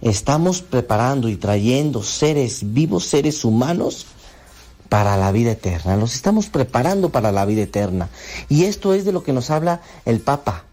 Estamos 0.00 0.62
preparando 0.62 1.28
y 1.28 1.36
trayendo 1.36 2.02
seres 2.02 2.72
vivos, 2.72 3.04
seres 3.06 3.44
humanos, 3.44 4.06
para 4.88 5.16
la 5.16 5.32
vida 5.32 5.52
eterna. 5.52 5.96
Los 5.96 6.14
estamos 6.14 6.46
preparando 6.48 7.10
para 7.10 7.32
la 7.32 7.44
vida 7.44 7.62
eterna. 7.62 8.08
Y 8.48 8.64
esto 8.64 8.94
es 8.94 9.04
de 9.04 9.12
lo 9.12 9.22
que 9.22 9.32
nos 9.32 9.50
habla 9.50 9.82
el 10.04 10.20
Papa 10.20 10.64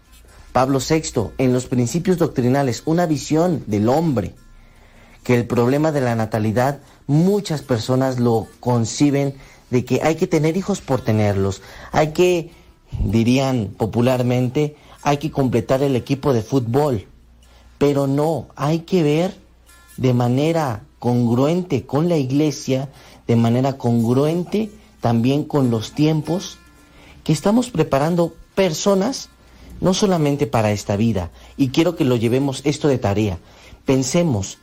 Pablo 0.56 0.78
VI 0.80 1.32
en 1.36 1.52
los 1.52 1.66
principios 1.66 2.16
doctrinales, 2.16 2.82
una 2.86 3.04
visión 3.04 3.62
del 3.66 3.90
hombre, 3.90 4.34
que 5.22 5.34
el 5.34 5.46
problema 5.46 5.92
de 5.92 6.00
la 6.00 6.14
natalidad 6.14 6.80
muchas 7.06 7.60
personas 7.60 8.18
lo 8.18 8.46
conciben 8.58 9.34
de 9.68 9.84
que 9.84 10.00
hay 10.02 10.14
que 10.14 10.26
tener 10.26 10.56
hijos 10.56 10.80
por 10.80 11.02
tenerlos, 11.02 11.60
hay 11.92 12.14
que, 12.14 12.52
dirían 13.04 13.74
popularmente, 13.76 14.76
hay 15.02 15.18
que 15.18 15.30
completar 15.30 15.82
el 15.82 15.94
equipo 15.94 16.32
de 16.32 16.40
fútbol, 16.40 17.06
pero 17.76 18.06
no, 18.06 18.46
hay 18.56 18.78
que 18.78 19.02
ver 19.02 19.36
de 19.98 20.14
manera 20.14 20.84
congruente 20.98 21.84
con 21.84 22.08
la 22.08 22.16
iglesia, 22.16 22.88
de 23.26 23.36
manera 23.36 23.76
congruente 23.76 24.70
también 25.02 25.44
con 25.44 25.70
los 25.70 25.92
tiempos, 25.92 26.56
que 27.24 27.34
estamos 27.34 27.68
preparando 27.68 28.34
personas 28.54 29.28
no 29.80 29.94
solamente 29.94 30.46
para 30.46 30.72
esta 30.72 30.96
vida, 30.96 31.30
y 31.56 31.68
quiero 31.68 31.96
que 31.96 32.04
lo 32.04 32.16
llevemos 32.16 32.62
esto 32.64 32.88
de 32.88 32.98
tarea. 32.98 33.38
Pensemos, 33.84 34.58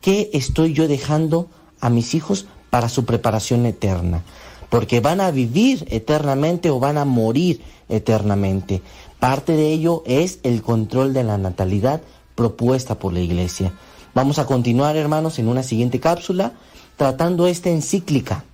¿qué 0.00 0.30
estoy 0.32 0.72
yo 0.72 0.88
dejando 0.88 1.48
a 1.80 1.90
mis 1.90 2.14
hijos 2.14 2.46
para 2.70 2.88
su 2.88 3.04
preparación 3.04 3.66
eterna? 3.66 4.22
Porque 4.70 5.00
van 5.00 5.20
a 5.20 5.30
vivir 5.30 5.86
eternamente 5.90 6.70
o 6.70 6.80
van 6.80 6.98
a 6.98 7.04
morir 7.04 7.60
eternamente. 7.88 8.82
Parte 9.20 9.52
de 9.52 9.72
ello 9.72 10.02
es 10.06 10.40
el 10.42 10.62
control 10.62 11.12
de 11.12 11.24
la 11.24 11.38
natalidad 11.38 12.02
propuesta 12.34 12.98
por 12.98 13.12
la 13.12 13.20
Iglesia. 13.20 13.72
Vamos 14.14 14.38
a 14.38 14.46
continuar, 14.46 14.96
hermanos, 14.96 15.38
en 15.38 15.48
una 15.48 15.62
siguiente 15.62 16.00
cápsula 16.00 16.52
tratando 16.96 17.46
esta 17.46 17.70
encíclica 17.70 18.44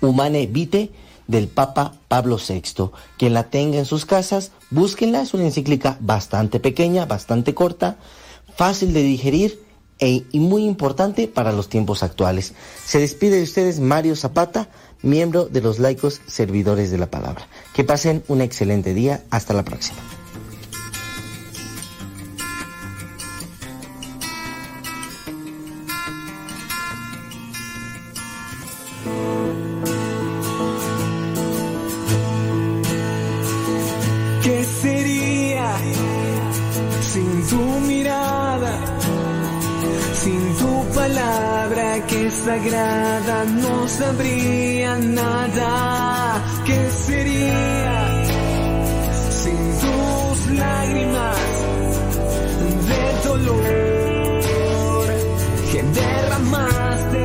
Humane 0.00 0.46
Vitae 0.46 0.90
del 1.28 1.46
Papa 1.46 1.94
Pablo 2.08 2.38
VI. 2.38 2.90
Quien 3.16 3.34
la 3.34 3.50
tenga 3.50 3.78
en 3.78 3.84
sus 3.84 4.04
casas, 4.04 4.50
búsquenla, 4.70 5.22
es 5.22 5.34
una 5.34 5.44
encíclica 5.44 5.96
bastante 6.00 6.58
pequeña, 6.58 7.06
bastante 7.06 7.54
corta, 7.54 7.98
fácil 8.56 8.92
de 8.92 9.02
digerir 9.02 9.62
e, 10.00 10.24
y 10.32 10.40
muy 10.40 10.64
importante 10.64 11.28
para 11.28 11.52
los 11.52 11.68
tiempos 11.68 12.02
actuales. 12.02 12.54
Se 12.84 12.98
despide 12.98 13.36
de 13.36 13.42
ustedes 13.42 13.78
Mario 13.78 14.16
Zapata, 14.16 14.68
miembro 15.02 15.46
de 15.46 15.60
los 15.60 15.78
laicos 15.78 16.20
servidores 16.26 16.90
de 16.90 16.98
la 16.98 17.10
palabra. 17.10 17.46
Que 17.74 17.84
pasen 17.84 18.24
un 18.26 18.40
excelente 18.40 18.94
día, 18.94 19.22
hasta 19.30 19.54
la 19.54 19.64
próxima. 19.64 19.98
Palabra 41.08 42.06
que 42.06 42.26
es 42.26 42.34
sagrada 42.34 43.44
no 43.44 43.88
sabría 43.88 44.98
nada. 44.98 46.42
¿Qué 46.66 46.90
sería 46.90 48.24
sin 49.42 49.60
tus 49.82 50.38
lágrimas 50.62 51.38
de 52.90 53.02
dolor 53.28 53.64
que 55.72 55.82
derramaste 56.00 57.17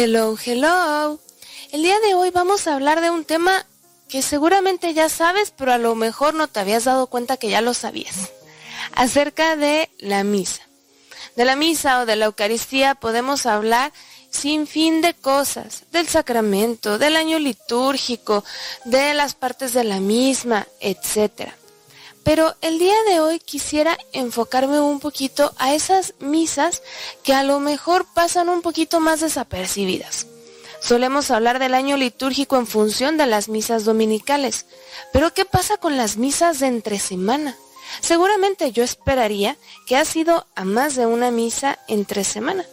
Hello, 0.00 0.36
hello. 0.46 1.18
El 1.72 1.82
día 1.82 1.98
de 1.98 2.14
hoy 2.14 2.30
vamos 2.30 2.68
a 2.68 2.76
hablar 2.76 3.00
de 3.00 3.10
un 3.10 3.24
tema 3.24 3.66
que 4.08 4.22
seguramente 4.22 4.94
ya 4.94 5.08
sabes, 5.08 5.50
pero 5.50 5.72
a 5.72 5.78
lo 5.78 5.96
mejor 5.96 6.34
no 6.34 6.46
te 6.46 6.60
habías 6.60 6.84
dado 6.84 7.08
cuenta 7.08 7.36
que 7.36 7.50
ya 7.50 7.62
lo 7.62 7.74
sabías. 7.74 8.30
Acerca 8.94 9.56
de 9.56 9.90
la 9.98 10.22
misa. 10.22 10.62
De 11.34 11.44
la 11.44 11.56
misa 11.56 11.98
o 11.98 12.06
de 12.06 12.14
la 12.14 12.26
Eucaristía 12.26 12.94
podemos 12.94 13.44
hablar 13.44 13.92
sin 14.30 14.68
fin 14.68 15.00
de 15.00 15.14
cosas, 15.14 15.82
del 15.90 16.06
sacramento, 16.06 16.98
del 16.98 17.16
año 17.16 17.40
litúrgico, 17.40 18.44
de 18.84 19.14
las 19.14 19.34
partes 19.34 19.72
de 19.72 19.82
la 19.82 19.98
misma, 19.98 20.68
etc. 20.78 21.50
Pero 22.24 22.54
el 22.60 22.78
día 22.78 22.96
de 23.08 23.20
hoy 23.20 23.38
quisiera 23.38 23.96
enfocarme 24.12 24.80
un 24.80 25.00
poquito 25.00 25.52
a 25.58 25.74
esas 25.74 26.14
misas 26.20 26.82
que 27.22 27.32
a 27.32 27.42
lo 27.42 27.60
mejor 27.60 28.06
pasan 28.14 28.48
un 28.48 28.62
poquito 28.62 29.00
más 29.00 29.20
desapercibidas. 29.20 30.26
Solemos 30.80 31.30
hablar 31.30 31.58
del 31.58 31.74
año 31.74 31.96
litúrgico 31.96 32.56
en 32.56 32.66
función 32.66 33.16
de 33.16 33.26
las 33.26 33.48
misas 33.48 33.84
dominicales, 33.84 34.66
pero 35.12 35.34
¿qué 35.34 35.44
pasa 35.44 35.76
con 35.76 35.96
las 35.96 36.16
misas 36.16 36.60
de 36.60 36.68
entre 36.68 36.98
semana? 36.98 37.56
Seguramente 38.00 38.70
yo 38.70 38.84
esperaría 38.84 39.56
que 39.86 39.96
ha 39.96 40.04
sido 40.04 40.46
a 40.54 40.64
más 40.64 40.94
de 40.94 41.06
una 41.06 41.30
misa 41.30 41.78
entre 41.88 42.24
semana. 42.24 42.64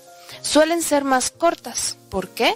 Suelen 0.42 0.82
ser 0.82 1.04
más 1.04 1.32
cortas. 1.32 1.98
¿Por 2.10 2.30
qué? 2.30 2.56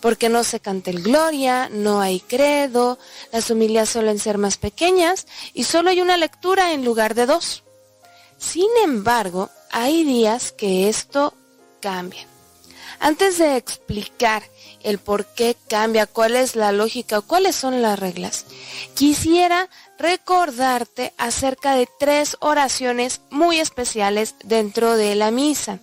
Porque 0.00 0.28
no 0.28 0.44
se 0.44 0.60
canta 0.60 0.90
el 0.90 1.02
gloria, 1.02 1.68
no 1.70 2.00
hay 2.00 2.20
credo, 2.20 2.98
las 3.32 3.50
humillas 3.50 3.88
suelen 3.88 4.18
ser 4.18 4.38
más 4.38 4.56
pequeñas 4.56 5.26
y 5.54 5.64
solo 5.64 5.90
hay 5.90 6.00
una 6.00 6.16
lectura 6.16 6.72
en 6.72 6.84
lugar 6.84 7.14
de 7.14 7.26
dos. 7.26 7.62
Sin 8.38 8.70
embargo, 8.82 9.50
hay 9.70 10.04
días 10.04 10.52
que 10.52 10.88
esto 10.88 11.34
cambia. 11.80 12.26
Antes 12.98 13.38
de 13.38 13.56
explicar 13.56 14.44
el 14.82 14.98
por 14.98 15.26
qué 15.26 15.56
cambia, 15.68 16.06
cuál 16.06 16.36
es 16.36 16.56
la 16.56 16.72
lógica 16.72 17.18
o 17.18 17.22
cuáles 17.22 17.56
son 17.56 17.82
las 17.82 17.98
reglas, 17.98 18.46
quisiera 18.94 19.68
recordarte 19.98 21.12
acerca 21.18 21.74
de 21.74 21.88
tres 21.98 22.36
oraciones 22.40 23.20
muy 23.30 23.60
especiales 23.60 24.34
dentro 24.44 24.96
de 24.96 25.14
la 25.14 25.30
misa. 25.30 25.80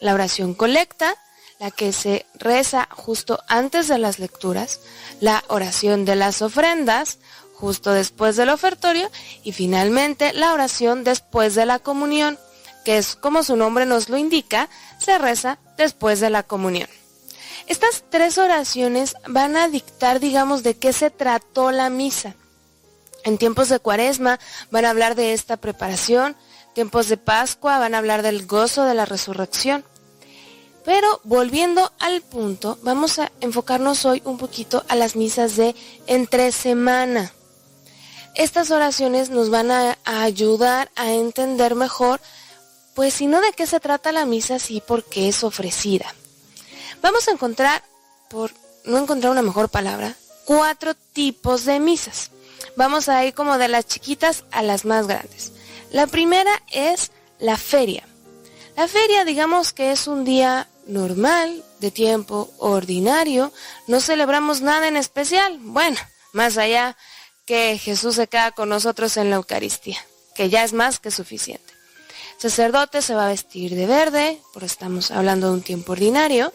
La 0.00 0.14
oración 0.14 0.54
colecta, 0.54 1.16
la 1.60 1.70
que 1.70 1.92
se 1.92 2.24
reza 2.34 2.88
justo 2.90 3.38
antes 3.46 3.86
de 3.86 3.98
las 3.98 4.18
lecturas, 4.18 4.80
la 5.20 5.44
oración 5.48 6.06
de 6.06 6.16
las 6.16 6.40
ofrendas, 6.40 7.18
justo 7.52 7.92
después 7.92 8.36
del 8.36 8.48
ofertorio, 8.48 9.10
y 9.44 9.52
finalmente 9.52 10.32
la 10.32 10.54
oración 10.54 11.04
después 11.04 11.54
de 11.54 11.66
la 11.66 11.78
comunión, 11.78 12.38
que 12.86 12.96
es 12.96 13.14
como 13.14 13.42
su 13.42 13.56
nombre 13.56 13.84
nos 13.84 14.08
lo 14.08 14.16
indica, 14.16 14.70
se 14.98 15.18
reza 15.18 15.58
después 15.76 16.18
de 16.20 16.30
la 16.30 16.42
comunión. 16.42 16.88
Estas 17.66 18.04
tres 18.08 18.38
oraciones 18.38 19.14
van 19.28 19.54
a 19.56 19.68
dictar, 19.68 20.18
digamos, 20.18 20.62
de 20.62 20.78
qué 20.78 20.94
se 20.94 21.10
trató 21.10 21.72
la 21.72 21.90
misa. 21.90 22.34
En 23.22 23.36
tiempos 23.36 23.68
de 23.68 23.78
cuaresma 23.78 24.40
van 24.70 24.86
a 24.86 24.90
hablar 24.90 25.14
de 25.14 25.34
esta 25.34 25.58
preparación, 25.58 26.36
tiempos 26.74 27.08
de 27.08 27.18
Pascua 27.18 27.78
van 27.78 27.94
a 27.94 27.98
hablar 27.98 28.22
del 28.22 28.46
gozo 28.46 28.84
de 28.84 28.94
la 28.94 29.04
resurrección. 29.04 29.84
Pero 30.84 31.20
volviendo 31.24 31.92
al 31.98 32.22
punto, 32.22 32.78
vamos 32.82 33.18
a 33.18 33.30
enfocarnos 33.40 34.04
hoy 34.04 34.22
un 34.24 34.38
poquito 34.38 34.84
a 34.88 34.96
las 34.96 35.14
misas 35.14 35.56
de 35.56 35.74
entre 36.06 36.52
semana. 36.52 37.32
Estas 38.34 38.70
oraciones 38.70 39.28
nos 39.28 39.50
van 39.50 39.70
a, 39.70 39.98
ayudar 40.04 40.90
a 40.96 41.12
entender 41.12 41.74
mejor, 41.74 42.20
pues 42.94 43.14
si 43.14 43.26
no 43.26 43.40
de 43.40 43.52
qué 43.52 43.66
se 43.66 43.80
trata 43.80 44.12
la 44.12 44.24
misa, 44.24 44.58
sí 44.58 44.82
por 44.86 45.04
qué 45.04 45.28
es 45.28 45.44
ofrecida. 45.44 46.14
Vamos 47.02 47.28
a 47.28 47.32
encontrar, 47.32 47.82
por 48.28 48.52
no 48.84 48.98
encontrar 48.98 49.32
una 49.32 49.42
mejor 49.42 49.68
palabra, 49.68 50.16
cuatro 50.44 50.94
tipos 51.12 51.64
de 51.64 51.80
misas. 51.80 52.30
Vamos 52.76 53.08
a 53.08 53.24
ir 53.24 53.34
como 53.34 53.58
de 53.58 53.68
las 53.68 53.86
chiquitas 53.86 54.44
a 54.52 54.62
las 54.62 54.84
más 54.84 55.06
grandes. 55.06 55.52
La 55.90 56.06
primera 56.06 56.50
es 56.70 57.10
la 57.38 57.56
feria. 57.56 58.06
La 58.76 58.88
feria 58.88 59.24
digamos 59.24 59.72
que 59.72 59.92
es 59.92 60.06
un 60.06 60.24
día 60.24 60.68
normal, 60.86 61.64
de 61.80 61.90
tiempo 61.90 62.50
ordinario, 62.58 63.52
no 63.86 64.00
celebramos 64.00 64.60
nada 64.60 64.88
en 64.88 64.96
especial. 64.96 65.58
Bueno, 65.60 65.98
más 66.32 66.58
allá 66.58 66.96
que 67.46 67.78
Jesús 67.78 68.16
se 68.16 68.26
queda 68.26 68.52
con 68.52 68.68
nosotros 68.68 69.16
en 69.16 69.30
la 69.30 69.36
Eucaristía, 69.36 69.98
que 70.34 70.50
ya 70.50 70.62
es 70.62 70.72
más 70.72 71.00
que 71.00 71.10
suficiente. 71.10 71.72
El 72.34 72.50
sacerdote 72.50 73.02
se 73.02 73.14
va 73.14 73.26
a 73.26 73.30
vestir 73.30 73.74
de 73.74 73.86
verde, 73.86 74.40
porque 74.52 74.66
estamos 74.66 75.10
hablando 75.10 75.48
de 75.48 75.54
un 75.54 75.62
tiempo 75.62 75.92
ordinario. 75.92 76.52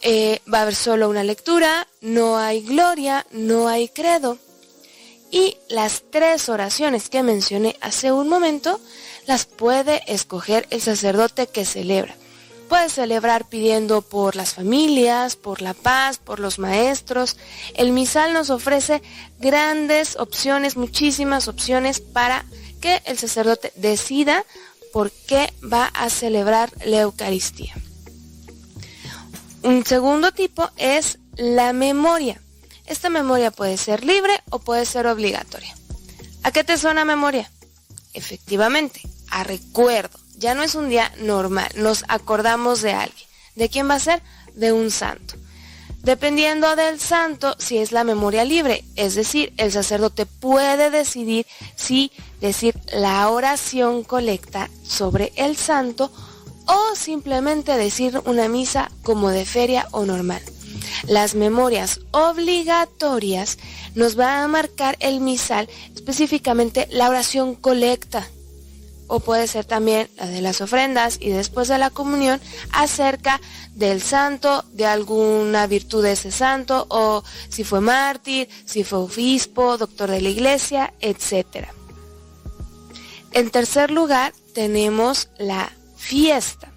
Eh, 0.00 0.40
va 0.52 0.60
a 0.60 0.62
haber 0.62 0.76
solo 0.76 1.08
una 1.08 1.24
lectura, 1.24 1.86
no 2.00 2.38
hay 2.38 2.62
gloria, 2.62 3.26
no 3.32 3.68
hay 3.68 3.88
credo. 3.88 4.38
Y 5.30 5.56
las 5.68 6.04
tres 6.10 6.48
oraciones 6.48 7.10
que 7.10 7.22
mencioné 7.22 7.76
hace 7.80 8.12
un 8.12 8.28
momento 8.28 8.80
las 9.28 9.44
puede 9.44 10.00
escoger 10.06 10.66
el 10.70 10.80
sacerdote 10.80 11.46
que 11.46 11.66
celebra. 11.66 12.16
Puede 12.70 12.88
celebrar 12.88 13.46
pidiendo 13.46 14.00
por 14.00 14.36
las 14.36 14.54
familias, 14.54 15.36
por 15.36 15.60
la 15.60 15.74
paz, 15.74 16.16
por 16.16 16.40
los 16.40 16.58
maestros. 16.58 17.36
El 17.74 17.92
misal 17.92 18.32
nos 18.32 18.48
ofrece 18.48 19.02
grandes 19.38 20.16
opciones, 20.16 20.76
muchísimas 20.76 21.46
opciones 21.46 22.00
para 22.00 22.46
que 22.80 23.02
el 23.04 23.18
sacerdote 23.18 23.70
decida 23.76 24.44
por 24.94 25.10
qué 25.10 25.52
va 25.62 25.86
a 25.86 26.08
celebrar 26.08 26.72
la 26.86 27.00
Eucaristía. 27.00 27.74
Un 29.62 29.84
segundo 29.84 30.32
tipo 30.32 30.70
es 30.78 31.18
la 31.36 31.74
memoria. 31.74 32.40
Esta 32.86 33.10
memoria 33.10 33.50
puede 33.50 33.76
ser 33.76 34.04
libre 34.04 34.42
o 34.48 34.58
puede 34.58 34.86
ser 34.86 35.06
obligatoria. 35.06 35.76
¿A 36.42 36.50
qué 36.50 36.64
te 36.64 36.78
suena 36.78 37.04
memoria? 37.04 37.50
Efectivamente, 38.14 39.02
a 39.30 39.44
recuerdo. 39.44 40.18
Ya 40.36 40.54
no 40.54 40.62
es 40.62 40.74
un 40.74 40.88
día 40.88 41.12
normal, 41.20 41.68
nos 41.76 42.04
acordamos 42.08 42.82
de 42.82 42.92
alguien. 42.92 43.28
¿De 43.56 43.68
quién 43.68 43.88
va 43.88 43.94
a 43.94 44.00
ser? 44.00 44.22
De 44.54 44.72
un 44.72 44.90
santo. 44.90 45.34
Dependiendo 46.02 46.76
del 46.76 47.00
santo, 47.00 47.56
si 47.58 47.78
es 47.78 47.90
la 47.90 48.04
memoria 48.04 48.44
libre, 48.44 48.84
es 48.94 49.14
decir, 49.14 49.52
el 49.56 49.72
sacerdote 49.72 50.26
puede 50.26 50.90
decidir 50.90 51.44
si 51.74 52.12
decir 52.40 52.74
la 52.92 53.28
oración 53.28 54.04
colecta 54.04 54.70
sobre 54.84 55.32
el 55.36 55.56
santo 55.56 56.12
o 56.66 56.94
simplemente 56.94 57.76
decir 57.76 58.20
una 58.26 58.48
misa 58.48 58.90
como 59.02 59.30
de 59.30 59.44
feria 59.44 59.88
o 59.90 60.04
normal. 60.04 60.40
Las 61.06 61.34
memorias 61.34 62.00
obligatorias 62.12 63.58
nos 63.94 64.18
va 64.18 64.42
a 64.42 64.48
marcar 64.48 64.96
el 65.00 65.20
misal, 65.20 65.68
específicamente 65.94 66.86
la 66.90 67.08
oración 67.08 67.54
colecta, 67.54 68.28
o 69.08 69.20
puede 69.20 69.46
ser 69.48 69.64
también 69.64 70.08
la 70.16 70.26
de 70.26 70.40
las 70.40 70.60
ofrendas 70.60 71.18
y 71.20 71.30
después 71.30 71.66
de 71.68 71.78
la 71.78 71.90
comunión 71.90 72.40
acerca 72.72 73.40
del 73.74 74.00
santo, 74.00 74.64
de 74.72 74.86
alguna 74.86 75.66
virtud 75.66 76.04
de 76.04 76.12
ese 76.12 76.30
santo, 76.30 76.86
o 76.90 77.24
si 77.48 77.64
fue 77.64 77.80
mártir, 77.80 78.48
si 78.64 78.84
fue 78.84 79.00
obispo, 79.00 79.76
doctor 79.78 80.10
de 80.10 80.20
la 80.20 80.28
iglesia, 80.28 80.94
etc. 81.00 81.68
En 83.32 83.50
tercer 83.50 83.90
lugar 83.90 84.32
tenemos 84.54 85.28
la 85.38 85.72
fiesta. 85.96 86.68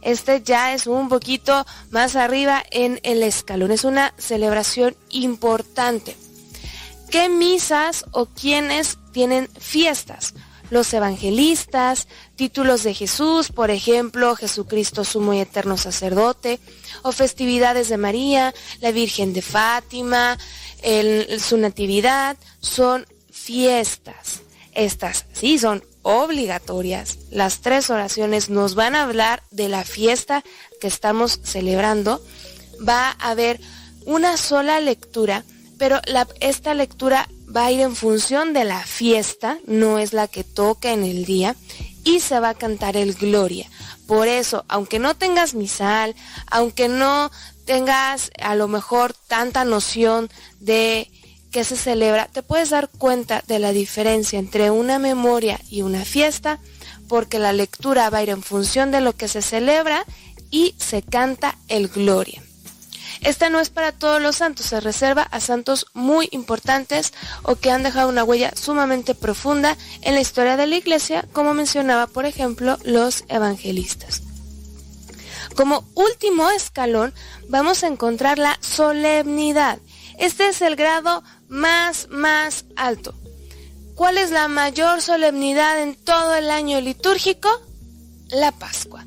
Este 0.00 0.42
ya 0.42 0.74
es 0.74 0.86
un 0.86 1.08
poquito 1.08 1.64
más 1.90 2.16
arriba 2.16 2.62
en 2.70 3.00
el 3.04 3.22
escalón, 3.22 3.70
es 3.70 3.84
una 3.84 4.14
celebración 4.18 4.96
importante. 5.10 6.16
¿Qué 7.10 7.28
misas 7.28 8.04
o 8.10 8.26
quiénes 8.26 8.98
tienen 9.12 9.48
fiestas? 9.58 10.34
Los 10.74 10.92
evangelistas, 10.92 12.08
títulos 12.34 12.82
de 12.82 12.92
Jesús, 12.92 13.50
por 13.52 13.70
ejemplo, 13.70 14.34
Jesucristo 14.34 15.04
sumo 15.04 15.32
y 15.32 15.38
eterno 15.38 15.78
sacerdote, 15.78 16.58
o 17.02 17.12
festividades 17.12 17.88
de 17.88 17.96
María, 17.96 18.52
la 18.80 18.90
Virgen 18.90 19.32
de 19.32 19.40
Fátima, 19.40 20.36
su 21.38 21.56
natividad, 21.56 22.36
son 22.60 23.06
fiestas. 23.30 24.42
Estas 24.74 25.26
sí 25.32 25.58
son 25.58 25.84
obligatorias. 26.02 27.18
Las 27.30 27.60
tres 27.60 27.88
oraciones 27.88 28.50
nos 28.50 28.74
van 28.74 28.96
a 28.96 29.04
hablar 29.04 29.44
de 29.52 29.68
la 29.68 29.84
fiesta 29.84 30.42
que 30.80 30.88
estamos 30.88 31.38
celebrando. 31.44 32.20
Va 32.86 33.10
a 33.10 33.30
haber 33.30 33.60
una 34.06 34.36
sola 34.36 34.80
lectura, 34.80 35.44
pero 35.78 36.00
esta 36.40 36.74
lectura 36.74 37.28
va 37.54 37.66
a 37.66 37.72
ir 37.72 37.80
en 37.80 37.94
función 37.94 38.52
de 38.52 38.64
la 38.64 38.80
fiesta, 38.84 39.58
no 39.66 39.98
es 39.98 40.12
la 40.12 40.28
que 40.28 40.44
toca 40.44 40.92
en 40.92 41.04
el 41.04 41.24
día, 41.24 41.56
y 42.04 42.20
se 42.20 42.40
va 42.40 42.50
a 42.50 42.54
cantar 42.54 42.96
el 42.96 43.14
Gloria. 43.14 43.68
Por 44.06 44.28
eso, 44.28 44.64
aunque 44.68 44.98
no 44.98 45.14
tengas 45.14 45.54
misal, 45.54 46.14
aunque 46.50 46.88
no 46.88 47.30
tengas 47.64 48.30
a 48.40 48.54
lo 48.54 48.68
mejor 48.68 49.14
tanta 49.26 49.64
noción 49.64 50.28
de 50.60 51.10
qué 51.50 51.64
se 51.64 51.76
celebra, 51.76 52.26
te 52.26 52.42
puedes 52.42 52.70
dar 52.70 52.90
cuenta 52.90 53.42
de 53.46 53.58
la 53.58 53.72
diferencia 53.72 54.38
entre 54.38 54.70
una 54.70 54.98
memoria 54.98 55.60
y 55.70 55.82
una 55.82 56.04
fiesta, 56.04 56.58
porque 57.08 57.38
la 57.38 57.52
lectura 57.52 58.10
va 58.10 58.18
a 58.18 58.22
ir 58.22 58.30
en 58.30 58.42
función 58.42 58.90
de 58.90 59.00
lo 59.00 59.14
que 59.14 59.28
se 59.28 59.40
celebra 59.40 60.04
y 60.50 60.74
se 60.78 61.02
canta 61.02 61.56
el 61.68 61.88
Gloria. 61.88 62.42
Esta 63.24 63.48
no 63.48 63.58
es 63.58 63.70
para 63.70 63.92
todos 63.92 64.20
los 64.20 64.36
santos, 64.36 64.66
se 64.66 64.80
reserva 64.80 65.22
a 65.22 65.40
santos 65.40 65.86
muy 65.94 66.28
importantes 66.30 67.14
o 67.42 67.56
que 67.56 67.70
han 67.70 67.82
dejado 67.82 68.10
una 68.10 68.22
huella 68.22 68.52
sumamente 68.54 69.14
profunda 69.14 69.78
en 70.02 70.14
la 70.14 70.20
historia 70.20 70.58
de 70.58 70.66
la 70.66 70.76
iglesia, 70.76 71.24
como 71.32 71.54
mencionaba 71.54 72.06
por 72.06 72.26
ejemplo 72.26 72.78
los 72.84 73.24
evangelistas. 73.28 74.22
Como 75.56 75.88
último 75.94 76.50
escalón 76.50 77.14
vamos 77.48 77.82
a 77.82 77.86
encontrar 77.86 78.38
la 78.38 78.58
solemnidad. 78.60 79.78
Este 80.18 80.48
es 80.48 80.60
el 80.60 80.76
grado 80.76 81.22
más, 81.48 82.08
más 82.10 82.66
alto. 82.76 83.14
¿Cuál 83.94 84.18
es 84.18 84.32
la 84.32 84.48
mayor 84.48 85.00
solemnidad 85.00 85.80
en 85.80 85.94
todo 85.94 86.34
el 86.34 86.50
año 86.50 86.78
litúrgico? 86.82 87.48
La 88.28 88.52
Pascua, 88.52 89.06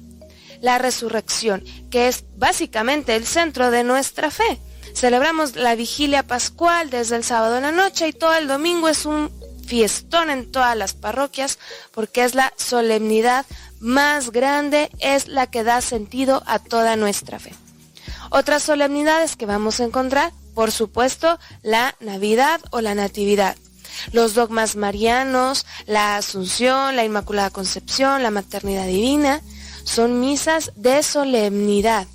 la 0.61 0.77
resurrección, 0.77 1.63
que 1.89 2.07
es 2.07 2.23
básicamente 2.35 3.15
el 3.15 3.25
centro 3.25 3.71
de 3.71 3.83
nuestra 3.83 4.31
fe. 4.31 4.59
Celebramos 4.93 5.55
la 5.55 5.75
vigilia 5.75 6.23
pascual 6.23 6.89
desde 6.89 7.15
el 7.17 7.23
sábado 7.23 7.57
en 7.57 7.63
la 7.63 7.71
noche 7.71 8.07
y 8.07 8.13
todo 8.13 8.33
el 8.35 8.47
domingo 8.47 8.89
es 8.89 9.05
un 9.05 9.31
fiestón 9.67 10.29
en 10.29 10.51
todas 10.51 10.75
las 10.75 10.93
parroquias 10.93 11.59
porque 11.91 12.23
es 12.23 12.33
la 12.33 12.53
solemnidad 12.57 13.45
más 13.79 14.31
grande, 14.31 14.89
es 14.99 15.27
la 15.27 15.47
que 15.47 15.63
da 15.63 15.81
sentido 15.81 16.41
a 16.47 16.59
toda 16.59 16.95
nuestra 16.95 17.37
fe. 17.37 17.53
Otras 18.29 18.63
solemnidades 18.63 19.35
que 19.35 19.45
vamos 19.45 19.79
a 19.79 19.83
encontrar, 19.83 20.31
por 20.55 20.71
supuesto, 20.71 21.37
la 21.61 21.95
Navidad 21.99 22.59
o 22.71 22.81
la 22.81 22.95
Natividad 22.95 23.55
los 24.11 24.33
dogmas 24.33 24.75
marianos, 24.75 25.65
la 25.85 26.17
Asunción, 26.17 26.95
la 26.95 27.05
Inmaculada 27.05 27.49
Concepción, 27.49 28.23
la 28.23 28.31
Maternidad 28.31 28.85
Divina, 28.85 29.41
son 29.87 30.19
misas 30.19 30.73
de 30.75 31.01
solemnidad. 31.01 32.07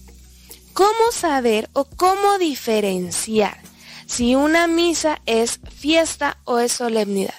¿Cómo 0.74 1.10
saber 1.10 1.70
o 1.72 1.84
cómo 1.84 2.38
diferenciar 2.38 3.58
si 4.06 4.34
una 4.34 4.66
misa 4.66 5.20
es 5.24 5.58
fiesta 5.74 6.36
o 6.44 6.58
es 6.58 6.72
solemnidad? 6.72 7.34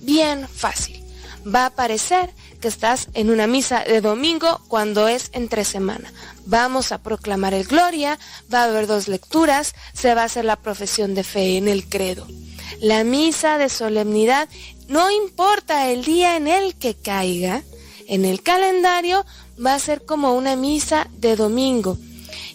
Bien 0.00 0.48
fácil. 0.48 1.02
Va 1.44 1.66
a 1.66 1.70
parecer 1.70 2.32
que 2.60 2.68
estás 2.68 3.08
en 3.14 3.30
una 3.30 3.46
misa 3.46 3.84
de 3.84 4.00
domingo 4.00 4.60
cuando 4.68 5.08
es 5.08 5.30
entre 5.32 5.64
semana. 5.64 6.12
Vamos 6.46 6.92
a 6.92 7.02
proclamar 7.02 7.52
el 7.52 7.64
Gloria, 7.64 8.18
va 8.52 8.62
a 8.62 8.64
haber 8.64 8.86
dos 8.86 9.08
lecturas, 9.08 9.74
se 9.92 10.14
va 10.14 10.22
a 10.22 10.26
hacer 10.26 10.44
la 10.44 10.56
profesión 10.56 11.14
de 11.14 11.24
fe 11.24 11.56
en 11.56 11.68
el 11.68 11.88
credo. 11.88 12.26
La 12.80 13.02
misa 13.02 13.58
de 13.58 13.68
solemnidad, 13.68 14.48
no 14.88 15.10
importa 15.10 15.90
el 15.90 16.04
día 16.04 16.36
en 16.36 16.46
el 16.48 16.76
que 16.76 16.94
caiga, 16.94 17.62
en 18.06 18.24
el 18.24 18.42
calendario 18.42 19.24
va 19.64 19.74
a 19.74 19.78
ser 19.78 20.04
como 20.04 20.34
una 20.34 20.56
misa 20.56 21.08
de 21.18 21.36
domingo. 21.36 21.98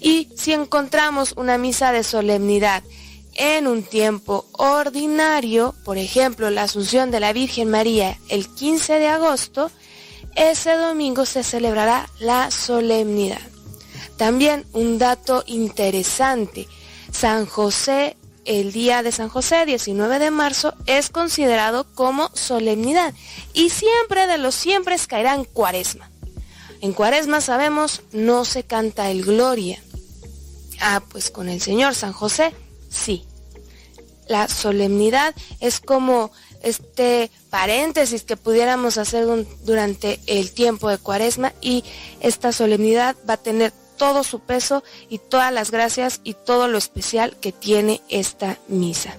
Y 0.01 0.29
si 0.35 0.53
encontramos 0.53 1.33
una 1.35 1.57
misa 1.57 1.91
de 1.91 2.03
solemnidad 2.03 2.83
en 3.35 3.67
un 3.67 3.83
tiempo 3.83 4.45
ordinario, 4.53 5.75
por 5.85 5.97
ejemplo, 5.97 6.49
la 6.49 6.63
Asunción 6.63 7.11
de 7.11 7.19
la 7.19 7.33
Virgen 7.33 7.69
María 7.69 8.17
el 8.29 8.47
15 8.47 8.99
de 8.99 9.07
agosto, 9.07 9.71
ese 10.35 10.75
domingo 10.75 11.25
se 11.25 11.43
celebrará 11.43 12.09
la 12.19 12.51
solemnidad. 12.51 13.41
También 14.17 14.65
un 14.73 14.97
dato 14.97 15.43
interesante, 15.47 16.67
San 17.11 17.45
José 17.45 18.17
el 18.49 18.71
día 18.71 19.03
de 19.03 19.11
San 19.11 19.29
José, 19.29 19.65
19 19.67 20.17
de 20.17 20.31
marzo, 20.31 20.73
es 20.87 21.09
considerado 21.09 21.85
como 21.93 22.31
solemnidad 22.33 23.13
y 23.53 23.69
siempre 23.69 24.25
de 24.25 24.39
los 24.39 24.55
siempre 24.55 24.95
caerá 25.07 25.35
en 25.35 25.43
cuaresma. 25.43 26.08
En 26.81 26.93
cuaresma 26.93 27.41
sabemos 27.41 28.01
no 28.11 28.45
se 28.45 28.63
canta 28.63 29.11
el 29.11 29.23
gloria. 29.23 29.81
Ah, 30.79 31.01
pues 31.09 31.29
con 31.29 31.49
el 31.49 31.61
Señor 31.61 31.95
San 31.95 32.13
José, 32.13 32.53
sí. 32.89 33.25
La 34.27 34.47
solemnidad 34.47 35.35
es 35.59 35.79
como 35.79 36.31
este 36.61 37.31
paréntesis 37.49 38.23
que 38.23 38.37
pudiéramos 38.37 38.97
hacer 38.97 39.25
durante 39.63 40.19
el 40.27 40.51
tiempo 40.51 40.89
de 40.89 40.97
cuaresma 40.97 41.53
y 41.61 41.83
esta 42.21 42.51
solemnidad 42.51 43.15
va 43.27 43.33
a 43.33 43.37
tener 43.37 43.73
todo 43.97 44.23
su 44.23 44.39
peso 44.39 44.83
y 45.09 45.17
todas 45.17 45.51
las 45.51 45.71
gracias 45.71 46.21
y 46.23 46.33
todo 46.33 46.67
lo 46.67 46.77
especial 46.77 47.35
que 47.37 47.51
tiene 47.51 48.01
esta 48.07 48.57
misa. 48.67 49.15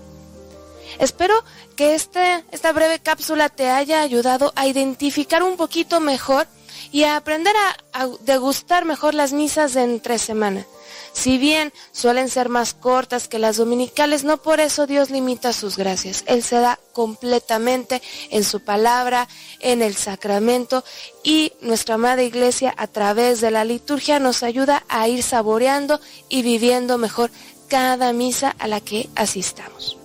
Espero 0.99 1.35
que 1.77 1.95
este, 1.95 2.45
esta 2.51 2.73
breve 2.73 2.99
cápsula 2.99 3.49
te 3.49 3.69
haya 3.69 4.01
ayudado 4.01 4.53
a 4.57 4.67
identificar 4.67 5.43
un 5.43 5.57
poquito 5.57 6.01
mejor 6.01 6.47
y 6.93 7.05
a 7.05 7.17
aprender 7.17 7.55
a, 7.93 8.09
degustar 8.21 8.85
mejor 8.85 9.15
las 9.15 9.33
misas 9.33 9.75
de 9.75 9.83
entre 9.83 10.19
semana. 10.19 10.67
Si 11.13 11.39
bien 11.39 11.73
suelen 11.93 12.29
ser 12.29 12.49
más 12.49 12.73
cortas 12.73 13.29
que 13.29 13.39
las 13.39 13.57
dominicales, 13.57 14.23
no 14.25 14.37
por 14.39 14.61
eso 14.61 14.87
Dios 14.87 15.11
limita 15.11 15.53
sus 15.53 15.77
gracias. 15.77 16.25
Él 16.27 16.43
se 16.43 16.57
da 16.57 16.79
completamente 16.93 18.01
en 18.31 18.45
su 18.45 18.61
palabra, 18.61 19.29
en 19.59 19.83
el 19.83 19.97
sacramento 19.97 20.85
y 21.25 21.53
nuestra 21.61 21.97
amada 21.97 22.23
iglesia 22.23 22.75
a 22.77 22.87
través 22.87 23.41
de 23.41 23.51
la 23.51 23.65
liturgia 23.65 24.19
nos 24.21 24.43
ayuda 24.43 24.85
a 24.89 25.09
ir 25.09 25.23
saboreando 25.23 26.01
y 26.29 26.43
viviendo 26.43 26.97
mejor 26.97 27.31
cada 27.69 28.13
misa 28.13 28.55
a 28.59 28.69
la 28.69 28.81
que 28.81 29.09
asistamos. 29.15 29.97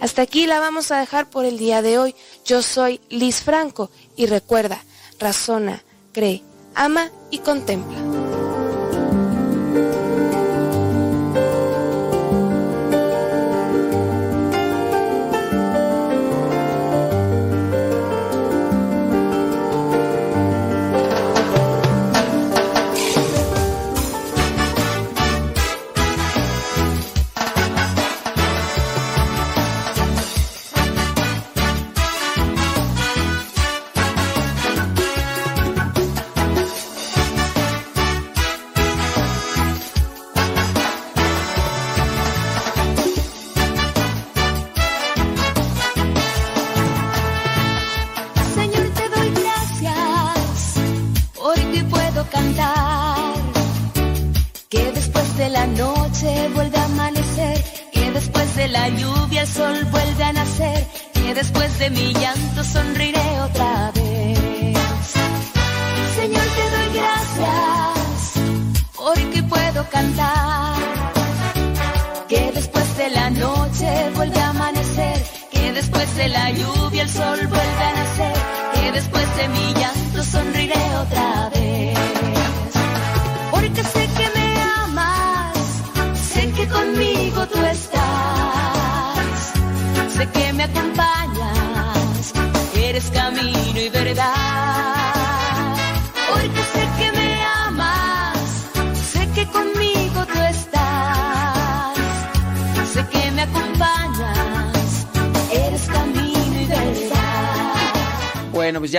Hasta 0.00 0.22
aquí 0.22 0.46
la 0.46 0.60
vamos 0.60 0.90
a 0.90 1.00
dejar 1.00 1.30
por 1.30 1.44
el 1.44 1.58
día 1.58 1.82
de 1.82 1.98
hoy. 1.98 2.14
Yo 2.44 2.62
soy 2.62 3.00
Liz 3.08 3.42
Franco 3.42 3.90
y 4.14 4.26
recuerda, 4.26 4.84
razona, 5.18 5.82
cree, 6.16 6.40
ama 6.74 7.10
y 7.30 7.40
contempla. 7.40 7.98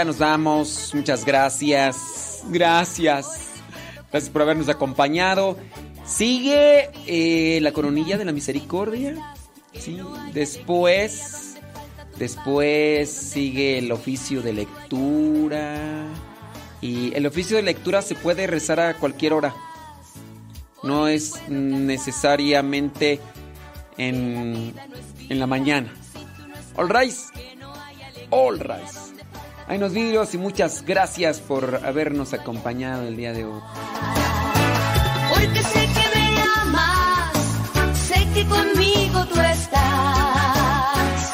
Nos 0.08 0.18
vamos. 0.18 0.92
Muchas 0.96 1.26
gracias. 1.26 2.42
Gracias. 2.48 3.52
Gracias 4.10 4.32
por 4.32 4.42
habernos 4.42 4.70
acompañado. 4.70 5.58
Sigue 6.06 6.90
eh, 7.06 7.60
la 7.62 7.74
coronilla 7.74 8.18
de 8.18 8.24
la 8.24 8.32
misericordia. 8.32 9.36
Sí. 9.74 10.00
Después. 10.34 11.58
Después 12.18 13.12
sigue 13.12 13.80
el 13.80 13.92
oficio 13.92 14.42
de 14.42 14.54
lectura. 14.54 16.06
Y 16.80 17.14
el 17.14 17.26
oficio 17.28 17.58
de 17.58 17.64
lectura 17.64 18.02
se 18.02 18.16
puede 18.16 18.48
rezar 18.48 18.80
a 18.80 18.94
cualquier 18.96 19.34
hora. 19.34 19.54
No 20.84 21.10
es 21.10 21.50
necesariamente 21.50 23.20
en, 23.98 24.74
en 25.28 25.40
la 25.40 25.48
mañana. 25.48 25.94
All 26.78 26.88
right. 26.90 27.14
All 28.30 28.58
right. 28.58 29.07
Hay 29.70 29.78
unos 29.78 29.92
vídeos 29.92 30.34
y 30.34 30.38
muchas 30.38 30.86
gracias 30.86 31.42
por 31.42 31.82
habernos 31.84 32.34
acompañado 32.34 33.06
el 33.06 33.18
día 33.18 33.34
de 33.34 33.44
hoy. 33.44 33.60
Porque 35.30 35.62
sé 35.62 35.82
que 35.88 36.18
me 36.18 36.42
amas, 36.62 37.34
sé 37.98 38.26
que 38.34 38.46
conmigo 38.46 39.26
tú 39.26 39.42
estás, 39.42 41.34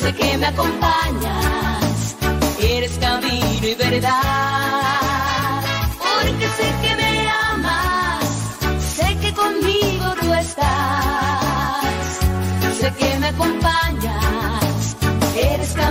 sé 0.00 0.14
que 0.14 0.38
me 0.38 0.46
acompañas, 0.46 2.16
eres 2.60 2.92
camino 2.98 3.66
y 3.66 3.74
verdad. 3.74 4.43